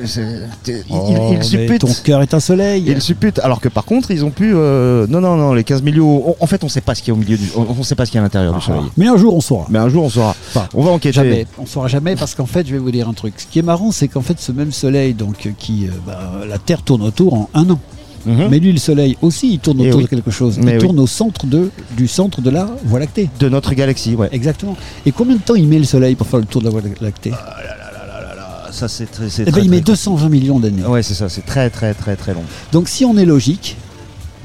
il, 0.67 0.83
Oh, 0.89 1.05
il- 1.09 1.13
il 1.33 1.37
mais 1.37 1.43
suppute. 1.43 1.81
Ton 1.81 1.93
cœur 2.03 2.21
est 2.21 2.33
un 2.33 2.39
soleil. 2.39 2.83
Il 2.87 3.01
suppute. 3.01 3.39
Alors 3.39 3.59
que 3.61 3.69
par 3.69 3.85
contre, 3.85 4.11
ils 4.11 4.23
ont 4.25 4.31
pu. 4.31 4.51
euh, 4.53 5.05
non, 5.07 5.21
non, 5.21 5.35
non, 5.35 5.53
les 5.53 5.63
15 5.63 5.81
millions. 5.83 6.29
on- 6.29 6.35
en 6.39 6.47
fait, 6.47 6.63
on 6.63 6.69
sait 6.69 6.81
pas 6.81 6.95
ce 6.95 7.01
qu'il 7.01 7.09
y 7.09 7.11
a 7.11 7.13
au 7.15 7.21
milieu 7.21 7.37
du. 7.37 7.49
On, 7.55 7.65
on 7.77 7.83
sait 7.83 7.95
pas 7.95 8.05
ce 8.05 8.11
qu'il 8.11 8.17
y 8.17 8.19
a 8.19 8.21
à 8.21 8.25
l'intérieur 8.25 8.55
du 8.55 8.61
soleil. 8.61 8.81
Mais 8.97 9.07
un 9.07 9.17
jour, 9.17 9.35
on 9.35 9.41
saura. 9.41 9.65
Mais 9.69 9.79
un 9.79 9.89
jour, 9.89 10.03
on 10.05 10.09
saura. 10.09 10.35
Enfin, 10.49 10.67
on 10.73 10.83
va 10.83 10.91
enquêter. 10.91 11.13
Jamais. 11.13 11.45
On 11.57 11.65
saura 11.65 11.87
jamais 11.87 12.15
parce 12.15 12.35
qu'en 12.35 12.45
fait, 12.45 12.65
je 12.67 12.71
vais 12.73 12.77
vous 12.79 12.91
dire 12.91 13.07
un 13.09 13.13
truc. 13.13 13.33
Ce 13.37 13.45
qui 13.47 13.59
est 13.59 13.63
marrant, 13.63 13.91
c'est 13.91 14.07
qu'en 14.07 14.21
fait, 14.21 14.39
ce 14.39 14.51
même 14.51 14.71
soleil, 14.71 15.08
donc, 15.13 15.45
euh, 15.45 15.51
qui, 15.57 15.87
euh, 15.87 15.91
bah, 16.05 16.31
la 16.47 16.57
Terre 16.57 16.81
tourne 16.81 17.01
autour 17.01 17.33
en 17.33 17.49
un 17.53 17.69
an. 17.69 17.79
Mhm. 18.25 18.47
Mais 18.49 18.59
lui, 18.59 18.71
le 18.73 18.79
soleil 18.79 19.17
aussi, 19.21 19.53
il 19.53 19.59
tourne 19.59 19.79
Eh 19.81 19.87
autour 19.87 19.99
oui. 19.99 20.03
de 20.03 20.09
quelque 20.09 20.29
chose. 20.31 20.57
Mais 20.57 20.71
il 20.71 20.73
oui. 20.75 20.79
tourne 20.79 20.99
au 20.99 21.07
centre 21.07 21.45
de, 21.45 21.71
du 21.95 22.07
centre 22.07 22.41
de 22.41 22.49
la 22.49 22.69
Voie 22.83 22.99
lactée. 22.99 23.29
De 23.39 23.47
notre 23.47 23.73
galaxie, 23.73 24.15
ouais. 24.15 24.27
Exactement. 24.33 24.75
Et 25.05 25.11
combien 25.13 25.35
de 25.35 25.41
temps 25.41 25.55
il 25.55 25.67
met 25.67 25.79
le 25.79 25.85
soleil 25.85 26.15
pour 26.15 26.27
faire 26.27 26.39
le 26.39 26.45
tour 26.45 26.61
de 26.61 26.65
la 26.67 26.71
Voie 26.71 26.81
lactée? 27.01 27.31
Ah, 27.33 28.71
Ça, 28.71 28.87
c'est 28.87 29.05
très. 29.09 29.27
Eh 29.39 29.43
ben, 29.45 29.51
très, 29.51 29.61
il 29.63 29.69
met 29.69 29.77
très- 29.77 29.91
220 29.93 30.29
millions 30.29 30.59
d'années. 30.59 30.83
Ouais, 30.85 31.01
c'est 31.03 31.13
ça. 31.13 31.29
C'est 31.29 31.45
très, 31.45 31.69
très, 31.69 31.93
très, 31.93 32.15
très 32.15 32.33
long. 32.33 32.43
Donc, 32.71 32.87
si 32.89 33.05
on 33.05 33.17
est 33.17 33.25
logique, 33.25 33.77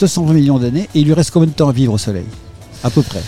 220 0.00 0.32
millions 0.34 0.58
d'années, 0.58 0.88
et 0.94 1.00
il 1.00 1.04
lui 1.06 1.12
reste 1.12 1.30
combien 1.32 1.48
de 1.48 1.52
temps 1.52 1.68
à 1.68 1.72
vivre 1.72 1.92
au 1.92 1.98
soleil? 1.98 2.24
À 2.82 2.90
peu 2.90 3.02
près. 3.02 3.22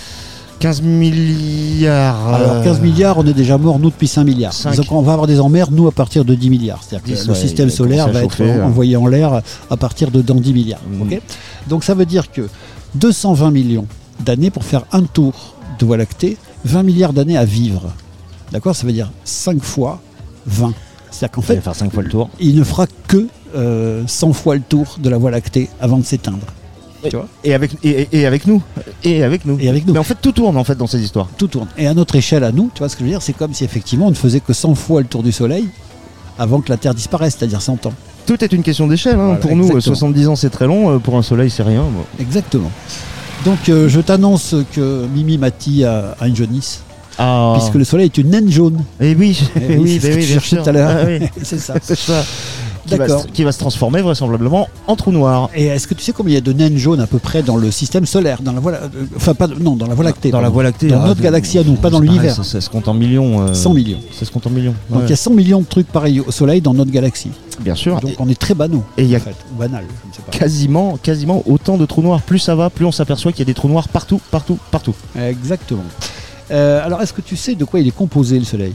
15 0.58 0.82
milliards. 0.82 2.34
Alors 2.34 2.52
euh, 2.52 2.64
15 2.64 2.80
milliards, 2.80 3.18
on 3.18 3.26
est 3.26 3.34
déjà 3.34 3.58
mort, 3.58 3.78
nous, 3.78 3.90
depuis 3.90 4.08
5 4.08 4.24
milliards. 4.24 4.54
Donc 4.76 4.90
on 4.90 5.02
va 5.02 5.12
avoir 5.12 5.26
des 5.26 5.40
emmerdes, 5.40 5.72
nous, 5.72 5.86
à 5.86 5.92
partir 5.92 6.24
de 6.24 6.34
10 6.34 6.50
milliards. 6.50 6.82
C'est-à-dire 6.82 7.04
que 7.04 7.18
10, 7.18 7.26
le 7.26 7.32
ouais, 7.32 7.38
système 7.38 7.70
solaire 7.70 8.08
va 8.08 8.22
être 8.24 8.36
chauffer, 8.36 8.52
hein. 8.52 8.64
envoyé 8.64 8.96
en 8.96 9.06
l'air 9.06 9.42
à 9.70 9.76
partir 9.76 10.10
de 10.10 10.22
dans 10.22 10.34
10 10.34 10.52
milliards. 10.52 10.80
Ok? 11.00 11.20
Donc 11.68 11.84
ça 11.84 11.94
veut 11.94 12.06
dire 12.06 12.30
que 12.30 12.48
220 12.94 13.50
millions 13.50 13.86
d'années 14.20 14.50
pour 14.50 14.64
faire 14.64 14.84
un 14.92 15.02
tour 15.02 15.54
de 15.78 15.84
Voie 15.84 15.98
lactée, 15.98 16.38
20 16.64 16.82
milliards 16.82 17.12
d'années 17.12 17.36
à 17.36 17.44
vivre. 17.44 17.92
D'accord? 18.50 18.74
Ça 18.74 18.86
veut 18.86 18.92
dire 18.92 19.10
5 19.24 19.62
fois 19.62 20.00
20. 20.46 20.72
C'est-à-dire 21.10 21.32
qu'en 21.32 21.42
fait, 21.42 21.60
faire 21.60 21.74
5 21.74 21.92
fois 21.92 22.02
le 22.02 22.08
tour. 22.08 22.30
il 22.40 22.56
ne 22.56 22.64
fera 22.64 22.86
que 23.08 23.26
euh, 23.54 24.02
100 24.06 24.32
fois 24.32 24.54
le 24.54 24.62
tour 24.62 24.96
de 24.98 25.08
la 25.08 25.18
Voie 25.18 25.30
lactée 25.30 25.68
avant 25.80 25.98
de 25.98 26.04
s'éteindre. 26.04 26.46
Tu 27.10 27.16
vois 27.16 27.28
Et 27.44 27.54
avec, 27.54 27.72
et, 27.82 28.02
et- 28.02 28.08
et 28.20 28.26
avec 28.26 28.46
nous. 28.46 28.62
Et 29.04 29.22
avec 29.22 29.44
nous. 29.44 29.58
Et 29.60 29.68
avec 29.68 29.86
nous. 29.86 29.92
Mais 29.92 29.98
en 29.98 30.02
fait, 30.04 30.16
tout 30.20 30.32
tourne 30.32 30.56
en 30.56 30.64
fait 30.64 30.76
dans 30.76 30.86
ces 30.86 31.00
histoires. 31.02 31.28
tout 31.38 31.48
tourne. 31.48 31.68
Et 31.78 31.86
à 31.86 31.94
notre 31.94 32.14
échelle, 32.16 32.44
à 32.44 32.52
nous, 32.52 32.70
tu 32.74 32.80
vois 32.80 32.88
ce 32.88 32.96
que 32.96 33.00
je 33.00 33.04
veux 33.04 33.10
dire 33.10 33.22
C'est 33.22 33.32
comme 33.32 33.52
si 33.54 33.64
effectivement 33.64 34.06
on 34.06 34.10
ne 34.10 34.14
faisait 34.14 34.40
que 34.40 34.52
100 34.52 34.74
fois 34.74 35.00
le 35.00 35.06
tour 35.06 35.22
du 35.22 35.32
Soleil 35.32 35.68
avant 36.38 36.60
que 36.60 36.68
la 36.70 36.76
Terre 36.76 36.94
disparaisse, 36.94 37.36
c'est-à-dire 37.38 37.62
100 37.62 37.86
ans. 37.86 37.92
Tout 38.26 38.42
est 38.44 38.52
une 38.52 38.62
question 38.62 38.86
d'échelle. 38.88 39.14
hein. 39.14 39.24
Voilà, 39.24 39.36
pour 39.36 39.56
nous, 39.56 39.64
exactement. 39.68 39.94
70 39.94 40.28
ans, 40.28 40.36
c'est 40.36 40.50
très 40.50 40.66
long. 40.66 40.90
euh, 40.90 40.98
Pour 40.98 41.16
un 41.16 41.22
soleil, 41.22 41.48
c'est 41.48 41.62
rien. 41.62 41.84
Exactement. 42.18 42.70
Donc 43.44 43.68
euh, 43.68 43.88
je 43.88 44.00
t'annonce 44.00 44.54
que 44.72 45.06
Mimi 45.14 45.38
Mati 45.38 45.84
a, 45.84 46.16
a 46.20 46.26
une 46.26 46.34
jaunisse, 46.34 46.82
Ah. 47.18 47.54
puisque 47.56 47.74
le 47.76 47.84
Soleil 47.84 48.06
est 48.06 48.18
une 48.18 48.30
naine 48.30 48.50
jaune. 48.50 48.80
Et 49.00 49.14
oui, 49.14 49.38
Eh 49.54 49.76
oui, 49.76 49.98
ce 50.02 50.06
que 50.08 50.14
oui, 50.14 50.26
bien 50.26 50.40
sûr. 50.40 50.62
tout 50.64 50.68
à 50.68 50.72
l'heure. 50.72 50.90
Ah 50.92 51.04
oui. 51.06 51.26
c'est 51.42 51.58
ça. 51.60 51.74
c'est 51.80 51.96
ça. 51.96 52.24
Qui 52.86 52.96
va, 52.96 53.06
D'accord. 53.06 53.22
se- 53.22 53.26
qui 53.28 53.42
va 53.44 53.52
se 53.52 53.58
transformer 53.58 54.00
vraisemblablement 54.00 54.68
en 54.86 54.94
trou 54.96 55.10
noir. 55.12 55.50
Et 55.54 55.66
est-ce 55.66 55.86
que 55.88 55.94
tu 55.94 56.02
sais 56.04 56.12
combien 56.12 56.32
il 56.32 56.34
y 56.34 56.38
a 56.38 56.40
de 56.40 56.52
naines 56.52 56.76
jaunes 56.78 57.00
à 57.00 57.06
peu 57.06 57.18
près 57.18 57.42
dans 57.42 57.56
le 57.56 57.70
système 57.70 58.06
solaire, 58.06 58.42
dans 58.42 58.52
la 58.52 58.60
voie, 58.60 58.72
euh, 58.72 58.88
enfin 59.16 59.34
pas 59.34 59.46
non, 59.48 59.74
dans 59.76 59.86
la 59.86 59.94
Voie 59.94 60.04
lactée, 60.04 60.30
Dans 60.30 60.40
la. 60.40 60.48
Voie 60.48 60.62
lactée. 60.62 60.88
dans 60.88 61.02
ah, 61.02 61.06
notre 61.08 61.20
galaxie 61.20 61.58
à 61.58 61.64
nous, 61.64 61.74
pas 61.74 61.90
dans 61.90 61.98
l'univers. 62.00 62.34
Ça, 62.34 62.44
ça 62.44 62.60
se 62.60 62.70
compte 62.70 62.86
en 62.88 62.94
millions. 62.94 63.40
euh, 63.42 63.54
100 63.54 63.74
millions. 63.74 63.98
Ça 64.12 64.24
se 64.24 64.30
compte 64.30 64.46
en 64.46 64.50
millions. 64.50 64.74
Donc 64.90 65.02
il 65.04 65.10
y 65.10 65.12
a 65.12 65.16
100 65.16 65.32
millions 65.32 65.60
de 65.60 65.66
trucs 65.66 65.88
pareils 65.88 66.20
au 66.20 66.30
Soleil 66.30 66.60
dans 66.60 66.74
notre 66.74 66.90
galaxie. 66.90 67.30
Bien 67.60 67.74
sûr. 67.74 67.98
Donc 68.00 68.12
on 68.18 68.28
est 68.28 68.38
très 68.38 68.54
banaux. 68.54 68.84
Et 68.98 69.02
il 69.02 69.08
y 69.08 69.16
a 69.16 69.20
fait, 69.20 69.34
banal, 69.58 69.84
je 70.04 70.08
ne 70.10 70.14
sais 70.14 70.22
pas. 70.22 70.30
quasiment, 70.30 70.96
quasiment 71.02 71.42
autant 71.46 71.76
de 71.78 71.86
trous 71.86 72.02
noirs. 72.02 72.22
Plus 72.22 72.38
ça 72.38 72.54
va, 72.54 72.70
plus 72.70 72.84
on 72.84 72.92
s'aperçoit 72.92 73.32
qu'il 73.32 73.40
y 73.40 73.42
a 73.42 73.46
des 73.46 73.54
trous 73.54 73.68
noirs 73.68 73.88
partout, 73.88 74.20
partout, 74.30 74.58
partout. 74.70 74.94
Exactement. 75.18 75.82
Euh, 76.50 76.84
alors, 76.84 77.02
est-ce 77.02 77.12
que 77.12 77.22
tu 77.22 77.34
sais 77.36 77.54
de 77.54 77.64
quoi 77.64 77.80
il 77.80 77.88
est 77.88 77.96
composé 77.96 78.38
le 78.38 78.44
Soleil? 78.44 78.72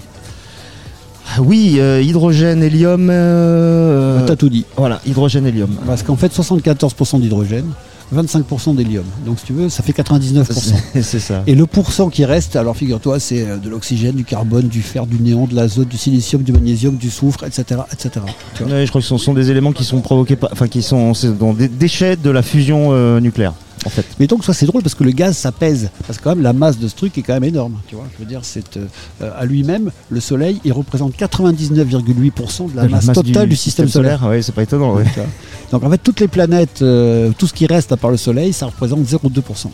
Oui, 1.40 1.76
euh, 1.80 2.02
hydrogène, 2.02 2.64
hélium. 2.64 3.10
euh, 3.10 4.26
T'as 4.26 4.36
tout 4.36 4.50
dit. 4.50 4.66
Voilà, 4.78 5.00
hydrogène, 5.06 5.46
hélium. 5.46 5.70
Parce 5.86 6.04
qu'en 6.04 6.16
fait, 6.16 6.32
74% 6.34 7.20
d'hydrogène, 7.20 7.66
25% 8.14 8.76
d'hélium. 8.76 9.06
Donc 9.26 9.40
si 9.40 9.46
tu 9.46 9.54
veux, 9.54 9.70
ça 9.70 9.84
fait 9.84 9.94
99%. 9.94 10.74
C'est- 11.02 11.20
ça. 11.20 11.44
Et 11.48 11.56
le 11.56 11.66
pourcent 11.66 12.10
qui 12.10 12.26
reste, 12.26 12.56
alors 12.58 12.76
figure-toi, 12.76 13.20
c'est 13.20 13.42
euh, 13.48 13.58
de 13.58 13.70
l'oxygène, 13.70 14.16
du 14.16 14.26
carbone, 14.26 14.68
du 14.68 14.82
fer, 14.82 15.06
du 15.06 15.20
néon, 15.22 15.46
de 15.48 15.56
l'azote, 15.56 15.88
du 15.88 15.98
silicium, 15.98 16.42
du 16.44 16.52
magnésium, 16.52 16.96
du 16.98 17.10
soufre, 17.10 17.44
etc. 17.46 17.64
etc. 17.94 18.10
Tu 18.56 18.64
vois 18.64 18.74
Ouais, 18.74 18.86
je 18.86 18.90
crois 18.90 19.02
que 19.02 19.08
ce 19.08 19.18
sont 19.18 19.34
des 19.34 19.50
éléments 19.50 19.72
qui 19.72 19.84
sont 19.86 20.02
provoqués 20.02 20.36
par, 20.36 20.50
enfin 20.52 20.68
qui 20.68 20.82
sont 20.82 21.14
dans 21.40 21.54
des 21.54 21.70
déchets 21.70 22.18
de 22.18 22.30
la 22.30 22.42
fusion 22.42 22.90
euh, 22.92 23.20
nucléaire. 23.22 23.54
En 23.86 23.90
fait. 23.90 24.06
Mais 24.20 24.28
donc 24.28 24.44
ça 24.44 24.54
c'est 24.54 24.66
drôle 24.66 24.84
parce 24.84 24.94
que 24.96 25.04
le 25.04 25.12
gaz 25.12 25.36
ça 25.38 25.52
pèse, 25.52 25.90
parce 26.06 26.20
que 26.20 26.24
quand 26.24 26.32
même 26.36 26.44
la 26.44 26.54
masse 26.54 26.78
de 26.78 26.88
ce 26.88 26.96
truc 26.96 27.18
est 27.18 27.22
quand 27.24 27.34
même 27.34 27.44
énorme. 27.44 27.80
Tu 27.88 27.96
vois, 27.96 28.06
je 28.14 28.20
veux 28.24 28.30
dire, 28.30 28.42
c'est 28.44 28.78
euh, 28.78 28.86
euh, 29.22 29.32
à 29.38 29.46
lui-même, 29.46 29.92
le 30.10 30.20
Soleil, 30.20 30.60
il 30.64 30.72
représente 30.74 31.16
99,8% 31.18 32.72
de 32.72 32.76
la, 32.76 32.88
masse, 32.88 33.08
totale 33.14 33.50
du, 33.50 33.56
système, 33.56 33.88
solaire. 33.88 34.24
Ouais, 34.28 34.42
c'est 34.42 34.52
pas 34.54 34.64
étonnant. 34.64 34.96
ouais. 34.96 35.04
Vois. 35.16 35.26
Donc 35.72 35.84
en 35.84 35.90
fait, 35.90 35.98
toutes 35.98 36.20
les 36.20 36.28
planètes, 36.28 36.82
euh, 36.82 37.32
tout 37.38 37.48
ce 37.48 37.54
qui 37.54 37.66
reste 37.66 37.92
à 37.92 37.98
part 37.98 38.12
le 38.12 38.18
Soleil, 38.18 38.54
ça 38.54 38.68
représente 38.68 39.02
0,2%. 39.02 39.68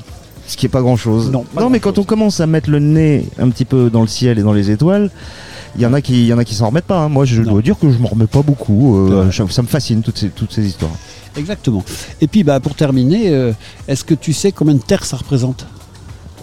Ce 0.47 0.55
qui 0.55 0.65
est 0.65 0.69
pas 0.69 0.81
grand 0.81 0.95
chose. 0.95 1.29
Non, 1.31 1.69
mais 1.69 1.79
quand 1.81 1.97
on 1.97 2.03
commence 2.03 2.39
à 2.39 2.47
mettre 2.47 2.69
le 2.69 2.79
nez 2.79 3.25
un 3.39 3.49
petit 3.49 3.65
peu 3.65 3.89
dans 3.89 4.01
le 4.01 4.07
ciel 4.07 4.39
et 4.39 4.43
dans 4.43 4.53
les 4.53 4.71
étoiles, 4.71 5.11
il 5.75 5.81
y 5.81 5.85
en 5.85 5.93
a 5.93 6.01
qui, 6.01 6.25
y 6.27 6.33
en 6.33 6.37
a 6.37 6.45
qui 6.45 6.55
s'en 6.55 6.67
remettent 6.67 6.85
pas. 6.85 6.99
hein. 7.01 7.09
Moi, 7.09 7.25
je 7.25 7.41
Non. 7.41 7.51
dois 7.51 7.61
dire 7.61 7.77
que 7.77 7.91
je 7.91 7.97
m'en 7.97 8.07
remets 8.07 8.27
pas 8.27 8.41
beaucoup. 8.41 8.97
euh, 9.11 9.29
ça, 9.31 9.43
ça 9.49 9.61
me 9.61 9.67
fascine 9.67 10.01
toutes 10.01 10.17
ces, 10.17 10.29
toutes 10.29 10.53
ces 10.53 10.65
histoires. 10.65 10.91
Exactement. 11.37 11.83
Et 12.21 12.27
puis 12.27 12.43
bah, 12.43 12.59
pour 12.59 12.75
terminer, 12.75 13.29
euh, 13.29 13.51
est-ce 13.87 14.03
que 14.03 14.13
tu 14.13 14.33
sais 14.33 14.51
combien 14.51 14.73
de 14.75 14.81
terres 14.81 15.05
ça 15.05 15.17
représente? 15.17 15.65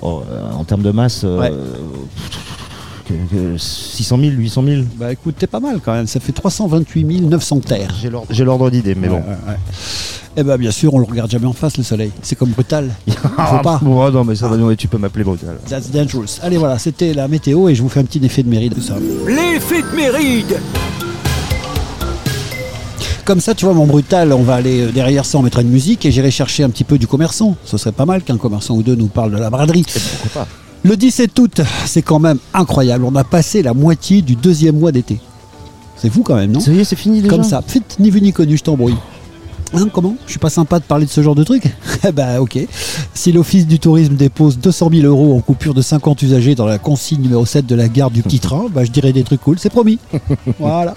Oh, 0.03 0.23
euh, 0.31 0.53
en 0.53 0.65
termes 0.65 0.83
de 0.83 0.91
masse, 0.91 1.23
euh, 1.25 1.39
Ouais. 1.41 1.53
que- 3.09 3.15
que 3.35 3.59
600 3.59 4.19
000, 4.19 4.31
800 4.33 4.63
000. 4.65 4.83
Bah 4.97 5.13
écoute, 5.13 5.35
t'es 5.39 5.47
pas 5.47 5.61
mal 5.61 5.81
quand 5.85 5.93
même, 5.93 6.07
ça 6.07 6.21
fait 6.21 6.33
328 6.33 7.21
900 7.23 7.61
terres. 7.61 7.95
J'ai 8.31 8.45
l'ordre- 8.45 8.71
d'idée, 8.71 8.95
mais 8.95 9.09
Ouais, 9.09 9.15
bon. 9.15 9.21
ouais, 9.21 9.37
ouais. 9.53 9.57
Eh 10.37 10.43
bah 10.43 10.57
bien 10.57 10.71
sûr, 10.73 10.93
on 10.95 10.99
le 10.99 11.05
regarde 11.05 11.31
jamais 11.31 11.47
en 11.47 11.53
face 11.53 11.77
le 11.77 11.85
Soleil. 11.85 12.11
C'est 12.23 12.35
comme 12.35 12.51
brutal. 12.51 12.91
Ah, 13.39 13.61
pas. 13.63 13.79
bon, 13.83 14.11
non, 14.11 14.25
mais 14.25 14.35
ça 14.35 14.49
va, 14.49 14.57
non, 14.57 14.75
tu 14.75 14.89
peux 14.89 14.99
m'appeler 14.99 15.25
brutal. 15.25 15.57
That's 15.69 15.91
dangerous. 15.91 16.39
Allez 16.43 16.57
voilà, 16.57 16.79
c'était 16.79 17.15
la 17.15 17.29
météo 17.29 17.69
et 17.69 17.75
je 17.75 17.83
vous 17.83 17.89
fais 17.89 18.01
un 18.01 18.05
petit 18.05 18.25
effet 18.25 18.43
de 18.43 18.49
mérite 18.49 18.75
de 18.77 18.81
ça. 18.81 18.95
L'effet 19.27 19.83
de 19.83 19.97
mérite 19.97 20.55
Comme 23.25 23.41
ça, 23.41 23.55
tu 23.55 23.65
vois, 23.65 23.73
mon 23.73 23.87
brutal, 23.87 24.35
on 24.35 24.43
va 24.43 24.57
aller 24.57 24.83
euh, 24.83 24.93
derrière 24.93 25.25
ça, 25.25 25.39
on 25.39 25.43
mettra 25.43 25.63
une 25.63 25.71
musique 25.71 26.05
et 26.05 26.13
j'irai 26.13 26.31
chercher 26.31 26.63
un 26.63 26.69
petit 26.69 26.85
peu 26.85 26.99
du 26.99 27.07
commerçant. 27.07 27.57
Ce 27.65 27.79
serait 27.79 27.93
pas 27.93 28.05
mal 28.05 28.23
qu'un 28.23 28.37
commerçant 28.37 28.75
ou 28.75 28.83
deux 28.83 28.97
nous 28.97 29.07
parle 29.07 29.33
de 29.33 29.39
la 29.39 29.49
braderie. 29.49 29.87
Pourquoi 30.21 30.43
pas 30.43 30.49
Le 30.83 30.95
17 30.95 31.39
août, 31.39 31.61
c'est 31.87 32.03
quand 32.03 32.19
même 32.19 32.39
incroyable. 32.53 33.05
On 33.05 33.17
a 33.17 33.25
passé 33.25 33.63
la 33.63 33.73
moitié 33.73 34.21
du 34.21 34.37
deuxième 34.37 34.79
mois 34.79 34.93
d'été. 34.93 35.21
C'est 35.97 36.11
fou 36.11 36.23
quand 36.23 36.35
même, 36.35 36.53
non? 36.53 36.61
Ça 36.61 36.71
y 36.71 36.81
est, 36.81 36.85
c'est 36.85 36.97
fini 36.97 37.23
déjà 37.23 37.35
Comme 37.35 37.45
ça, 37.45 37.63
Fit, 37.67 37.83
ni 37.99 38.11
vu 38.11 38.21
ni 38.21 38.33
connu, 38.33 38.59
je 38.59 38.63
t'embrouille. 38.63 38.97
Hein, 39.73 39.89
comment? 39.91 40.17
Je 40.27 40.33
suis 40.33 40.39
pas 40.39 40.51
sympa 40.51 40.79
de 40.79 40.85
parler 40.85 41.07
de 41.07 41.11
ce 41.11 41.23
genre 41.23 41.35
de 41.35 41.45
truc? 41.45 41.65
Eh 42.07 42.13
ben 42.13 42.39
ok. 42.39 42.59
Si 43.15 43.33
l'Office 43.33 43.67
du 43.67 43.79
tourisme 43.79 44.15
dépose 44.15 44.59
200 44.59 44.91
000 44.93 45.07
euros 45.07 45.35
en 45.35 45.41
coupure 45.41 45.73
de 45.73 45.81
50 45.81 46.21
usagers 46.21 46.55
dans 46.55 46.67
la 46.67 46.79
consigne 46.79 47.23
numéro 47.23 47.47
7 47.47 47.65
de 47.65 47.75
la 47.75 47.89
gare 47.89 48.11
du 48.11 48.23
petit 48.23 48.41
train, 48.41 48.67
bah, 48.71 48.85
je 48.85 48.91
dirais 48.91 49.15
des 49.15 49.23
trucs 49.25 49.41
cool, 49.41 49.59
c'est 49.59 49.71
promis. 49.71 49.99
voilà. 50.59 50.95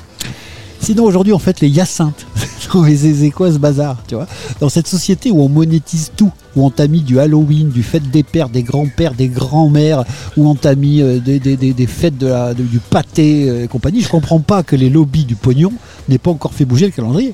Sinon 0.79 1.03
aujourd'hui 1.03 1.33
on 1.33 1.39
fête 1.39 1.61
les 1.61 1.69
Hyacinthes. 1.69 2.25
C'est 2.35 3.31
quoi 3.31 3.51
ce 3.51 3.57
bazar, 3.57 3.97
tu 4.07 4.15
vois 4.15 4.27
Dans 4.59 4.69
cette 4.69 4.87
société 4.87 5.31
où 5.31 5.41
on 5.41 5.47
monétise 5.47 6.11
tout, 6.15 6.31
où 6.55 6.65
on 6.65 6.69
t'a 6.69 6.87
mis 6.87 7.01
du 7.01 7.19
Halloween, 7.19 7.69
du 7.69 7.81
fête 7.81 8.09
des 8.11 8.23
pères, 8.23 8.49
des 8.49 8.63
grands-pères, 8.63 9.13
des 9.13 9.29
grands-mères, 9.29 10.03
où 10.35 10.49
on 10.49 10.55
t'a 10.55 10.75
mis 10.75 11.01
euh, 11.01 11.19
des, 11.19 11.87
fêtes 11.87 12.17
du 12.17 12.79
pâté 12.79 13.49
euh, 13.49 13.63
et 13.63 13.67
compagnie, 13.67 14.01
je 14.01 14.09
comprends 14.09 14.39
pas 14.39 14.63
que 14.63 14.75
les 14.75 14.89
lobbies 14.89 15.25
du 15.25 15.35
pognon 15.35 15.71
n'aient 16.09 16.17
pas 16.17 16.31
encore 16.31 16.53
fait 16.53 16.65
bouger 16.65 16.87
le 16.87 16.91
calendrier. 16.91 17.33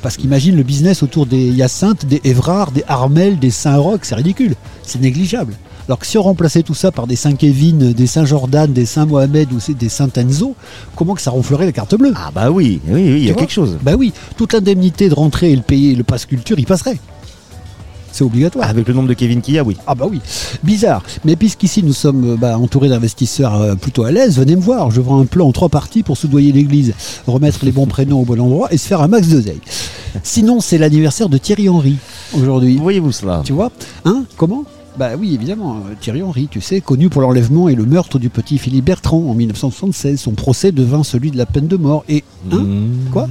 Parce 0.00 0.16
qu'imagine 0.16 0.56
le 0.56 0.62
business 0.62 1.02
autour 1.02 1.26
des 1.26 1.50
Hyacinthes, 1.50 2.06
des 2.06 2.20
Évrard, 2.24 2.70
des 2.70 2.84
Armel, 2.88 3.38
des 3.38 3.50
Saint-Roch, 3.50 4.00
c'est 4.02 4.14
ridicule, 4.14 4.54
c'est 4.82 5.00
négligeable. 5.00 5.54
Alors 5.88 5.98
que 5.98 6.06
si 6.06 6.18
on 6.18 6.22
remplaçait 6.22 6.62
tout 6.62 6.74
ça 6.74 6.92
par 6.92 7.06
des 7.06 7.16
Saint-Kévin, 7.16 7.92
des 7.92 8.06
Saint-Jordan, 8.06 8.70
des 8.70 8.84
Saint-Mohamed 8.84 9.50
ou 9.52 9.58
c'est 9.58 9.72
des 9.72 9.88
Saint-Enzo, 9.88 10.54
comment 10.94 11.14
que 11.14 11.22
ça 11.22 11.30
ronflerait 11.30 11.64
la 11.64 11.72
carte 11.72 11.94
bleue 11.94 12.12
Ah 12.14 12.30
bah 12.34 12.50
oui, 12.50 12.78
oui, 12.86 12.92
oui, 12.94 13.20
il 13.20 13.24
y 13.24 13.30
a 13.30 13.34
quelque 13.34 13.54
chose. 13.54 13.78
Bah 13.82 13.92
oui, 13.96 14.12
toute 14.36 14.52
l'indemnité 14.52 15.08
de 15.08 15.14
rentrée 15.14 15.50
et 15.50 15.56
le 15.56 15.62
payer 15.62 15.94
le 15.94 16.04
passe 16.04 16.26
culture, 16.26 16.58
il 16.58 16.66
passerait. 16.66 16.98
C'est 18.12 18.22
obligatoire. 18.22 18.68
Avec 18.68 18.86
le 18.86 18.92
nombre 18.92 19.08
de 19.08 19.14
Kevin 19.14 19.40
qu'il 19.40 19.54
y 19.54 19.58
a, 19.58 19.64
oui. 19.64 19.78
Ah 19.86 19.94
bah 19.94 20.04
oui, 20.10 20.20
bizarre. 20.62 21.02
Mais 21.24 21.36
puisqu'ici 21.36 21.82
nous 21.82 21.94
sommes 21.94 22.32
euh, 22.32 22.36
bah, 22.36 22.58
entourés 22.58 22.90
d'investisseurs 22.90 23.54
euh, 23.54 23.74
plutôt 23.74 24.04
à 24.04 24.12
l'aise, 24.12 24.36
venez 24.36 24.56
me 24.56 24.60
voir. 24.60 24.90
Je 24.90 25.00
vends 25.00 25.20
un 25.20 25.24
plan 25.24 25.46
en 25.46 25.52
trois 25.52 25.70
parties 25.70 26.02
pour 26.02 26.18
soudoyer 26.18 26.52
l'église, 26.52 26.92
remettre 27.26 27.64
les 27.64 27.72
bons 27.72 27.86
prénoms 27.86 28.20
au 28.20 28.24
bon 28.24 28.38
endroit 28.38 28.70
et 28.74 28.76
se 28.76 28.86
faire 28.86 29.00
un 29.00 29.08
max 29.08 29.28
d'oseille. 29.28 29.60
Sinon, 30.22 30.60
c'est 30.60 30.76
l'anniversaire 30.76 31.30
de 31.30 31.38
Thierry 31.38 31.70
Henry 31.70 31.96
aujourd'hui. 32.34 32.76
Voyez-vous 32.76 33.12
cela 33.12 33.40
Tu 33.42 33.54
vois? 33.54 33.70
Hein? 34.04 34.24
Comment? 34.36 34.64
Bah 34.98 35.10
oui, 35.18 35.34
évidemment, 35.34 35.80
Thierry 36.00 36.22
Henry, 36.22 36.48
tu 36.50 36.60
sais, 36.60 36.80
connu 36.80 37.08
pour 37.08 37.22
l'enlèvement 37.22 37.68
et 37.68 37.74
le 37.74 37.84
meurtre 37.86 38.18
du 38.18 38.28
petit 38.30 38.58
Philippe 38.58 38.86
Bertrand 38.86 39.18
en 39.30 39.34
1976. 39.34 40.20
Son 40.20 40.32
procès 40.32 40.72
devint 40.72 41.04
celui 41.04 41.30
de 41.30 41.36
la 41.38 41.46
peine 41.46 41.68
de 41.68 41.76
mort. 41.76 42.04
Et, 42.08 42.24
hein 42.52 42.58
Mmh. 42.58 43.10
Quoi 43.12 43.28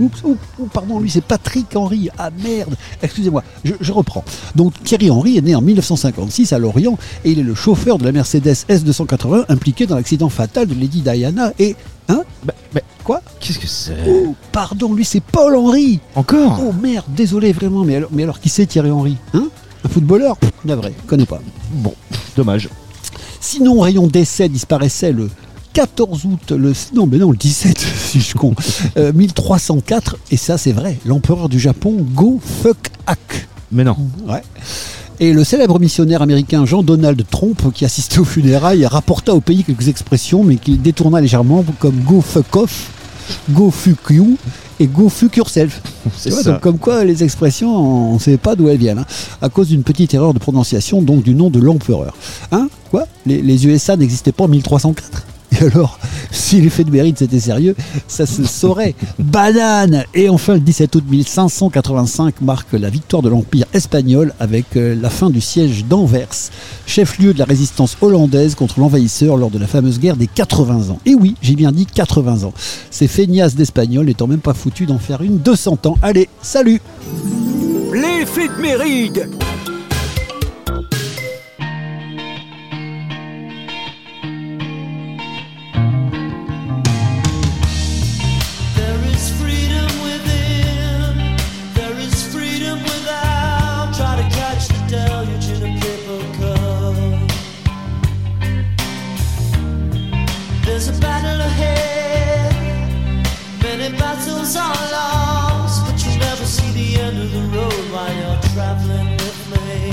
Oups, 0.00 0.22
oups, 0.24 0.38
oups, 0.58 0.72
pardon, 0.72 0.98
lui 0.98 1.10
c'est 1.10 1.20
Patrick 1.22 1.76
Henry. 1.76 2.08
Ah 2.16 2.30
merde, 2.42 2.74
excusez-moi, 3.02 3.44
je, 3.64 3.74
je 3.80 3.92
reprends. 3.92 4.24
Donc 4.56 4.72
Thierry 4.82 5.10
Henry 5.10 5.36
est 5.36 5.42
né 5.42 5.54
en 5.54 5.60
1956 5.60 6.54
à 6.54 6.58
Lorient 6.58 6.96
et 7.24 7.32
il 7.32 7.38
est 7.38 7.42
le 7.42 7.54
chauffeur 7.54 7.98
de 7.98 8.04
la 8.04 8.12
Mercedes 8.12 8.64
S280 8.70 9.44
impliqué 9.50 9.86
dans 9.86 9.96
l'accident 9.96 10.30
fatal 10.30 10.68
de 10.68 10.74
Lady 10.74 11.02
Diana 11.02 11.52
et... 11.58 11.76
Hein 12.08 12.22
Bah, 12.44 12.54
bah, 12.72 12.80
Quoi 13.04 13.20
Qu'est-ce 13.40 13.58
que 13.58 13.66
c'est? 13.66 13.94
Oh, 14.08 14.34
pardon, 14.52 14.94
lui 14.94 15.04
c'est 15.04 15.20
Paul 15.22 15.54
Henry 15.54 16.00
Encore? 16.14 16.60
Oh 16.66 16.72
merde, 16.72 17.04
désolé 17.14 17.52
vraiment, 17.52 17.84
mais 17.84 17.96
alors, 17.96 18.10
mais 18.12 18.22
alors 18.22 18.40
qui 18.40 18.48
c'est 18.48 18.64
Thierry 18.64 18.90
Henry 18.90 19.16
Hein? 19.34 19.48
Un 19.84 19.88
footballeur 19.88 20.36
Navré, 20.64 20.92
connais 21.06 21.26
pas. 21.26 21.40
Bon, 21.72 21.94
dommage. 22.36 22.68
Sinon, 23.40 23.80
rayon 23.80 24.06
d'essai 24.06 24.48
disparaissait 24.48 25.12
le 25.12 25.30
14 25.72 26.24
août, 26.26 26.52
le, 26.52 26.72
non 26.94 27.06
mais 27.06 27.18
non, 27.18 27.30
le 27.30 27.36
17, 27.36 27.78
si 27.96 28.20
je 28.20 28.34
con, 28.34 28.54
euh, 28.96 29.12
1304, 29.12 30.16
et 30.30 30.36
ça 30.36 30.58
c'est 30.58 30.72
vrai, 30.72 30.98
l'empereur 31.06 31.48
du 31.48 31.58
Japon, 31.58 31.96
Go 32.12 32.40
Fuck 32.62 32.90
Hak. 33.06 33.48
Mais 33.72 33.84
non. 33.84 33.96
Ouais. 34.26 34.42
Et 35.20 35.32
le 35.32 35.44
célèbre 35.44 35.78
missionnaire 35.78 36.22
américain 36.22 36.64
Jean-Donald 36.64 37.22
Tromp, 37.30 37.72
qui 37.72 37.84
assistait 37.84 38.18
aux 38.18 38.24
funérailles, 38.24 38.86
rapporta 38.86 39.34
au 39.34 39.40
pays 39.40 39.64
quelques 39.64 39.88
expressions, 39.88 40.42
mais 40.42 40.56
qu'il 40.56 40.80
détourna 40.80 41.20
légèrement, 41.20 41.64
comme 41.78 42.00
Go 42.00 42.20
Fuck 42.20 42.56
Off, 42.56 42.90
Go 43.50 43.70
Fuck 43.70 44.10
You 44.10 44.36
et 44.78 44.86
Go 44.86 45.08
Fuck 45.08 45.36
Yourself. 45.36 45.82
C'est 46.16 46.44
donc 46.44 46.60
comme 46.60 46.78
quoi 46.78 47.04
les 47.04 47.22
expressions, 47.22 47.74
on 47.76 48.14
ne 48.14 48.18
sait 48.18 48.36
pas 48.36 48.56
d'où 48.56 48.68
elles 48.68 48.78
viennent, 48.78 49.00
hein, 49.00 49.06
à 49.42 49.48
cause 49.48 49.68
d'une 49.68 49.82
petite 49.82 50.14
erreur 50.14 50.34
de 50.34 50.38
prononciation, 50.38 51.02
donc 51.02 51.22
du 51.22 51.34
nom 51.34 51.50
de 51.50 51.60
l'empereur. 51.60 52.14
Hein? 52.52 52.68
Quoi? 52.90 53.06
Les, 53.26 53.42
les 53.42 53.66
USA 53.66 53.96
n'existaient 53.96 54.32
pas 54.32 54.44
en 54.44 54.48
1304 54.48 55.24
et 55.60 55.64
alors, 55.64 55.98
si 56.30 56.60
l'effet 56.60 56.84
de 56.84 56.90
mérite 56.90 57.18
c'était 57.18 57.40
sérieux, 57.40 57.74
ça 58.06 58.26
se 58.26 58.44
saurait. 58.44 58.94
Banane 59.18 60.04
Et 60.14 60.28
enfin, 60.28 60.54
le 60.54 60.60
17 60.60 60.94
août 60.96 61.04
1585 61.08 62.40
marque 62.40 62.72
la 62.72 62.90
victoire 62.90 63.22
de 63.22 63.28
l'Empire 63.28 63.66
espagnol 63.72 64.34
avec 64.38 64.76
euh, 64.76 64.94
la 65.00 65.10
fin 65.10 65.30
du 65.30 65.40
siège 65.40 65.84
d'Anvers, 65.84 66.50
chef-lieu 66.86 67.32
de 67.32 67.38
la 67.38 67.44
résistance 67.44 67.96
hollandaise 68.00 68.54
contre 68.54 68.80
l'envahisseur 68.80 69.36
lors 69.36 69.50
de 69.50 69.58
la 69.58 69.66
fameuse 69.66 69.98
guerre 69.98 70.16
des 70.16 70.26
80 70.26 70.90
ans. 70.90 70.98
Et 71.06 71.14
oui, 71.14 71.34
j'ai 71.42 71.54
bien 71.54 71.72
dit 71.72 71.86
80 71.86 72.44
ans. 72.44 72.52
Ces 72.90 73.08
feignasses 73.08 73.54
d'Espagnols 73.54 74.06
n'étant 74.06 74.26
même 74.26 74.40
pas 74.40 74.54
foutus 74.54 74.86
d'en 74.86 74.98
faire 74.98 75.22
une 75.22 75.38
200 75.38 75.78
ans. 75.86 75.96
Allez, 76.02 76.28
salut 76.42 76.80
L'effet 77.92 78.48
de 78.48 78.62
mérite 78.62 79.20
There's 100.82 100.96
a 100.96 101.00
battle 101.02 101.40
ahead. 101.42 102.54
Many 103.62 103.94
battles 103.98 104.56
are 104.56 104.72
lost, 104.90 105.84
but 105.84 106.02
you'll 106.06 106.16
never 106.20 106.46
see 106.46 106.72
the 106.72 107.02
end 107.02 107.18
of 107.18 107.30
the 107.30 107.42
road 107.54 107.92
while 107.92 108.14
you're 108.14 108.40
traveling 108.54 109.10
with 109.10 109.40
me. 109.50 109.89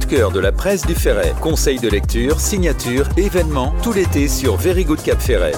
De 0.00 0.04
cœur 0.06 0.32
de 0.32 0.40
la 0.40 0.50
presse 0.50 0.84
du 0.86 0.94
Ferret. 0.94 1.34
Conseils 1.40 1.78
de 1.78 1.88
lecture, 1.88 2.40
signatures, 2.40 3.08
événements, 3.16 3.74
tout 3.82 3.92
l'été 3.92 4.26
sur 4.28 4.56
Very 4.56 4.84
Good 4.84 5.02
Cap 5.02 5.20
Ferret. 5.20 5.52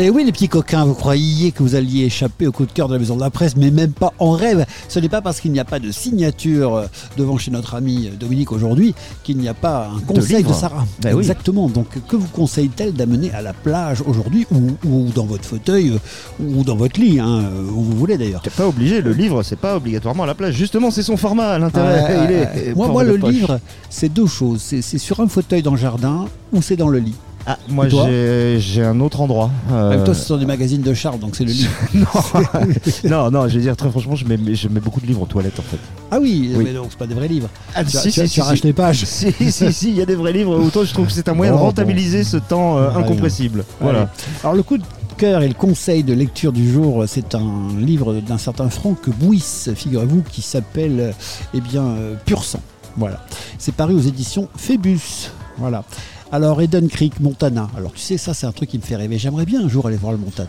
Et 0.00 0.08
oui, 0.08 0.24
les 0.24 0.32
petits 0.32 0.48
coquins, 0.48 0.86
vous 0.86 0.94
croyiez 0.94 1.52
que 1.52 1.62
vous 1.62 1.74
alliez 1.74 2.04
échapper 2.04 2.46
au 2.46 2.52
coup 2.52 2.64
de 2.64 2.72
cœur 2.72 2.88
de 2.88 2.94
la 2.94 2.98
maison 2.98 3.16
de 3.16 3.20
la 3.20 3.28
presse, 3.28 3.54
mais 3.54 3.70
même 3.70 3.92
pas 3.92 4.14
en 4.18 4.30
rêve. 4.30 4.64
Ce 4.88 4.98
n'est 4.98 5.10
pas 5.10 5.20
parce 5.20 5.40
qu'il 5.40 5.52
n'y 5.52 5.60
a 5.60 5.66
pas 5.66 5.78
de 5.78 5.90
signature 5.90 6.74
euh, 6.74 6.86
devant 7.18 7.36
chez 7.36 7.50
notre 7.50 7.74
ami 7.74 8.06
euh, 8.06 8.16
Dominique 8.18 8.50
aujourd'hui 8.50 8.94
qu'il 9.24 9.36
n'y 9.36 9.46
a 9.46 9.52
pas 9.52 9.90
un 9.94 10.00
conseil 10.00 10.42
de. 10.42 10.52
Sarah. 10.54 10.86
Ben 11.02 11.12
oui. 11.12 11.20
Exactement. 11.20 11.68
Donc, 11.68 11.86
que 12.08 12.16
vous 12.16 12.28
conseille-t-elle 12.28 12.94
d'amener 12.94 13.30
à 13.32 13.42
la 13.42 13.52
plage 13.52 14.02
aujourd'hui 14.06 14.46
ou, 14.50 14.70
ou 14.88 15.08
dans 15.14 15.26
votre 15.26 15.44
fauteuil 15.44 15.90
euh, 15.90 15.98
ou 16.42 16.64
dans 16.64 16.76
votre 16.76 16.98
lit, 16.98 17.20
hein, 17.20 17.44
où 17.70 17.82
vous 17.82 17.96
voulez 17.98 18.16
d'ailleurs? 18.16 18.40
T'es 18.40 18.48
pas 18.48 18.66
obligé, 18.68 19.02
le 19.02 19.12
livre, 19.12 19.42
c'est 19.42 19.58
pas 19.58 19.76
obligatoirement 19.76 20.22
à 20.22 20.26
la 20.28 20.34
plage. 20.34 20.54
Justement, 20.54 20.90
c'est 20.90 21.02
son 21.02 21.18
format, 21.18 21.58
est- 21.74 22.68
ouais. 22.72 22.74
moi, 22.74 23.04
le 23.04 23.18
poche. 23.18 23.34
livre, 23.34 23.60
c'est 23.90 24.08
deux 24.08 24.26
choses. 24.26 24.62
C'est 24.62 24.80
c'est 24.80 24.96
sur 24.98 25.20
un 25.20 25.28
fauteuil 25.28 25.62
dans 25.62 25.72
le 25.72 25.76
jardin 25.76 26.24
ou 26.54 26.62
c'est 26.62 26.76
dans 26.76 26.88
le 26.88 27.00
lit. 27.00 27.16
Ah, 27.52 27.58
moi, 27.68 27.88
j'ai 27.88 28.82
un 28.82 29.00
autre 29.00 29.20
endroit. 29.20 29.50
Euh, 29.72 29.90
Même 29.90 30.04
toi, 30.04 30.14
ce 30.14 30.24
sont 30.24 30.36
des 30.36 30.46
magazines 30.46 30.82
de 30.82 30.94
Charles, 30.94 31.18
donc 31.18 31.34
c'est 31.34 31.44
le 31.44 31.50
lit. 31.52 31.66
non, 33.08 33.30
non, 33.30 33.48
je 33.48 33.56
vais 33.56 33.62
dire 33.62 33.76
très 33.76 33.90
franchement, 33.90 34.14
je 34.14 34.24
mets, 34.24 34.38
je 34.54 34.68
mets 34.68 34.78
beaucoup 34.80 35.00
de 35.00 35.06
livres 35.06 35.22
aux 35.22 35.26
toilettes 35.26 35.58
en 35.58 35.62
fait. 35.62 35.78
Ah 36.12 36.18
oui, 36.20 36.52
Oui. 36.54 36.64
mais 36.64 36.72
donc 36.72 36.86
c'est 36.90 36.98
pas 36.98 37.06
des 37.06 37.14
vrais 37.14 37.28
livres. 37.28 37.48
Ah, 37.74 37.84
tu, 37.84 37.90
si, 37.96 38.02
tu- 38.04 38.10
si, 38.12 38.20
tu 38.22 38.28
si, 38.28 38.40
arraches 38.40 38.60
si. 38.60 38.66
les 38.66 38.72
pages. 38.72 39.04
Si, 39.04 39.32
si, 39.50 39.72
si, 39.72 39.88
il 39.90 39.96
y 39.96 40.02
a 40.02 40.06
des 40.06 40.14
vrais 40.14 40.32
livres. 40.32 40.56
Autant 40.64 40.84
je 40.84 40.92
trouve 40.92 41.06
que 41.06 41.12
c'est 41.12 41.28
un 41.28 41.34
moyen 41.34 41.52
Bon, 41.52 41.58
de 41.58 41.62
rentabiliser 41.64 42.22
ce 42.24 42.36
temps 42.36 42.78
euh, 42.78 42.90
Ouais, 42.90 42.96
incompressible. 42.98 43.60
Allez. 43.80 43.90
Voilà. 43.92 44.10
Alors 44.44 44.54
le 44.54 44.62
coup 44.62 44.78
de 44.78 44.84
cœur 45.16 45.42
et 45.42 45.48
le 45.48 45.54
conseil 45.54 46.02
de 46.04 46.12
lecture 46.14 46.52
du 46.52 46.70
jour, 46.72 47.04
c'est 47.06 47.34
un 47.34 47.68
livre 47.78 48.14
d'un 48.14 48.38
certain 48.38 48.68
Franck 48.70 49.08
Bouis, 49.10 49.42
figurez-vous, 49.74 50.22
qui 50.30 50.42
s'appelle 50.42 51.00
euh, 51.00 51.12
eh 51.54 51.60
bien 51.60 51.82
euh, 51.82 52.14
Pur 52.24 52.44
sang. 52.44 52.60
Voilà. 52.96 53.24
C'est 53.58 53.74
paru 53.74 53.94
aux 53.94 54.00
éditions 54.00 54.48
Phébus. 54.56 55.30
Voilà. 55.58 55.84
Alors 56.32 56.62
Eden 56.62 56.88
Creek, 56.88 57.18
Montana. 57.20 57.68
Alors 57.76 57.92
tu 57.92 57.98
sais, 58.00 58.16
ça 58.16 58.34
c'est 58.34 58.46
un 58.46 58.52
truc 58.52 58.70
qui 58.70 58.78
me 58.78 58.82
fait 58.82 58.94
rêver. 58.96 59.18
J'aimerais 59.18 59.44
bien 59.46 59.64
un 59.64 59.68
jour 59.68 59.86
aller 59.86 59.96
voir 59.96 60.12
le 60.12 60.18
Montana. 60.18 60.48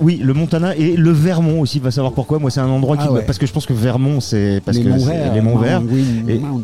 Oui, 0.00 0.16
le 0.22 0.32
Montana 0.32 0.74
et 0.74 0.96
le 0.96 1.10
Vermont 1.10 1.60
aussi. 1.60 1.80
Va 1.80 1.90
savoir 1.90 2.12
pourquoi. 2.14 2.38
Moi, 2.38 2.50
c'est 2.50 2.60
un 2.60 2.68
endroit 2.68 2.96
qui 2.96 3.04
Ah 3.06 3.12
ouais. 3.12 3.22
parce 3.22 3.38
que 3.38 3.46
je 3.46 3.52
pense 3.52 3.66
que 3.66 3.74
Vermont, 3.74 4.20
c'est 4.20 4.62
parce 4.64 4.78
Les 4.78 4.84
que 4.84 4.88
monts 4.88 4.98
c'est 4.98 5.06
verts, 5.06 5.34
les 5.34 5.40
monts 5.42 5.58
verts. 5.58 5.82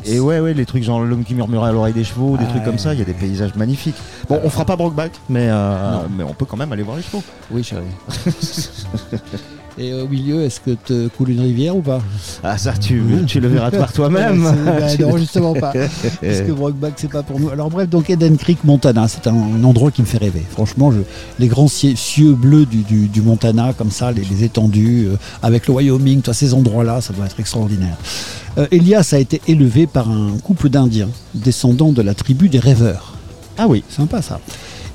Et, 0.06 0.14
et 0.14 0.20
ouais, 0.20 0.40
ouais, 0.40 0.54
les 0.54 0.64
trucs 0.64 0.82
genre 0.82 1.00
l'homme 1.02 1.24
qui 1.24 1.34
murmurait 1.34 1.68
à 1.68 1.72
l'oreille 1.72 1.92
des 1.92 2.04
chevaux, 2.04 2.36
des 2.38 2.44
Ah 2.46 2.50
trucs 2.50 2.64
comme 2.64 2.78
ça. 2.78 2.94
Il 2.94 2.98
y 2.98 3.02
a 3.02 3.06
des 3.06 3.12
paysages 3.12 3.54
magnifiques. 3.54 3.96
Bon, 4.28 4.40
on 4.42 4.48
fera 4.48 4.64
pas 4.64 4.76
Brokeback, 4.76 5.12
mais 5.28 5.48
euh, 5.50 5.98
mais 6.16 6.24
on 6.24 6.32
peut 6.32 6.46
quand 6.46 6.56
même 6.56 6.72
aller 6.72 6.82
voir 6.82 6.96
les 6.96 7.02
chevaux. 7.02 7.22
Oui, 7.50 7.62
chérie. 7.62 7.82
Et 9.78 9.94
au 9.94 10.06
milieu, 10.06 10.42
est-ce 10.42 10.60
que 10.60 10.72
te 10.72 11.08
coule 11.08 11.30
une 11.30 11.40
rivière 11.40 11.74
ou 11.74 11.80
pas 11.80 12.00
Ah 12.44 12.58
ça, 12.58 12.72
tu, 12.74 13.02
tu 13.26 13.40
le 13.40 13.48
verras 13.48 13.70
par 13.70 13.90
toi-même. 13.94 14.44
C'est- 14.88 14.98
bah, 14.98 15.06
non, 15.10 15.16
justement 15.16 15.54
pas. 15.54 15.72
Parce 15.72 16.40
que 16.42 16.52
Brokeback, 16.52 16.92
c'est 16.96 17.10
pas 17.10 17.22
pour 17.22 17.40
nous. 17.40 17.48
Alors 17.48 17.70
bref, 17.70 17.88
donc 17.88 18.10
Eden 18.10 18.36
Creek, 18.36 18.64
Montana, 18.64 19.08
c'est 19.08 19.26
un, 19.26 19.34
un 19.34 19.64
endroit 19.64 19.90
qui 19.90 20.02
me 20.02 20.06
fait 20.06 20.18
rêver. 20.18 20.42
Franchement, 20.50 20.92
je- 20.92 20.98
les 21.38 21.48
grands 21.48 21.68
cie- 21.68 21.96
cieux 21.96 22.34
bleus 22.34 22.66
du, 22.66 22.82
du- 22.82 23.08
du 23.08 23.22
Montana, 23.22 23.72
comme 23.72 23.90
ça, 23.90 24.12
les, 24.12 24.22
les 24.24 24.44
étendues, 24.44 25.06
euh, 25.08 25.16
avec 25.42 25.66
le 25.68 25.74
Wyoming, 25.74 26.20
toi, 26.20 26.34
ces 26.34 26.52
endroits-là, 26.52 27.00
ça 27.00 27.12
doit 27.14 27.24
être 27.26 27.40
extraordinaire. 27.40 27.96
Euh, 28.58 28.66
Elias 28.70 29.08
a 29.12 29.18
été 29.18 29.40
élevé 29.48 29.86
par 29.86 30.10
un 30.10 30.32
couple 30.44 30.68
d'Indiens, 30.68 31.08
descendants 31.34 31.92
de 31.92 32.02
la 32.02 32.12
tribu 32.14 32.50
des 32.50 32.58
rêveurs. 32.58 33.14
Ah 33.56 33.66
oui. 33.68 33.82
Sympa 33.88 34.20
ça. 34.20 34.38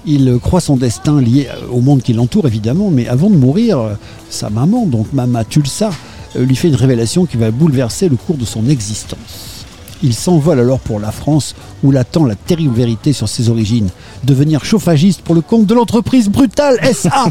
Il 0.06 0.38
croit 0.42 0.62
son 0.62 0.78
destin 0.78 1.22
lié 1.22 1.48
au 1.72 1.82
monde 1.82 2.02
qui 2.02 2.14
l'entoure, 2.14 2.48
évidemment, 2.48 2.90
mais 2.90 3.08
avant 3.08 3.30
de 3.30 3.36
mourir, 3.36 3.98
sa 4.30 4.50
maman, 4.50 4.86
donc 4.86 5.12
Mama 5.14 5.44
Tulsa, 5.44 5.90
lui 6.36 6.56
fait 6.56 6.70
une 6.70 6.76
révélation 6.76 7.26
qui 7.26 7.38
va 7.38 7.52
bouleverser 7.52 8.08
le 8.08 8.16
cours 8.16 8.38
de 8.38 8.46
son 8.46 8.70
existence. 8.70 9.58
Il 10.04 10.14
s'envole 10.14 10.60
alors 10.60 10.80
pour 10.80 11.00
la 11.00 11.12
France, 11.12 11.56
où 11.84 11.92
l'attend 11.92 12.26
la 12.26 12.36
terrible 12.36 12.76
vérité 12.76 13.14
sur 13.14 13.28
ses 13.28 13.50
origines. 13.50 13.90
Devenir 14.24 14.64
chauffagiste 14.64 15.22
pour 15.22 15.34
le 15.34 15.42
compte 15.42 15.66
de 15.66 15.74
l'entreprise 15.74 16.30
Brutale 16.30 16.78
SA 16.94 17.26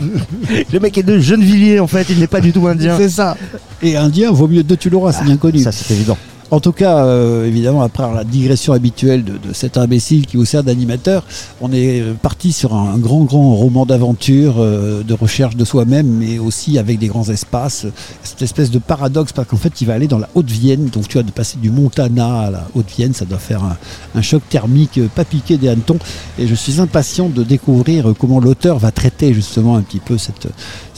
Le 0.72 0.80
mec 0.80 0.96
est 0.96 1.02
de 1.02 1.18
Gennevilliers 1.18 1.80
en 1.80 1.86
fait, 1.86 2.06
il 2.08 2.18
n'est 2.18 2.26
pas 2.26 2.40
du 2.40 2.52
tout 2.52 2.66
indien. 2.66 2.96
C'est 2.96 3.10
ça. 3.10 3.36
Et 3.82 3.96
indien, 3.96 4.32
vaut 4.32 4.48
mieux 4.48 4.62
deux 4.62 4.76
tu 4.76 4.88
l'auras, 4.88 5.12
c'est 5.12 5.24
bien 5.24 5.36
connu. 5.36 5.58
Ça 5.58 5.72
c'est 5.72 5.92
évident. 5.94 6.16
En 6.50 6.60
tout 6.60 6.72
cas, 6.72 7.04
euh, 7.04 7.46
évidemment, 7.46 7.82
après 7.82 8.10
la 8.14 8.24
digression 8.24 8.72
habituelle 8.72 9.22
de, 9.22 9.52
cet 9.52 9.76
imbécile 9.76 10.26
qui 10.26 10.38
vous 10.38 10.46
sert 10.46 10.64
d'animateur, 10.64 11.22
on 11.60 11.70
est 11.72 12.02
parti 12.22 12.52
sur 12.52 12.74
un, 12.74 12.96
grand, 12.96 13.24
grand 13.24 13.54
roman 13.54 13.84
d'aventure, 13.84 14.56
euh, 14.58 15.02
de 15.02 15.12
recherche 15.12 15.56
de 15.56 15.64
soi-même, 15.66 16.06
mais 16.06 16.38
aussi 16.38 16.78
avec 16.78 16.98
des 16.98 17.08
grands 17.08 17.28
espaces. 17.28 17.86
Cette 18.22 18.40
espèce 18.40 18.70
de 18.70 18.78
paradoxe, 18.78 19.32
parce 19.32 19.46
qu'en 19.46 19.58
fait, 19.58 19.80
il 19.82 19.86
va 19.86 19.92
aller 19.92 20.08
dans 20.08 20.18
la 20.18 20.30
Haute-Vienne, 20.34 20.86
donc 20.86 21.06
tu 21.08 21.18
as 21.18 21.22
de 21.22 21.30
passer 21.30 21.58
du 21.58 21.70
Montana 21.70 22.40
à 22.40 22.50
la 22.50 22.66
Haute-Vienne, 22.74 23.12
ça 23.12 23.26
doit 23.26 23.38
faire 23.38 23.62
un, 23.62 23.76
un 24.14 24.22
choc 24.22 24.42
thermique, 24.48 24.98
euh, 24.98 25.08
pas 25.14 25.26
piqué 25.26 25.58
des 25.58 25.68
hannetons. 25.68 25.98
Et 26.38 26.46
je 26.46 26.54
suis 26.54 26.80
impatient 26.80 27.28
de 27.28 27.42
découvrir 27.42 28.08
euh, 28.08 28.14
comment 28.18 28.40
l'auteur 28.40 28.78
va 28.78 28.90
traiter 28.90 29.34
justement 29.34 29.76
un 29.76 29.82
petit 29.82 30.00
peu 30.00 30.16
cette, 30.16 30.48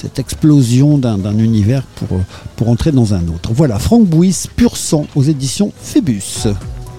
cette 0.01 0.19
explosion 0.19 0.99
d'un 0.99 1.39
univers 1.39 1.83
pour, 1.97 2.21
pour 2.57 2.69
entrer 2.71 2.93
dans 2.93 3.13
un 3.15 3.23
autre. 3.29 3.51
Voilà, 3.55 3.79
Franck 3.79 4.05
Bouis, 4.07 4.35
Pur 4.57 4.77
sang, 4.77 5.07
aux 5.15 5.23
éditions 5.23 5.73
Phébus. 5.83 6.47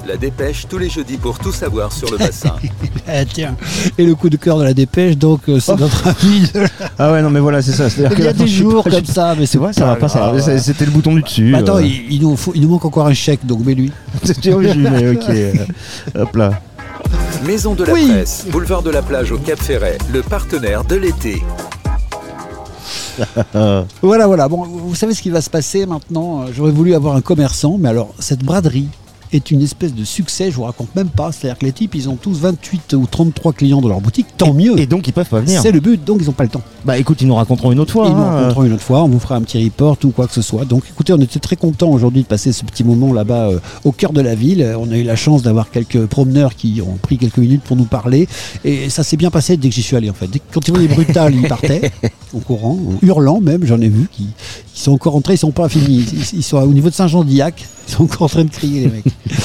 La 0.07 0.18
dépêche 0.18 0.65
tous 0.68 0.80
les 0.80 0.90
jeudis 0.90 1.18
pour 1.18 1.38
tout 1.38 1.52
savoir 1.52 1.94
sur 1.94 2.10
le 2.11 2.18
bassin. 2.18 2.56
Eh, 3.07 3.23
tiens, 3.34 3.56
et 3.99 4.03
le 4.06 4.15
coup 4.15 4.30
de 4.30 4.36
cœur 4.38 4.57
de 4.57 4.64
la 4.64 4.73
dépêche, 4.73 5.15
donc 5.15 5.41
euh, 5.48 5.60
c'est 5.60 5.80
notre 5.80 6.07
ami. 6.07 6.41
de- 6.53 6.65
Ah 6.98 7.11
ouais 7.11 7.22
non 7.22 7.30
mais 7.30 7.40
voilà 7.40 7.61
c'est 7.61 7.72
ça. 7.72 7.88
Il 7.95 8.03
y 8.11 8.15
que 8.15 8.22
a 8.23 8.26
là, 8.26 8.34
des 8.34 8.48
jours 8.48 8.84
pas- 8.84 8.90
comme 8.90 9.06
ça, 9.06 9.36
mais 9.38 9.45
C'est 9.45 9.60
vrai, 9.60 9.73
ça 9.73 9.86
va 9.86 9.95
pas. 9.95 10.10
C'est- 10.40 10.57
C'était 10.57 10.86
le 10.86 10.91
bouton 10.91 11.14
du 11.15 11.22
dessus. 11.22 11.52
Bah, 11.52 11.60
Attends, 11.60 11.78
euh. 11.78 11.84
il, 11.84 12.14
il 12.15 12.22
nous 12.23 12.36
faut- 12.36 12.52
il 12.56 12.61
nous 12.61 12.69
manque 12.69 12.86
encore 12.86 13.06
un 13.06 13.14
chèque, 13.14 13.45
donc 13.45 13.64
mets-lui. 13.64 13.91
Mais 14.36 15.10
ok. 15.10 15.30
euh, 15.30 15.53
Hop 16.18 16.36
là. 16.36 16.52
Maison 17.45 17.73
de 17.76 17.84
la 17.84 17.94
Oui. 17.94 18.07
Presse, 18.10 18.45
boulevard 18.52 18.82
de 18.82 18.90
la 18.90 19.02
plage 19.03 19.32
au 19.32 19.38
Cap 19.38 19.60
Ferret, 19.60 19.98
le 20.11 20.22
partenaire 20.23 20.84
de 20.84 20.95
l'été. 20.95 21.44
Voilà, 24.02 24.27
voilà. 24.27 24.48
Bon, 24.48 24.64
vous 24.64 24.95
savez 24.95 25.14
ce 25.14 25.22
qui 25.22 25.30
va 25.30 25.41
se 25.41 25.49
passer 25.49 25.85
maintenant. 25.85 26.45
J'aurais 26.52 26.72
voulu 26.72 26.93
avoir 26.93 27.15
un 27.15 27.22
commerçant, 27.22 27.77
mais 27.80 27.89
alors, 27.89 28.14
cette 28.19 28.43
braderie 28.43 28.88
est 29.34 29.52
une 29.52 29.62
espèce 29.62 29.94
de 29.94 30.03
succès, 30.03 30.52
je 30.52 30.56
vous 30.56 30.64
raconte 30.64 30.95
même 30.95 31.10
pas. 31.10 31.32
C'est-à-dire 31.32 31.58
que 31.60 31.66
les 31.66 31.72
types, 31.72 31.95
ils 31.95 32.10
ont 32.10 32.16
tous 32.16 32.40
28 32.40 32.94
ou 32.94 33.06
33 33.10 33.53
clients 33.53 33.82
dans 33.82 33.88
leur 33.90 34.02
boutique, 34.02 34.28
tant 34.38 34.53
mieux. 34.53 34.80
Et 34.80 34.86
donc 34.86 35.08
ils 35.08 35.14
peuvent 35.14 35.28
pas 35.30 35.40
venir. 35.40 35.62
C'est 35.62 35.72
le 35.72 35.80
but, 35.80 36.03
donc 36.03 36.20
ils 36.22 36.26
n'ont 36.28 36.34
pas 36.34 36.44
le 36.44 36.49
temps. 36.49 36.62
Bah 36.86 36.98
écoute, 36.98 37.22
ils 37.22 37.28
nous 37.28 37.36
raconteront 37.36 37.72
une 37.72 37.80
autre 37.80 37.94
fois. 37.94 38.08
Ils 38.08 38.14
nous 38.14 38.20
hein. 38.22 38.40
rencontreront 38.41 38.64
une 38.66 38.74
autre 38.74 38.84
fois, 38.84 39.03
on 39.03 39.08
vous 39.08 39.20
fera 39.20 39.36
un 39.36 39.41
petit 39.41 39.64
report 39.64 39.98
ou 40.03 40.10
quoi 40.10 40.28
que 40.28 40.34
ce 40.34 40.41
soit. 40.41 40.66
Donc 40.66 40.84
écoutez, 40.90 41.14
on 41.14 41.20
était 41.22 41.40
très 41.40 41.56
contents 41.56 41.90
aujourd'hui 41.90 42.22
de 42.24 42.28
passer 42.28 42.52
ce 42.52 42.64
petit 42.64 42.84
moment 42.84 43.14
là-bas 43.14 43.49
euh, 43.49 43.60
au 43.84 43.91
cœur 43.91 44.14
de 44.14 44.22
la 44.22 44.36
ville. 44.36 44.62
Euh, 44.62 44.78
On 44.78 44.91
a 44.91 44.98
eu 44.98 45.03
la 45.03 45.16
chance 45.16 45.44
d'avoir 45.44 45.70
quelques 45.70 46.06
promeneurs 46.08 46.56
qui 46.56 46.82
ont 46.86 46.98
pris 47.02 47.18
quelques 47.18 47.38
minutes 47.38 47.62
pour 47.62 47.78
nous 47.78 47.86
parler. 47.86 48.28
Et 48.66 48.90
ça 48.90 49.03
s'est 49.03 49.18
bien 49.18 49.30
passé 49.32 49.58
dès 49.58 49.70
que 49.70 49.76
j'y 49.76 49.84
suis 49.84 49.95
allé 49.95 50.10
en 50.10 50.14
fait. 50.14 50.28
Dès 50.28 50.40
que- 50.40 50.44
quand 50.53 50.68
ils 50.68 50.74
voyaient 50.74 50.88
Brutal, 50.95 51.34
ils 51.36 51.48
partaient 51.48 51.91
en 52.36 52.40
courant, 52.40 52.78
en 53.02 53.06
hurlant 53.06 53.40
même, 53.41 53.66
j'en 53.66 53.80
ai 53.80 53.88
vu, 53.90 54.08
qui, 54.12 54.28
qui 54.74 54.82
sont 54.82 54.91
encore 54.91 55.16
entrés, 55.16 55.36
ils 55.36 55.38
sont 55.38 55.52
pas 55.52 55.70
finis. 55.70 56.06
Ils, 56.12 56.40
ils 56.40 56.44
sont 56.44 56.58
au 56.58 56.74
niveau 56.74 56.90
de 56.90 56.94
Saint-Jean-d'Iac, 56.94 57.66
ils 57.88 57.91
sont 57.94 58.03
encore 58.03 58.24
en 58.24 58.30
train 58.30 58.44
de 58.44 58.49
crier 58.49 58.82
les 58.82 58.88
mecs. 58.88 59.06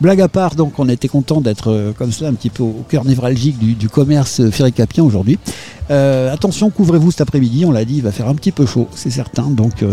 Blague 0.00 0.22
à 0.22 0.28
part, 0.28 0.54
donc 0.54 0.78
on 0.78 0.88
était 0.88 1.08
content 1.08 1.42
d'être 1.42 1.70
euh, 1.70 1.92
comme 1.92 2.10
cela 2.10 2.30
un 2.30 2.32
petit 2.32 2.48
peu 2.48 2.62
au 2.62 2.84
cœur 2.88 3.04
névralgique 3.04 3.58
du, 3.58 3.74
du 3.74 3.90
commerce 3.90 4.40
euh, 4.40 4.50
ferricapien 4.50 5.04
aujourd'hui. 5.04 5.38
Euh, 5.90 6.32
attention, 6.32 6.70
couvrez-vous 6.70 7.10
cet 7.10 7.20
après-midi, 7.20 7.66
on 7.66 7.70
l'a 7.70 7.84
dit, 7.84 7.96
il 7.96 8.02
va 8.02 8.10
faire 8.10 8.26
un 8.26 8.34
petit 8.34 8.50
peu 8.50 8.64
chaud, 8.64 8.88
c'est 8.94 9.10
certain. 9.10 9.50
Donc 9.50 9.82
euh, 9.82 9.92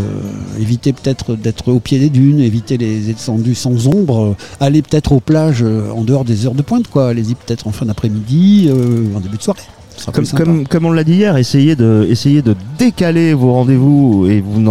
évitez 0.62 0.94
peut-être 0.94 1.36
d'être 1.36 1.74
au 1.74 1.82
pied 1.82 2.00
des 2.00 2.10
dunes, 2.10 2.40
évitez 2.40 2.78
les 2.78 3.00
descendus 3.00 3.56
sans 3.56 3.88
ombre, 3.88 4.38
allez 4.62 4.82
peut-être 4.82 5.12
aux 5.12 5.20
plages 5.20 5.64
en 5.64 6.04
dehors 6.04 6.24
des 6.24 6.46
heures 6.46 6.56
de 6.56 6.62
pointe, 6.62 6.88
quoi. 6.88 7.10
Allez-y 7.10 7.36
peut-être 7.36 7.68
en 7.68 7.74
fin 7.74 7.86
d'après-midi, 7.86 8.70
en 9.14 9.20
début 9.20 9.38
de 9.38 9.44
soirée. 9.44 9.60
Comme, 10.70 10.86
on 10.86 10.92
l'a 10.92 11.04
dit 11.04 11.16
hier, 11.16 11.36
essayez 11.38 11.76
de, 11.76 12.08
essayez 12.10 12.42
de 12.42 12.56
décaler 12.78 13.34
vos 13.34 13.52
rendez-vous 13.52 14.28
et 14.30 14.40
vous, 14.40 14.64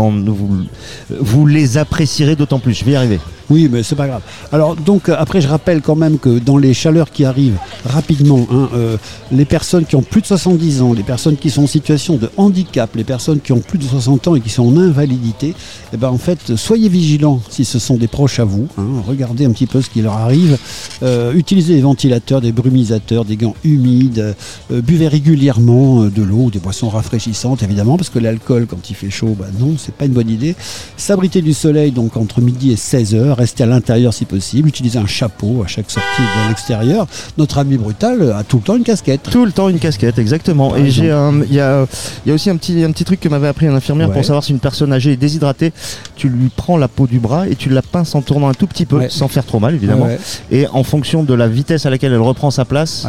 vous 1.20 1.46
les 1.46 1.78
apprécierez 1.78 2.36
d'autant 2.36 2.60
plus. 2.60 2.72
Je 2.72 2.84
vais 2.84 2.92
y 2.92 2.96
arriver. 2.96 3.18
Oui, 3.48 3.68
mais 3.70 3.82
c'est 3.82 3.94
pas 3.94 4.08
grave. 4.08 4.22
Alors, 4.50 4.74
donc, 4.74 5.08
euh, 5.08 5.14
après, 5.18 5.40
je 5.40 5.46
rappelle 5.48 5.80
quand 5.80 5.94
même 5.94 6.18
que 6.18 6.38
dans 6.40 6.56
les 6.58 6.74
chaleurs 6.74 7.10
qui 7.12 7.24
arrivent 7.24 7.58
rapidement, 7.84 8.46
hein, 8.50 8.68
euh, 8.74 8.96
les 9.30 9.44
personnes 9.44 9.84
qui 9.84 9.94
ont 9.94 10.02
plus 10.02 10.20
de 10.20 10.26
70 10.26 10.82
ans, 10.82 10.92
les 10.92 11.04
personnes 11.04 11.36
qui 11.36 11.50
sont 11.50 11.62
en 11.62 11.66
situation 11.68 12.16
de 12.16 12.28
handicap, 12.36 12.94
les 12.96 13.04
personnes 13.04 13.40
qui 13.40 13.52
ont 13.52 13.60
plus 13.60 13.78
de 13.78 13.84
60 13.84 14.28
ans 14.28 14.34
et 14.34 14.40
qui 14.40 14.50
sont 14.50 14.64
en 14.66 14.76
invalidité, 14.76 15.54
eh 15.92 15.96
ben, 15.96 16.08
en 16.08 16.18
fait, 16.18 16.56
soyez 16.56 16.88
vigilants 16.88 17.40
si 17.48 17.64
ce 17.64 17.78
sont 17.78 17.96
des 17.96 18.08
proches 18.08 18.40
à 18.40 18.44
vous. 18.44 18.66
hein. 18.78 18.82
regardez 19.06 19.44
un 19.44 19.50
petit 19.52 19.66
peu 19.66 19.80
ce 19.80 19.90
qui 19.90 20.02
leur 20.02 20.14
arrive. 20.14 20.58
Euh, 21.04 21.32
utilisez 21.32 21.74
des 21.76 21.82
ventilateurs, 21.82 22.40
des 22.40 22.52
brumisateurs, 22.52 23.24
des 23.24 23.36
gants 23.36 23.54
humides. 23.64 24.34
buvez 24.70 25.06
régulièrement 25.08 26.04
de 26.06 26.22
l'eau, 26.22 26.50
des 26.50 26.58
boissons 26.58 26.88
rafraîchissantes, 26.88 27.62
évidemment, 27.62 27.96
parce 27.96 28.10
que 28.10 28.18
l'alcool, 28.18 28.66
quand 28.68 28.90
il 28.90 28.94
fait 28.94 29.10
chaud, 29.10 29.36
bah 29.38 29.46
non, 29.60 29.74
c'est 29.78 29.94
pas 29.94 30.06
une 30.06 30.12
bonne 30.12 30.30
idée. 30.30 30.56
S'abriter 30.96 31.42
du 31.42 31.54
soleil, 31.54 31.92
donc 31.92 32.16
entre 32.16 32.40
midi 32.40 32.72
et 32.72 32.76
16h 32.76 33.35
rester 33.36 33.62
à 33.62 33.66
l'intérieur 33.66 34.12
si 34.14 34.24
possible, 34.24 34.68
utiliser 34.68 34.98
un 34.98 35.06
chapeau 35.06 35.62
à 35.64 35.66
chaque 35.66 35.90
sortie 35.90 36.22
de 36.22 36.48
l'extérieur. 36.48 37.06
Notre 37.38 37.58
ami 37.58 37.76
Brutal 37.76 38.32
a 38.32 38.42
tout 38.44 38.56
le 38.58 38.62
temps 38.62 38.76
une 38.76 38.82
casquette. 38.84 39.22
Tout 39.30 39.44
le 39.44 39.52
temps 39.52 39.68
une 39.68 39.78
casquette, 39.78 40.18
exactement. 40.18 40.70
Par 40.70 40.78
Et 40.78 40.90
j'ai 40.90 41.04
il 41.04 41.54
y 41.54 41.60
a, 41.60 41.86
y 42.26 42.30
a 42.30 42.34
aussi 42.34 42.50
un 42.50 42.56
petit, 42.56 42.82
un 42.84 42.90
petit 42.92 43.04
truc 43.04 43.20
que 43.20 43.28
m'avait 43.28 43.48
appris 43.48 43.66
un 43.66 43.74
infirmière 43.74 44.08
Ouais. 44.08 44.14
pour 44.14 44.24
savoir 44.24 44.44
si 44.44 44.52
une 44.52 44.58
personne 44.58 44.92
âgée 44.92 45.12
est 45.12 45.16
déshydratée. 45.16 45.72
Tu 46.16 46.28
lui 46.28 46.48
prends 46.54 46.76
la 46.76 46.88
peau 46.88 47.06
du 47.06 47.18
bras 47.18 47.46
et 47.48 47.54
tu 47.56 47.68
la 47.68 47.82
pinces 47.82 48.14
en 48.14 48.22
tournant 48.22 48.48
un 48.48 48.54
tout 48.54 48.66
petit 48.66 48.86
peu, 48.86 48.96
Ouais. 48.96 49.08
sans 49.10 49.28
faire 49.28 49.44
trop 49.44 49.60
mal 49.60 49.74
évidemment. 49.74 50.06
Ouais. 50.06 50.18
Et 50.50 50.66
en 50.68 50.82
fonction 50.82 51.22
de 51.22 51.34
la 51.34 51.48
vitesse 51.48 51.86
à 51.86 51.90
laquelle 51.90 52.12
elle 52.12 52.20
reprend 52.20 52.50
sa 52.50 52.64
place. 52.64 53.06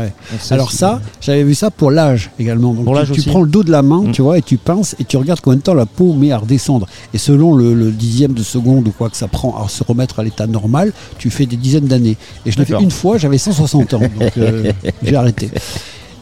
Alors 0.52 0.72
si- 0.72 0.78
ça, 0.78 1.02
j'avais 1.22 1.44
vu 1.44 1.56
ça 1.56 1.72
pour 1.72 1.92
l'âge 1.92 2.32
également. 2.40 2.74
Donc 2.74 2.86
Pour 2.86 2.94
tu- 2.94 3.00
l'âge 3.00 3.12
tu, 3.12 3.22
prends 3.30 3.42
le 3.42 3.48
dos 3.50 3.64
de 3.64 3.72
la 3.72 3.82
main, 3.82 4.04
Mm. 4.04 4.12
tu 4.12 4.22
vois, 4.22 4.38
et 4.38 4.42
tu 4.42 4.58
pinces 4.58 4.96
et 5.00 5.04
tu 5.06 5.18
regardes 5.18 5.40
combien 5.42 5.58
de 5.58 5.62
temps 5.64 5.74
la 5.74 5.86
peau 5.86 6.14
met 6.14 6.32
à 6.32 6.38
redescendre. 6.38 6.88
Et 7.14 7.18
selon 7.18 7.54
le, 7.56 7.74
le 7.74 7.92
dixième 7.92 8.34
de 8.34 8.44
seconde 8.44 8.88
ou 8.88 8.92
quoi 8.92 9.10
que 9.10 9.18
ça 9.18 9.28
prend 9.28 9.64
à 9.64 9.68
se 9.70 9.84
remettre 9.84 10.17
à 10.20 10.24
l'état 10.24 10.48
normal, 10.48 10.94
tu 11.18 11.30
fais 11.30 11.46
des 11.46 11.58
dizaines 11.58 11.88
d'années. 11.88 12.18
Et 12.46 12.52
je 12.52 12.58
l'ai 12.58 12.66
fait 12.66 12.74
une 12.84 12.92
fois, 12.92 13.18
j'avais 13.18 13.38
160 13.38 13.94
ans, 13.94 14.00
donc 14.00 14.32
euh, 14.38 14.72
j'ai 15.04 15.16
arrêté. 15.16 15.50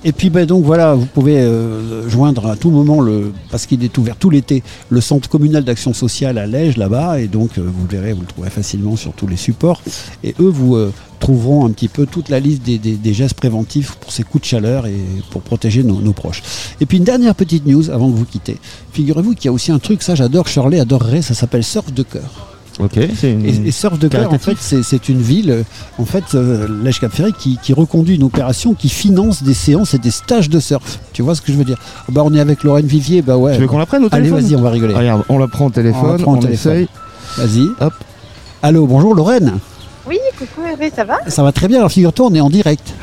Et 0.07 0.11
puis 0.11 0.29
ben 0.29 0.45
donc 0.45 0.63
voilà, 0.63 0.93
vous 0.93 1.07
pouvez 1.07 1.37
euh, 1.39 2.07
joindre 2.07 2.45
à 2.45 2.55
tout 2.55 2.69
moment 2.69 3.01
le 3.01 3.31
parce 3.49 3.65
qu'il 3.65 3.83
est 3.83 3.97
ouvert 3.97 4.15
tout 4.17 4.29
l'été 4.29 4.61
le 4.89 5.01
centre 5.01 5.27
communal 5.27 5.63
d'action 5.63 5.95
sociale 5.95 6.37
à 6.37 6.45
Lège 6.45 6.77
là-bas 6.77 7.19
et 7.19 7.27
donc 7.27 7.57
euh, 7.57 7.61
vous 7.63 7.87
le 7.89 7.97
verrez, 7.97 8.13
vous 8.13 8.21
le 8.21 8.27
trouverez 8.27 8.51
facilement 8.51 8.95
sur 8.97 9.13
tous 9.13 9.25
les 9.25 9.35
supports 9.35 9.81
et 10.23 10.35
eux 10.39 10.47
vous 10.49 10.75
euh, 10.75 10.93
trouveront 11.19 11.65
un 11.65 11.71
petit 11.71 11.87
peu 11.87 12.05
toute 12.05 12.29
la 12.29 12.39
liste 12.39 12.61
des, 12.61 12.77
des- 12.77 12.97
des 12.97 13.13
gestes 13.15 13.33
préventifs 13.33 13.93
pour 13.99 14.11
ces 14.11 14.21
coups 14.21 14.43
de 14.43 14.47
chaleur 14.47 14.85
et 14.85 14.93
pour 15.31 15.41
protéger 15.41 15.81
nos, 15.81 15.99
nos 15.99 16.13
proches. 16.13 16.43
Et 16.79 16.85
puis 16.85 16.99
une 16.99 17.03
dernière 17.03 17.33
petite 17.33 17.65
news 17.65 17.89
avant 17.89 18.07
de 18.09 18.13
vous 18.15 18.25
quitter. 18.25 18.57
Figurez-vous 18.91 19.33
qu'il 19.33 19.45
y 19.45 19.47
a 19.47 19.53
aussi 19.53 19.71
un 19.71 19.79
truc, 19.79 20.03
ça 20.03 20.13
j'adore, 20.13 20.47
Shirley 20.47 20.79
adorerait, 20.79 21.23
ça 21.23 21.33
s'appelle 21.33 21.63
Surf 21.63 21.91
de 21.91 22.03
cœur. 22.03 22.54
Ok, 22.79 22.99
c'est 23.17 23.31
une. 23.31 23.45
Et, 23.45 23.67
et 23.67 23.71
Surf 23.71 23.97
de 23.97 24.07
Cœur, 24.09 24.33
en 24.33 24.37
fait, 24.37 24.57
c'est 24.59 25.09
une 25.09 25.21
ville, 25.21 25.49
euh, 25.51 25.63
en 25.97 26.03
fait, 26.05 26.23
euh, 26.35 26.67
Cap 26.99 27.11
Ferré, 27.13 27.31
qui, 27.37 27.57
qui 27.61 27.71
reconduit 27.73 28.15
une 28.15 28.23
opération 28.23 28.73
qui 28.73 28.89
finance 28.89 29.43
des 29.43 29.53
séances 29.53 29.93
et 29.93 29.97
des 29.97 30.11
stages 30.11 30.49
de 30.49 30.59
surf. 30.59 30.99
Tu 31.13 31.21
vois 31.21 31.35
ce 31.35 31.41
que 31.41 31.51
je 31.53 31.57
veux 31.57 31.63
dire? 31.63 31.77
Bah, 32.09 32.21
on 32.25 32.33
est 32.33 32.39
avec 32.39 32.63
Lorraine 32.63 32.85
Vivier, 32.85 33.21
bah 33.21 33.37
ouais. 33.37 33.55
Tu 33.55 33.61
veux 33.61 33.67
qu'on 33.67 33.77
la 33.77 33.85
prenne 33.85 34.03
au 34.03 34.07
Allez, 34.11 34.23
téléphone? 34.29 34.41
vas-y, 34.43 34.55
on 34.57 34.61
va 34.61 34.69
rigoler. 34.71 34.93
Regarde, 34.93 35.23
on 35.29 35.37
la 35.37 35.47
prend 35.47 35.67
au 35.67 35.69
téléphone, 35.69 36.21
On 36.25 36.33
on 36.33 36.37
téléphone. 36.37 36.73
essaye. 36.73 36.87
Vas-y. 37.37 37.67
Hop. 37.79 37.93
Allô, 38.61 38.85
bonjour 38.87 39.15
Lorraine. 39.15 39.53
Oui, 40.07 40.17
coucou 40.37 40.61
Hervé, 40.67 40.91
ça 40.95 41.03
va? 41.03 41.15
Ça 41.27 41.43
va 41.43 41.51
très 41.51 41.67
bien, 41.67 41.77
alors 41.79 41.91
figure-toi, 41.91 42.27
on 42.29 42.35
est 42.35 42.41
en 42.41 42.49
direct. 42.49 42.93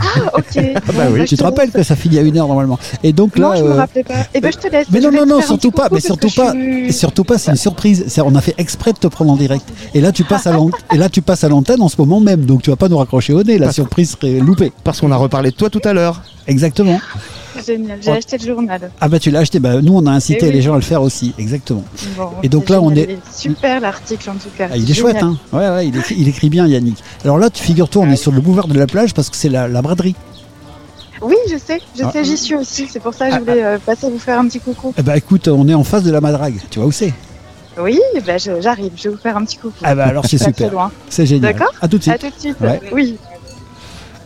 Ah, 0.00 0.30
ok. 0.38 0.44
Ah 0.56 0.80
bah 0.86 0.92
Bon, 1.06 1.12
oui, 1.12 1.18
bah, 1.20 1.24
tu 1.26 1.36
te 1.36 1.42
rappelles 1.42 1.70
que 1.70 1.82
ça 1.82 1.96
finit 1.96 2.18
à 2.18 2.22
une 2.22 2.36
heure 2.38 2.46
normalement. 2.48 2.78
Et 3.02 3.12
donc 3.12 3.36
Non, 3.36 3.50
là. 3.50 3.56
je 3.56 3.62
me 3.64 3.70
euh, 3.70 3.74
rappelais 3.74 4.04
pas. 4.04 4.14
Eh 4.34 4.40
ben, 4.40 4.52
je 4.52 4.58
te 4.58 4.72
laisse. 4.72 4.86
Mais 4.90 5.00
non, 5.00 5.10
non, 5.10 5.26
non, 5.26 5.40
surtout 5.42 5.70
pas, 5.70 5.88
mais 5.90 6.00
surtout 6.00 6.30
pas, 6.30 6.50
suis- 6.52 6.86
et 6.88 6.92
surtout 6.92 7.24
pas, 7.24 7.38
c'est 7.38 7.50
une 7.50 7.56
surprise. 7.56 8.04
On 8.24 8.34
a 8.34 8.40
fait 8.40 8.54
exprès 8.58 8.92
de 8.92 8.98
te 8.98 9.06
prendre 9.06 9.30
en 9.32 9.36
direct. 9.36 9.64
Et 9.94 10.00
là, 10.00 10.12
tu 10.12 10.24
passes 10.24 10.46
à 10.46 10.52
l'antenne, 10.52 10.80
et 10.92 10.96
là, 10.98 11.08
tu 11.08 11.22
passes 11.22 11.44
à 11.44 11.48
l'antenne 11.48 11.82
en 11.82 11.88
ce 11.88 11.96
moment 11.98 12.20
même, 12.20 12.44
donc 12.44 12.62
tu 12.62 12.70
vas 12.70 12.76
pas 12.76 12.88
nous 12.88 12.98
raccrocher 12.98 13.32
au 13.32 13.42
nez. 13.42 13.58
La 13.58 13.66
Parce- 13.66 13.76
surprise 13.76 14.10
serait 14.20 14.38
loupée. 14.40 14.72
Parce 14.84 15.00
qu'on 15.00 15.10
a 15.12 15.16
reparlé 15.16 15.50
de 15.50 15.56
toi 15.56 15.70
tout 15.70 15.80
à 15.84 15.92
l'heure. 15.92 16.22
Exactement. 16.46 17.00
Génial, 17.66 17.98
j'ai 18.02 18.10
Oh. 18.10 18.14
acheté 18.14 18.38
le 18.38 18.46
journal. 18.46 18.90
Ah 19.00 19.08
bah 19.08 19.18
tu 19.18 19.30
l'as 19.30 19.40
acheté. 19.40 19.58
Bah, 19.60 19.80
nous, 19.82 19.94
on 19.96 20.06
a 20.06 20.10
incité 20.10 20.40
Eh 20.42 20.46
oui. 20.48 20.52
les 20.54 20.62
gens 20.62 20.72
à 20.72 20.76
le 20.76 20.82
faire 20.82 21.02
aussi. 21.02 21.34
Exactement. 21.38 21.84
Bon, 22.16 22.30
Et 22.42 22.48
donc 22.48 22.68
là, 22.68 22.80
on 22.80 22.90
est- 22.94 23.08
Il 23.10 23.18
Super 23.32 23.80
l'article 23.80 24.30
en 24.30 24.34
tout 24.34 24.48
cas. 24.56 24.68
Ah, 24.72 24.76
il 24.76 24.90
est 24.90 24.94
chouette, 24.94 25.22
hein. 25.22 25.36
Ouais, 25.52 25.68
ouais, 25.68 25.88
il 25.88 25.96
écrit, 25.96 26.14
il 26.18 26.28
écrit 26.28 26.48
bien, 26.50 26.66
Yannick. 26.66 27.02
Alors 27.24 27.38
là, 27.38 27.50
tu 27.50 27.62
figures-toi, 27.62 28.04
on 28.06 28.10
est 28.10 28.16
sur 28.16 28.32
le 28.32 28.40
boulevard 28.40 28.68
de 28.68 28.78
la 28.78 28.86
plage 28.86 29.14
parce 29.14 29.28
que 29.30 29.36
c'est 29.36 29.48
la, 29.48 29.68
la 29.68 29.82
braderie. 29.82 30.14
Oui, 31.20 31.36
je 31.50 31.56
sais, 31.56 31.80
je 31.96 32.02
Ah. 32.04 32.10
sais, 32.10 32.24
j'y 32.24 32.36
suis 32.36 32.54
aussi. 32.56 32.88
C'est 32.90 33.00
pour 33.00 33.14
ça 33.14 33.26
que 33.26 33.32
je 33.32 33.36
Ah, 33.36 33.40
voulais 33.40 33.64
euh, 33.64 33.78
passer 33.78 34.10
vous 34.10 34.18
faire 34.18 34.38
un 34.40 34.46
petit 34.48 34.58
coucou. 34.60 34.92
Eh 34.98 35.02
bah 35.02 35.16
écoute, 35.16 35.46
on 35.48 35.68
est 35.68 35.74
en 35.74 35.84
face 35.84 36.02
de 36.02 36.10
la 36.10 36.20
madrague. 36.20 36.54
Tu 36.70 36.78
vois 36.80 36.88
où 36.88 36.92
c'est 36.92 37.12
Oui, 37.80 37.98
je- 38.16 38.60
j'arrive, 38.60 38.90
je 38.96 39.04
vais 39.04 39.14
vous 39.14 39.20
faire 39.20 39.36
un 39.36 39.44
petit 39.44 39.56
coucou. 39.56 39.76
Ah 39.84 39.94
bah 39.94 40.04
alors 40.06 40.26
c'est 40.26 40.36
super. 40.42 40.90
C'est 41.08 41.24
génial. 41.26 41.52
D'accord? 41.54 41.72
À 41.80 41.86
tout 41.88 41.98
de 41.98 42.02
suite. 42.02 42.14
À 42.14 42.18
tout 42.18 42.26
de 42.26 42.40
suite. 42.40 42.56
Ouais. 42.60 42.80
Oui. 42.92 43.16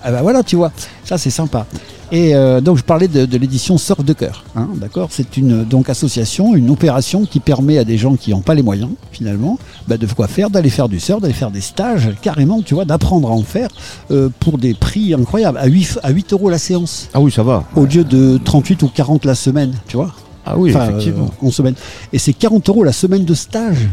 Ah 0.02 0.10
bah 0.10 0.22
voilà, 0.22 0.42
tu 0.42 0.56
vois, 0.56 0.72
ça 1.04 1.18
c'est 1.18 1.30
sympa. 1.30 1.66
Et 2.12 2.36
euh, 2.36 2.60
donc 2.60 2.76
je 2.78 2.84
parlais 2.84 3.08
de, 3.08 3.26
de 3.26 3.36
l'édition 3.38 3.78
Surf 3.78 4.04
de 4.04 4.12
cœur, 4.12 4.44
hein, 4.54 4.68
d'accord? 4.76 5.08
C'est 5.10 5.36
une 5.36 5.64
donc 5.64 5.88
association, 5.90 6.54
une 6.54 6.70
opération 6.70 7.24
qui 7.26 7.40
permet 7.40 7.78
à 7.78 7.84
des 7.84 7.98
gens 7.98 8.14
qui 8.14 8.30
n'ont 8.30 8.42
pas 8.42 8.54
les 8.54 8.62
moyens 8.62 8.90
finalement, 9.10 9.58
bah, 9.88 9.96
de 9.96 10.06
quoi 10.06 10.28
faire, 10.28 10.48
d'aller 10.48 10.70
faire 10.70 10.88
du 10.88 11.00
surf, 11.00 11.20
d'aller 11.20 11.34
faire 11.34 11.50
des 11.50 11.60
stages, 11.60 12.10
carrément, 12.22 12.62
tu 12.62 12.74
vois, 12.74 12.84
d'apprendre 12.84 13.28
à 13.28 13.32
en 13.32 13.42
faire 13.42 13.68
euh, 14.12 14.28
pour 14.40 14.58
des 14.58 14.74
prix 14.74 15.14
incroyables, 15.14 15.58
à 15.58 15.66
8, 15.66 15.98
à 16.04 16.10
8 16.10 16.32
euros 16.32 16.48
la 16.48 16.58
séance, 16.58 17.08
Ah 17.12 17.20
oui, 17.20 17.32
ça 17.32 17.42
va. 17.42 17.64
au 17.74 17.86
lieu 17.86 18.04
de 18.04 18.38
38 18.44 18.82
ou 18.84 18.88
40 18.88 19.24
la 19.24 19.34
semaine, 19.34 19.74
tu 19.88 19.96
vois? 19.96 20.12
Ah 20.44 20.56
oui, 20.56 20.70
Enfin, 20.70 20.90
effectivement. 20.90 21.28
euh, 21.42 21.46
en 21.48 21.50
semaine. 21.50 21.74
Et 22.12 22.18
c'est 22.20 22.32
40 22.34 22.68
euros 22.68 22.84
la 22.84 22.92
semaine 22.92 23.24
de 23.24 23.34
stage 23.34 23.88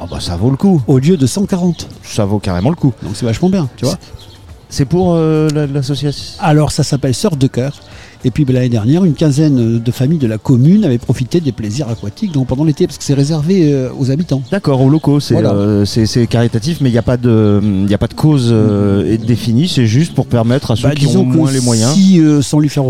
Ah 0.00 0.06
bah 0.10 0.20
ça 0.20 0.36
vaut 0.36 0.48
le 0.48 0.56
coup. 0.56 0.80
au 0.86 0.98
lieu 0.98 1.18
de 1.18 1.26
140. 1.26 1.86
Ça 2.02 2.24
vaut 2.24 2.38
carrément 2.38 2.70
le 2.70 2.76
coup. 2.76 2.94
Donc 3.02 3.12
c'est 3.14 3.26
vachement 3.26 3.50
bien, 3.50 3.68
tu 3.76 3.84
vois? 3.84 3.98
C'est 4.72 4.86
pour 4.86 5.12
euh, 5.14 5.48
la- 5.54 5.66
l'association. 5.66 6.32
Alors 6.40 6.72
ça 6.72 6.82
s'appelle 6.82 7.14
Surf 7.14 7.36
de 7.36 7.46
cœur. 7.46 7.74
Et 8.24 8.30
puis 8.30 8.44
ben, 8.46 8.54
l'année 8.54 8.68
dernière, 8.70 9.04
une 9.04 9.12
quinzaine 9.14 9.78
de 9.80 9.90
familles 9.90 10.18
de 10.18 10.26
la 10.28 10.38
commune 10.38 10.84
avaient 10.84 10.96
profité 10.96 11.40
des 11.40 11.52
plaisirs 11.52 11.88
aquatiques 11.90 12.32
donc, 12.32 12.46
pendant 12.46 12.64
l'été, 12.64 12.86
parce 12.86 12.96
que 12.96 13.04
c'est 13.04 13.12
réservé 13.14 13.70
euh, 13.74 13.90
aux 13.98 14.10
habitants. 14.10 14.40
D'accord, 14.50 14.80
aux 14.80 14.88
locaux, 14.88 15.20
c'est 15.20 15.34
Voilà. 15.34 15.50
euh, 15.52 15.84
caritatif, 16.30 16.78
mais 16.80 16.88
il 16.88 16.92
n'y 16.92 16.98
a 16.98 17.02
pas 17.02 17.16
de, 17.18 17.60
il 17.84 17.90
y 17.90 17.94
a 17.94 17.98
pas 17.98 18.06
de 18.06 18.14
cause 18.14 18.48
euh, 18.50 19.18
définie. 19.18 19.68
C'est 19.68 19.86
juste 19.86 20.14
pour 20.14 20.26
permettre 20.26 20.70
à 20.70 20.76
ceux 20.76 20.84
Bah, 20.88 20.94
qui 20.94 21.06
ont 21.08 21.24
moins 21.24 21.50
les 21.52 21.60
moyens. 21.60 21.92
Si, 21.92 22.22
sans 22.40 22.60
lui 22.60 22.68
faire 22.70 22.84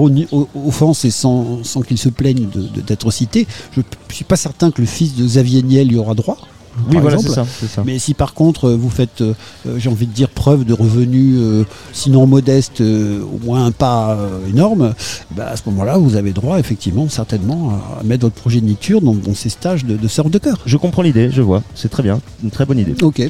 offense 0.54 1.04
et 1.04 1.10
sans, 1.10 1.64
sans 1.64 1.80
qu'il 1.80 1.98
se 1.98 2.10
plaigne 2.10 2.46
d'être 2.86 3.10
cité, 3.10 3.46
je 3.74 3.80
ne 3.80 3.84
suis 4.14 4.24
pas 4.26 4.36
certain 4.36 4.70
que 4.70 4.82
le 4.82 4.86
fils 4.86 5.16
de 5.16 5.24
Xavier 5.24 5.62
Niel 5.62 5.90
y 5.90 5.96
aura 5.96 6.14
droit. 6.14 6.36
Oui, 6.86 6.94
par 6.94 7.02
voilà, 7.02 7.16
exemple. 7.18 7.48
ça. 7.50 7.82
Mais 7.84 7.98
si 7.98 8.14
par 8.14 8.34
contre 8.34 8.68
euh, 8.68 8.76
vous 8.76 8.90
faites, 8.90 9.20
euh, 9.20 9.34
euh, 9.66 9.78
j'ai 9.78 9.88
envie 9.88 10.06
de 10.06 10.12
dire, 10.12 10.28
preuve 10.28 10.64
de 10.64 10.72
revenus, 10.72 11.36
euh, 11.38 11.64
sinon 11.92 12.26
modestes, 12.26 12.80
euh, 12.80 13.22
au 13.22 13.44
moins 13.44 13.66
un 13.66 13.70
pas 13.70 14.12
euh, 14.12 14.48
énorme, 14.48 14.94
bah, 15.36 15.48
à 15.50 15.56
ce 15.56 15.62
moment-là, 15.66 15.98
vous 15.98 16.16
avez 16.16 16.32
droit, 16.32 16.58
effectivement, 16.58 17.08
certainement, 17.08 17.78
à, 18.00 18.02
mettre 18.04 18.22
votre 18.22 18.36
progéniture 18.36 19.00
dans, 19.00 19.14
dans 19.14 19.34
ces 19.34 19.50
stages 19.50 19.84
de, 19.84 19.96
de 19.96 20.28
de 20.28 20.38
cœur. 20.38 20.58
Je 20.66 20.76
comprends 20.76 21.02
l'idée, 21.02 21.30
je 21.30 21.42
vois. 21.42 21.62
C'est 21.74 21.90
très 21.90 22.02
bien, 22.02 22.20
une 22.42 22.50
très 22.50 22.64
bonne 22.64 22.78
idée. 22.78 22.94
Ok. 23.02 23.22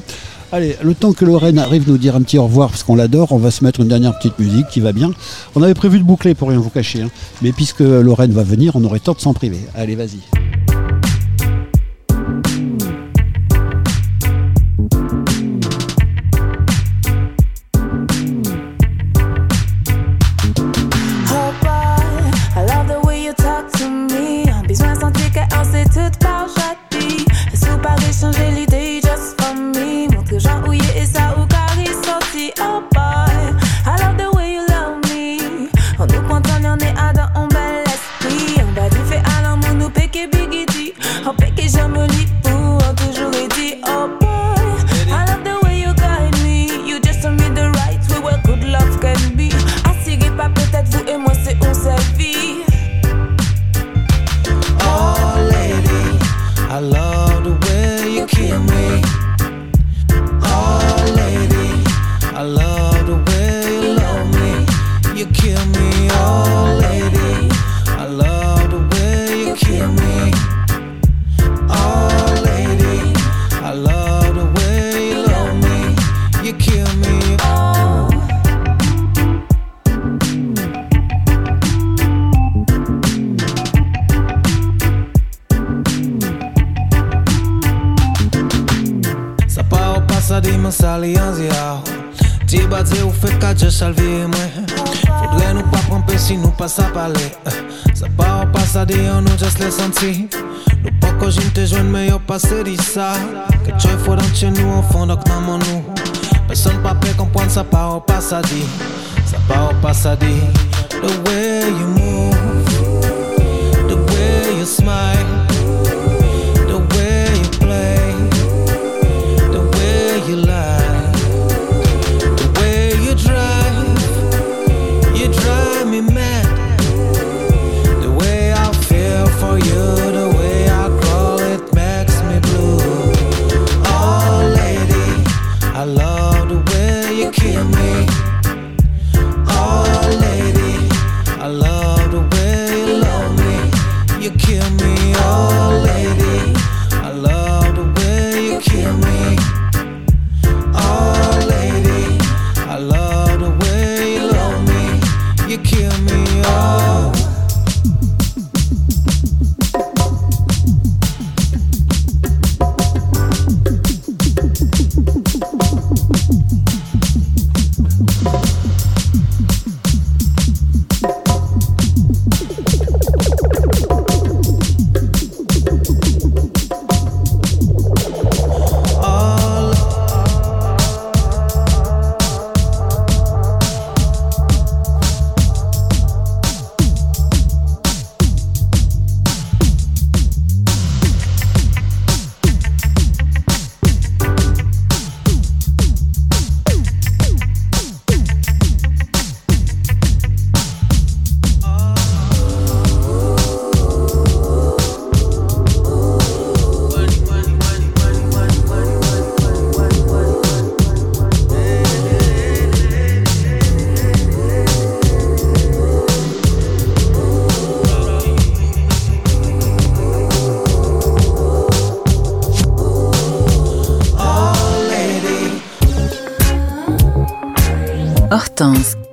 Allez, 0.52 0.76
le 0.82 0.94
temps 0.94 1.14
que 1.14 1.24
Lorraine 1.24 1.58
arrive 1.58 1.88
nous 1.88 1.96
dire 1.96 2.14
un 2.14 2.20
petit 2.20 2.36
au 2.36 2.44
revoir, 2.44 2.68
parce 2.68 2.82
qu'on 2.82 2.94
l'adore, 2.94 3.32
on 3.32 3.38
va 3.38 3.50
se 3.50 3.64
mettre 3.64 3.80
une 3.80 3.88
dernière 3.88 4.16
petite 4.18 4.38
musique 4.38 4.68
qui 4.68 4.80
va 4.80 4.92
bien. 4.92 5.10
On 5.54 5.62
avait 5.62 5.74
prévu 5.74 5.98
de 5.98 6.04
boucler 6.04 6.34
pour 6.34 6.50
rien 6.50 6.58
vous 6.58 6.70
cacher, 6.70 7.02
hein. 7.02 7.10
mais 7.40 7.52
puisque 7.52 7.80
Lorraine 7.80 8.32
va 8.32 8.42
venir, 8.42 8.76
on 8.76 8.84
aurait 8.84 9.00
tort 9.00 9.14
de 9.14 9.20
s'en 9.20 9.32
priver. 9.32 9.60
Allez, 9.74 9.96
vas-y. 9.96 10.41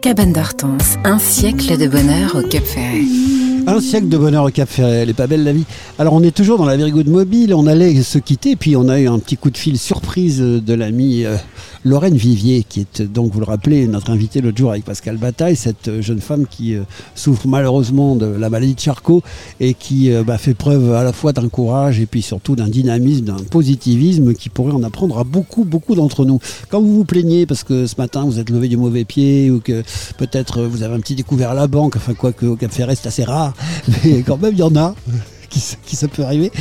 Cabane 0.09 0.33
un 1.03 1.19
siècle 1.19 1.77
de 1.77 1.87
bonheur 1.87 2.35
au 2.35 2.41
Cap 2.41 2.63
Ferret. 2.63 3.03
Un 3.67 3.79
siècle 3.79 4.09
de 4.09 4.17
bonheur 4.17 4.43
au 4.43 4.49
Cap 4.49 4.67
Ferret, 4.67 5.01
elle 5.01 5.09
est 5.11 5.13
pas 5.13 5.27
belle 5.27 5.43
la 5.43 5.53
vie. 5.53 5.65
Alors 5.99 6.15
on 6.15 6.23
est 6.23 6.35
toujours 6.35 6.57
dans 6.57 6.65
la 6.65 6.77
Virgode 6.77 7.07
mobile, 7.07 7.53
on 7.53 7.67
allait 7.67 8.01
se 8.01 8.17
quitter, 8.17 8.55
puis 8.55 8.75
on 8.75 8.89
a 8.89 8.99
eu 8.99 9.07
un 9.07 9.19
petit 9.19 9.37
coup 9.37 9.51
de 9.51 9.57
fil 9.57 9.77
surprise 9.77 10.39
de 10.39 10.73
l'amie 10.73 11.25
euh, 11.25 11.35
Lorraine 11.83 12.15
Vivier, 12.15 12.65
qui 12.67 12.81
est 12.81 13.01
donc, 13.01 13.31
vous 13.31 13.39
le 13.39 13.45
rappelez, 13.45 13.87
notre 13.87 14.09
invitée 14.09 14.41
l'autre 14.41 14.57
jour 14.57 14.71
avec 14.71 14.85
Pascal 14.85 15.17
Bataille, 15.17 15.55
cette 15.55 15.87
euh, 15.87 16.01
jeune 16.01 16.19
femme 16.21 16.45
qui 16.47 16.75
euh, 16.75 16.83
souffre 17.15 17.47
malheureusement 17.47 18.15
de 18.15 18.25
la 18.25 18.49
maladie 18.49 18.75
de 18.75 18.79
Charcot 18.79 19.23
et 19.59 19.73
qui 19.73 20.11
euh, 20.11 20.23
bah, 20.23 20.37
fait 20.37 20.53
preuve 20.53 20.93
à 20.93 21.03
la 21.03 21.13
fois 21.13 21.33
d'un 21.33 21.47
courage 21.49 21.99
et 21.99 22.05
puis 22.05 22.21
surtout 22.21 22.55
d'un 22.55 22.67
dynamisme, 22.67 23.25
d'un 23.25 23.43
positivisme 23.49 24.33
qui 24.33 24.49
pourrait 24.49 24.73
en 24.73 24.83
apprendre 24.83 25.17
à 25.19 25.23
beaucoup, 25.23 25.63
beaucoup 25.63 25.95
d'entre 25.95 26.25
nous. 26.25 26.39
Quand 26.69 26.81
vous 26.81 26.93
vous 26.93 27.05
plaignez 27.05 27.45
parce 27.45 27.63
que 27.63 27.87
ce 27.87 27.95
matin 27.97 28.25
vous 28.25 28.39
êtes 28.39 28.49
levé 28.49 28.67
du 28.67 28.77
mauvais 28.77 29.05
pied 29.05 29.49
ou 29.51 29.59
que 29.59 29.83
peut-être 30.17 30.59
euh, 30.59 30.67
vous 30.67 30.83
avez 30.83 30.95
un 30.95 30.99
petit 30.99 31.15
découvert 31.15 31.51
à 31.51 31.53
la 31.53 31.67
banque, 31.67 31.95
enfin 31.95 32.13
quoi 32.13 32.33
que 32.33 32.45
au 32.45 32.55
Cap 32.55 32.71
Ferret 32.71 32.95
c'est 32.95 33.07
assez 33.07 33.23
rare, 33.23 33.53
mais 34.03 34.21
quand 34.23 34.37
même 34.37 34.53
il 34.53 34.59
y 34.59 34.63
en 34.63 34.75
a 34.75 34.95
qui, 35.49 35.61
qui 35.85 35.95
ça 35.95 36.07
peut 36.07 36.23
arriver. 36.23 36.51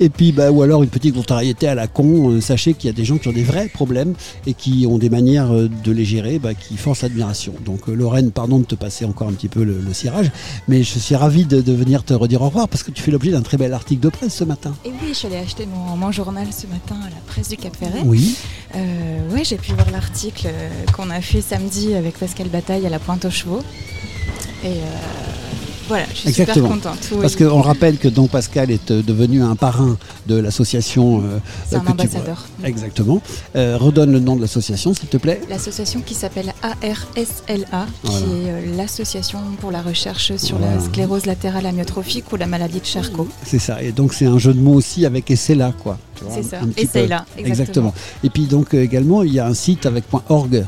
Et 0.00 0.08
puis, 0.08 0.32
bah, 0.32 0.50
ou 0.50 0.62
alors 0.62 0.82
une 0.82 0.88
petite 0.88 1.14
contrariété 1.14 1.68
à 1.68 1.74
la 1.74 1.86
con. 1.86 2.30
euh, 2.30 2.40
sachez 2.40 2.74
qu'il 2.74 2.88
y 2.88 2.90
a 2.90 2.96
des 2.96 3.04
gens 3.04 3.18
qui 3.18 3.28
ont 3.28 3.32
des 3.32 3.42
vrais 3.42 3.68
problèmes 3.68 4.14
et 4.46 4.54
qui 4.54 4.86
ont 4.88 4.98
des 4.98 5.10
manières 5.10 5.52
euh, 5.52 5.68
de 5.68 5.92
les 5.92 6.04
gérer 6.04 6.38
bah, 6.38 6.54
qui 6.54 6.76
forcent 6.76 7.02
l'admiration. 7.02 7.52
Donc, 7.64 7.88
euh, 7.88 7.94
Lorraine, 7.94 8.30
pardon 8.30 8.58
de 8.58 8.64
te 8.64 8.74
passer 8.74 9.04
encore 9.04 9.28
un 9.28 9.32
petit 9.32 9.48
peu 9.48 9.64
le, 9.64 9.80
le 9.80 9.92
cirage, 9.94 10.30
mais 10.68 10.82
je 10.82 10.98
suis 10.98 11.14
ravi 11.14 11.44
de, 11.44 11.60
de 11.60 11.72
venir 11.72 12.04
te 12.04 12.14
redire 12.14 12.42
au 12.42 12.46
revoir 12.46 12.68
parce 12.68 12.82
que 12.82 12.90
tu 12.90 13.02
fais 13.02 13.10
l'objet 13.10 13.30
d'un 13.30 13.42
très 13.42 13.56
bel 13.56 13.72
article 13.72 14.00
de 14.00 14.08
presse 14.08 14.34
ce 14.34 14.44
matin. 14.44 14.74
Et 14.84 14.90
oui, 14.90 15.08
je 15.08 15.14
suis 15.14 15.26
allée 15.26 15.36
acheter 15.36 15.66
mon, 15.66 15.96
mon 15.96 16.12
journal 16.12 16.46
ce 16.52 16.66
matin 16.66 16.96
à 17.04 17.10
la 17.10 17.20
presse 17.26 17.48
du 17.48 17.56
Cap 17.56 17.76
Ferret. 17.76 18.02
Oui. 18.04 18.36
Euh, 18.74 19.30
ouais, 19.34 19.44
j'ai 19.44 19.56
pu 19.56 19.72
voir 19.72 19.90
l'article 19.90 20.48
qu'on 20.94 21.10
a 21.10 21.20
fait 21.20 21.40
samedi 21.40 21.94
avec 21.94 22.18
Pascal 22.18 22.48
Bataille 22.48 22.86
à 22.86 22.90
la 22.90 22.98
Pointe 22.98 23.24
aux 23.24 23.30
Chevaux. 23.30 23.62
Et 24.64 24.66
euh, 24.68 24.72
voilà, 25.88 26.04
je 26.12 26.18
suis 26.18 26.28
Exactement. 26.28 26.68
super 26.74 26.90
contente. 26.90 27.08
oui. 27.12 27.18
Parce 27.20 27.34
qu'on 27.36 27.60
rappelle 27.62 27.98
que 27.98 28.08
donc 28.08 28.30
Pascal 28.30 28.70
est 28.70 28.90
euh, 28.90 29.02
devenu 29.02 29.42
un 29.42 29.56
parrain 29.56 29.96
de 30.26 30.36
l'association. 30.36 31.20
euh, 31.24 31.38
C'est 31.68 31.76
un 31.76 31.80
que 31.80 31.86
tu- 31.86 31.92
ambassadeur. 31.92 32.46
Exactement. 32.62 33.20
Euh, 33.56 33.76
redonne 33.78 34.12
le 34.12 34.20
nom 34.20 34.36
de 34.36 34.40
l'association, 34.42 34.94
s'il 34.94 35.08
te 35.08 35.16
plaît. 35.16 35.40
L'association 35.48 36.00
qui 36.04 36.14
s'appelle 36.14 36.52
ARSLA, 36.62 37.86
Voilà. 38.02 38.18
qui 38.18 38.24
est 38.24 38.50
euh, 38.50 38.76
l'association 38.76 39.38
pour 39.60 39.70
la 39.70 39.82
recherche 39.82 40.36
sur 40.36 40.58
Voilà. 40.58 40.76
la 40.76 40.80
sclérose 40.80 41.26
latérale 41.26 41.66
amyotrophique 41.66 42.30
ou 42.32 42.36
la 42.36 42.46
maladie 42.46 42.80
de 42.80 42.84
Charcot. 42.86 43.28
C'est 43.44 43.58
ça. 43.58 43.82
Et 43.82 43.92
donc 43.92 44.14
c'est 44.14 44.26
un 44.26 44.38
jeu 44.38 44.52
de 44.54 44.60
mots 44.60 44.74
aussi 44.74 45.06
avec 45.06 45.30
Essayla, 45.30 45.72
quoi. 45.82 45.98
C'est 46.30 46.40
un- 46.40 46.42
ça. 46.42 46.56
un 46.62 46.66
petit 46.66 46.86
peu. 46.86 46.98
Essayla, 46.98 47.24
exactement. 47.38 47.94
Et 48.24 48.30
puis 48.30 48.44
donc 48.46 48.74
euh, 48.74 48.82
également 48.82 49.22
il 49.22 49.32
y 49.32 49.40
a 49.40 49.46
un 49.46 49.54
site 49.54 49.86
avec 49.86 50.04
.org. 50.28 50.64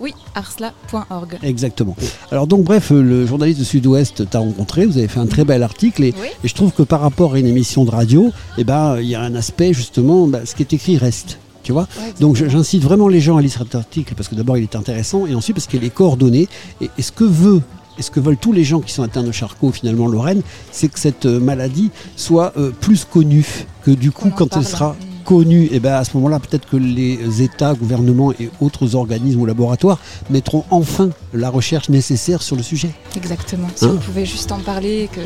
Oui, 0.00 0.12
arsla.org. 0.34 1.38
Exactement. 1.42 1.96
Alors 2.30 2.46
donc 2.46 2.64
bref, 2.64 2.92
euh, 2.92 3.02
le 3.02 3.26
journaliste 3.26 3.58
de 3.60 3.64
Sud-Ouest 3.64 4.28
t'a 4.28 4.38
rencontré, 4.38 4.86
vous 4.86 4.98
avez 4.98 5.08
fait 5.08 5.20
un 5.20 5.26
très 5.26 5.44
bel 5.44 5.62
article 5.62 6.04
et, 6.04 6.14
Oui. 6.20 6.28
et 6.44 6.48
je 6.48 6.54
trouve 6.54 6.72
que 6.72 6.82
par 6.82 7.00
rapport 7.00 7.34
à 7.34 7.38
une 7.38 7.46
émission 7.46 7.84
de 7.84 7.90
radio, 7.90 8.30
eh 8.58 8.64
ben 8.64 8.98
il 9.00 9.06
y 9.08 9.14
a 9.14 9.20
un 9.22 9.34
aspect 9.34 9.72
justement, 9.72 10.26
bah, 10.26 10.40
ce 10.44 10.54
qui 10.54 10.62
est 10.62 10.72
écrit 10.72 10.98
reste. 10.98 11.38
Tu 11.62 11.72
vois 11.72 11.88
Donc 12.20 12.36
j'incite 12.36 12.82
vraiment 12.84 13.08
les 13.08 13.20
gens 13.20 13.36
à 13.36 13.42
lire 13.42 13.50
cet 13.58 13.74
article 13.74 14.14
parce 14.14 14.28
que 14.28 14.36
d'abord 14.36 14.56
il 14.56 14.62
est 14.62 14.76
intéressant 14.76 15.26
et 15.26 15.34
ensuite 15.34 15.56
parce 15.56 15.66
qu'il 15.66 15.82
est 15.82 15.90
coordonné. 15.90 16.48
Et, 16.80 16.88
et 16.96 17.02
ce 17.02 17.10
que 17.10 17.24
veut 17.24 17.60
et 17.98 18.02
ce 18.02 18.10
que 18.10 18.20
veulent 18.20 18.36
tous 18.36 18.52
les 18.52 18.62
gens 18.62 18.80
qui 18.80 18.92
sont 18.92 19.02
atteints 19.02 19.22
de 19.22 19.32
Charcot, 19.32 19.72
finalement, 19.72 20.06
Lorraine, 20.06 20.42
c'est 20.70 20.88
que 20.88 21.00
cette 21.00 21.24
euh, 21.24 21.40
maladie 21.40 21.90
soit 22.14 22.52
euh, 22.58 22.70
plus 22.70 23.06
connue. 23.06 23.64
Que 23.82 23.90
du 23.90 24.10
coup, 24.12 24.30
quand 24.30 24.54
elle 24.56 24.66
sera 24.66 24.94
connue, 25.26 25.68
et 25.72 25.80
ben 25.80 25.94
à 25.94 26.04
ce 26.04 26.16
moment-là, 26.16 26.38
peut-être 26.38 26.66
que 26.68 26.76
les 26.76 27.42
États, 27.42 27.74
gouvernements 27.74 28.32
et 28.32 28.48
autres 28.60 28.94
organismes 28.94 29.40
ou 29.40 29.46
laboratoires 29.46 29.98
mettront 30.30 30.64
enfin 30.70 31.10
la 31.34 31.50
recherche 31.50 31.88
nécessaire 31.90 32.40
sur 32.42 32.56
le 32.56 32.62
sujet. 32.62 32.90
Exactement. 33.16 33.68
Si 33.74 33.84
Hein 33.84 33.92
on 33.94 33.98
pouvait 33.98 34.24
juste 34.26 34.50
en 34.52 34.60
parler 34.60 34.94
et 35.04 35.08
que 35.08 35.20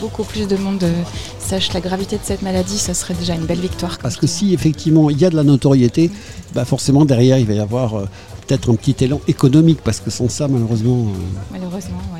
beaucoup 0.00 0.24
plus 0.24 0.46
de 0.46 0.56
monde 0.56 0.82
euh, 0.84 0.92
sache 1.38 1.72
la 1.74 1.80
gravité 1.80 2.16
de 2.16 2.22
cette 2.24 2.42
maladie, 2.42 2.78
ça 2.78 2.94
serait 2.94 3.14
déjà 3.14 3.34
une 3.34 3.44
belle 3.46 3.60
victoire. 3.60 3.98
Parce 4.00 4.16
que 4.16 4.26
si 4.26 4.54
effectivement 4.54 5.10
il 5.10 5.18
y 5.20 5.24
a 5.24 5.30
de 5.30 5.36
la 5.36 5.42
notoriété, 5.44 6.10
bah 6.54 6.64
forcément 6.64 7.04
derrière 7.04 7.38
il 7.38 7.46
va 7.46 7.54
y 7.54 7.58
avoir 7.58 7.94
euh, 7.94 8.04
peut-être 8.46 8.70
un 8.70 8.76
petit 8.76 8.96
élan 9.04 9.20
économique, 9.28 9.80
parce 9.84 10.00
que 10.00 10.10
sans 10.10 10.28
ça, 10.28 10.48
malheureusement. 10.48 11.06
euh, 11.08 11.52
Malheureusement, 11.52 12.02
ouais. 12.14 12.19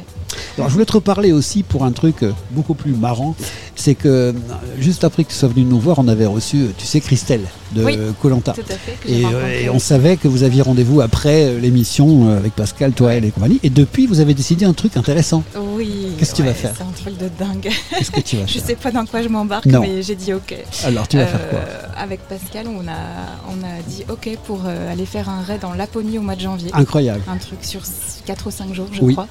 Alors, 0.57 0.69
je 0.69 0.75
voulais 0.75 0.85
te 0.87 0.93
reparler 0.93 1.33
aussi 1.33 1.63
pour 1.63 1.85
un 1.85 1.93
truc 1.93 2.23
euh, 2.23 2.33
beaucoup 2.51 2.75
plus 2.75 2.93
marrant. 2.93 3.35
C'est 3.77 3.95
que 3.95 4.09
euh, 4.09 4.33
juste 4.79 5.05
après 5.05 5.25
que 5.25 5.31
tu 5.31 5.35
sois 5.37 5.49
venu 5.49 5.65
nous 5.65 5.79
voir, 5.81 5.99
on 5.99 6.09
avait 6.09 6.27
reçu, 6.27 6.59
euh, 6.59 6.67
tu 6.77 6.85
sais, 6.85 7.01
Christelle 7.01 7.43
de 7.73 8.13
Colanta. 8.21 8.53
Et, 9.09 9.25
euh, 9.25 9.63
et 9.63 9.71
on 9.71 9.79
savait 9.79 10.17
que 10.17 10.29
vous 10.29 10.43
aviez 10.43 10.61
rendez-vous 10.61 11.01
après 11.01 11.55
l'émission 11.55 12.29
avec 12.37 12.53
Pascal, 12.55 12.93
toi, 12.93 13.15
elle 13.15 13.25
et 13.25 13.31
compagnie. 13.31 13.61
Et 13.63 13.71
depuis, 13.71 14.07
vous 14.07 14.21
avez 14.21 14.35
décidé 14.35 14.65
un 14.67 14.73
truc 14.75 14.97
intéressant. 14.97 15.45
Oui. 15.77 16.09
Qu'est-ce 16.19 16.33
que 16.33 16.37
tu 16.39 16.43
vas 16.43 16.53
faire 16.53 16.75
C'est 16.77 16.83
un 16.83 16.91
truc 17.13 17.17
de 17.17 17.31
dingue. 17.39 17.71
Qu'est-ce 17.97 18.11
que 18.11 18.21
tu 18.21 18.37
vas 18.37 18.47
Je 18.47 18.55
faire 18.59 18.67
sais 18.67 18.75
pas 18.75 18.91
dans 18.91 19.07
quoi 19.07 19.23
je 19.23 19.29
m'embarque, 19.29 19.67
mais 19.67 20.03
j'ai 20.03 20.17
dit 20.17 20.35
ok. 20.35 20.55
Alors, 20.85 21.07
tu 21.09 21.17
vas 21.17 21.27
faire 21.27 21.49
quoi 21.49 21.61
Avec 21.97 22.21
Pascal, 22.29 22.67
on 22.67 22.87
a, 22.89 22.93
on 23.49 23.63
a 23.65 23.81
dit 23.89 24.05
ok 24.11 24.37
pour 24.45 24.63
euh, 24.67 24.93
aller 24.93 25.07
faire 25.07 25.29
un 25.31 25.41
raid 25.43 25.65
en 25.65 25.73
Laponie 25.73 26.19
au 26.19 26.23
mois 26.23 26.35
de 26.37 26.41
janvier. 26.41 26.71
Incroyable. 26.75 27.23
Un 27.29 27.37
truc 27.39 27.61
sur 27.63 27.81
4 28.27 28.47
ou 28.47 28.51
5 28.51 28.75
jours, 28.75 28.89
je 28.93 29.01
Oui. 29.01 29.13
crois. 29.15 29.29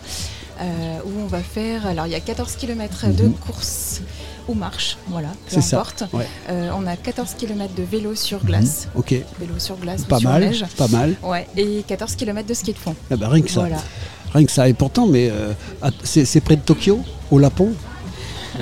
Euh, 0.61 0.97
où 1.05 1.21
on 1.23 1.27
va 1.27 1.39
faire. 1.39 1.85
Alors, 1.87 2.05
il 2.07 2.11
y 2.11 2.15
a 2.15 2.19
14 2.19 2.55
km 2.55 3.07
de 3.07 3.23
Mhm. 3.25 3.33
course 3.33 4.01
ou 4.47 4.53
marche, 4.53 4.97
voilà, 5.07 5.27
peu 5.29 5.35
C'est 5.47 5.61
ça, 5.61 5.77
importe. 5.77 6.05
ouais. 6.13 6.25
Euh, 6.49 6.69
on 6.75 6.85
a 6.87 6.95
14 6.95 7.35
km 7.37 7.73
de 7.75 7.83
vélo 7.83 8.15
sur 8.15 8.43
glace. 8.43 8.87
Mhm, 8.93 8.99
ok. 8.99 9.15
Vélo 9.39 9.53
sur 9.59 9.75
glace 9.77 10.03
Pas 10.05 10.19
sur 10.19 10.29
mal, 10.29 10.41
neige. 10.43 10.65
pas 10.77 10.87
mal. 10.87 11.15
Ouais, 11.23 11.47
et 11.55 11.83
14 11.87 12.15
km 12.15 12.47
de 12.47 12.53
ski 12.53 12.73
de 12.73 12.77
fond. 12.77 12.95
Ah 13.11 13.15
bah, 13.15 13.29
rien 13.29 13.41
que 13.43 13.49
ça. 13.51 13.59
Voilà. 13.61 13.77
Rien 14.33 14.45
que 14.45 14.51
ça. 14.51 14.67
Et 14.69 14.73
pourtant, 14.73 15.07
mais 15.07 15.29
euh, 15.31 15.51
à- 15.81 15.89
c'est 16.03 16.41
près 16.41 16.55
de 16.55 16.61
Tokyo, 16.61 16.99
au 17.31 17.39
Lapon 17.39 17.71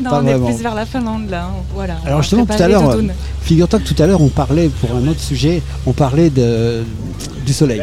Non, 0.00 0.10
Pas 0.10 0.20
on 0.22 0.26
est 0.26 0.38
plus 0.52 0.62
vers 0.62 0.74
la 0.74 0.86
Finlande 0.86 1.28
là. 1.30 1.44
hein. 1.44 1.62
Voilà. 1.74 1.96
Alors 2.04 2.22
justement, 2.22 2.46
tout 2.46 2.52
à 2.60 2.68
l'heure, 2.68 2.96
figure-toi 3.42 3.78
que 3.80 3.84
tout 3.84 4.00
à 4.02 4.06
l'heure, 4.06 4.20
on 4.20 4.28
parlait, 4.28 4.68
pour 4.68 4.92
un 4.94 5.06
autre 5.08 5.20
sujet, 5.20 5.62
on 5.86 5.92
parlait 5.92 6.30
de, 6.30 6.82
du 7.44 7.52
soleil. 7.52 7.82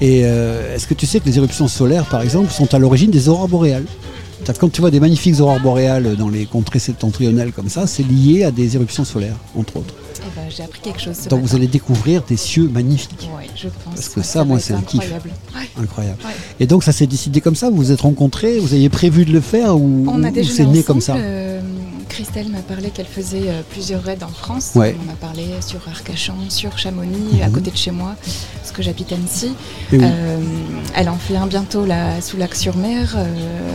Et 0.00 0.22
euh, 0.24 0.74
est-que 0.74 0.94
tu 0.94 1.06
sais 1.06 1.20
que 1.20 1.26
les 1.26 1.36
éruptions 1.36 1.68
solaires, 1.68 2.06
par 2.06 2.22
exemple, 2.22 2.50
sont 2.50 2.72
à 2.74 2.78
l'origine 2.78 3.10
des 3.10 3.28
aurores 3.28 3.48
boréales 3.48 3.84
que 4.46 4.52
Quand 4.58 4.72
tu 4.72 4.80
vois 4.80 4.90
des 4.90 5.00
magnifiques 5.00 5.40
aurores 5.40 5.60
boréales 5.60 6.16
dans 6.16 6.28
les 6.28 6.46
contrées 6.46 6.78
septentrionales 6.78 7.52
comme 7.52 7.68
ça, 7.68 7.86
c'est 7.86 8.02
lié 8.02 8.44
à 8.44 8.50
des 8.50 8.74
éruptions 8.76 9.04
solaires, 9.04 9.36
entre 9.54 9.76
autres. 9.76 9.94
Eh 10.18 10.22
ben, 10.36 10.42
j'ai 10.54 10.62
appris 10.62 10.80
quelque 10.80 11.00
chose. 11.00 11.16
ce 11.22 11.28
Donc 11.28 11.42
vous 11.42 11.54
allez 11.56 11.66
découvrir 11.66 12.22
des 12.22 12.36
cieux 12.36 12.68
magnifiques. 12.68 13.28
Ouais, 13.36 13.46
je 13.56 13.68
pense. 13.68 13.94
Parce 13.94 14.08
que 14.08 14.22
ça, 14.22 14.44
moi, 14.44 14.58
c'est 14.58 14.74
un 14.74 14.80
kiff. 14.82 15.00
incroyable. 15.00 15.30
Ouais. 15.54 15.82
Incroyable. 15.82 16.18
Ouais. 16.24 16.32
Et 16.60 16.66
donc 16.66 16.84
ça 16.84 16.92
s'est 16.92 17.06
décidé 17.06 17.40
comme 17.40 17.54
ça 17.56 17.70
Vous 17.70 17.76
vous 17.76 17.92
êtes 17.92 18.00
rencontrés 18.02 18.58
Vous 18.58 18.74
aviez 18.74 18.88
prévu 18.88 19.24
de 19.24 19.32
le 19.32 19.40
faire 19.40 19.76
ou, 19.76 20.06
ou 20.08 20.44
c'est 20.44 20.66
né 20.66 20.82
comme 20.82 21.00
ça? 21.00 21.14
euh, 21.16 21.60
Christelle 22.08 22.48
m'a 22.48 22.58
parlé 22.58 22.90
qu'elle 22.90 23.06
faisait 23.06 23.44
euh, 23.46 23.62
plusieurs 23.70 24.02
raids 24.02 24.18
en 24.24 24.28
France. 24.28 24.72
Ouais. 24.74 24.96
On 25.06 25.10
a 25.10 25.14
parlé 25.14 25.44
sur 25.64 25.78
Arcachon, 25.88 26.34
sur 26.48 26.76
Chamonix, 26.76 27.40
à 27.40 27.46
Mhm. 27.46 27.52
côté 27.54 27.70
de 27.70 27.76
chez 27.76 27.92
moi, 27.92 28.16
parce 28.60 28.72
que 28.72 28.82
j'habite 28.82 29.12
Annecy. 29.12 29.52
Oui. 29.92 30.00
Euh, 30.02 30.38
elle 30.96 31.08
en 31.08 31.14
fait 31.16 31.36
un 31.36 31.46
bientôt 31.46 31.86
là, 31.86 32.20
sous 32.20 32.36
Lac-sur-Mer. 32.36 33.16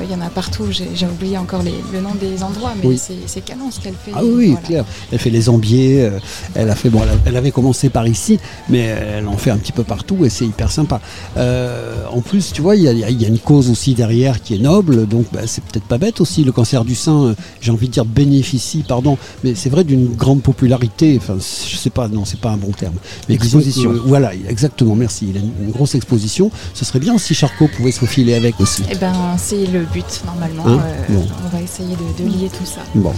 Il 0.04 0.12
y 0.12 0.16
en 0.16 0.20
a 0.22 0.30
partout. 0.30 0.66
J'ai 0.70 1.06
oublié 1.08 1.38
encore 1.38 1.64
les- 1.64 1.74
le 1.94 2.02
nom 2.02 2.14
des 2.14 2.44
endroits, 2.44 2.74
mais 2.78 2.86
Oui. 2.90 3.02
c'est 3.26 3.42
canon 3.42 3.72
ce 3.72 3.80
qu'elle 3.80 3.94
fait. 3.94 4.12
Ah 4.14 4.20
oui, 4.22 4.32
oui, 4.36 4.48
Voilà. 4.52 4.68
clair. 4.68 4.86
Elle 5.14 5.20
fait 5.20 5.30
les 5.30 5.48
ambiers, 5.48 6.10
elle 6.54 6.70
a 6.70 6.76
fait 6.76 6.90
bon, 6.90 7.02
elle, 7.04 7.10
a- 7.10 7.22
elle 7.26 7.38
avait 7.38 7.52
commencé 7.52 7.90
par 7.90 8.08
ici, 8.08 8.40
mais 8.70 8.80
elle 8.80 9.28
en 9.28 9.38
fait 9.38 9.52
un 9.52 9.58
petit 9.58 9.72
peu 9.72 9.84
partout 9.84 10.26
et 10.26 10.30
c'est 10.30 10.46
hyper 10.46 10.72
sympa. 10.72 11.02
Euh, 11.38 12.04
en 12.12 12.22
plus, 12.22 12.52
tu 12.54 12.62
vois, 12.62 12.76
il 12.76 12.84
y, 12.84 12.88
a- 12.88 13.10
y 13.10 13.26
une 13.26 13.40
cause 13.40 13.70
aussi 13.70 13.94
derrière 13.94 14.42
qui 14.42 14.56
est 14.56 14.60
noble, 14.60 15.08
donc 15.08 15.26
bah, 15.34 15.42
c'est 15.46 15.64
peut-être 15.64 15.86
pas 15.86 15.98
bête 15.98 16.22
aussi. 16.22 16.44
Le 16.44 16.52
cancer 16.52 16.86
du 16.86 16.96
sein, 16.96 17.24
euh, 17.26 17.34
j'ai 17.62 17.72
envie 17.72 17.88
de 17.88 17.94
dire 17.94 18.06
bénéficie, 18.06 18.84
pardon, 18.88 19.18
mais 19.44 19.56
c'est 19.56 19.70
vrai 19.70 19.84
d'une 19.84 20.14
grande 20.16 20.42
popularité. 20.42 21.20
Enfin, 21.22 21.36
je 21.40 21.76
sais 21.76 21.90
pas, 21.90 22.08
non, 22.08 22.26
c'est 22.26 22.40
pas 22.40 22.52
un 22.52 22.58
bon 22.58 22.72
terme. 22.72 22.96
Mais 23.30 23.36
Exposition. 23.36 23.92
que, 23.92 23.98
voilà, 23.98 24.32
exactement. 24.50 24.96
Merci. 24.96 25.28
Il 25.30 25.38
a 25.38 25.40
une, 25.40 25.52
une 25.68 25.72
grosse 25.72 25.96
exposition. 25.96 26.52
Ce 26.74 26.86
serait 26.86 27.00
bien 27.00 27.18
si 27.18 27.34
Charcot 27.34 27.68
pouvait 27.76 27.92
se 27.92 28.00
faufiler 28.00 28.34
avec 28.36 28.60
aussi. 28.60 28.84
Eh 28.92 28.96
ben, 28.96 29.14
c'est 29.38 29.66
le 29.66 29.82
but 29.86 30.06
normalement. 30.26 30.64
Hein 30.68 30.80
Euh, 31.10 31.14
Bon. 31.16 31.26
On 31.46 31.56
va 31.56 31.62
essayer 31.64 31.96
de, 31.96 32.24
de 32.24 32.30
lier 32.30 32.50
tout 32.50 32.66
ça. 32.66 32.82
Bon, 32.96 33.14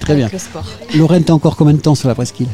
très 0.00 0.12
avec 0.14 0.24
bien. 0.24 0.30
Le 0.32 0.38
sport. 0.38 0.64
Lorraine, 0.94 1.24
t'as 1.24 1.32
encore 1.32 1.56
combien 1.56 1.74
de 1.74 1.80
temps 1.80 1.94
sur 1.94 2.08
la 2.08 2.14
presqu'île? 2.14 2.46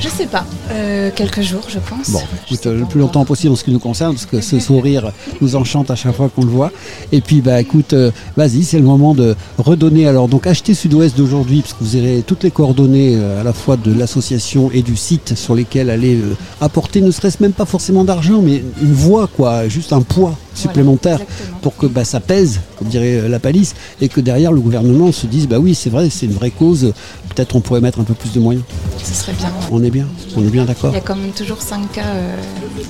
Je 0.00 0.08
sais 0.08 0.26
pas. 0.26 0.44
Euh, 0.70 1.10
quelques 1.14 1.40
jours, 1.40 1.62
je 1.68 1.78
pense. 1.78 2.10
Bon, 2.10 2.20
écoute, 2.46 2.66
euh, 2.66 2.78
le 2.78 2.84
plus 2.84 3.00
longtemps 3.00 3.24
possible 3.24 3.52
en 3.52 3.56
ce 3.56 3.64
qui 3.64 3.70
nous 3.70 3.78
concerne, 3.78 4.14
parce 4.14 4.26
que 4.26 4.40
ce 4.40 4.58
sourire 4.58 5.12
nous 5.40 5.56
enchante 5.56 5.90
à 5.90 5.96
chaque 5.96 6.14
fois 6.14 6.28
qu'on 6.28 6.44
le 6.44 6.50
voit. 6.50 6.72
Et 7.12 7.20
puis, 7.20 7.40
bah, 7.40 7.60
écoute, 7.60 7.92
euh, 7.94 8.10
vas-y, 8.36 8.64
c'est 8.64 8.78
le 8.78 8.84
moment 8.84 9.14
de 9.14 9.34
redonner. 9.56 10.06
Alors, 10.06 10.28
donc, 10.28 10.46
achetez 10.46 10.74
Sud-Ouest 10.74 11.16
d'aujourd'hui, 11.16 11.62
parce 11.62 11.72
que 11.74 11.84
vous 11.84 11.96
aurez 11.96 12.22
toutes 12.26 12.42
les 12.42 12.50
coordonnées 12.50 13.16
euh, 13.16 13.40
à 13.40 13.44
la 13.44 13.52
fois 13.52 13.76
de 13.76 13.92
l'association 13.92 14.70
et 14.72 14.82
du 14.82 14.96
site 14.96 15.36
sur 15.36 15.54
lesquels 15.54 15.88
aller 15.90 16.20
apporter, 16.60 17.00
ne 17.00 17.10
serait-ce 17.10 17.42
même 17.42 17.52
pas 17.52 17.64
forcément 17.64 18.04
d'argent, 18.04 18.42
mais 18.42 18.62
une 18.82 18.92
voix, 18.92 19.26
quoi, 19.26 19.68
juste 19.68 19.92
un 19.92 20.02
poids 20.02 20.36
supplémentaire 20.54 21.20
pour 21.62 21.76
que 21.76 21.86
bah, 21.86 22.04
ça 22.04 22.20
pèse, 22.20 22.60
comme 22.78 22.88
dirait 22.88 23.28
la 23.28 23.38
palisse, 23.38 23.74
et 24.00 24.08
que 24.08 24.20
derrière 24.20 24.52
le 24.52 24.60
gouvernement 24.60 25.12
se 25.12 25.26
dise, 25.26 25.48
bah 25.48 25.58
oui, 25.58 25.74
c'est 25.74 25.90
vrai, 25.90 26.10
c'est 26.10 26.26
une 26.26 26.32
vraie 26.32 26.50
cause, 26.50 26.92
peut-être 27.34 27.56
on 27.56 27.60
pourrait 27.60 27.80
mettre 27.80 28.00
un 28.00 28.04
peu 28.04 28.14
plus 28.14 28.32
de 28.32 28.40
moyens. 28.40 28.64
Ce 29.04 29.14
serait 29.14 29.32
bien. 29.34 29.52
On 29.70 29.82
est 29.84 29.90
bien, 29.90 30.06
on 30.36 30.42
est 30.44 30.50
bien 30.50 30.64
d'accord. 30.64 30.90
Il 30.90 30.94
y 30.94 30.98
a 30.98 31.02
quand 31.02 31.14
même 31.16 31.30
toujours 31.32 31.60
5 31.62 31.92
cas, 31.92 32.06
euh, 32.06 32.36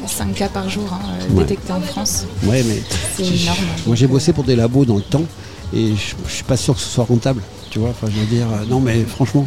5 0.06 0.32
cas 0.34 0.48
par 0.48 0.68
jour 0.70 0.84
hein, 0.92 1.00
euh, 1.08 1.34
Ouais. 1.34 1.42
détectés 1.42 1.72
en 1.72 1.80
France. 1.80 2.24
Ouais, 2.44 2.62
mais 2.66 2.82
C'est 3.16 3.24
énorme. 3.24 3.58
Moi 3.86 3.96
j'ai 3.96 4.06
bossé 4.06 4.32
pour 4.32 4.44
des 4.44 4.56
labos 4.56 4.84
dans 4.84 4.96
le 4.96 5.02
temps 5.02 5.24
et 5.74 5.88
je, 5.96 6.14
je 6.28 6.32
suis 6.32 6.44
pas 6.44 6.56
sûr 6.56 6.74
que 6.74 6.80
ce 6.80 6.88
soit 6.88 7.04
rentable. 7.04 7.42
Tu 7.70 7.78
vois, 7.80 7.88
enfin 7.90 8.06
je 8.14 8.18
veux 8.20 8.26
dire, 8.26 8.46
euh, 8.52 8.64
non 8.68 8.80
mais 8.80 9.02
franchement, 9.02 9.46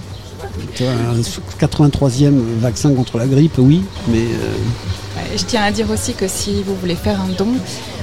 tu 0.76 0.84
vois, 0.84 0.92
un 0.92 1.22
83e 1.60 2.34
vaccin 2.60 2.94
contre 2.94 3.18
la 3.18 3.28
grippe, 3.28 3.58
oui, 3.60 3.82
mais 4.10 4.20
euh, 4.20 4.54
je 5.36 5.44
tiens 5.44 5.64
à 5.64 5.72
dire 5.72 5.90
aussi 5.90 6.14
que 6.14 6.28
si 6.28 6.64
vous 6.64 6.76
voulez 6.76 6.96
faire 6.96 7.20
un 7.22 7.30
don, 7.38 7.48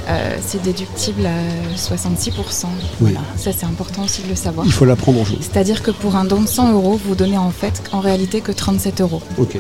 euh, 0.09 0.37
c'est 0.45 0.63
déductible 0.63 1.27
à 1.27 1.77
66%. 1.77 2.67
Voilà. 3.01 3.21
Ça, 3.37 3.53
c'est 3.53 3.67
important 3.67 4.05
aussi 4.05 4.23
de 4.23 4.29
le 4.29 4.35
savoir. 4.35 4.67
il 4.67 4.73
faut 4.73 4.85
l'apprendre 4.85 5.21
au 5.21 5.25
jour. 5.25 5.39
C'est-à-dire 5.41 5.83
que 5.83 5.91
pour 5.91 6.17
un 6.17 6.25
don 6.25 6.43
de 6.43 6.49
100 6.49 6.73
euros, 6.73 7.01
vous 7.05 7.15
donnez 7.15 7.39
en 7.39 7.51
fait 7.51 7.83
en 7.93 8.01
réalité 8.01 8.41
que 8.41 8.53
37 8.53 9.01
euros. 9.01 9.23
Ok. 9.39 9.59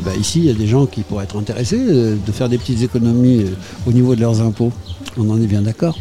Bah, 0.00 0.12
ici, 0.18 0.40
il 0.40 0.44
y 0.44 0.50
a 0.50 0.54
des 0.54 0.66
gens 0.66 0.86
qui 0.86 1.02
pourraient 1.02 1.24
être 1.24 1.38
intéressés 1.38 1.80
euh, 1.80 2.16
de 2.24 2.32
faire 2.32 2.48
des 2.48 2.58
petites 2.58 2.82
économies 2.82 3.42
euh, 3.42 3.88
au 3.88 3.92
niveau 3.92 4.14
de 4.14 4.20
leurs 4.20 4.40
impôts. 4.40 4.72
On 5.16 5.28
en 5.30 5.40
est 5.40 5.46
bien 5.46 5.62
d'accord. 5.62 5.98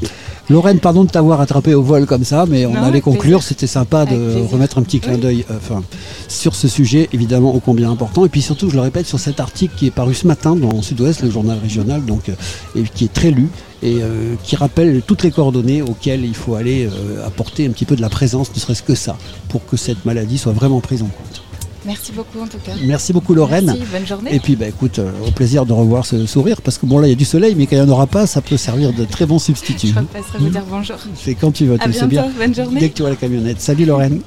Lorraine, 0.50 0.80
pardon 0.80 1.04
de 1.04 1.10
t'avoir 1.10 1.42
attrapé 1.42 1.74
au 1.74 1.82
vol 1.82 2.06
comme 2.06 2.24
ça, 2.24 2.46
mais 2.48 2.66
on 2.66 2.74
Non, 2.74 2.84
allait 2.84 3.02
conclure. 3.02 3.42
C'était 3.42 3.68
sympa 3.68 4.06
de 4.06 4.16
plaisir. 4.16 4.50
remettre 4.52 4.78
un 4.78 4.84
petit 4.84 5.00
clin 5.00 5.18
d'œil 5.18 5.46
euh, 5.50 5.58
enfin, 5.58 5.84
sur 6.28 6.56
ce 6.56 6.68
sujet, 6.68 7.10
évidemment, 7.14 7.56
ô 7.56 7.60
combien 7.60 7.90
important. 7.92 8.26
Et 8.26 8.30
puis 8.30 8.42
surtout, 8.42 8.70
je 8.70 8.76
le 8.76 8.82
répète, 8.82 9.08
sur 9.08 9.20
cet 9.20 9.40
article 9.40 9.74
qui 9.76 9.88
est 9.88 9.92
paru 9.92 10.14
ce 10.14 10.28
matin 10.28 10.56
dans 10.56 10.82
Sud-Ouest, 10.82 11.24
le 11.24 11.32
journal 11.32 11.58
régional, 11.58 12.06
donc, 12.06 12.30
euh, 12.30 12.34
et 12.76 12.84
qui 12.84 13.06
est 13.06 13.14
très 13.14 13.32
lu 13.32 13.50
et 13.84 13.98
euh, 14.02 14.36
qui 14.44 14.56
rappelle 14.56 15.02
toutes 15.06 15.24
les 15.24 15.32
coordonnées 15.32 15.82
auxquelles 15.82 16.26
il 16.26 16.36
faut 16.36 16.56
aller 16.56 16.88
euh, 16.88 17.26
apporter 17.26 17.68
un 17.68 17.72
petit 17.72 17.86
peu 17.86 17.96
de 17.96 18.02
la 18.02 18.10
présence, 18.10 18.54
ne 18.54 18.60
serait-ce 18.60 18.84
que 18.84 18.96
ça, 18.96 19.18
pour 19.50 19.66
que 19.66 19.78
cette 19.78 20.06
maladie 20.06 20.38
soit 20.38 20.54
vraiment 20.54 20.80
prise 20.80 21.02
en 21.04 21.08
compte. 21.08 21.42
Merci 21.86 22.12
beaucoup 22.14 22.40
en 22.42 22.48
tout 22.48 22.58
cas. 22.66 22.72
Merci 22.84 23.14
beaucoup 23.14 23.34
Lorraine. 23.36 23.66
Merci, 23.66 23.84
bonne 23.92 24.08
journée. 24.08 24.34
Et 24.36 24.40
puis 24.40 24.56
bah 24.56 24.68
écoute, 24.68 25.00
euh, 25.00 25.12
au 25.28 25.32
plaisir 25.32 25.66
de 25.66 25.74
revoir 25.74 26.06
ce 26.06 26.26
sourire, 26.26 26.62
parce 26.62 26.78
que 26.78 26.86
bon 26.86 27.00
là 27.00 27.08
il 27.08 27.12
y 27.12 27.14
a 27.14 27.16
du 27.18 27.26
soleil, 27.26 27.54
mais 27.56 27.68
quand 27.68 27.76
il 27.76 27.82
n'y 27.84 27.88
en 27.88 27.92
aura 27.92 28.08
pas, 28.08 28.26
ça 28.28 28.42
peut 28.42 28.58
servir 28.58 28.92
de 28.94 29.06
très 29.06 29.26
bon 29.26 29.38
substitut. 29.40 29.88
Je 29.88 30.00
repasserai 30.00 30.40
vous 30.40 30.50
dire 30.50 30.64
bonjour. 30.70 30.96
C'est 31.16 31.36
quand 31.36 31.52
tu 31.52 31.66
veux, 31.66 31.76
À 31.80 31.86
tu 31.86 31.94
sais 31.94 32.08
bien. 32.08 32.24
bientôt, 32.24 32.38
bonne 32.40 32.56
journée. 32.56 32.80
Dès 32.80 32.90
que 32.90 32.96
tu 32.96 33.02
vois 33.04 33.12
la 33.12 33.16
camionnette. 33.18 33.62
Salut 33.62 33.86
Lorraine. 33.86 34.22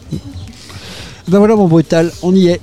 ben 1.28 1.38
voilà 1.38 1.56
mon 1.56 1.66
brutal, 1.68 2.12
on 2.22 2.34
y 2.34 2.46
est. 2.48 2.60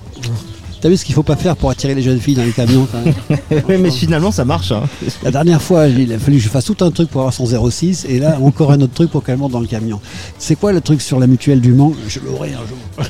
T'as 0.82 0.90
vu 0.90 0.98
ce 0.98 1.06
qu'il 1.06 1.16
faut 1.16 1.24
pas 1.24 1.36
faire 1.36 1.56
pour 1.56 1.72
attirer 1.72 1.96
les 1.96 2.04
jeunes 2.04 2.20
filles 2.20 2.36
dans 2.36 2.44
les 2.44 2.52
camions 2.52 2.88
quand 2.92 3.02
même? 3.04 3.40
Oui, 3.68 3.78
mais 3.80 3.90
finalement 3.90 4.32
ça 4.32 4.46
marche. 4.46 4.72
hein. 4.72 4.84
La 5.24 5.32
dernière 5.32 5.60
fois, 5.62 5.88
il 5.88 6.14
a 6.14 6.20
fallu 6.20 6.38
que 6.38 6.44
je 6.44 6.50
fasse 6.50 6.66
tout 6.66 6.78
un 6.82 6.92
truc 6.92 7.10
pour 7.10 7.22
avoir 7.22 7.34
son 7.34 7.46
06 7.70 8.06
et 8.08 8.20
là 8.20 8.38
encore 8.42 8.72
un 8.72 8.80
autre 8.82 8.94
truc 8.94 9.10
pour 9.10 9.24
qu'elle 9.24 9.38
monte 9.38 9.52
dans 9.54 9.62
le 9.62 9.68
camion. 9.68 10.00
C'est 10.38 10.56
quoi 10.56 10.74
le 10.74 10.82
truc 10.82 11.02
sur 11.02 11.20
la 11.20 11.26
mutuelle 11.28 11.60
du 11.60 11.74
Mans? 11.74 11.94
Je 12.08 12.20
l'aurai 12.20 12.54
un 12.54 12.60
jour. 12.60 13.08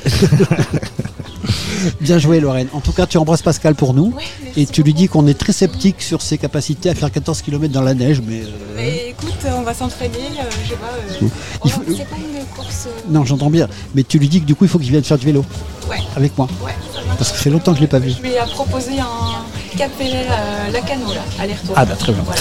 Bien 2.00 2.18
joué 2.18 2.40
Lorraine. 2.40 2.68
En 2.72 2.80
tout 2.80 2.92
cas, 2.92 3.06
tu 3.06 3.18
embrasses 3.18 3.42
Pascal 3.42 3.74
pour 3.74 3.94
nous 3.94 4.14
et 4.56 4.66
tu 4.66 4.82
lui 4.82 4.94
dis 4.94 5.08
qu'on 5.08 5.26
est 5.26 5.34
très 5.38 5.52
sceptique 5.52 6.02
sur 6.02 6.22
ses 6.22 6.38
capacités 6.38 6.90
à 6.90 6.94
faire 6.94 7.10
14 7.10 7.42
km 7.42 7.72
dans 7.72 7.82
la 7.82 7.94
neige, 7.94 8.22
mais 8.26 8.42
euh, 8.42 8.46
Mais 8.76 9.08
écoute, 9.10 9.34
on 9.56 9.62
va 9.62 9.74
s'entraîner, 9.74 10.14
euh, 10.40 10.42
je 10.64 10.68
sais 10.70 10.76
pas. 10.76 10.86
euh, 11.24 11.28
Il 11.64 11.70
faut- 11.70 11.82
C'est 11.88 12.08
pas 12.08 12.16
une 12.16 12.44
course. 12.56 12.88
non, 13.08 13.24
j'entends 13.24 13.50
bien. 13.50 13.68
Mais 13.94 14.02
tu 14.02 14.18
lui 14.18 14.28
dis 14.28 14.40
que 14.40 14.46
du 14.46 14.54
coup, 14.54 14.64
il 14.64 14.68
faut 14.68 14.78
qu'il 14.78 14.90
vienne 14.90 15.04
faire 15.04 15.18
du 15.18 15.26
vélo 15.26 15.44
Ouais. 15.90 15.98
avec 16.16 16.36
moi, 16.36 16.48
Ouais. 16.64 16.72
Parce 17.18 17.30
que 17.30 17.36
ça 17.36 17.42
fait 17.42 17.50
longtemps 17.50 17.72
que 17.72 17.78
je 17.78 17.82
l'ai 17.82 17.88
pas 17.88 17.98
vu. 17.98 18.10
Je 18.10 18.22
lui 18.22 18.34
ai 18.34 18.50
proposé 18.52 18.92
un 18.98 19.76
Cap 19.76 19.90
Pellet 19.98 20.26
à 20.30 20.70
Lacano, 20.70 21.12
là, 21.12 21.20
aller-retour. 21.38 21.74
Ah 21.76 21.84
bah 21.84 21.94
très 21.98 22.12
bien. 22.12 22.22
Voilà. 22.24 22.40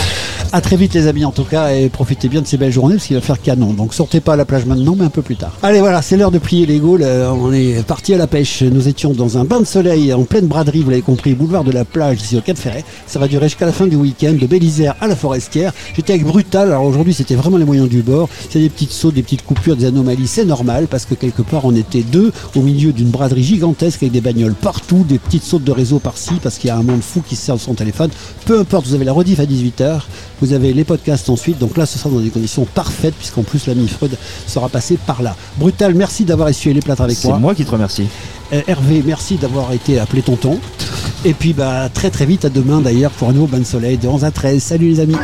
À 0.53 0.61
très 0.61 0.77
vite 0.77 0.93
les 0.93 1.07
amis 1.07 1.25
en 1.25 1.31
tout 1.31 1.43
cas 1.43 1.73
et 1.73 1.89
profitez 1.89 2.29
bien 2.29 2.41
de 2.41 2.47
ces 2.47 2.55
belles 2.55 2.71
journées 2.71 2.95
parce 2.95 3.07
qu'il 3.07 3.15
va 3.17 3.21
faire 3.21 3.41
canon. 3.41 3.73
Donc 3.73 3.93
sortez 3.93 4.21
pas 4.21 4.33
à 4.33 4.35
la 4.37 4.45
plage 4.45 4.65
maintenant 4.65 4.95
mais 4.97 5.03
un 5.03 5.09
peu 5.09 5.21
plus 5.21 5.35
tard. 5.35 5.51
Allez 5.61 5.81
voilà, 5.81 6.01
c'est 6.01 6.15
l'heure 6.15 6.31
de 6.31 6.37
plier 6.39 6.65
les 6.65 6.79
gaules. 6.79 7.01
Euh, 7.03 7.29
On 7.31 7.51
est 7.51 7.85
parti 7.85 8.13
à 8.13 8.17
la 8.17 8.27
pêche. 8.27 8.61
Nous 8.61 8.87
étions 8.87 9.11
dans 9.11 9.37
un 9.37 9.43
bain 9.43 9.59
de 9.59 9.65
soleil 9.65 10.13
en 10.13 10.23
pleine 10.23 10.47
braderie, 10.47 10.81
vous 10.81 10.91
l'avez 10.91 11.01
compris, 11.01 11.33
boulevard 11.33 11.65
de 11.65 11.71
la 11.71 11.83
plage 11.83 12.21
ici 12.21 12.37
au 12.37 12.41
Cap 12.41 12.57
Ferret. 12.57 12.85
Ça 13.05 13.19
va 13.19 13.27
durer 13.27 13.49
jusqu'à 13.49 13.65
la 13.65 13.73
fin 13.73 13.85
du 13.87 13.97
week-end 13.97 14.33
de 14.39 14.47
Bélisère 14.47 14.95
à 15.01 15.07
la 15.07 15.15
Forestière. 15.17 15.73
J'étais 15.93 16.13
avec 16.13 16.25
Brutal. 16.25 16.69
Alors 16.69 16.83
aujourd'hui 16.83 17.13
c'était 17.13 17.35
vraiment 17.35 17.57
les 17.57 17.65
moyens 17.65 17.89
du 17.89 18.01
bord. 18.01 18.29
C'est 18.49 18.59
des 18.59 18.69
petites 18.69 18.91
sautes, 18.91 19.15
des 19.15 19.23
petites 19.23 19.43
coupures, 19.43 19.75
des 19.75 19.85
anomalies. 19.85 20.27
C'est 20.27 20.45
normal 20.45 20.87
parce 20.89 21.05
que 21.05 21.15
quelque 21.15 21.41
part 21.41 21.65
on 21.65 21.75
était 21.75 22.03
deux 22.03 22.31
au 22.55 22.61
milieu 22.61 22.93
d'une 22.93 23.09
braderie 23.09 23.43
gigantesque 23.43 24.03
avec 24.03 24.13
des 24.13 24.21
bagnoles 24.21 24.54
partout, 24.55 25.05
des 25.07 25.19
petites 25.19 25.43
sautes 25.43 25.63
de 25.63 25.71
réseau 25.71 25.99
par-ci 25.99 26.33
parce 26.41 26.57
qu'il 26.57 26.69
y 26.69 26.71
a 26.71 26.77
un 26.77 26.83
monde 26.83 27.01
fou 27.01 27.21
qui 27.27 27.35
se 27.35 27.43
sert 27.45 27.55
de 27.55 27.61
son 27.61 27.73
téléphone. 27.73 28.09
Peu 28.45 28.59
importe, 28.59 28.87
vous 28.87 28.95
avez 28.95 29.05
la 29.05 29.13
rediff 29.13 29.39
à 29.39 29.45
18h. 29.45 30.01
Vous 30.41 30.53
avez 30.53 30.73
les 30.73 30.83
podcasts 30.83 31.29
ensuite. 31.29 31.57
Donc 31.59 31.77
là, 31.77 31.85
ce 31.85 31.97
sera 31.99 32.09
dans 32.09 32.19
des 32.19 32.29
conditions 32.29 32.65
parfaites, 32.65 33.13
puisqu'en 33.15 33.43
plus, 33.43 33.67
l'ami 33.67 33.87
Freud 33.87 34.17
sera 34.47 34.69
passé 34.69 34.97
par 35.05 35.21
là. 35.21 35.35
Brutal, 35.57 35.93
merci 35.93 36.25
d'avoir 36.25 36.49
essuyé 36.49 36.73
les 36.73 36.81
plâtres 36.81 37.01
avec 37.03 37.17
C'est 37.17 37.27
moi. 37.27 37.37
moi 37.39 37.55
qui 37.55 37.65
te 37.65 37.71
remercie. 37.71 38.07
Euh, 38.53 38.61
Hervé, 38.67 39.03
merci 39.05 39.35
d'avoir 39.35 39.71
été 39.71 39.99
appelé 39.99 40.21
tonton. 40.21 40.59
Et 41.23 41.33
puis, 41.33 41.53
bah, 41.53 41.89
très 41.93 42.09
très 42.09 42.25
vite, 42.25 42.45
à 42.45 42.49
demain 42.49 42.81
d'ailleurs, 42.81 43.11
pour 43.11 43.29
un 43.29 43.33
nouveau 43.33 43.47
Bain 43.47 43.59
de 43.59 43.63
Soleil 43.63 43.97
de 43.97 44.07
11 44.07 44.23
à 44.25 44.31
13. 44.31 44.61
Salut 44.61 44.89
les 44.89 44.99
amis. 44.99 45.15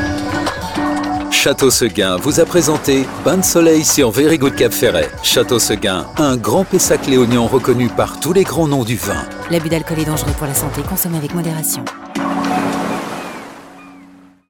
Château 1.43 1.71
Seguin 1.71 2.17
vous 2.17 2.39
a 2.39 2.45
présenté 2.45 3.03
Bain 3.25 3.37
de 3.37 3.43
Soleil 3.43 3.83
sur 3.83 4.11
Very 4.11 4.37
Good 4.37 4.53
Cap 4.53 4.71
Ferret. 4.71 5.09
Château 5.23 5.57
Seguin, 5.57 6.05
un 6.17 6.37
grand 6.37 6.63
Pessac 6.63 7.07
léognan 7.07 7.47
reconnu 7.47 7.87
par 7.87 8.19
tous 8.19 8.31
les 8.31 8.43
grands 8.43 8.67
noms 8.67 8.83
du 8.83 8.95
vin. 8.95 9.25
L'abus 9.49 9.69
d'alcool 9.69 9.97
est 9.97 10.05
dangereux 10.05 10.33
pour 10.37 10.45
la 10.45 10.53
santé, 10.53 10.83
consommez 10.87 11.17
avec 11.17 11.33
modération. 11.33 11.83